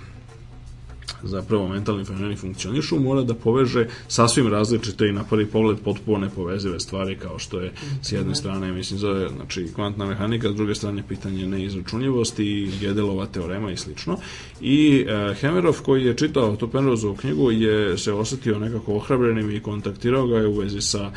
zapravo 1.23 1.67
mentalni 1.67 2.05
fenomeni 2.05 2.35
funkcionišu, 2.35 2.99
mora 2.99 3.23
da 3.23 3.33
poveže 3.33 3.87
sasvim 4.07 4.47
različite 4.47 5.07
i 5.07 5.11
na 5.11 5.23
prvi 5.23 5.45
pogled 5.45 5.77
potpuno 5.79 6.17
nepovezive 6.17 6.79
stvari 6.79 7.17
kao 7.17 7.39
što 7.39 7.59
je 7.59 7.71
s 8.01 8.11
jedne 8.11 8.35
strane, 8.35 8.71
mislim, 8.71 8.99
zove, 8.99 9.29
znači 9.29 9.67
kvantna 9.75 10.05
mehanika, 10.05 10.51
s 10.51 10.55
druge 10.55 10.75
strane 10.75 11.03
pitanje 11.07 11.47
neizračunljivosti 11.47 12.45
i 12.45 12.71
Gedelova 12.79 13.25
teorema 13.25 13.71
i 13.71 13.77
slično. 13.77 14.17
I 14.61 15.05
e, 15.07 15.33
Hemerov 15.33 15.81
koji 15.81 16.05
je 16.05 16.17
čitao 16.17 16.55
tu 16.55 16.67
Penrozovu 16.67 17.15
knjigu 17.15 17.51
je 17.51 17.97
se 17.97 18.13
osetio 18.13 18.59
nekako 18.59 18.95
ohrabrenim 18.95 19.51
i 19.51 19.59
kontaktirao 19.59 20.27
ga 20.27 20.37
je 20.37 20.47
u 20.47 20.57
vezi 20.57 20.81
sa, 20.81 21.11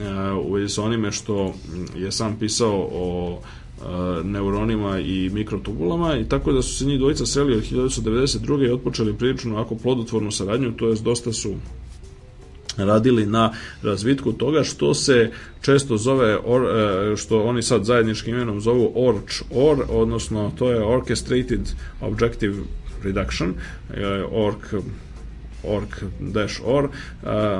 e, 0.00 0.32
u 0.32 0.52
vezi 0.52 0.74
sa 0.74 0.82
onime 0.82 1.12
što 1.12 1.54
je 1.96 2.12
sam 2.12 2.36
pisao 2.38 2.88
o 2.92 3.40
neuronima 4.24 5.00
i 5.00 5.30
mikrotubulama 5.32 6.16
i 6.16 6.28
tako 6.28 6.52
da 6.52 6.62
su 6.62 6.74
se 6.78 6.84
njih 6.84 6.98
dvojica 6.98 7.26
sreli 7.26 7.56
od 7.56 7.62
1992. 7.62 8.66
i 8.66 8.70
otpočeli 8.70 9.14
prilično 9.14 9.54
ovako 9.54 9.74
plodotvornu 9.74 10.30
saradnju, 10.30 10.72
to 10.72 10.88
je 10.88 10.96
dosta 11.04 11.32
su 11.32 11.54
radili 12.76 13.26
na 13.26 13.52
razvitku 13.82 14.32
toga 14.32 14.64
što 14.64 14.94
se 14.94 15.30
često 15.60 15.96
zove 15.96 16.38
or, 16.44 16.62
e, 16.62 17.16
što 17.16 17.42
oni 17.42 17.62
sad 17.62 17.84
zajedničkim 17.84 18.34
imenom 18.34 18.60
zovu 18.60 18.92
ORCH 18.94 19.42
OR 19.50 19.84
odnosno 19.88 20.52
to 20.58 20.70
je 20.70 20.84
Orchestrated 20.84 21.60
Objective 22.00 22.56
Reduction 23.02 23.54
e, 23.94 24.24
ORC 24.32 24.84
org-or 25.64 26.88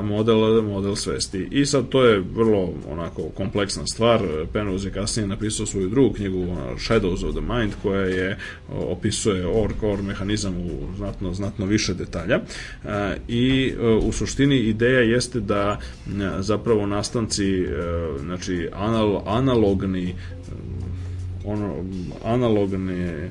model, 0.02 0.62
model 0.62 0.96
svesti. 0.96 1.48
I 1.50 1.66
sad 1.66 1.88
to 1.88 2.04
je 2.04 2.22
vrlo 2.34 2.72
onako 2.90 3.22
kompleksna 3.22 3.86
stvar. 3.86 4.20
Penrose 4.52 4.88
je 4.88 4.92
kasnije 4.92 5.26
napisao 5.26 5.66
svoju 5.66 5.88
drugu 5.88 6.14
knjigu 6.14 6.46
Shadows 6.78 7.24
of 7.24 7.34
the 7.34 7.40
Mind 7.40 7.72
koja 7.82 8.02
je 8.02 8.38
opisuje 8.68 9.46
org-or 9.46 10.02
mehanizam 10.02 10.56
u 10.56 10.96
znatno, 10.96 11.34
znatno 11.34 11.66
više 11.66 11.94
detalja. 11.94 12.40
I 13.28 13.74
u 14.02 14.12
suštini 14.12 14.56
ideja 14.58 15.00
jeste 15.00 15.40
da 15.40 15.78
zapravo 16.38 16.86
nastanci 16.86 17.66
znači 18.20 18.68
anal, 18.72 19.22
analogni 19.26 20.14
ono, 21.44 21.84
analogne 22.24 23.30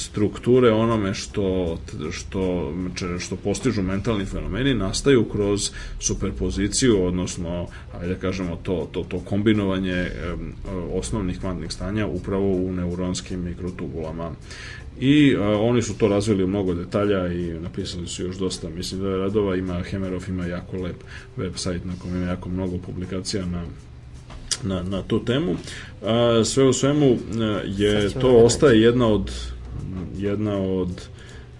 strukture 0.00 0.70
onome 0.72 1.14
što, 1.14 1.78
što, 2.12 2.72
što 3.18 3.36
postižu 3.36 3.82
mentalni 3.82 4.24
fenomeni 4.24 4.74
nastaju 4.74 5.24
kroz 5.24 5.70
superpoziciju, 5.98 7.04
odnosno, 7.04 7.66
ajde 8.00 8.14
da 8.14 8.20
kažemo, 8.20 8.58
to, 8.62 8.88
to, 8.92 9.04
to 9.08 9.18
kombinovanje 9.18 10.10
osnovnih 10.92 11.40
kvantnih 11.40 11.72
stanja 11.72 12.06
upravo 12.06 12.52
u 12.52 12.72
neuronskim 12.72 13.44
mikrotubulama. 13.44 14.30
I 15.00 15.36
a, 15.36 15.42
oni 15.42 15.82
su 15.82 15.98
to 15.98 16.08
razvili 16.08 16.44
u 16.44 16.48
mnogo 16.48 16.74
detalja 16.74 17.32
i 17.32 17.60
napisali 17.60 18.06
su 18.06 18.22
još 18.22 18.36
dosta, 18.36 18.68
mislim 18.68 19.00
da 19.00 19.08
je 19.08 19.16
radova, 19.16 19.56
ima 19.56 19.82
Hemerov, 19.82 20.24
ima 20.28 20.46
jako 20.46 20.76
lep 20.76 20.96
website 21.36 21.84
na 21.84 21.92
kojem 22.02 22.16
ima 22.16 22.26
jako 22.26 22.48
mnogo 22.48 22.78
publikacija 22.78 23.46
na 23.46 23.64
na, 24.62 24.82
na 24.82 25.02
tu 25.02 25.24
temu. 25.24 25.56
A, 26.02 26.42
sve 26.44 26.64
u 26.64 26.72
svemu 26.72 27.18
je 27.66 28.10
to 28.10 28.36
ostaje 28.36 28.82
jedna 28.82 29.06
od 29.06 29.30
jedna 30.16 30.56
od 30.56 30.88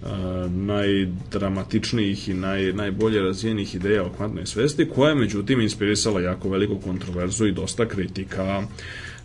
a, 0.03 0.49
najdramatičnijih 0.51 2.29
i 2.29 2.35
naj, 2.35 2.73
najbolje 2.73 3.23
razvijenih 3.23 3.75
ideja 3.75 4.05
o 4.05 4.13
kvantnoj 4.17 4.47
svesti, 4.47 4.89
koja 4.89 5.09
je 5.09 5.15
međutim 5.15 5.61
inspirisala 5.61 6.21
jako 6.21 6.49
veliku 6.49 6.79
kontroverzu 6.79 7.47
i 7.47 7.53
dosta 7.53 7.89
kritika. 7.89 8.63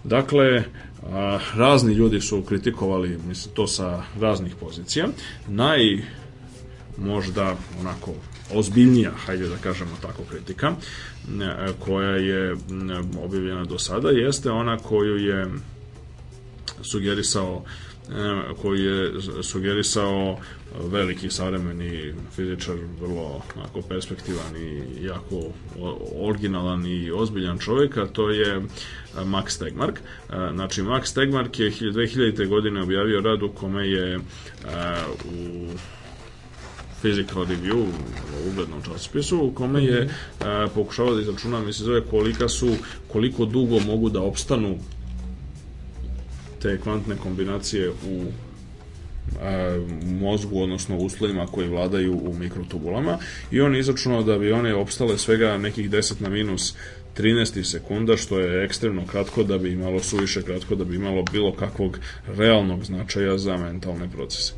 Dakle, 0.04 0.64
a, 1.04 1.40
razni 1.56 1.94
ljudi 1.94 2.22
su 2.22 2.42
kritikovali 2.42 3.18
mislim, 3.28 3.56
to 3.56 3.68
sa 3.68 4.04
raznih 4.20 4.56
pozicija. 4.60 5.08
Naj 5.48 5.80
možda 6.98 7.56
onako 7.80 8.14
ozbiljnija, 8.54 9.12
hajde 9.12 9.48
da 9.48 9.58
kažemo 9.58 9.92
tako, 10.02 10.24
kritika, 10.24 10.72
koja 11.80 12.10
je 12.10 12.56
objavljena 13.24 13.66
do 13.66 13.80
sada, 13.80 14.10
jeste 14.10 14.52
ona 14.52 14.78
koju 14.78 15.18
je 15.18 15.48
sugerisao 16.82 17.64
koji 18.62 18.84
je 18.84 19.12
sugerisao 19.44 20.38
veliki 20.80 21.30
savremeni 21.30 22.14
fizičar, 22.36 22.76
vrlo 23.02 23.42
onako 23.56 23.82
perspektivan 23.82 24.56
i 24.58 24.84
jako 25.06 25.42
originalan 26.16 26.86
i 26.86 27.12
ozbiljan 27.12 27.60
čovjek, 27.60 27.98
a 27.98 28.06
to 28.06 28.30
je 28.30 28.62
Max 29.16 29.60
Tegmark. 29.60 30.00
Znači, 30.54 30.82
Max 30.82 31.16
Tegmark 31.16 31.60
je 31.60 31.72
2000. 31.72 32.48
godine 32.48 32.82
objavio 32.82 33.22
rad 33.22 33.44
u 33.44 33.50
kome 33.50 33.88
je 33.88 34.20
u 35.26 35.68
Physical 37.04 37.46
Review, 37.46 37.86
u 38.46 38.50
uglednom 38.52 38.82
časopisu, 38.84 39.38
u 39.38 39.52
kome 39.52 39.84
je 39.84 40.10
pokušavao 40.76 41.16
da 41.16 41.22
izračuna, 41.22 41.60
mislim, 41.60 41.86
zove 41.86 42.02
kolika 42.02 42.50
su, 42.50 42.76
koliko 43.08 43.46
dugo 43.46 43.80
mogu 43.80 44.10
da 44.10 44.22
opstanu 44.22 44.78
te 46.66 46.78
kvantne 46.78 47.16
kombinacije 47.16 47.90
u 47.90 48.24
a, 49.42 49.80
mozgu, 50.22 50.62
odnosno 50.62 50.98
uslovima 50.98 51.46
koji 51.46 51.68
vladaju 51.70 52.14
u 52.14 52.34
mikrotubulama 52.40 53.18
i 53.52 53.62
on 53.62 53.76
izračunao 53.76 54.24
da 54.24 54.38
bi 54.38 54.52
one 54.52 54.76
opstale 54.76 55.18
svega 55.18 55.58
nekih 55.58 55.90
10 55.90 56.22
na 56.22 56.30
minus 56.30 56.76
13 57.18 57.64
sekunda, 57.64 58.18
što 58.18 58.40
je 58.40 58.66
ekstremno 58.66 59.06
kratko 59.08 59.44
da 59.44 59.58
bi 59.58 59.72
imalo 59.72 60.00
suviše 60.00 60.42
kratko 60.42 60.76
da 60.76 60.84
bi 60.84 60.96
imalo 60.96 61.24
bilo 61.32 61.54
kakvog 61.54 62.00
realnog 62.28 62.84
značaja 62.84 63.38
za 63.38 63.58
mentalne 63.58 64.10
procese. 64.12 64.54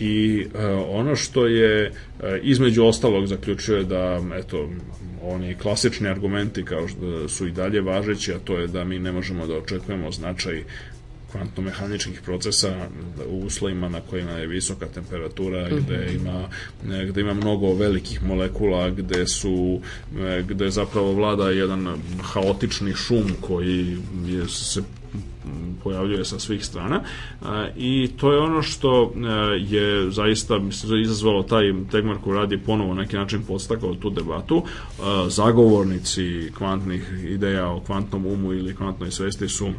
I 0.00 0.46
e, 0.54 0.66
ono 0.74 1.16
što 1.16 1.46
je 1.46 1.84
e, 1.86 1.92
između 2.42 2.84
ostalog 2.84 3.26
zaključuje 3.26 3.84
da 3.84 4.22
eto 4.38 4.68
oni 5.22 5.54
klasični 5.54 6.08
argumenti 6.08 6.64
kao 6.64 6.88
što 6.88 7.28
su 7.28 7.46
i 7.46 7.52
dalje 7.52 7.80
važeći, 7.80 8.32
a 8.32 8.38
to 8.38 8.58
je 8.58 8.66
da 8.66 8.84
mi 8.84 8.98
ne 8.98 9.12
možemo 9.12 9.46
da 9.46 9.56
očekujemo 9.56 10.12
značaj 10.12 10.64
kvantno-mehaničkih 11.36 12.20
procesa 12.24 12.88
u 13.28 13.38
uslovima 13.38 13.88
na 13.88 14.00
kojima 14.00 14.30
je 14.30 14.46
visoka 14.46 14.86
temperatura, 14.86 15.68
-hmm. 15.68 15.80
gde 15.80 16.14
ima, 16.14 16.48
gde 17.08 17.20
ima 17.20 17.34
mnogo 17.34 17.74
velikih 17.74 18.22
molekula, 18.22 18.90
gde 18.90 19.26
su 19.26 19.80
gde 20.48 20.70
zapravo 20.70 21.12
vlada 21.12 21.50
jedan 21.50 21.96
haotični 22.22 22.94
šum 22.94 23.24
koji 23.40 23.96
je, 24.26 24.48
se 24.48 24.82
pojavljuje 25.84 26.24
sa 26.24 26.38
svih 26.38 26.64
strana 26.64 27.02
i 27.76 28.10
to 28.16 28.32
je 28.32 28.38
ono 28.38 28.62
što 28.62 29.12
je 29.58 30.10
zaista 30.10 30.58
mislim, 30.58 31.02
izazvalo 31.02 31.42
taj 31.42 31.72
Tegmar 31.90 32.16
koji 32.24 32.38
radi 32.38 32.58
ponovo 32.58 32.94
na 32.94 33.02
neki 33.02 33.16
način 33.16 33.42
podstakao 33.42 33.94
tu 33.94 34.10
debatu 34.10 34.62
zagovornici 35.28 36.50
kvantnih 36.58 37.24
ideja 37.24 37.68
o 37.68 37.80
kvantnom 37.80 38.26
umu 38.26 38.52
ili 38.52 38.74
kvantnoj 38.74 39.10
svesti 39.10 39.48
su 39.48 39.70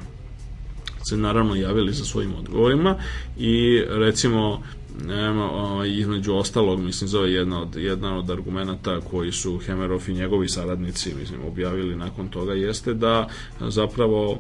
se 1.07 1.17
naravno 1.17 1.55
javili 1.55 1.93
sa 1.93 2.05
svojim 2.05 2.34
odgovorima 2.39 2.95
i 3.38 3.81
recimo 3.88 4.61
nema, 5.05 5.85
između 5.85 6.34
ostalog, 6.34 6.79
mislim, 6.79 7.07
zove 7.07 7.31
jedna 7.31 7.61
od, 7.61 7.75
jedna 7.75 8.17
od 8.17 8.29
argumenta 8.29 9.01
koji 9.01 9.31
su 9.31 9.57
Hemerov 9.57 10.01
i 10.07 10.13
njegovi 10.13 10.49
saradnici, 10.49 11.13
mislim, 11.19 11.39
objavili 11.47 11.95
nakon 11.95 12.27
toga, 12.27 12.53
jeste 12.53 12.93
da 12.93 13.29
zapravo 13.59 14.39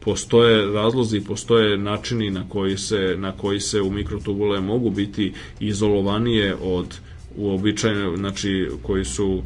postoje 0.00 0.72
razlozi, 0.72 1.20
postoje 1.20 1.78
načini 1.78 2.30
na 2.30 2.48
koji 2.48 2.78
se, 2.78 3.14
na 3.18 3.32
koji 3.32 3.60
se 3.60 3.80
u 3.80 3.90
mikrotubule 3.90 4.60
mogu 4.60 4.90
biti 4.90 5.32
izolovanije 5.60 6.56
od 6.62 6.98
uobičajene, 7.36 8.16
znači 8.16 8.68
koji 8.82 9.04
su 9.04 9.42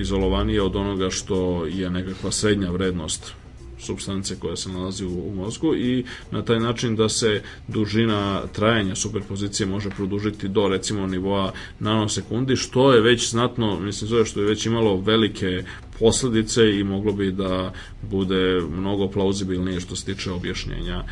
izolovanije 0.00 0.62
od 0.62 0.76
onoga 0.76 1.10
što 1.10 1.66
je 1.66 1.90
nekakva 1.90 2.30
srednja 2.30 2.70
vrednost 2.70 3.32
substance 3.78 4.36
koja 4.38 4.56
se 4.56 4.68
nalazi 4.68 5.04
u, 5.04 5.28
u 5.28 5.34
mozgu 5.34 5.74
i 5.74 6.04
na 6.30 6.42
taj 6.42 6.60
način 6.60 6.96
da 6.96 7.08
se 7.08 7.42
dužina 7.68 8.42
trajanja 8.52 8.94
superpozicije 8.94 9.66
može 9.66 9.90
produžiti 9.90 10.48
do 10.48 10.68
recimo 10.68 11.06
nivoa 11.06 11.52
nanosekundi, 11.80 12.56
što 12.56 12.92
je 12.92 13.00
već 13.00 13.30
znatno, 13.30 13.80
mislim 13.80 14.08
zove 14.08 14.24
što 14.24 14.40
je 14.40 14.46
već 14.46 14.66
imalo 14.66 14.96
velike 14.96 15.64
posledice 15.98 16.78
i 16.78 16.84
moglo 16.84 17.12
bi 17.12 17.32
da 17.32 17.72
bude 18.02 18.60
mnogo 18.76 19.08
plauzibilnije 19.08 19.80
što 19.80 19.96
se 19.96 20.04
tiče 20.04 20.30
objašnjenja 20.30 21.04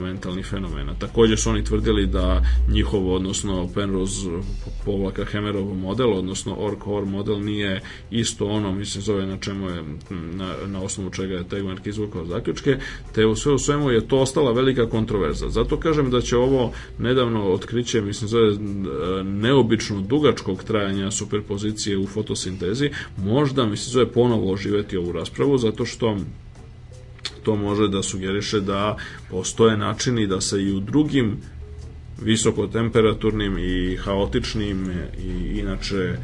mentalnih 0.00 0.46
fenomena. 0.46 0.94
Takođe 0.98 1.36
su 1.36 1.50
oni 1.50 1.64
tvrdili 1.64 2.06
da 2.06 2.42
njihov, 2.68 3.14
odnosno 3.14 3.68
Penrose 3.74 4.28
povlaka 4.84 5.24
Hemerov 5.24 5.74
model, 5.74 6.12
odnosno 6.12 6.56
Ork-Hor 6.56 7.04
model 7.04 7.44
nije 7.44 7.82
isto 8.10 8.46
ono, 8.46 8.72
mislim, 8.72 9.02
zove 9.02 9.26
na 9.26 9.36
čemu 9.38 9.68
je, 9.68 9.84
na, 10.10 10.54
na 10.66 10.82
osnovu 10.82 11.10
čega 11.10 11.34
je 11.34 11.48
Tegmark 11.48 11.86
izvukao 11.86 12.26
zaključke, 12.26 12.78
te 13.14 13.26
u 13.26 13.36
sve 13.36 13.52
u 13.52 13.58
svemu 13.58 13.90
je 13.90 14.08
to 14.08 14.18
ostala 14.18 14.52
velika 14.52 14.88
kontroverza. 14.88 15.48
Zato 15.48 15.76
kažem 15.76 16.10
da 16.10 16.20
će 16.20 16.36
ovo 16.36 16.72
nedavno 16.98 17.52
otkriće, 17.52 18.00
mislim, 18.00 18.28
zove 18.28 18.56
neobično 19.24 20.00
dugačkog 20.00 20.64
trajanja 20.64 21.10
superpozicije 21.10 21.98
u 21.98 22.06
fotosintezi, 22.06 22.90
možda, 23.16 23.66
mislim, 23.66 23.92
zove 23.92 24.06
ponovo 24.20 24.52
oživeti 24.52 24.96
ovu 24.96 25.12
raspravu, 25.12 25.58
zato 25.58 25.86
što 25.86 26.16
to 27.42 27.56
može 27.56 27.88
da 27.88 28.02
sugeriše 28.02 28.60
da 28.60 28.96
postoje 29.30 29.76
načini 29.76 30.26
da 30.26 30.40
se 30.40 30.62
i 30.62 30.72
u 30.72 30.80
drugim 30.80 31.36
visokotemperaturnim 32.22 33.58
i 33.58 33.96
haotičnim 33.96 34.90
i 35.24 35.58
inače 35.58 36.16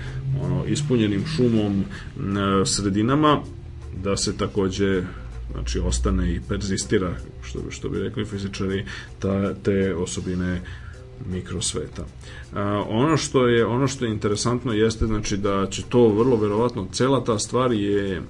ono, 0.43 0.65
ispunjenim 0.67 1.25
šumom 1.27 1.85
sredinama 2.67 3.41
da 4.05 4.17
se 4.17 4.37
takođe 4.37 5.03
znači 5.53 5.79
ostane 5.79 6.35
i 6.35 6.41
perzistira 6.49 7.15
što, 7.43 7.59
što 7.71 7.89
bi 7.89 7.99
rekli 7.99 8.25
fizičari 8.25 8.85
ta, 9.19 9.55
te 9.55 9.95
osobine 9.95 10.61
mikrosveta. 11.27 12.05
A, 12.55 12.85
ono 12.89 13.17
što 13.17 13.47
je 13.47 13.67
ono 13.67 13.89
što 13.89 14.05
je 14.05 14.11
interesantno 14.11 14.73
jeste 14.73 15.07
znači 15.07 15.37
da 15.37 15.67
će 15.71 15.83
to 15.83 16.09
vrlo 16.09 16.37
verovatno 16.37 16.87
cela 16.93 17.25
ta 17.25 17.39
stvar 17.39 17.73
je 17.73 18.23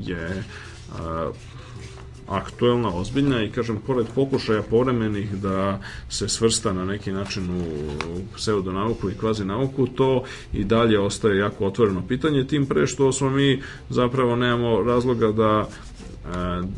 je 0.00 0.44
a, 0.98 1.30
aktuelna, 2.28 2.94
ozbiljna 2.94 3.42
i 3.42 3.50
kažem, 3.50 3.78
pored 3.86 4.06
pokušaja 4.14 4.62
povremenih 4.62 5.34
da 5.34 5.80
se 6.08 6.28
svrsta 6.28 6.72
na 6.72 6.84
neki 6.84 7.12
način 7.12 7.50
u 7.50 7.64
pseudonauku 8.36 9.10
i 9.10 9.14
kvazi 9.14 9.44
nauku, 9.44 9.86
to 9.86 10.24
i 10.52 10.64
dalje 10.64 11.00
ostaje 11.00 11.38
jako 11.38 11.66
otvoreno 11.66 12.02
pitanje, 12.08 12.46
tim 12.46 12.66
pre 12.66 12.86
što 12.86 13.12
smo 13.12 13.30
mi 13.30 13.62
zapravo 13.90 14.36
nemamo 14.36 14.82
razloga 14.82 15.32
da 15.32 15.68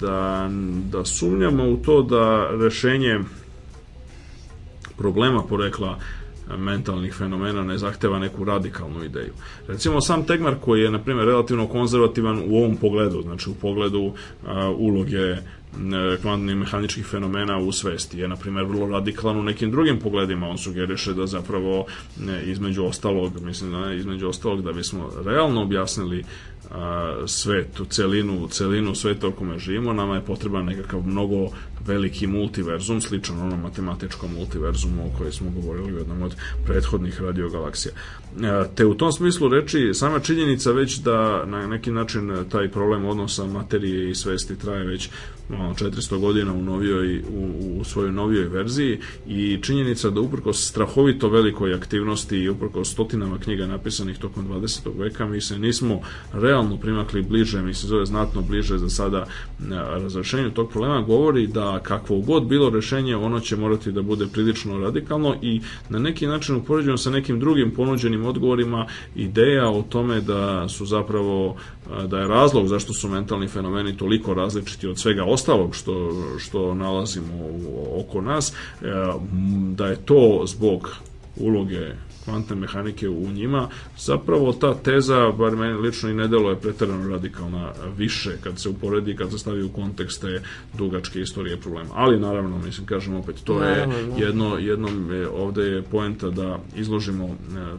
da, 0.01 0.51
da 0.90 1.05
sumnjamo 1.05 1.70
u 1.70 1.76
to 1.76 2.02
da 2.02 2.51
rešenje 2.60 3.20
problema 4.98 5.42
porekla 5.42 5.98
mentalnih 6.56 7.14
fenomena 7.14 7.62
ne 7.62 7.78
zahteva 7.78 8.18
neku 8.18 8.44
radikalnu 8.44 9.04
ideju. 9.04 9.32
Recimo 9.68 10.00
sam 10.00 10.26
Tegmar 10.26 10.54
koji 10.60 10.82
je 10.82 10.90
na 10.90 11.02
primjer 11.02 11.26
relativno 11.26 11.66
konzervativan 11.66 12.42
u 12.48 12.56
ovom 12.56 12.76
pogledu, 12.76 13.22
znači 13.22 13.50
u 13.50 13.54
pogledu 13.54 14.00
uh, 14.00 14.14
uloge 14.76 15.36
kvantnih 16.22 16.56
mehaničkih 16.56 17.06
fenomena 17.06 17.58
u 17.58 17.72
svesti 17.72 18.18
je, 18.18 18.28
na 18.28 18.36
primjer, 18.36 18.64
vrlo 18.64 18.86
radikalan 18.86 19.38
u 19.38 19.42
nekim 19.42 19.70
drugim 19.70 19.98
pogledima. 19.98 20.48
On 20.48 20.58
sugeriše 20.58 21.14
da 21.14 21.26
zapravo 21.26 21.86
između 22.44 22.84
ostalog, 22.84 23.40
mislim 23.42 23.72
da 23.72 23.92
između 23.92 24.28
ostalog 24.28 24.62
da 24.62 24.72
bismo 24.72 25.10
realno 25.24 25.62
objasnili 25.62 26.20
a, 26.20 26.57
svet, 27.26 27.80
u 27.80 27.84
celinu, 27.84 28.48
celinu 28.48 28.94
sveta 28.94 29.28
u 29.28 29.32
kome 29.32 29.58
živimo, 29.58 29.92
nama 29.92 30.14
je 30.14 30.24
potreban 30.24 30.64
nekakav 30.64 31.06
mnogo 31.06 31.48
veliki 31.86 32.26
multiverzum, 32.26 33.00
sličan 33.00 33.40
onom 33.40 33.60
matematičkom 33.60 34.32
multiverzumu 34.34 35.06
o 35.06 35.18
kojoj 35.18 35.32
smo 35.32 35.50
govorili 35.50 35.94
u 35.94 35.98
jednom 35.98 36.22
od 36.22 36.36
prethodnih 36.66 37.20
radiogalaksija. 37.20 37.94
Te 38.74 38.86
u 38.86 38.94
tom 38.94 39.12
smislu 39.12 39.48
reči, 39.48 39.90
sama 39.94 40.20
činjenica 40.20 40.72
već 40.72 40.98
da 40.98 41.44
na 41.46 41.66
neki 41.66 41.90
način 41.90 42.44
taj 42.50 42.68
problem 42.68 43.05
odnosa 43.05 43.46
materije 43.46 44.10
i 44.10 44.14
svesti 44.14 44.59
traje 44.59 44.84
već 44.84 45.10
400 45.50 46.18
godina 46.18 46.52
u, 46.52 46.62
novijoj, 46.62 47.18
u, 47.18 47.78
u 47.80 47.84
svojoj 47.84 48.12
novijoj 48.12 48.48
verziji 48.48 48.98
i 49.26 49.59
činjenica 49.62 50.10
da 50.10 50.20
uprko 50.20 50.52
strahovito 50.52 51.28
velikoj 51.28 51.74
aktivnosti 51.74 52.36
i 52.36 52.48
uprko 52.48 52.84
stotinama 52.84 53.38
knjiga 53.38 53.66
napisanih 53.66 54.18
tokom 54.18 54.48
20. 54.48 54.98
veka 54.98 55.26
mi 55.26 55.40
se 55.40 55.59
nismo 55.59 56.00
realno 56.32 56.76
primakli 56.76 57.22
bliže, 57.22 57.62
mi 57.62 57.74
se 57.74 57.86
zove 57.86 58.06
znatno 58.06 58.42
bliže 58.42 58.78
za 58.78 58.88
sada 58.88 59.26
razrešenju 59.70 60.50
tog 60.50 60.70
problema, 60.70 61.02
govori 61.02 61.46
da 61.46 61.80
kakvo 61.82 62.20
god 62.20 62.46
bilo 62.46 62.70
rešenje, 62.70 63.16
ono 63.16 63.40
će 63.40 63.56
morati 63.56 63.92
da 63.92 64.02
bude 64.02 64.26
prilično 64.32 64.78
radikalno 64.78 65.36
i 65.42 65.60
na 65.88 65.98
neki 65.98 66.26
način 66.26 66.56
upoređujemo 66.56 66.98
sa 66.98 67.10
nekim 67.10 67.40
drugim 67.40 67.70
ponuđenim 67.70 68.17
odgovorima 68.26 68.86
ideja 69.16 69.68
o 69.68 69.82
tome 69.82 70.20
da 70.20 70.68
su 70.68 70.86
zapravo 70.86 71.56
da 72.06 72.18
je 72.18 72.28
razlog 72.28 72.68
zašto 72.68 72.92
su 72.92 73.08
mentalni 73.08 73.48
fenomeni 73.48 73.96
toliko 73.96 74.34
različiti 74.34 74.86
od 74.86 74.98
svega 74.98 75.24
ostalog 75.24 75.74
što, 75.74 76.10
što 76.38 76.74
nalazimo 76.74 77.32
oko 77.94 78.20
nas, 78.20 78.52
e, 78.52 78.84
da 79.74 79.86
je 79.86 79.96
to 79.96 80.42
zbog 80.46 80.90
uloge 81.36 81.92
kvantne 82.28 82.56
mehanike 82.56 83.09
u 83.09 83.28
njima, 83.32 83.68
zapravo 83.98 84.52
ta 84.52 84.74
teza, 84.74 85.32
bar 85.38 85.56
meni 85.56 85.74
lično 85.74 86.10
i 86.10 86.14
ne 86.14 86.28
delo 86.28 86.50
je 86.50 86.60
pretarano 86.60 87.09
radikalna 87.09 87.72
više 87.96 88.36
kad 88.42 88.60
se 88.60 88.68
uporedi, 88.68 89.16
kad 89.16 89.30
se 89.30 89.38
stavi 89.38 89.62
u 89.62 89.68
kontekste 89.68 90.42
dugačke 90.78 91.20
istorije 91.20 91.56
problema. 91.56 91.90
Ali 91.94 92.20
naravno, 92.20 92.59
mislim, 92.59 92.86
kažem 92.86 93.14
opet, 93.14 93.36
to 93.44 93.62
je 93.62 93.86
da. 93.86 94.24
jedno, 94.24 94.59
jednom 94.59 95.12
je, 95.12 95.28
ovde 95.28 95.62
je 95.62 95.82
poenta 95.82 96.30
da 96.30 96.59
izložimo 96.76 97.24
e, 97.26 97.34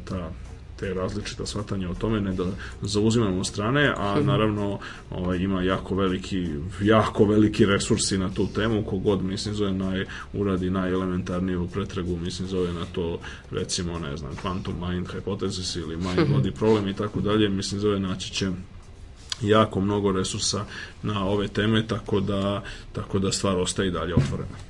ta 0.05 0.31
te 0.79 0.93
različita 0.93 1.45
shvatanja 1.45 1.89
o 1.89 1.93
tome, 1.93 2.21
ne 2.21 2.33
da 2.33 2.45
zauzimamo 2.81 3.43
strane, 3.43 3.93
a 3.97 4.15
mhm. 4.15 4.27
naravno 4.27 4.79
ovaj, 5.09 5.37
ima 5.37 5.61
jako 5.61 5.95
veliki, 5.95 6.47
jako 6.81 7.25
veliki 7.25 7.65
resursi 7.65 8.17
na 8.17 8.33
tu 8.33 8.47
temu, 8.47 8.83
kogod 8.83 9.23
mislim 9.23 9.55
zove 9.55 9.71
naj, 9.71 10.05
uradi 10.33 10.69
najelementarniju 10.69 11.67
pretragu, 11.67 12.17
mislim 12.17 12.47
zove 12.47 12.73
na 12.73 12.85
to 12.91 13.19
recimo, 13.51 13.99
ne 13.99 14.17
znam, 14.17 14.31
quantum 14.43 14.89
mind 14.89 15.07
hypothesis 15.07 15.79
ili 15.79 15.97
mind 15.97 16.19
mhm. 16.19 16.33
body 16.33 16.51
problem 16.51 16.87
i 16.87 16.93
tako 16.93 17.21
dalje, 17.21 17.49
mislim 17.49 17.81
zove 17.81 17.99
naći 17.99 18.31
će 18.31 18.51
jako 19.41 19.81
mnogo 19.81 20.11
resursa 20.11 20.65
na 21.03 21.25
ove 21.25 21.47
teme, 21.47 21.87
tako 21.87 22.19
da, 22.19 22.63
tako 22.93 23.19
da 23.19 23.31
stvar 23.31 23.57
ostaje 23.57 23.87
i 23.87 23.91
dalje 23.91 24.15
otvorena. 24.15 24.68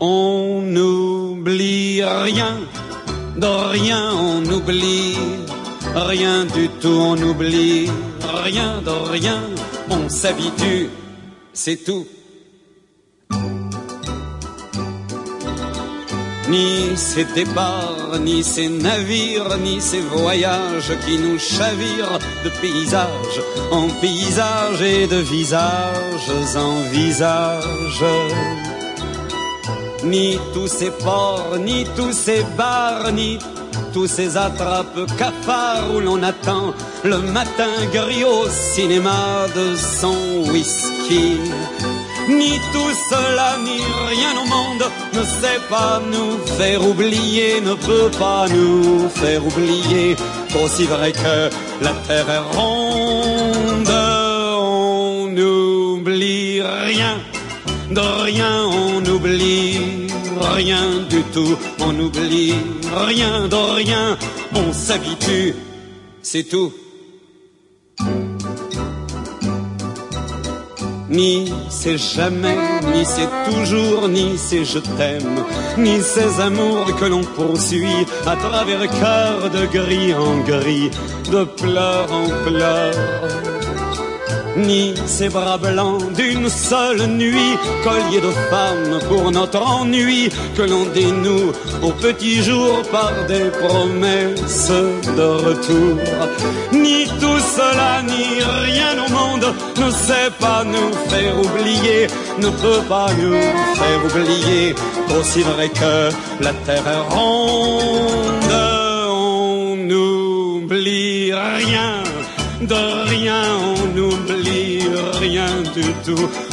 On 0.00 0.62
n'oublie 0.62 2.02
rien, 2.04 2.58
de 3.36 3.46
rien 3.46 4.12
on 4.14 4.44
oublie, 4.44 5.16
rien 5.94 6.44
du 6.44 6.68
tout 6.80 6.88
on 6.88 7.16
oublie, 7.16 7.90
rien 8.44 8.82
de 8.84 9.10
rien, 9.10 9.40
on 9.90 10.08
s'habitue, 10.08 10.90
c'est 11.52 11.84
tout. 11.84 12.06
Ni 16.48 16.96
ces 16.96 17.24
départs, 17.24 18.20
ni 18.20 18.44
ces 18.44 18.68
navires, 18.68 19.58
ni 19.58 19.80
ces 19.80 20.00
voyages 20.00 20.92
qui 21.04 21.18
nous 21.18 21.38
chavirent 21.40 22.20
de 22.44 22.50
paysage 22.60 23.40
en 23.72 23.88
paysage 24.00 24.80
et 24.80 25.08
de 25.08 25.16
visages 25.16 26.30
en 26.56 26.82
visage. 26.92 28.04
Ni 30.04 30.38
tous 30.52 30.68
ces 30.68 30.90
ports, 30.90 31.56
ni 31.58 31.84
tous 31.96 32.12
ces 32.12 32.44
bars, 32.56 33.10
ni 33.12 33.38
tous 33.92 34.06
ces 34.06 34.36
attrapes 34.36 35.00
cafards 35.18 35.94
où 35.94 36.00
l'on 36.00 36.22
attend 36.22 36.74
le 37.02 37.18
matin 37.18 37.72
gris 37.92 38.24
au 38.24 38.48
cinéma 38.48 39.46
de 39.54 39.74
son 39.76 40.50
whisky. 40.50 41.40
Ni 42.28 42.58
tout 42.72 42.94
cela, 43.10 43.56
ni 43.64 43.78
rien 44.08 44.32
au 44.42 44.46
monde 44.46 44.84
ne 45.14 45.22
sait 45.22 45.60
pas 45.70 46.00
nous 46.12 46.38
faire 46.58 46.84
oublier, 46.86 47.60
ne 47.60 47.74
peut 47.74 48.10
pas 48.18 48.46
nous 48.48 49.08
faire 49.08 49.46
oublier 49.46 50.16
qu'aussi 50.52 50.84
vrai 50.84 51.12
que 51.12 51.50
la 51.82 51.92
terre 52.06 52.28
est 52.28 52.56
ronde, 52.56 53.94
on 54.58 55.28
n'oublie 55.28 56.60
rien, 56.62 57.18
de 57.96 58.22
rien 58.24 58.56
on 58.66 59.04
oublie, 59.06 60.08
rien 60.54 60.86
du 61.08 61.22
tout, 61.32 61.56
on 61.80 61.98
oublie 61.98 62.54
rien 63.06 63.48
de 63.48 63.56
rien, 63.80 64.18
on 64.54 64.72
s'habitue, 64.72 65.54
c'est 66.20 66.44
tout. 66.44 66.72
Ni 71.08 71.50
c'est 71.70 71.96
jamais, 71.96 72.58
ni 72.92 73.02
c'est 73.04 73.30
toujours, 73.48 74.08
ni 74.08 74.36
c'est 74.36 74.66
je 74.66 74.80
t'aime, 74.96 75.36
ni 75.78 76.02
ces 76.02 76.40
amours 76.40 76.94
que 76.98 77.06
l'on 77.06 77.24
poursuit 77.24 78.04
à 78.26 78.36
travers 78.36 78.90
cœur 79.00 79.50
de 79.56 79.64
gris 79.66 80.14
en 80.14 80.40
gris, 80.40 80.90
de 81.32 81.44
pleurs 81.44 82.12
en 82.12 82.28
pleurs. 82.44 83.45
Ni 84.56 84.94
ces 85.06 85.28
bras 85.28 85.58
blancs 85.58 86.12
d'une 86.14 86.48
seule 86.48 87.06
nuit, 87.06 87.58
collier 87.84 88.20
de 88.22 88.30
femmes 88.50 88.98
pour 89.08 89.30
notre 89.30 89.60
ennui, 89.60 90.30
que 90.56 90.62
l'on 90.62 90.86
dénoue 90.94 91.52
au 91.82 91.90
petit 91.90 92.42
jour 92.42 92.80
par 92.90 93.12
des 93.28 93.50
promesses 93.50 94.72
de 95.16 95.22
retour. 95.46 95.98
Ni 96.72 97.04
tout 97.20 97.40
cela, 97.56 98.02
ni 98.02 98.42
rien 98.64 98.94
au 99.04 99.10
monde 99.12 99.54
ne 99.76 99.90
sait 99.90 100.30
pas 100.40 100.64
nous 100.64 100.92
faire 101.10 101.38
oublier, 101.38 102.06
ne 102.38 102.48
peut 102.48 102.82
pas 102.88 103.08
nous 103.20 103.40
faire 103.80 104.00
oublier, 104.06 104.74
aussi 105.18 105.42
vrai 105.42 105.68
que 105.68 106.10
la 106.42 106.52
terre 106.64 106.86
est 106.86 107.14
ronde, 107.14 108.56
on 109.10 109.76
n'oublie 109.76 111.32
rien, 111.34 112.02
de 112.62 113.08
rien 113.10 113.75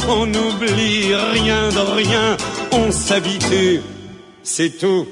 on 0.08 0.26
n'oublie 0.26 1.14
rien 1.32 1.68
de 1.70 1.94
rien, 1.94 2.36
on 2.72 2.90
s'habitue, 2.90 3.80
c'est 4.42 4.78
tout. 4.78 5.06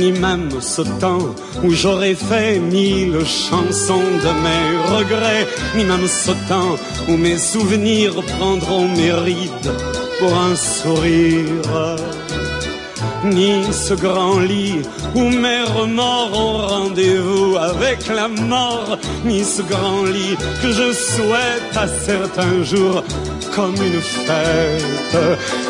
ni 0.00 0.12
même 0.12 0.50
ce 0.60 0.82
temps 0.98 1.34
où 1.62 1.70
j'aurais 1.70 2.14
fait 2.14 2.58
mille 2.58 3.18
chansons 3.26 4.10
de 4.24 4.32
mes 4.44 4.96
regrets, 4.96 5.46
ni 5.76 5.84
même 5.84 6.06
ce 6.06 6.32
temps 6.48 6.76
où 7.08 7.16
mes 7.16 7.36
souvenirs 7.36 8.14
prendront 8.38 8.88
mes 8.88 9.12
rides 9.12 9.72
pour 10.18 10.32
un 10.34 10.56
sourire, 10.56 11.96
ni 13.24 13.64
ce 13.72 13.94
grand 13.94 14.38
lit 14.38 14.82
où 15.14 15.28
mes 15.28 15.62
remords 15.78 16.32
ont 16.32 16.66
rendez-vous 16.66 17.56
avec 17.56 18.06
la 18.08 18.28
mort, 18.28 18.98
ni 19.24 19.44
ce 19.44 19.62
grand 19.62 20.04
lit 20.04 20.36
que 20.62 20.68
je 20.72 20.92
souhaite 20.92 21.76
à 21.76 21.86
certains 21.86 22.62
jours 22.62 23.02
comme 23.54 23.74
une 23.74 24.00
fête. 24.00 25.16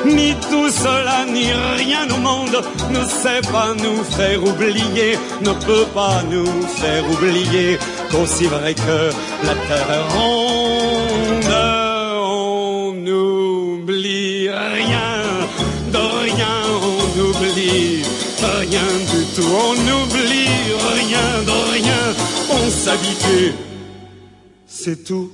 Ni 0.05 0.35
tout 0.51 0.71
cela, 0.71 1.25
ni 1.27 1.47
rien 1.77 2.07
au 2.11 2.19
monde 2.19 2.63
ne 2.91 3.05
sait 3.05 3.43
pas 3.53 3.75
nous 3.75 4.03
faire 4.05 4.43
oublier, 4.43 5.19
ne 5.43 5.53
peut 5.67 5.87
pas 5.95 6.23
nous 6.31 6.51
faire 6.81 7.05
oublier 7.11 7.79
qu'aussi 8.11 8.47
vrai 8.47 8.75
que 8.75 9.11
la 9.47 9.55
terre 9.67 9.91
est 9.99 10.07
ronde, 10.15 11.30
on 19.43 19.75
n'oublie 19.75 20.49
rien 21.01 21.43
de 21.47 21.73
rien, 21.73 22.15
on 22.51 22.71
s'habitue, 22.71 23.53
c'est 24.67 25.05
tout. 25.05 25.33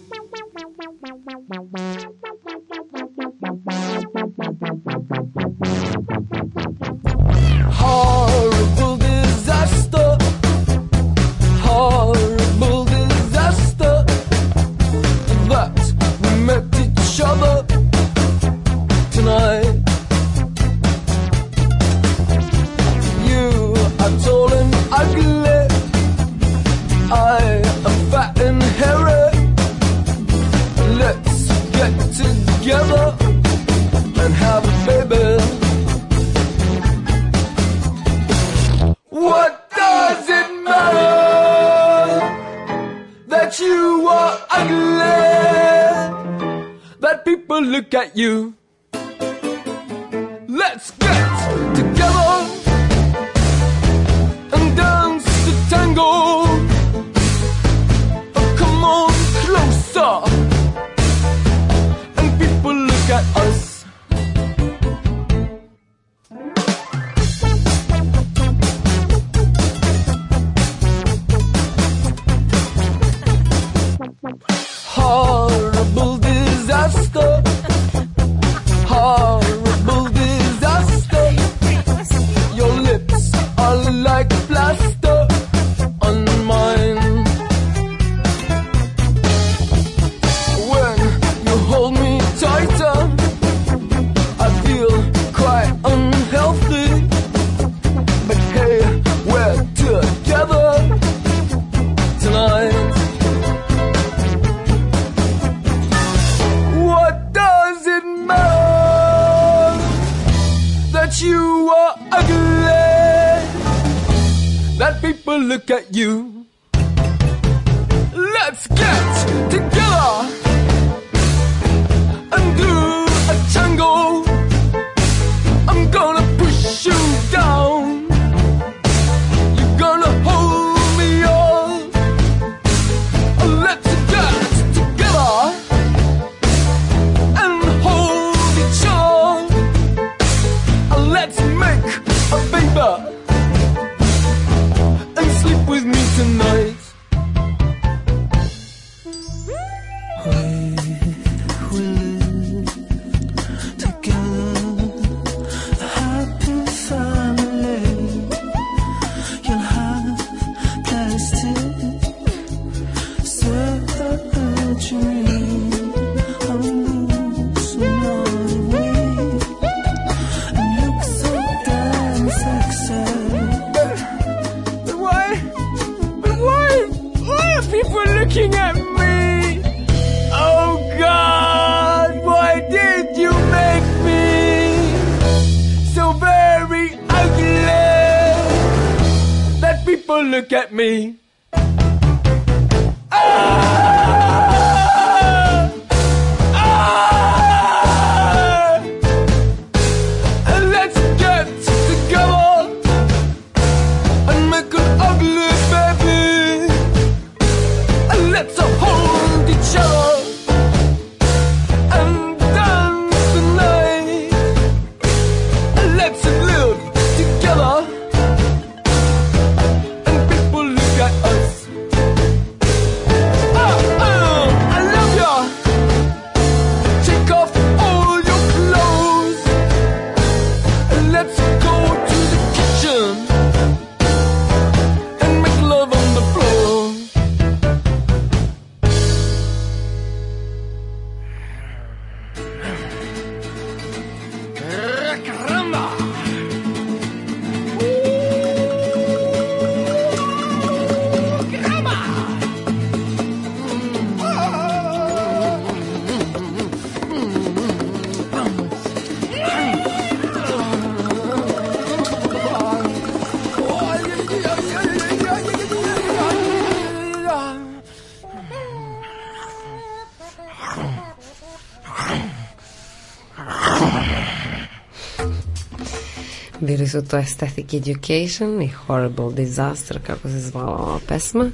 Bili 276.77 276.89
su 276.89 277.03
to 277.03 277.16
Aesthetic 277.16 277.74
Education 277.74 278.62
i 278.62 278.69
Horrible 278.69 279.32
Disaster, 279.32 279.98
kako 280.07 280.28
se 280.28 280.40
zvala 280.40 280.77
ova 280.77 280.98
pesma. 281.09 281.51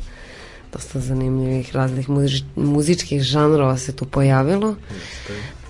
Dosta 0.73 1.01
zanimljivih 1.01 1.75
raznih 1.77 2.09
muzič, 2.09 2.43
muzičkih 2.57 3.23
žanrova 3.23 3.79
se 3.79 3.97
tu 3.97 4.05
pojavilo. 4.05 4.75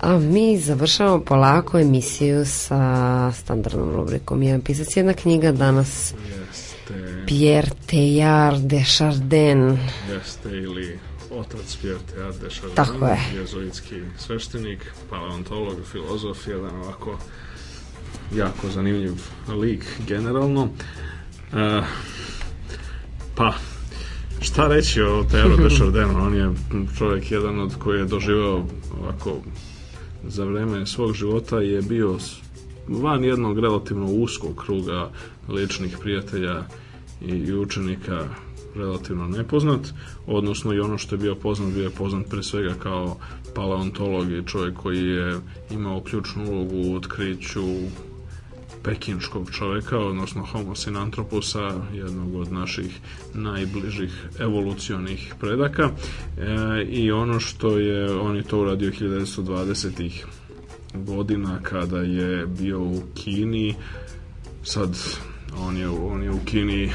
A 0.01 0.19
mi 0.19 0.59
završavamo 0.59 1.25
polako 1.25 1.79
emisiju 1.79 2.45
sa 2.47 3.33
standardnom 3.33 3.93
rubrikom. 3.93 4.43
Jedan 4.43 4.61
pisac, 4.61 4.97
jedna 4.97 5.13
knjiga 5.15 5.53
danas 5.53 6.15
Jeste, 6.29 7.25
Pierre 7.27 7.71
Teilhard 7.87 8.63
de 8.63 8.85
Chardin. 8.85 9.79
jeste 10.11 10.49
ili 10.49 10.99
otac 11.31 11.77
Pierre 11.83 12.01
Teilhard 12.13 12.41
de 12.41 12.51
Chardin, 12.51 12.77
Tako 12.77 13.07
je. 13.07 13.19
jezuitski 13.37 13.95
sveštenik, 14.19 14.93
paleontolog, 15.11 15.77
filozof, 15.93 16.47
jedan 16.49 16.77
ovako 16.77 17.19
jako 18.37 18.69
zanimljiv 18.69 19.13
lik 19.61 19.85
generalno. 20.07 20.69
E, 21.53 21.83
pa, 23.35 23.53
šta 24.41 24.69
reći 24.69 25.03
o 25.03 25.25
Teilhardu 25.31 25.63
de 25.63 25.71
Chardinu? 25.71 26.27
On 26.27 26.35
je 26.35 26.51
čovjek 26.99 27.31
jedan 27.31 27.61
od 27.61 27.79
koji 27.79 27.99
je 27.99 28.05
doživao 28.05 28.67
ovako 29.01 29.41
za 30.29 30.45
vreme 30.45 30.87
svog 30.87 31.15
života 31.15 31.59
je 31.59 31.83
bio 31.83 32.19
van 32.89 33.25
jednog 33.25 33.59
relativno 33.59 34.07
uskog 34.07 34.57
kruga 34.57 35.11
ličnih 35.49 35.99
prijatelja 36.01 36.63
i 37.21 37.53
učenika 37.53 38.29
relativno 38.75 39.29
nepoznat, 39.29 39.81
odnosno 40.27 40.73
i 40.73 40.81
ono 40.81 40.99
što 40.99 41.15
je 41.15 41.19
bio 41.19 41.35
poznat, 41.35 41.73
bio 41.73 41.85
je 41.85 41.91
poznat 41.91 42.27
pre 42.31 42.43
svega 42.43 42.75
kao 42.83 43.17
paleontolog 43.55 44.33
i 44.33 44.47
čovjek 44.47 44.77
koji 44.77 45.07
je 45.07 45.41
imao 45.71 46.01
ključnu 46.01 46.51
ulogu 46.51 46.77
u 46.77 46.97
otkriću 46.97 47.63
pekinškog 48.83 49.51
čoveka, 49.51 49.99
odnosno 49.99 50.47
Homo 50.47 50.75
sinantropusa, 50.75 51.81
jednog 51.95 52.35
od 52.35 52.53
naših 52.53 53.01
najbližih 53.35 54.27
evolucionih 54.39 55.35
predaka. 55.41 55.91
E, 56.39 56.83
I 56.89 57.13
ono 57.13 57.41
što 57.41 57.79
je, 57.79 58.17
on 58.17 58.37
je 58.37 58.43
to 58.43 58.61
uradio 58.61 58.91
1920-ih 58.91 60.27
godina 60.95 61.59
kada 61.63 61.99
je 61.99 62.47
bio 62.47 62.81
u 62.81 63.03
Kini, 63.15 63.75
sad 64.65 64.99
on 65.59 65.77
je, 65.77 65.89
on 65.89 66.23
je 66.23 66.31
u 66.31 66.39
Kini 66.45 66.91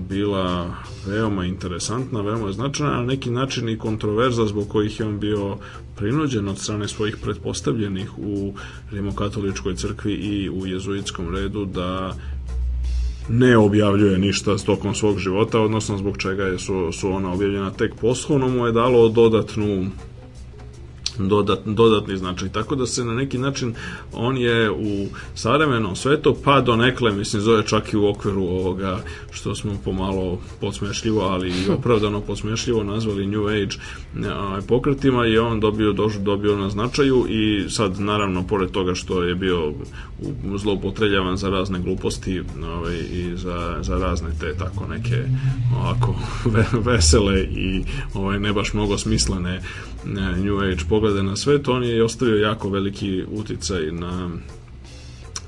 bila 0.09 0.75
veoma 1.07 1.47
interesantna, 1.47 2.21
veoma 2.21 2.53
značajna, 2.53 2.93
na 2.93 3.03
neki 3.03 3.31
način 3.31 3.69
i 3.69 3.79
kontroverza 3.79 4.47
zbog 4.47 4.69
kojih 4.69 5.01
je 5.01 5.07
on 5.07 5.21
bio 5.21 5.57
prinuđen 5.97 6.49
od 6.49 6.59
strane 6.59 6.89
svojih 6.89 7.17
pretpostavljenih 7.17 8.19
u 8.19 8.55
rimokatoličkoj 8.93 9.77
crkvi 9.77 10.13
i 10.13 10.51
u 10.51 10.67
jezuitskom 10.67 11.35
redu 11.35 11.65
da 11.65 12.17
ne 13.29 13.57
objavljuje 13.57 14.19
ništa 14.19 14.57
tokom 14.57 14.95
svog 14.95 15.19
života, 15.19 15.61
odnosno 15.61 15.99
zbog 15.99 16.19
čega 16.19 16.45
je, 16.45 16.59
su, 16.59 16.93
su 16.93 17.13
ona 17.13 17.33
objavljena. 17.33 17.71
Tek 17.71 17.95
poslovno 17.95 18.49
mu 18.49 18.67
je 18.67 18.73
dalo 18.73 19.09
dodatnu 19.09 19.87
dodat, 21.29 21.59
dodatni 21.67 22.17
značaj. 22.17 22.49
Tako 22.49 22.75
da 22.75 22.87
se 22.87 23.05
na 23.05 23.15
neki 23.15 23.39
način 23.39 23.75
on 24.13 24.37
je 24.37 24.71
u 24.71 25.07
savremenom 25.35 25.97
svetu 25.97 26.37
pa 26.45 26.61
do 26.61 26.77
nekle, 26.77 27.13
mislim, 27.13 27.43
zove 27.43 27.67
čak 27.67 27.93
i 27.93 27.97
u 27.97 28.09
okviru 28.09 28.43
ovoga 28.43 28.99
što 29.31 29.55
smo 29.55 29.73
pomalo 29.85 30.39
podsmešljivo, 30.61 31.21
ali 31.21 31.49
i 31.49 31.71
opravdano 31.79 32.21
podsmešljivo 32.21 32.85
nazvali 32.85 33.27
New 33.27 33.47
Age 33.47 33.77
pokretima 34.69 35.27
i 35.27 35.39
on 35.39 35.61
dobio, 35.61 35.93
dož, 35.93 36.17
dobio 36.17 36.57
na 36.57 36.71
značaju 36.71 37.27
i 37.29 37.71
sad 37.71 38.01
naravno 38.01 38.47
pored 38.47 38.71
toga 38.71 38.95
što 38.95 39.23
je 39.23 39.35
bio 39.35 39.73
zloupotrebljavan 40.57 41.37
za 41.37 41.49
razne 41.49 41.79
gluposti 41.79 42.43
ovaj, 42.77 42.97
i 43.13 43.37
za, 43.37 43.79
za 43.81 43.99
razne 43.99 44.29
te 44.41 44.55
tako 44.55 44.87
neke 44.87 45.25
ovako 45.77 46.15
ve- 46.55 46.81
vesele 46.93 47.41
i 47.41 47.85
ovaj, 48.15 48.39
ne 48.41 48.53
baš 48.53 48.73
mnogo 48.73 48.99
smislene 48.99 49.41
ne, 49.41 49.61
New 50.05 50.59
Age 50.59 50.85
poglede 50.89 51.23
na 51.23 51.37
svet, 51.37 51.69
on 51.69 51.85
je 51.85 52.05
ostavio 52.05 52.37
jako 52.37 52.69
veliki 52.69 53.25
uticaj 53.29 53.93
na 53.93 54.31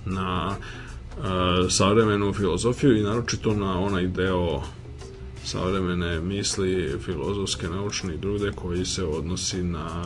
na 0.07 0.57
e, 0.57 1.71
savremenu 1.71 2.33
filozofiju 2.33 2.97
i 2.97 3.03
naročito 3.03 3.55
na 3.55 3.81
onaj 3.81 4.07
deo 4.07 4.63
savremene 5.45 6.21
misli, 6.21 6.99
filozofske, 7.05 7.69
naučne 7.69 8.15
i 8.15 8.19
druge 8.19 8.53
koji 8.53 8.85
se 8.85 9.05
odnosi 9.05 9.63
na 9.63 10.05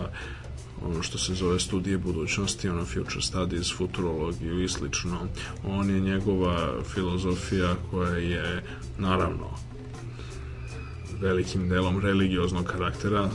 ono 0.82 1.02
što 1.02 1.18
se 1.18 1.35
zove 1.35 1.60
studije 1.60 1.98
budućnosti, 1.98 2.68
ono 2.68 2.85
future 2.85 3.23
studies, 3.23 3.77
futurologiju 3.77 4.64
i 4.64 4.68
slično. 4.68 5.18
On 5.66 5.90
je 5.90 6.01
njegova 6.01 6.82
filozofija 6.94 7.74
koja 7.90 8.16
je 8.16 8.62
naravno 8.98 9.51
velikim 11.21 11.69
delom 11.69 12.01
religioznog 12.01 12.65
karaktera, 12.65 13.31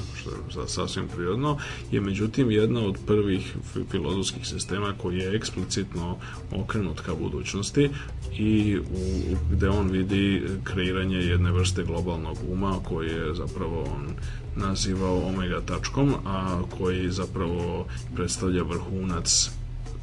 što 0.49 0.61
je 0.61 0.67
sasvim 0.67 1.07
prirodno, 1.15 1.57
je 1.91 2.01
međutim 2.01 2.51
jedna 2.51 2.85
od 2.85 2.97
prvih 3.07 3.55
filozofskih 3.91 4.47
sistema 4.47 4.93
koji 4.97 5.17
je 5.17 5.35
eksplicitno 5.35 6.17
okrenut 6.51 6.99
ka 6.99 7.15
budućnosti 7.15 7.89
i 8.37 8.77
u, 8.77 9.35
gde 9.51 9.69
on 9.69 9.89
vidi 9.89 10.43
kreiranje 10.63 11.17
jedne 11.17 11.51
vrste 11.51 11.83
globalnog 11.83 12.37
uma 12.49 12.79
koji 12.83 13.09
je 13.09 13.33
zapravo 13.33 13.81
on 13.81 14.07
nazivao 14.55 15.27
omega 15.27 15.61
tačkom, 15.61 16.13
a 16.25 16.61
koji 16.77 17.11
zapravo 17.11 17.85
predstavlja 18.15 18.63
vrhunac 18.63 19.49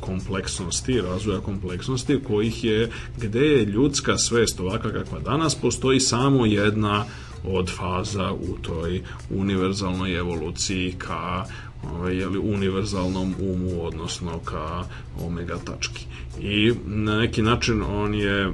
kompleksnosti, 0.00 1.00
razvoja 1.00 1.40
kompleksnosti, 1.40 2.20
kojih 2.26 2.64
je, 2.64 2.90
gde 3.16 3.40
je 3.40 3.64
ljudska 3.64 4.18
svest 4.18 4.60
ovaka 4.60 4.92
kakva 4.92 5.20
danas, 5.20 5.54
postoji 5.54 6.00
samo 6.00 6.46
jedna 6.46 7.04
od 7.44 7.70
faza 7.76 8.32
u 8.32 8.58
toj 8.62 9.02
univerzalnoj 9.30 10.18
evoluciji 10.18 10.94
ka 10.98 11.44
ovaj, 11.84 12.16
jeli, 12.16 12.38
univerzalnom 12.38 13.34
umu, 13.40 13.82
odnosno 13.84 14.38
ka 14.44 14.84
omega 15.20 15.58
tački. 15.64 16.06
I 16.40 16.72
na 16.86 17.16
neki 17.16 17.42
način 17.42 17.82
on 17.82 18.14
je, 18.14 18.46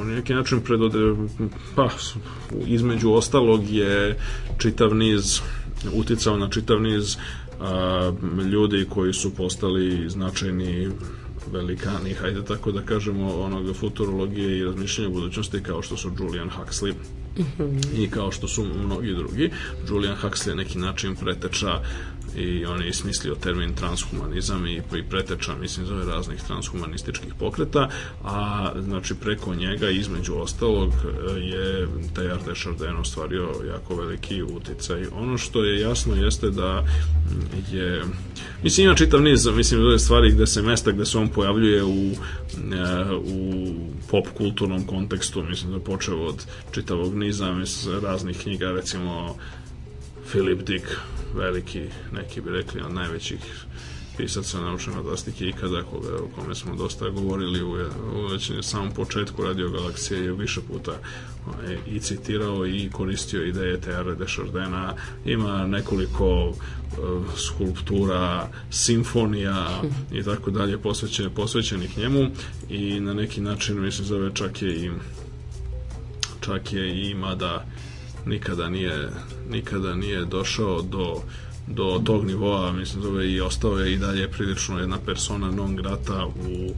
on 0.00 0.10
je 0.10 0.16
neki 0.16 0.34
način 0.34 0.60
predode, 0.60 0.98
pa, 1.74 1.88
između 2.66 3.12
ostalog 3.12 3.70
je 3.70 4.18
čitav 4.58 4.94
niz, 4.94 5.40
uticao 5.94 6.36
na 6.36 6.48
čitav 6.48 6.80
niz 6.82 7.16
a, 7.60 8.12
ljudi 8.52 8.86
koji 8.90 9.12
su 9.12 9.34
postali 9.34 10.10
značajni 10.10 10.90
velikani, 11.52 12.14
hajde 12.14 12.44
tako 12.44 12.72
da 12.72 12.82
kažemo, 12.82 13.34
onoga 13.34 13.74
futurologije 13.74 14.58
i 14.58 14.64
razmišljanja 14.64 15.10
budućnosti 15.10 15.62
kao 15.62 15.82
što 15.82 15.96
su 15.96 16.10
Julian 16.18 16.50
Huxley, 16.50 16.94
-hmm. 17.36 18.04
i 18.04 18.10
kao 18.10 18.32
što 18.32 18.48
su 18.48 18.64
mnogi 18.64 19.14
drugi. 19.14 19.50
Julian 19.88 20.16
Huxley 20.22 20.48
je 20.48 20.56
neki 20.56 20.78
način 20.78 21.16
preteča 21.16 21.80
i 22.36 22.64
on 22.64 22.82
je 22.82 22.88
ismislio 22.88 23.34
termin 23.34 23.74
transhumanizam 23.74 24.66
i, 24.66 24.76
i 24.76 25.02
preteča, 25.10 25.54
mislim, 25.54 25.86
zove 25.86 26.04
raznih 26.04 26.42
transhumanističkih 26.46 27.34
pokreta, 27.38 27.88
a 28.24 28.68
znači 28.80 29.14
preko 29.14 29.54
njega 29.54 29.90
između 29.90 30.34
ostalog 30.34 30.92
je 31.38 31.88
Teilhard 32.14 32.44
de 32.46 32.54
Chardin 32.54 32.96
ostvario 32.96 33.48
jako 33.68 33.94
veliki 33.94 34.42
uticaj. 34.42 35.06
Ono 35.12 35.38
što 35.38 35.64
je 35.64 35.80
jasno 35.80 36.14
jeste 36.14 36.50
da 36.50 36.84
je 37.72 38.02
mislim 38.62 38.86
ima 38.86 38.96
čitav 38.96 39.22
niz 39.22 39.46
mislim 39.46 39.80
zove 39.80 39.98
stvari 39.98 40.32
gde 40.32 40.46
se 40.46 40.62
mesta 40.62 40.92
gde 40.92 41.04
se 41.04 41.18
on 41.18 41.28
pojavljuje 41.28 41.84
u, 41.84 42.10
u 43.24 43.66
pop 44.10 44.26
kulturnom 44.36 44.86
kontekstu 44.86 45.42
mislim 45.42 45.72
da 45.72 45.80
počeo 45.80 46.26
od 46.26 46.46
čitavog 46.72 47.14
niza 47.14 47.52
mislim, 47.52 48.00
raznih 48.04 48.38
knjiga 48.42 48.70
recimo 48.70 49.36
Philip 50.32 50.62
Dick 50.62 50.86
veliki, 51.34 51.82
neki 52.12 52.40
bi 52.40 52.50
rekli, 52.50 52.80
od 52.80 52.94
najvećih 52.94 53.38
pisaca 54.16 54.60
naučne 54.60 54.92
fantastike 54.92 55.46
ikada, 55.46 55.82
koga, 55.82 56.08
o 56.16 56.28
kome 56.36 56.54
smo 56.54 56.76
dosta 56.76 57.08
govorili 57.08 57.62
u, 57.62 57.70
u 58.14 58.26
već 58.26 58.52
samom 58.62 58.90
početku 58.90 59.42
Radio 59.42 59.70
Galaksije 59.70 60.24
je 60.24 60.32
više 60.32 60.60
puta 60.60 60.92
ovaj, 61.46 61.78
i 61.86 62.00
citirao 62.00 62.66
i 62.66 62.90
koristio 62.92 63.44
ideje 63.46 63.80
Teare 63.80 64.14
de 64.14 64.26
Chardena, 64.26 64.94
ima 65.24 65.66
nekoliko 65.66 66.48
uh, 66.48 66.56
skulptura, 67.36 68.48
simfonija 68.70 69.82
i 70.18 70.22
tako 70.22 70.50
dalje 70.50 70.78
posvećene, 70.78 71.30
posvećenih 71.30 71.98
njemu 71.98 72.26
i 72.68 73.00
na 73.00 73.14
neki 73.14 73.40
način 73.40 73.80
mislim 73.80 74.06
zove 74.06 74.34
čak 74.34 74.62
je 74.62 74.74
i 74.74 74.90
čak 76.40 76.72
je 76.72 77.10
i 77.10 77.14
mada 77.14 77.66
nikada 78.26 78.68
nije 78.68 79.08
nikada 79.50 79.94
nije 79.94 80.24
došao 80.24 80.82
do 80.82 81.22
do 81.66 82.02
tog 82.04 82.26
nivoa, 82.26 82.72
mislim 82.72 83.02
zove 83.02 83.30
i 83.30 83.40
ostao 83.40 83.78
je 83.78 83.92
i 83.92 83.98
dalje 83.98 84.28
prilično 84.28 84.78
jedna 84.78 84.98
persona 85.06 85.50
non 85.50 85.76
grata 85.76 86.26
u 86.26 86.74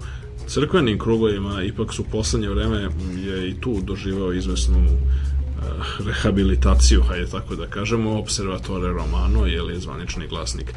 crkvenim 0.47 0.99
krugovima, 0.99 1.63
ipak 1.63 1.93
su 1.93 2.05
poslednje 2.05 2.49
vreme 2.49 2.89
je 3.17 3.49
i 3.49 3.61
tu 3.61 3.81
doživao 3.83 4.33
izvesnu 4.33 4.79
uh, 4.79 6.07
rehabilitaciju, 6.07 7.03
hajde 7.03 7.27
tako 7.27 7.55
da 7.55 7.67
kažemo, 7.67 8.19
Observatore 8.19 8.89
Romano, 8.89 9.47
je 9.47 9.63
li 9.63 9.81
zvanični 9.81 10.29
glasnik 10.29 10.75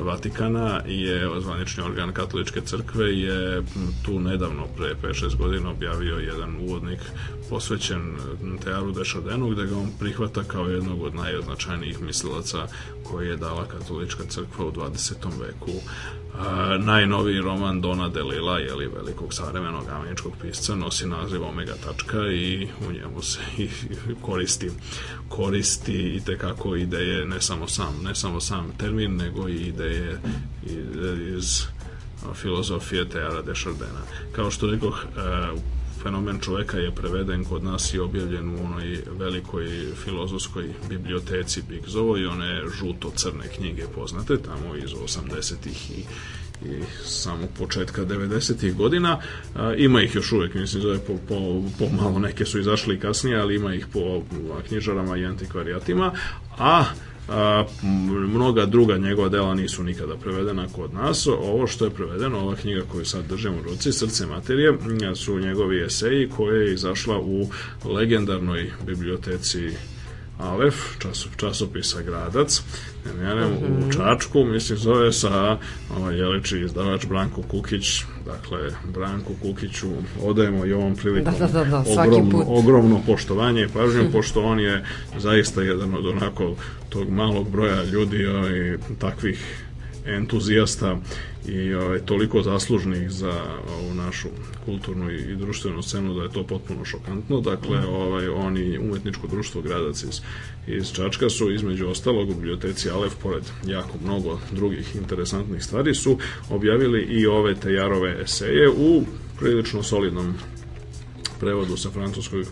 Vatikana 0.00 0.80
je 0.86 1.40
zvanični 1.40 1.82
organ 1.82 2.12
katoličke 2.12 2.60
crkve 2.60 3.18
je 3.18 3.62
tu 4.04 4.20
nedavno 4.20 4.66
pre 4.76 4.94
5-6 5.02 5.36
godina 5.36 5.70
objavio 5.70 6.18
jedan 6.18 6.56
uvodnik 6.56 7.00
posvećen 7.52 8.16
Tearu 8.64 8.92
de 8.92 9.04
Chardenu 9.04 9.50
gde 9.50 9.66
ga 9.66 9.76
on 9.76 9.90
prihvata 9.98 10.42
kao 10.42 10.66
jednog 10.66 11.02
od 11.02 11.14
najoznačajnijih 11.14 12.00
mislilaca 12.00 12.66
koje 13.04 13.28
je 13.28 13.36
dala 13.36 13.64
katolička 13.64 14.24
crkva 14.28 14.66
u 14.66 14.72
20. 14.72 15.14
veku 15.40 15.72
a, 16.38 16.78
najnoviji 16.78 17.40
roman 17.40 17.80
Dona 17.80 18.08
Delila, 18.08 18.58
jeli 18.58 18.90
velikog 18.96 19.34
savremenog 19.34 19.88
američkog 19.88 20.32
pisca, 20.42 20.74
nosi 20.74 21.06
naziv 21.06 21.44
Omega 21.44 21.74
tačka 21.84 22.26
i 22.26 22.68
u 22.88 22.92
njemu 22.92 23.22
se 23.22 23.40
i, 23.62 23.68
koristi 24.22 24.70
koristi 25.28 26.16
i 26.16 26.20
tekako 26.24 26.76
ideje 26.76 27.24
ne 27.26 27.40
samo 27.40 27.68
sam, 27.68 28.02
ne 28.02 28.14
samo 28.14 28.40
sam 28.40 28.72
termin, 28.78 29.16
nego 29.16 29.48
i 29.48 29.56
ideje 29.56 30.20
iz 31.38 31.62
filozofije 32.34 33.08
Teara 33.08 33.42
de 33.42 33.54
Chardena. 33.54 34.02
Kao 34.32 34.50
što 34.50 34.70
rekoh, 34.70 35.04
fenomen 36.02 36.40
čoveka 36.40 36.78
je 36.78 36.94
preveden 36.94 37.44
kod 37.44 37.64
nas 37.64 37.94
i 37.94 37.98
objavljen 37.98 38.48
u 38.50 38.64
onoj 38.64 39.02
velikoj 39.18 39.66
filozofskoj 40.04 40.74
biblioteci 40.88 41.62
Bigzovo 41.68 42.16
i 42.16 42.26
one 42.26 42.62
žuto-crne 42.78 43.48
knjige 43.56 43.86
poznate 43.94 44.36
tamo 44.36 44.76
iz 44.76 44.90
80-ih 44.90 45.90
i 45.90 46.04
i 46.64 46.82
samo 47.04 47.46
početka 47.58 48.04
90-ih 48.04 48.76
godina. 48.76 49.20
A, 49.54 49.74
ima 49.74 50.02
ih 50.02 50.14
još 50.14 50.32
uvek, 50.32 50.54
mislim, 50.54 50.82
zove 50.82 50.98
po, 50.98 51.12
po, 51.28 51.62
po 51.78 52.02
malo 52.02 52.18
neke 52.18 52.44
su 52.44 52.58
izašli 52.58 53.00
kasnije, 53.00 53.40
ali 53.40 53.56
ima 53.56 53.74
ih 53.74 53.86
po 53.92 54.22
knjižarama 54.68 55.16
i 55.16 55.24
antikvarijatima, 55.24 56.12
a 56.58 56.84
a, 57.32 57.64
mnoga 58.28 58.66
druga 58.66 58.96
njegova 58.98 59.28
dela 59.28 59.54
nisu 59.54 59.82
nikada 59.84 60.16
prevedena 60.16 60.66
kod 60.72 60.94
nas. 60.94 61.26
Ovo 61.26 61.66
što 61.66 61.84
je 61.84 61.90
prevedeno, 61.90 62.38
ova 62.38 62.54
knjiga 62.56 62.82
koju 62.92 63.04
sad 63.04 63.24
držimo 63.26 63.56
u 63.58 63.62
ruci, 63.62 63.92
Srce 63.92 64.26
materije, 64.26 64.78
su 65.14 65.38
njegovi 65.38 65.84
eseji 65.84 66.28
koje 66.36 66.66
je 66.66 66.74
izašla 66.74 67.18
u 67.20 67.46
legendarnoj 67.84 68.70
biblioteci 68.86 69.70
Alef, 70.42 70.74
časop, 70.98 71.36
časopisa 71.36 72.02
Gradac, 72.02 72.62
ne, 73.20 73.34
ne, 73.34 73.46
u 73.46 73.50
mhm. 73.50 73.90
Čačku, 73.90 74.44
mislim, 74.44 74.78
zove 74.78 75.12
sa 75.12 75.58
ovaj, 75.96 76.16
jeliči 76.16 76.60
izdavač 76.60 77.06
Branko 77.06 77.42
Kukić, 77.42 78.02
dakle, 78.26 78.70
Branko 78.94 79.32
Kukiću 79.42 79.88
odajemo 80.22 80.66
i 80.66 80.72
ovom 80.72 80.96
prilikom 80.96 81.34
da, 81.38 81.46
da, 81.46 81.52
da, 81.52 81.64
da, 81.64 81.84
ogromno, 82.02 82.44
ogromno 82.46 83.00
poštovanje 83.06 83.62
i 83.62 83.68
pažnju, 83.68 84.10
pošto 84.12 84.42
on 84.42 84.60
je 84.60 84.84
zaista 85.18 85.62
jedan 85.62 85.94
od 85.94 86.06
onako 86.06 86.54
tog 86.88 87.10
malog 87.10 87.50
broja 87.50 87.84
ljudi 87.84 88.16
i 88.16 88.94
takvih 88.98 89.64
entuzijasta 90.06 91.00
i 91.48 91.74
ovaj, 91.74 91.98
toliko 91.98 92.42
zaslužnih 92.42 93.10
za 93.10 93.32
ovu 93.80 93.94
našu 93.94 94.28
kulturnu 94.64 95.10
i, 95.10 95.36
društvenu 95.36 95.82
scenu 95.82 96.14
da 96.14 96.22
je 96.22 96.32
to 96.32 96.46
potpuno 96.46 96.84
šokantno. 96.84 97.40
Dakle, 97.40 97.78
mhm. 97.78 97.88
ovaj, 97.88 98.28
oni 98.28 98.78
umetničko 98.78 99.26
društvo 99.26 99.62
Gradac 99.62 100.02
iz, 100.02 100.20
iz 100.66 100.92
Čačka 100.92 101.30
su 101.30 101.52
između 101.52 101.88
ostalog 101.88 102.30
u 102.30 102.34
biblioteci 102.34 102.90
Alef, 102.90 103.12
pored 103.22 103.44
jako 103.66 103.98
mnogo 104.04 104.40
drugih 104.52 104.96
interesantnih 104.96 105.64
stvari, 105.64 105.94
su 105.94 106.18
objavili 106.50 107.02
i 107.02 107.26
ove 107.26 107.54
Tejarove 107.54 108.22
eseje 108.22 108.70
u 108.70 109.04
prilično 109.38 109.82
solidnom 109.82 110.34
prevodu 111.40 111.76
sa 111.76 111.90
francuskog 111.90 112.46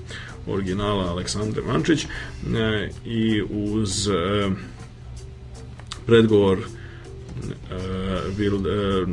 originala 0.47 1.11
Aleksandre 1.11 1.63
Mančić 1.63 2.05
e, 2.05 2.91
i 3.05 3.43
uz 3.51 4.09
e, 4.09 4.51
predgovor 6.07 6.59
uh, 7.43 8.39
Vil, 8.39 8.55
uh, 8.55 9.09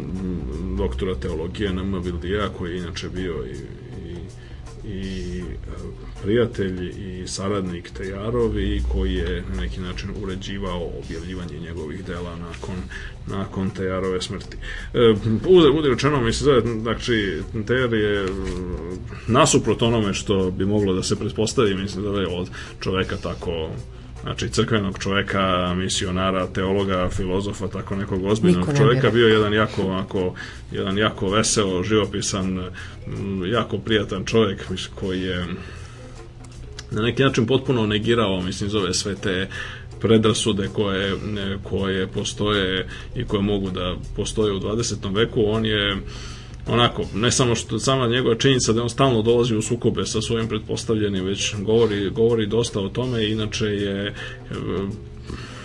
doktora 0.78 1.16
teologije 1.16 1.70
N.M. 1.70 2.02
Vildija, 2.04 2.50
koji 2.50 2.72
je 2.72 2.78
inače 2.78 3.10
bio 3.10 3.34
i, 3.46 3.58
i, 4.88 4.94
i 4.94 5.44
prijatelj 6.24 6.90
i 6.90 7.28
saradnik 7.28 7.90
Tejarov 7.98 8.60
i 8.60 8.82
koji 8.92 9.14
je 9.14 9.44
na 9.50 9.62
neki 9.62 9.82
način 9.82 10.10
uređivao 10.24 10.92
objavljivanje 11.04 11.60
njegovih 11.60 12.06
dela 12.06 12.36
nakon, 12.36 12.76
nakon 13.28 13.70
Tejarove 13.70 14.22
smrti. 14.22 14.58
E, 14.94 15.16
bude 15.74 15.90
rečeno, 15.90 16.22
mi 16.22 16.34
se 16.34 16.44
zove, 16.44 16.62
znači, 16.82 17.42
Tejar 17.68 17.94
je 17.94 18.26
nasuprot 19.28 19.82
onome 19.82 20.14
što 20.14 20.52
bi 20.52 20.66
moglo 20.66 20.94
da 20.94 21.04
se 21.04 21.16
pretpostavi, 21.16 21.76
mislim, 21.76 22.14
da 22.14 22.22
je 22.22 22.28
od 22.28 22.50
čoveka 22.80 23.18
tako 23.18 23.70
znači 24.28 24.50
crkvenog 24.50 25.00
čoveka, 25.00 25.74
misionara, 25.74 26.48
teologa, 26.48 27.10
filozofa, 27.10 27.68
tako 27.68 27.96
nekog 27.96 28.26
ozbiljnog 28.26 28.68
ne 28.68 28.76
čoveka, 28.78 29.10
bio 29.10 29.28
jedan 29.28 29.54
jako, 29.54 29.82
onako, 29.82 30.34
jedan 30.72 30.98
jako 30.98 31.30
veseo, 31.30 31.84
živopisan, 31.84 32.70
jako 33.46 33.78
prijatan 33.78 34.26
čovjek, 34.26 34.70
mislim, 34.70 34.96
koji 34.96 35.22
je 35.22 35.46
na 36.92 37.02
neki 37.02 37.24
način 37.24 37.48
potpuno 37.48 37.88
negirao, 37.88 38.42
mislim, 38.42 38.70
zove 38.70 38.94
sve 38.94 39.16
te 39.16 39.48
predrasude 40.00 40.70
koje, 40.74 41.14
koje 41.64 42.08
postoje 42.08 42.88
i 43.16 43.26
koje 43.26 43.42
mogu 43.42 43.70
da 43.70 43.96
postoje 44.16 44.54
u 44.54 44.60
20. 44.60 45.16
veku, 45.16 45.44
on 45.46 45.66
je 45.66 45.98
onako, 46.70 47.04
ne 47.16 47.32
samo 47.32 47.56
što 47.56 47.80
sama 47.80 48.08
njegova 48.08 48.36
činjenica 48.36 48.74
da 48.74 48.84
on 48.84 48.90
stalno 48.90 49.22
dolazi 49.22 49.56
u 49.56 49.62
sukobe 49.62 50.06
sa 50.06 50.22
svojim 50.22 50.48
pretpostavljenim, 50.48 51.26
već 51.26 51.56
govori, 51.56 52.10
govori 52.10 52.48
dosta 52.48 52.80
o 52.80 52.90
tome, 52.90 53.30
inače 53.30 53.66
je 53.66 54.08
e, 54.08 54.14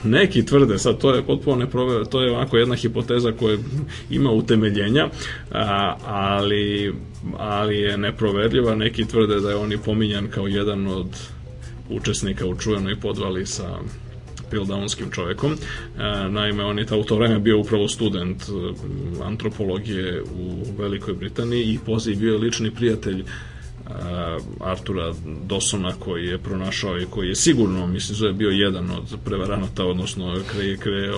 neki 0.05 0.47
tvrde, 0.47 0.79
sad 0.79 0.99
to 0.99 1.15
je 1.15 1.23
potpuno 1.23 1.57
neprove, 1.57 2.05
to 2.05 2.23
je 2.23 2.33
onako 2.33 2.57
jedna 2.57 2.75
hipoteza 2.75 3.33
koja 3.33 3.59
ima 4.11 4.31
utemeljenja, 4.31 5.09
a, 5.53 5.97
ali, 6.07 6.95
ali 7.39 7.79
je 7.79 7.99
neproverljiva, 7.99 8.75
neki 8.75 9.05
tvrde 9.05 9.41
da 9.41 9.51
je 9.51 9.57
on 9.57 9.73
i 9.73 9.79
pominjan 9.79 10.29
kao 10.31 10.47
jedan 10.47 10.87
od 10.87 11.07
učesnika 11.91 12.47
u 12.47 12.55
čuvenoj 12.55 13.01
podvali 13.01 13.47
sa 13.47 13.79
Pildaunskim 14.53 15.11
čovekom. 15.11 15.53
E, 15.53 15.59
naime, 16.29 16.65
on 16.65 16.79
je 16.79 16.87
ta 16.87 16.97
u 16.97 17.05
to 17.05 17.17
vreme 17.17 17.39
bio 17.39 17.61
upravo 17.61 17.89
student 17.89 18.43
e, 18.43 18.53
antropologije 19.25 20.23
u 20.23 20.65
Velikoj 20.79 21.15
Britaniji 21.15 21.65
i 21.65 21.79
poziv 21.87 22.19
bio 22.19 22.33
je 22.33 22.39
lični 22.39 22.71
prijatelj 22.71 23.21
e, 23.21 23.25
Artura 24.61 25.13
Dosona 25.45 25.93
koji 25.99 26.27
je 26.27 26.39
pronašao 26.39 27.01
i 27.01 27.07
koji 27.11 27.29
je 27.29 27.35
sigurno, 27.35 27.87
mislim, 27.87 28.37
bio 28.37 28.51
jedan 28.51 28.91
od 28.91 29.17
prevaranata, 29.25 29.85
odnosno 29.85 30.37
kreje, 30.53 30.77
kreje, 30.77 31.11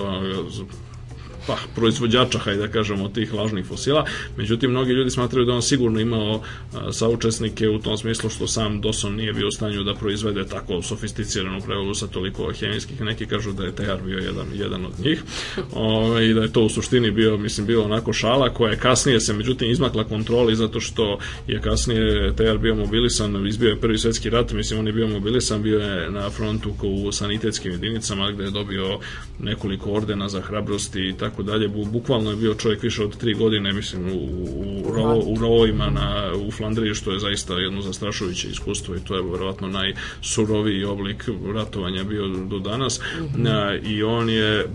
pa, 1.47 1.57
proizvođača, 1.75 2.39
hajde 2.39 2.61
da 2.61 2.67
kažemo, 2.67 3.09
tih 3.09 3.33
lažnih 3.33 3.65
fosila. 3.65 4.05
Međutim, 4.37 4.71
mnogi 4.71 4.91
ljudi 4.91 5.09
smatraju 5.09 5.45
da 5.45 5.53
on 5.53 5.61
sigurno 5.61 5.99
imao 5.99 6.41
a, 6.73 6.93
saučesnike 6.93 7.69
u 7.69 7.79
tom 7.79 7.97
smislu 7.97 8.29
što 8.29 8.47
sam 8.47 8.81
Dawson 8.81 9.15
nije 9.15 9.33
bio 9.33 9.47
u 9.47 9.51
stanju 9.51 9.83
da 9.83 9.93
proizvede 9.93 10.47
tako 10.47 10.81
sofisticiranu 10.81 11.61
prevodu 11.61 11.93
sa 11.93 12.07
toliko 12.07 12.51
hemijskih. 12.59 13.01
Neki 13.01 13.25
kažu 13.25 13.51
da 13.51 13.63
je 13.63 13.75
Tejar 13.75 14.01
bio 14.05 14.17
jedan, 14.17 14.47
jedan 14.53 14.85
od 14.85 14.99
njih 14.99 15.23
Ove, 15.73 16.29
i 16.29 16.33
da 16.33 16.41
je 16.41 16.53
to 16.53 16.61
u 16.61 16.69
suštini 16.69 17.11
bio, 17.11 17.37
mislim, 17.37 17.67
bilo 17.67 17.83
onako 17.83 18.13
šala 18.13 18.53
koja 18.53 18.71
je 18.71 18.77
kasnije 18.77 19.19
se, 19.19 19.33
međutim, 19.33 19.71
izmakla 19.71 20.03
kontroli 20.03 20.55
zato 20.55 20.79
što 20.79 21.19
je 21.47 21.61
kasnije 21.61 22.35
Tejar 22.35 22.57
bio 22.57 22.75
mobilisan, 22.75 23.47
izbio 23.47 23.69
je 23.69 23.79
prvi 23.79 23.97
svetski 23.97 24.29
rat, 24.29 24.51
mislim, 24.51 24.79
on 24.79 24.87
je 24.87 24.93
bio 24.93 25.07
mobilisan, 25.07 25.63
bio 25.63 25.79
je 25.79 26.11
na 26.11 26.29
frontu 26.29 26.73
u 26.83 27.11
sanitetskim 27.11 27.71
jedinicama 27.71 28.31
gde 28.31 28.43
je 28.43 28.51
dobio 28.51 28.99
nekoliko 29.39 29.91
ordena 29.91 30.29
za 30.29 30.41
hrabrost 30.41 30.95
i 30.95 31.13
tako 31.19 31.34
dalje. 31.43 31.67
Bu- 31.67 31.85
Bukvalno 31.85 32.29
je 32.29 32.35
bio 32.35 32.53
čovjek 32.53 32.83
više 32.83 33.03
od 33.03 33.17
tri 33.17 33.33
godine, 33.33 33.73
mislim, 33.73 34.07
u, 34.07 34.15
u, 34.15 34.93
rovo, 34.93 35.19
u 35.19 35.37
rovovima 35.39 35.89
na, 35.89 36.31
u 36.47 36.51
Flandriji, 36.51 36.93
što 36.93 37.11
je 37.11 37.19
zaista 37.19 37.53
jedno 37.53 37.81
zastrašujuće 37.81 38.47
iskustvo 38.47 38.95
i 38.95 38.99
to 38.99 39.15
je 39.15 39.23
verovatno 39.31 39.67
najsuroviji 39.67 40.83
oblik 40.83 41.29
ratovanja 41.53 42.03
bio 42.03 42.27
do 42.27 42.59
danas. 42.59 42.99
A, 43.47 43.75
I 43.83 44.03
on 44.03 44.29
je, 44.29 44.65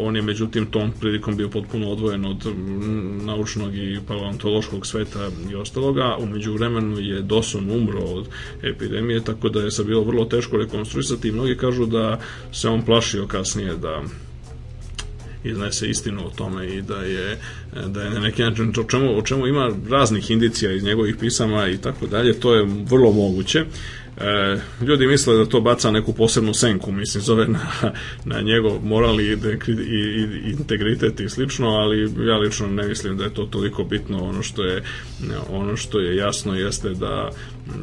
on 0.00 0.16
je 0.16 0.22
međutim 0.22 0.66
tom 0.66 0.92
prilikom 1.00 1.36
bio 1.36 1.48
potpuno 1.48 1.90
odvojen 1.90 2.24
od 2.24 2.46
naučnog 3.24 3.74
i 3.76 3.98
paleontološkog 4.08 4.86
sveta 4.86 5.28
i 5.50 5.54
ostaloga. 5.54 6.16
Umeđu 6.20 6.52
vremenu 6.52 6.98
je 6.98 7.22
Dawson 7.22 7.76
umro 7.76 8.00
od 8.00 8.28
epidemije, 8.62 9.24
tako 9.24 9.48
da 9.48 9.60
je 9.60 9.70
sad 9.70 9.86
bilo 9.86 10.04
vrlo 10.04 10.24
teško 10.24 10.56
rekonstruisati 10.56 11.28
i 11.28 11.32
mnogi 11.32 11.56
kažu 11.56 11.86
da 11.86 12.20
se 12.52 12.68
on 12.68 12.82
plašio 12.82 13.26
kasnije 13.26 13.76
da 13.76 14.02
iznese 15.44 15.88
istinu 15.88 16.26
o 16.26 16.30
tome 16.30 16.66
i 16.66 16.82
da 16.82 17.02
je 17.02 17.38
da 17.86 18.02
je 18.02 18.10
na 18.10 18.20
neki 18.20 18.42
način 18.42 18.72
o 18.80 18.84
čemu, 18.84 19.18
o 19.18 19.22
čemu 19.22 19.46
ima 19.46 19.70
raznih 19.90 20.30
indicija 20.30 20.72
iz 20.72 20.82
njegovih 20.84 21.16
pisama 21.20 21.68
i 21.68 21.78
tako 21.78 22.06
dalje, 22.06 22.40
to 22.40 22.54
je 22.54 22.66
vrlo 22.90 23.12
moguće. 23.12 23.64
E, 24.20 24.58
ljudi 24.86 25.06
misle 25.06 25.36
da 25.36 25.46
to 25.46 25.60
baca 25.60 25.90
neku 25.90 26.12
posebnu 26.12 26.54
senku, 26.54 26.92
mislim, 26.92 27.22
zove 27.22 27.48
na, 27.48 27.60
na 28.24 28.40
njegov 28.40 28.84
moral 28.84 29.20
i, 29.20 29.24
i, 29.24 29.72
i 29.72 30.50
integritet 30.50 31.20
i 31.20 31.28
slično, 31.28 31.68
ali 31.68 32.26
ja 32.26 32.36
lično 32.36 32.66
ne 32.66 32.88
mislim 32.88 33.16
da 33.16 33.24
je 33.24 33.34
to 33.34 33.44
toliko 33.44 33.84
bitno. 33.84 34.24
Ono 34.24 34.42
što 34.42 34.64
je, 34.64 34.82
ono 35.50 35.76
što 35.76 36.00
je 36.00 36.16
jasno 36.16 36.54
jeste 36.54 36.88
da 36.90 37.30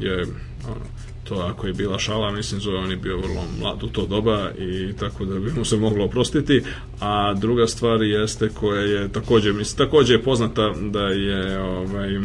je 0.01 0.21
ono, 0.67 0.85
to 1.29 1.35
ako 1.35 1.67
je 1.67 1.73
bila 1.73 1.99
šala, 1.99 2.31
mislim 2.31 2.61
zove 2.61 2.77
on 2.77 2.91
je 2.91 2.97
bio 2.97 3.17
vrlo 3.17 3.43
mlad 3.59 3.83
u 3.83 3.87
to 3.87 4.05
doba 4.05 4.51
i 4.57 4.93
tako 4.99 5.25
da 5.25 5.39
bi 5.39 5.51
mu 5.57 5.65
se 5.65 5.77
moglo 5.77 6.05
oprostiti, 6.05 6.63
a 6.99 7.33
druga 7.33 7.67
stvar 7.67 8.01
jeste 8.01 8.49
koja 8.49 8.81
je 8.81 9.11
takođe, 9.11 9.53
mislim, 9.53 9.77
takođe 9.77 10.13
je 10.13 10.23
poznata 10.23 10.73
da 10.91 11.01
je 11.01 11.59
ovaj, 11.59 12.19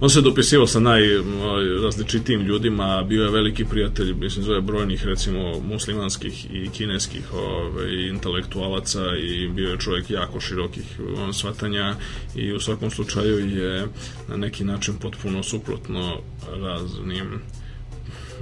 On 0.00 0.10
se 0.10 0.20
dopisivao 0.20 0.66
sa 0.66 0.80
najrazličitijim 0.80 2.40
ljudima, 2.40 3.02
bio 3.02 3.24
je 3.24 3.30
veliki 3.30 3.64
prijatelj, 3.64 4.12
mislim, 4.12 4.44
zove 4.44 4.60
brojnih, 4.60 5.04
recimo, 5.04 5.60
muslimanskih 5.60 6.46
i 6.54 6.70
kineskih 6.70 7.32
ove, 7.34 8.08
intelektualaca 8.08 9.00
i 9.16 9.48
bio 9.48 9.70
je 9.70 9.78
čovjek 9.78 10.10
jako 10.10 10.40
širokih 10.40 11.00
on, 11.16 11.34
svatanja 11.34 11.94
i 12.34 12.52
u 12.52 12.60
svakom 12.60 12.90
slučaju 12.90 13.56
je 13.56 13.86
na 14.28 14.36
neki 14.36 14.64
način 14.64 14.94
potpuno 14.94 15.42
suprotno 15.42 16.20
raznim 16.60 17.40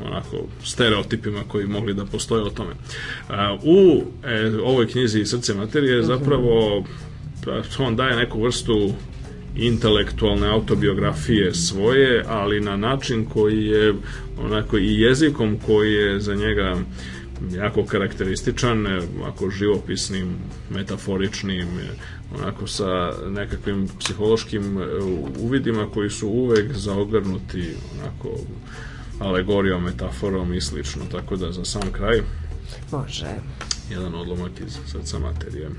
onako 0.05 0.37
stereotipima 0.65 1.43
koji 1.49 1.67
mogli 1.67 1.95
da 1.95 2.05
postoje 2.05 2.43
o 2.43 2.51
tome. 2.51 2.75
A, 3.29 3.57
u 3.63 4.03
e, 4.25 4.53
ovoj 4.65 4.89
knjizi 4.89 5.25
Srce 5.25 5.55
materije 5.55 6.03
zapravo 6.03 6.85
pa, 7.45 7.85
on 7.85 7.97
daje 7.97 8.17
neku 8.17 8.43
vrstu 8.43 8.93
intelektualne 9.57 10.49
autobiografije 10.49 11.55
svoje, 11.55 12.25
ali 12.29 12.61
na 12.61 12.77
način 12.77 13.25
koji 13.25 13.67
je 13.67 13.95
onako 14.39 14.79
i 14.79 15.01
jezikom 15.01 15.59
koji 15.67 15.93
je 15.93 16.21
za 16.21 16.35
njega 16.35 16.77
jako 17.53 17.85
karakterističan, 17.85 18.87
ako 19.25 19.51
živopisnim, 19.51 20.37
metaforičnim, 20.71 21.69
onako 22.39 22.67
sa 22.67 23.13
nekakvim 23.29 23.89
psihološkim 23.99 24.79
e, 24.79 24.87
uvidima 25.39 25.91
koji 25.95 26.11
su 26.11 26.29
uvek 26.29 26.73
zaogrnuti 26.73 27.69
onako 27.99 28.39
alegorijom, 29.19 29.85
metaforom 29.85 30.55
i 30.55 30.61
slično. 30.61 31.03
Tako 31.13 31.37
da 31.37 31.53
za 31.53 31.65
sam 31.65 31.93
kraj 31.93 32.21
Može. 32.93 33.27
jedan 33.91 34.15
odlomak 34.15 34.53
iz 34.67 34.79
srca 34.87 35.19
materije. 35.19 35.71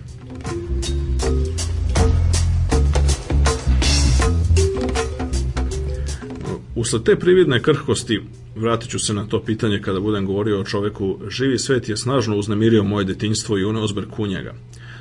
Usled 6.76 7.03
te 7.03 7.15
prividne 7.15 7.61
krhkosti, 7.61 8.22
vratit 8.56 8.89
ću 8.89 8.99
se 8.99 9.14
na 9.14 9.26
to 9.27 9.41
pitanje 9.41 9.81
kada 9.81 9.99
budem 9.99 10.26
govorio 10.26 10.60
o 10.60 10.64
čoveku, 10.64 11.19
živi 11.30 11.60
svet 11.60 11.89
je 11.89 11.97
snažno 11.97 12.38
uznemirio 12.38 12.84
moje 12.84 13.06
detinjstvo 13.06 13.57
i 13.57 13.65
uneo 13.65 13.88
zbrku 13.88 14.27
njega. 14.27 14.53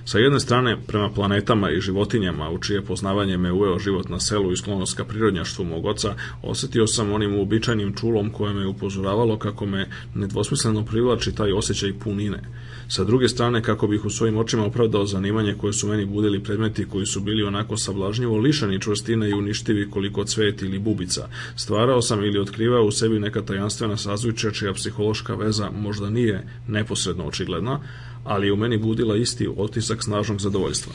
Sa 0.05 0.19
jedne 0.19 0.41
strane, 0.41 0.77
prema 0.87 1.11
planetama 1.11 1.71
i 1.71 1.81
životinjama, 1.81 2.51
u 2.51 2.59
čije 2.59 2.83
poznavanje 2.83 3.37
me 3.37 3.53
uveo 3.53 3.79
život 3.79 4.09
na 4.09 4.21
selu 4.21 4.53
i 4.53 4.57
sklonost 4.57 4.97
ka 4.97 5.05
prirodnjaštvu 5.05 5.65
mog 5.65 5.87
oca, 5.87 6.15
osetio 6.43 6.87
sam 6.87 7.13
onim 7.13 7.35
uobičajenim 7.35 7.95
čulom 7.95 8.31
koje 8.31 8.55
me 8.55 8.67
upozoravalo 8.67 9.39
kako 9.39 9.67
me 9.67 9.89
nedvosmisleno 10.15 10.85
privlači 10.85 11.35
taj 11.35 11.53
osjećaj 11.53 11.93
punine. 12.05 12.43
Sa 12.89 13.05
druge 13.05 13.29
strane, 13.29 13.63
kako 13.63 13.87
bih 13.87 14.05
u 14.05 14.11
svojim 14.11 14.39
očima 14.39 14.65
opravdao 14.65 15.07
zanimanje 15.07 15.55
koje 15.55 15.73
su 15.73 15.89
meni 15.89 16.07
budili 16.07 16.43
predmeti 16.43 16.85
koji 16.89 17.07
su 17.07 17.21
bili 17.21 17.43
onako 17.43 17.77
sablažnjivo 17.77 18.39
lišani 18.39 18.81
čvrstine 18.81 19.31
i 19.31 19.35
uništivi 19.35 19.91
koliko 19.91 20.25
cvet 20.25 20.63
ili 20.63 20.79
bubica. 20.79 21.29
Stvarao 21.57 22.03
sam 22.03 22.25
ili 22.25 22.39
otkrivao 22.39 22.85
u 22.85 22.91
sebi 22.91 23.21
neka 23.21 23.43
tajanstvena 23.43 23.97
sazvučja 23.97 24.51
čija 24.51 24.73
psihološka 24.73 25.35
veza 25.35 25.71
možda 25.71 26.11
nije 26.11 26.47
neposredno 26.69 27.25
očigledna, 27.25 27.81
ali 28.25 28.47
je 28.47 28.53
u 28.53 28.57
meni 28.57 28.79
budila 28.79 29.17
isti 29.17 29.49
otisak 29.57 30.03
snažnog 30.03 30.41
zadovoljstva. 30.41 30.93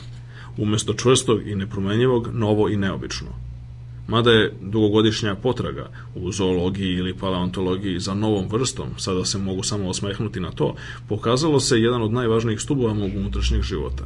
Umesto 0.56 0.94
čvrstog 0.94 1.48
i 1.48 1.54
nepromenjivog, 1.54 2.28
novo 2.32 2.68
i 2.68 2.76
neobično. 2.76 3.49
Mada 4.10 4.30
je 4.30 4.52
dugogodišnja 4.60 5.34
potraga 5.34 5.90
u 6.14 6.32
zoologiji 6.32 6.94
ili 6.94 7.14
paleontologiji 7.14 7.98
za 7.98 8.14
novom 8.14 8.48
vrstom, 8.48 8.88
sada 8.96 9.24
se 9.24 9.38
mogu 9.38 9.62
samo 9.62 9.88
osmehnuti 9.88 10.40
na 10.40 10.50
to, 10.50 10.74
pokazalo 11.08 11.60
se 11.60 11.80
jedan 11.80 12.02
od 12.02 12.12
najvažnijih 12.12 12.60
stubova 12.60 12.94
mog 12.94 13.10
unutrašnjeg 13.16 13.62
života. 13.62 14.04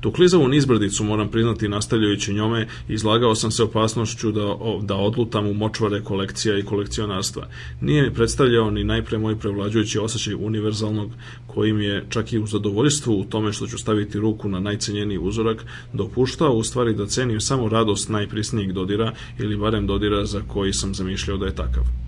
Tu 0.00 0.12
klizavu 0.12 0.48
nizbrdicu, 0.48 1.04
moram 1.04 1.28
priznati, 1.28 1.68
nastavljajući 1.68 2.34
njome, 2.34 2.66
izlagao 2.88 3.34
sam 3.34 3.50
se 3.50 3.62
opasnošću 3.62 4.32
da, 4.32 4.56
da 4.82 4.94
odlutam 4.94 5.46
u 5.46 5.54
močvare 5.54 6.02
kolekcija 6.02 6.58
i 6.58 6.62
kolekcionarstva. 6.62 7.48
Nije 7.80 8.02
mi 8.02 8.14
predstavljao 8.14 8.70
ni 8.70 8.84
najpre 8.84 9.18
moj 9.18 9.38
prevlađujući 9.38 9.98
osjećaj 9.98 10.34
univerzalnog, 10.34 11.10
kojim 11.46 11.80
je 11.80 12.04
čak 12.08 12.32
i 12.32 12.38
u 12.38 12.46
zadovoljstvu 12.46 13.20
u 13.20 13.24
tome 13.24 13.52
što 13.52 13.66
ću 13.66 13.78
staviti 13.78 14.18
ruku 14.18 14.48
na 14.48 14.60
najcenjeniji 14.60 15.18
uzorak, 15.18 15.64
dopuštao 15.92 16.52
u 16.52 16.64
stvari 16.64 16.94
da 16.94 17.06
cenim 17.06 17.40
samo 17.40 17.68
radost 17.68 18.08
najprisnijeg 18.08 18.72
dodira 18.72 19.12
ili 19.38 19.56
barem 19.56 19.86
dodira 19.86 20.24
za 20.24 20.40
koji 20.48 20.72
sam 20.72 20.94
zamišljao 20.94 21.36
da 21.36 21.46
je 21.46 21.54
takav. 21.54 22.07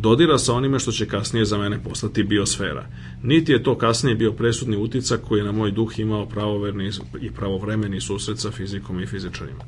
Dodira 0.00 0.38
sa 0.38 0.54
onime 0.54 0.78
što 0.78 0.92
će 0.92 1.06
kasnije 1.06 1.44
za 1.44 1.58
mene 1.58 1.82
postati 1.82 2.22
biosfera. 2.24 2.86
Niti 3.22 3.52
je 3.52 3.62
to 3.62 3.78
kasnije 3.78 4.14
bio 4.14 4.32
presudni 4.32 4.76
uticak 4.76 5.20
koji 5.28 5.40
je 5.40 5.44
na 5.44 5.52
moj 5.52 5.70
duh 5.70 5.98
imao 5.98 6.26
pravoverni 6.26 6.90
i 7.20 7.30
pravovremeni 7.30 8.00
susret 8.00 8.38
sa 8.38 8.50
fizikom 8.50 9.00
i 9.00 9.06
fizičarima. 9.06 9.64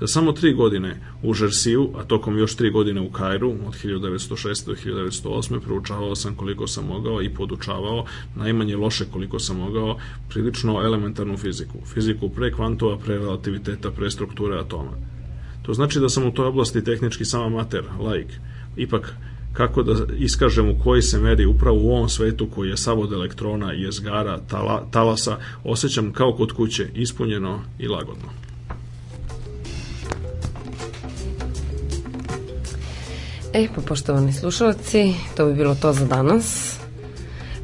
Za 0.00 0.06
samo 0.06 0.32
tri 0.32 0.52
godine 0.54 1.00
u 1.22 1.34
Žersiju, 1.34 1.90
a 1.96 2.04
tokom 2.04 2.38
još 2.38 2.54
tri 2.56 2.70
godine 2.70 3.00
u 3.00 3.10
Kairu, 3.10 3.50
od 3.50 3.74
1906. 3.84 4.66
do 4.66 4.74
1908. 4.74 5.60
proučavao 5.60 6.14
sam 6.14 6.34
koliko 6.34 6.66
sam 6.66 6.86
mogao 6.86 7.22
i 7.22 7.34
podučavao, 7.34 8.04
najmanje 8.36 8.76
loše 8.76 9.04
koliko 9.12 9.38
sam 9.38 9.56
mogao, 9.56 9.96
prilično 10.28 10.82
elementarnu 10.82 11.36
fiziku. 11.36 11.78
Fiziku 11.94 12.28
pre 12.28 12.52
kvantova, 12.52 12.98
pre 12.98 13.18
relativiteta, 13.18 13.90
pre 13.90 14.10
strukture 14.10 14.58
atoma. 14.58 14.92
To 15.62 15.74
znači 15.74 16.00
da 16.00 16.08
sam 16.08 16.26
u 16.26 16.32
toj 16.32 16.46
oblasti 16.46 16.84
tehnički 16.84 17.24
sam 17.24 17.42
amater, 17.42 17.84
laik. 18.00 18.28
Ipak, 18.76 19.14
kako 19.58 19.82
da 19.82 19.92
iskažem 20.18 20.70
u 20.70 20.78
koji 20.84 21.02
se 21.02 21.18
meri 21.18 21.46
upravo 21.46 21.78
u 21.80 21.90
ovom 21.90 22.08
svetu 22.08 22.48
koji 22.54 22.68
je 22.68 22.76
sav 22.76 23.00
od 23.00 23.12
elektrona, 23.12 23.72
jezgara, 23.72 24.38
tala, 24.50 24.86
talasa, 24.90 25.36
osjećam 25.64 26.12
kao 26.12 26.32
kod 26.32 26.52
kuće, 26.52 26.88
ispunjeno 26.94 27.60
i 27.78 27.88
lagodno. 27.88 28.28
E, 33.52 33.68
pa 33.74 33.80
poštovani 33.80 34.32
slušalci, 34.32 35.14
to 35.36 35.46
bi 35.46 35.54
bilo 35.54 35.74
to 35.74 35.92
za 35.92 36.06
danas. 36.06 36.76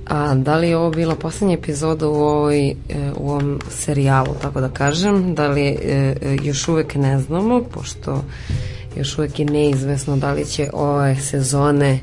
A 0.06 0.34
da 0.34 0.56
li 0.56 0.68
je 0.68 0.76
ovo 0.76 0.90
bila 0.90 1.14
poslednja 1.14 1.54
epizoda 1.54 2.08
u, 2.08 2.14
ovoj, 2.14 2.70
e, 2.70 2.74
u 3.16 3.30
ovom 3.30 3.60
serijalu, 3.70 4.34
tako 4.42 4.60
da 4.60 4.68
kažem, 4.68 5.34
da 5.34 5.48
li 5.48 5.62
e, 5.62 5.76
e, 6.22 6.36
još 6.42 6.68
uvek 6.68 6.94
ne 6.94 7.20
znamo, 7.20 7.62
pošto 7.62 8.24
još 8.96 9.18
uvek 9.18 9.38
je 9.38 9.44
neizvesno 9.44 10.16
da 10.16 10.32
li 10.32 10.44
će 10.44 10.70
ove 10.72 11.16
sezone 11.16 12.00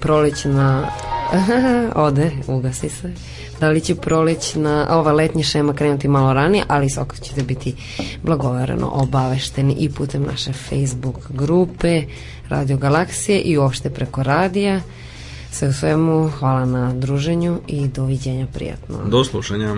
prolećna 0.00 0.90
ode, 1.94 2.30
ugasi 2.46 2.88
se. 2.88 3.12
Da 3.60 3.68
li 3.68 3.80
će 3.80 3.94
prolećna 3.94 4.86
ova 4.90 5.12
letnja 5.12 5.42
šema 5.42 5.74
krenuti 5.74 6.08
malo 6.08 6.32
ranije 6.32 6.64
ali 6.68 6.90
svako 6.90 7.16
ćete 7.16 7.42
biti 7.42 7.74
blagovereno 8.22 8.90
obavešteni 8.92 9.76
i 9.78 9.90
putem 9.90 10.22
naše 10.22 10.52
Facebook 10.52 11.30
grupe 11.30 12.02
Radio 12.48 12.76
Galaksije 12.76 13.40
i 13.40 13.58
uopšte 13.58 13.90
preko 13.90 14.22
radija. 14.22 14.80
Sve 15.50 15.68
u 15.68 15.72
svemu 15.72 16.30
hvala 16.38 16.64
na 16.64 16.92
druženju 16.94 17.60
i 17.66 17.88
doviđenja 17.88 18.46
prijatno. 18.54 18.96
Do 19.06 19.24
slušanja 19.24 19.76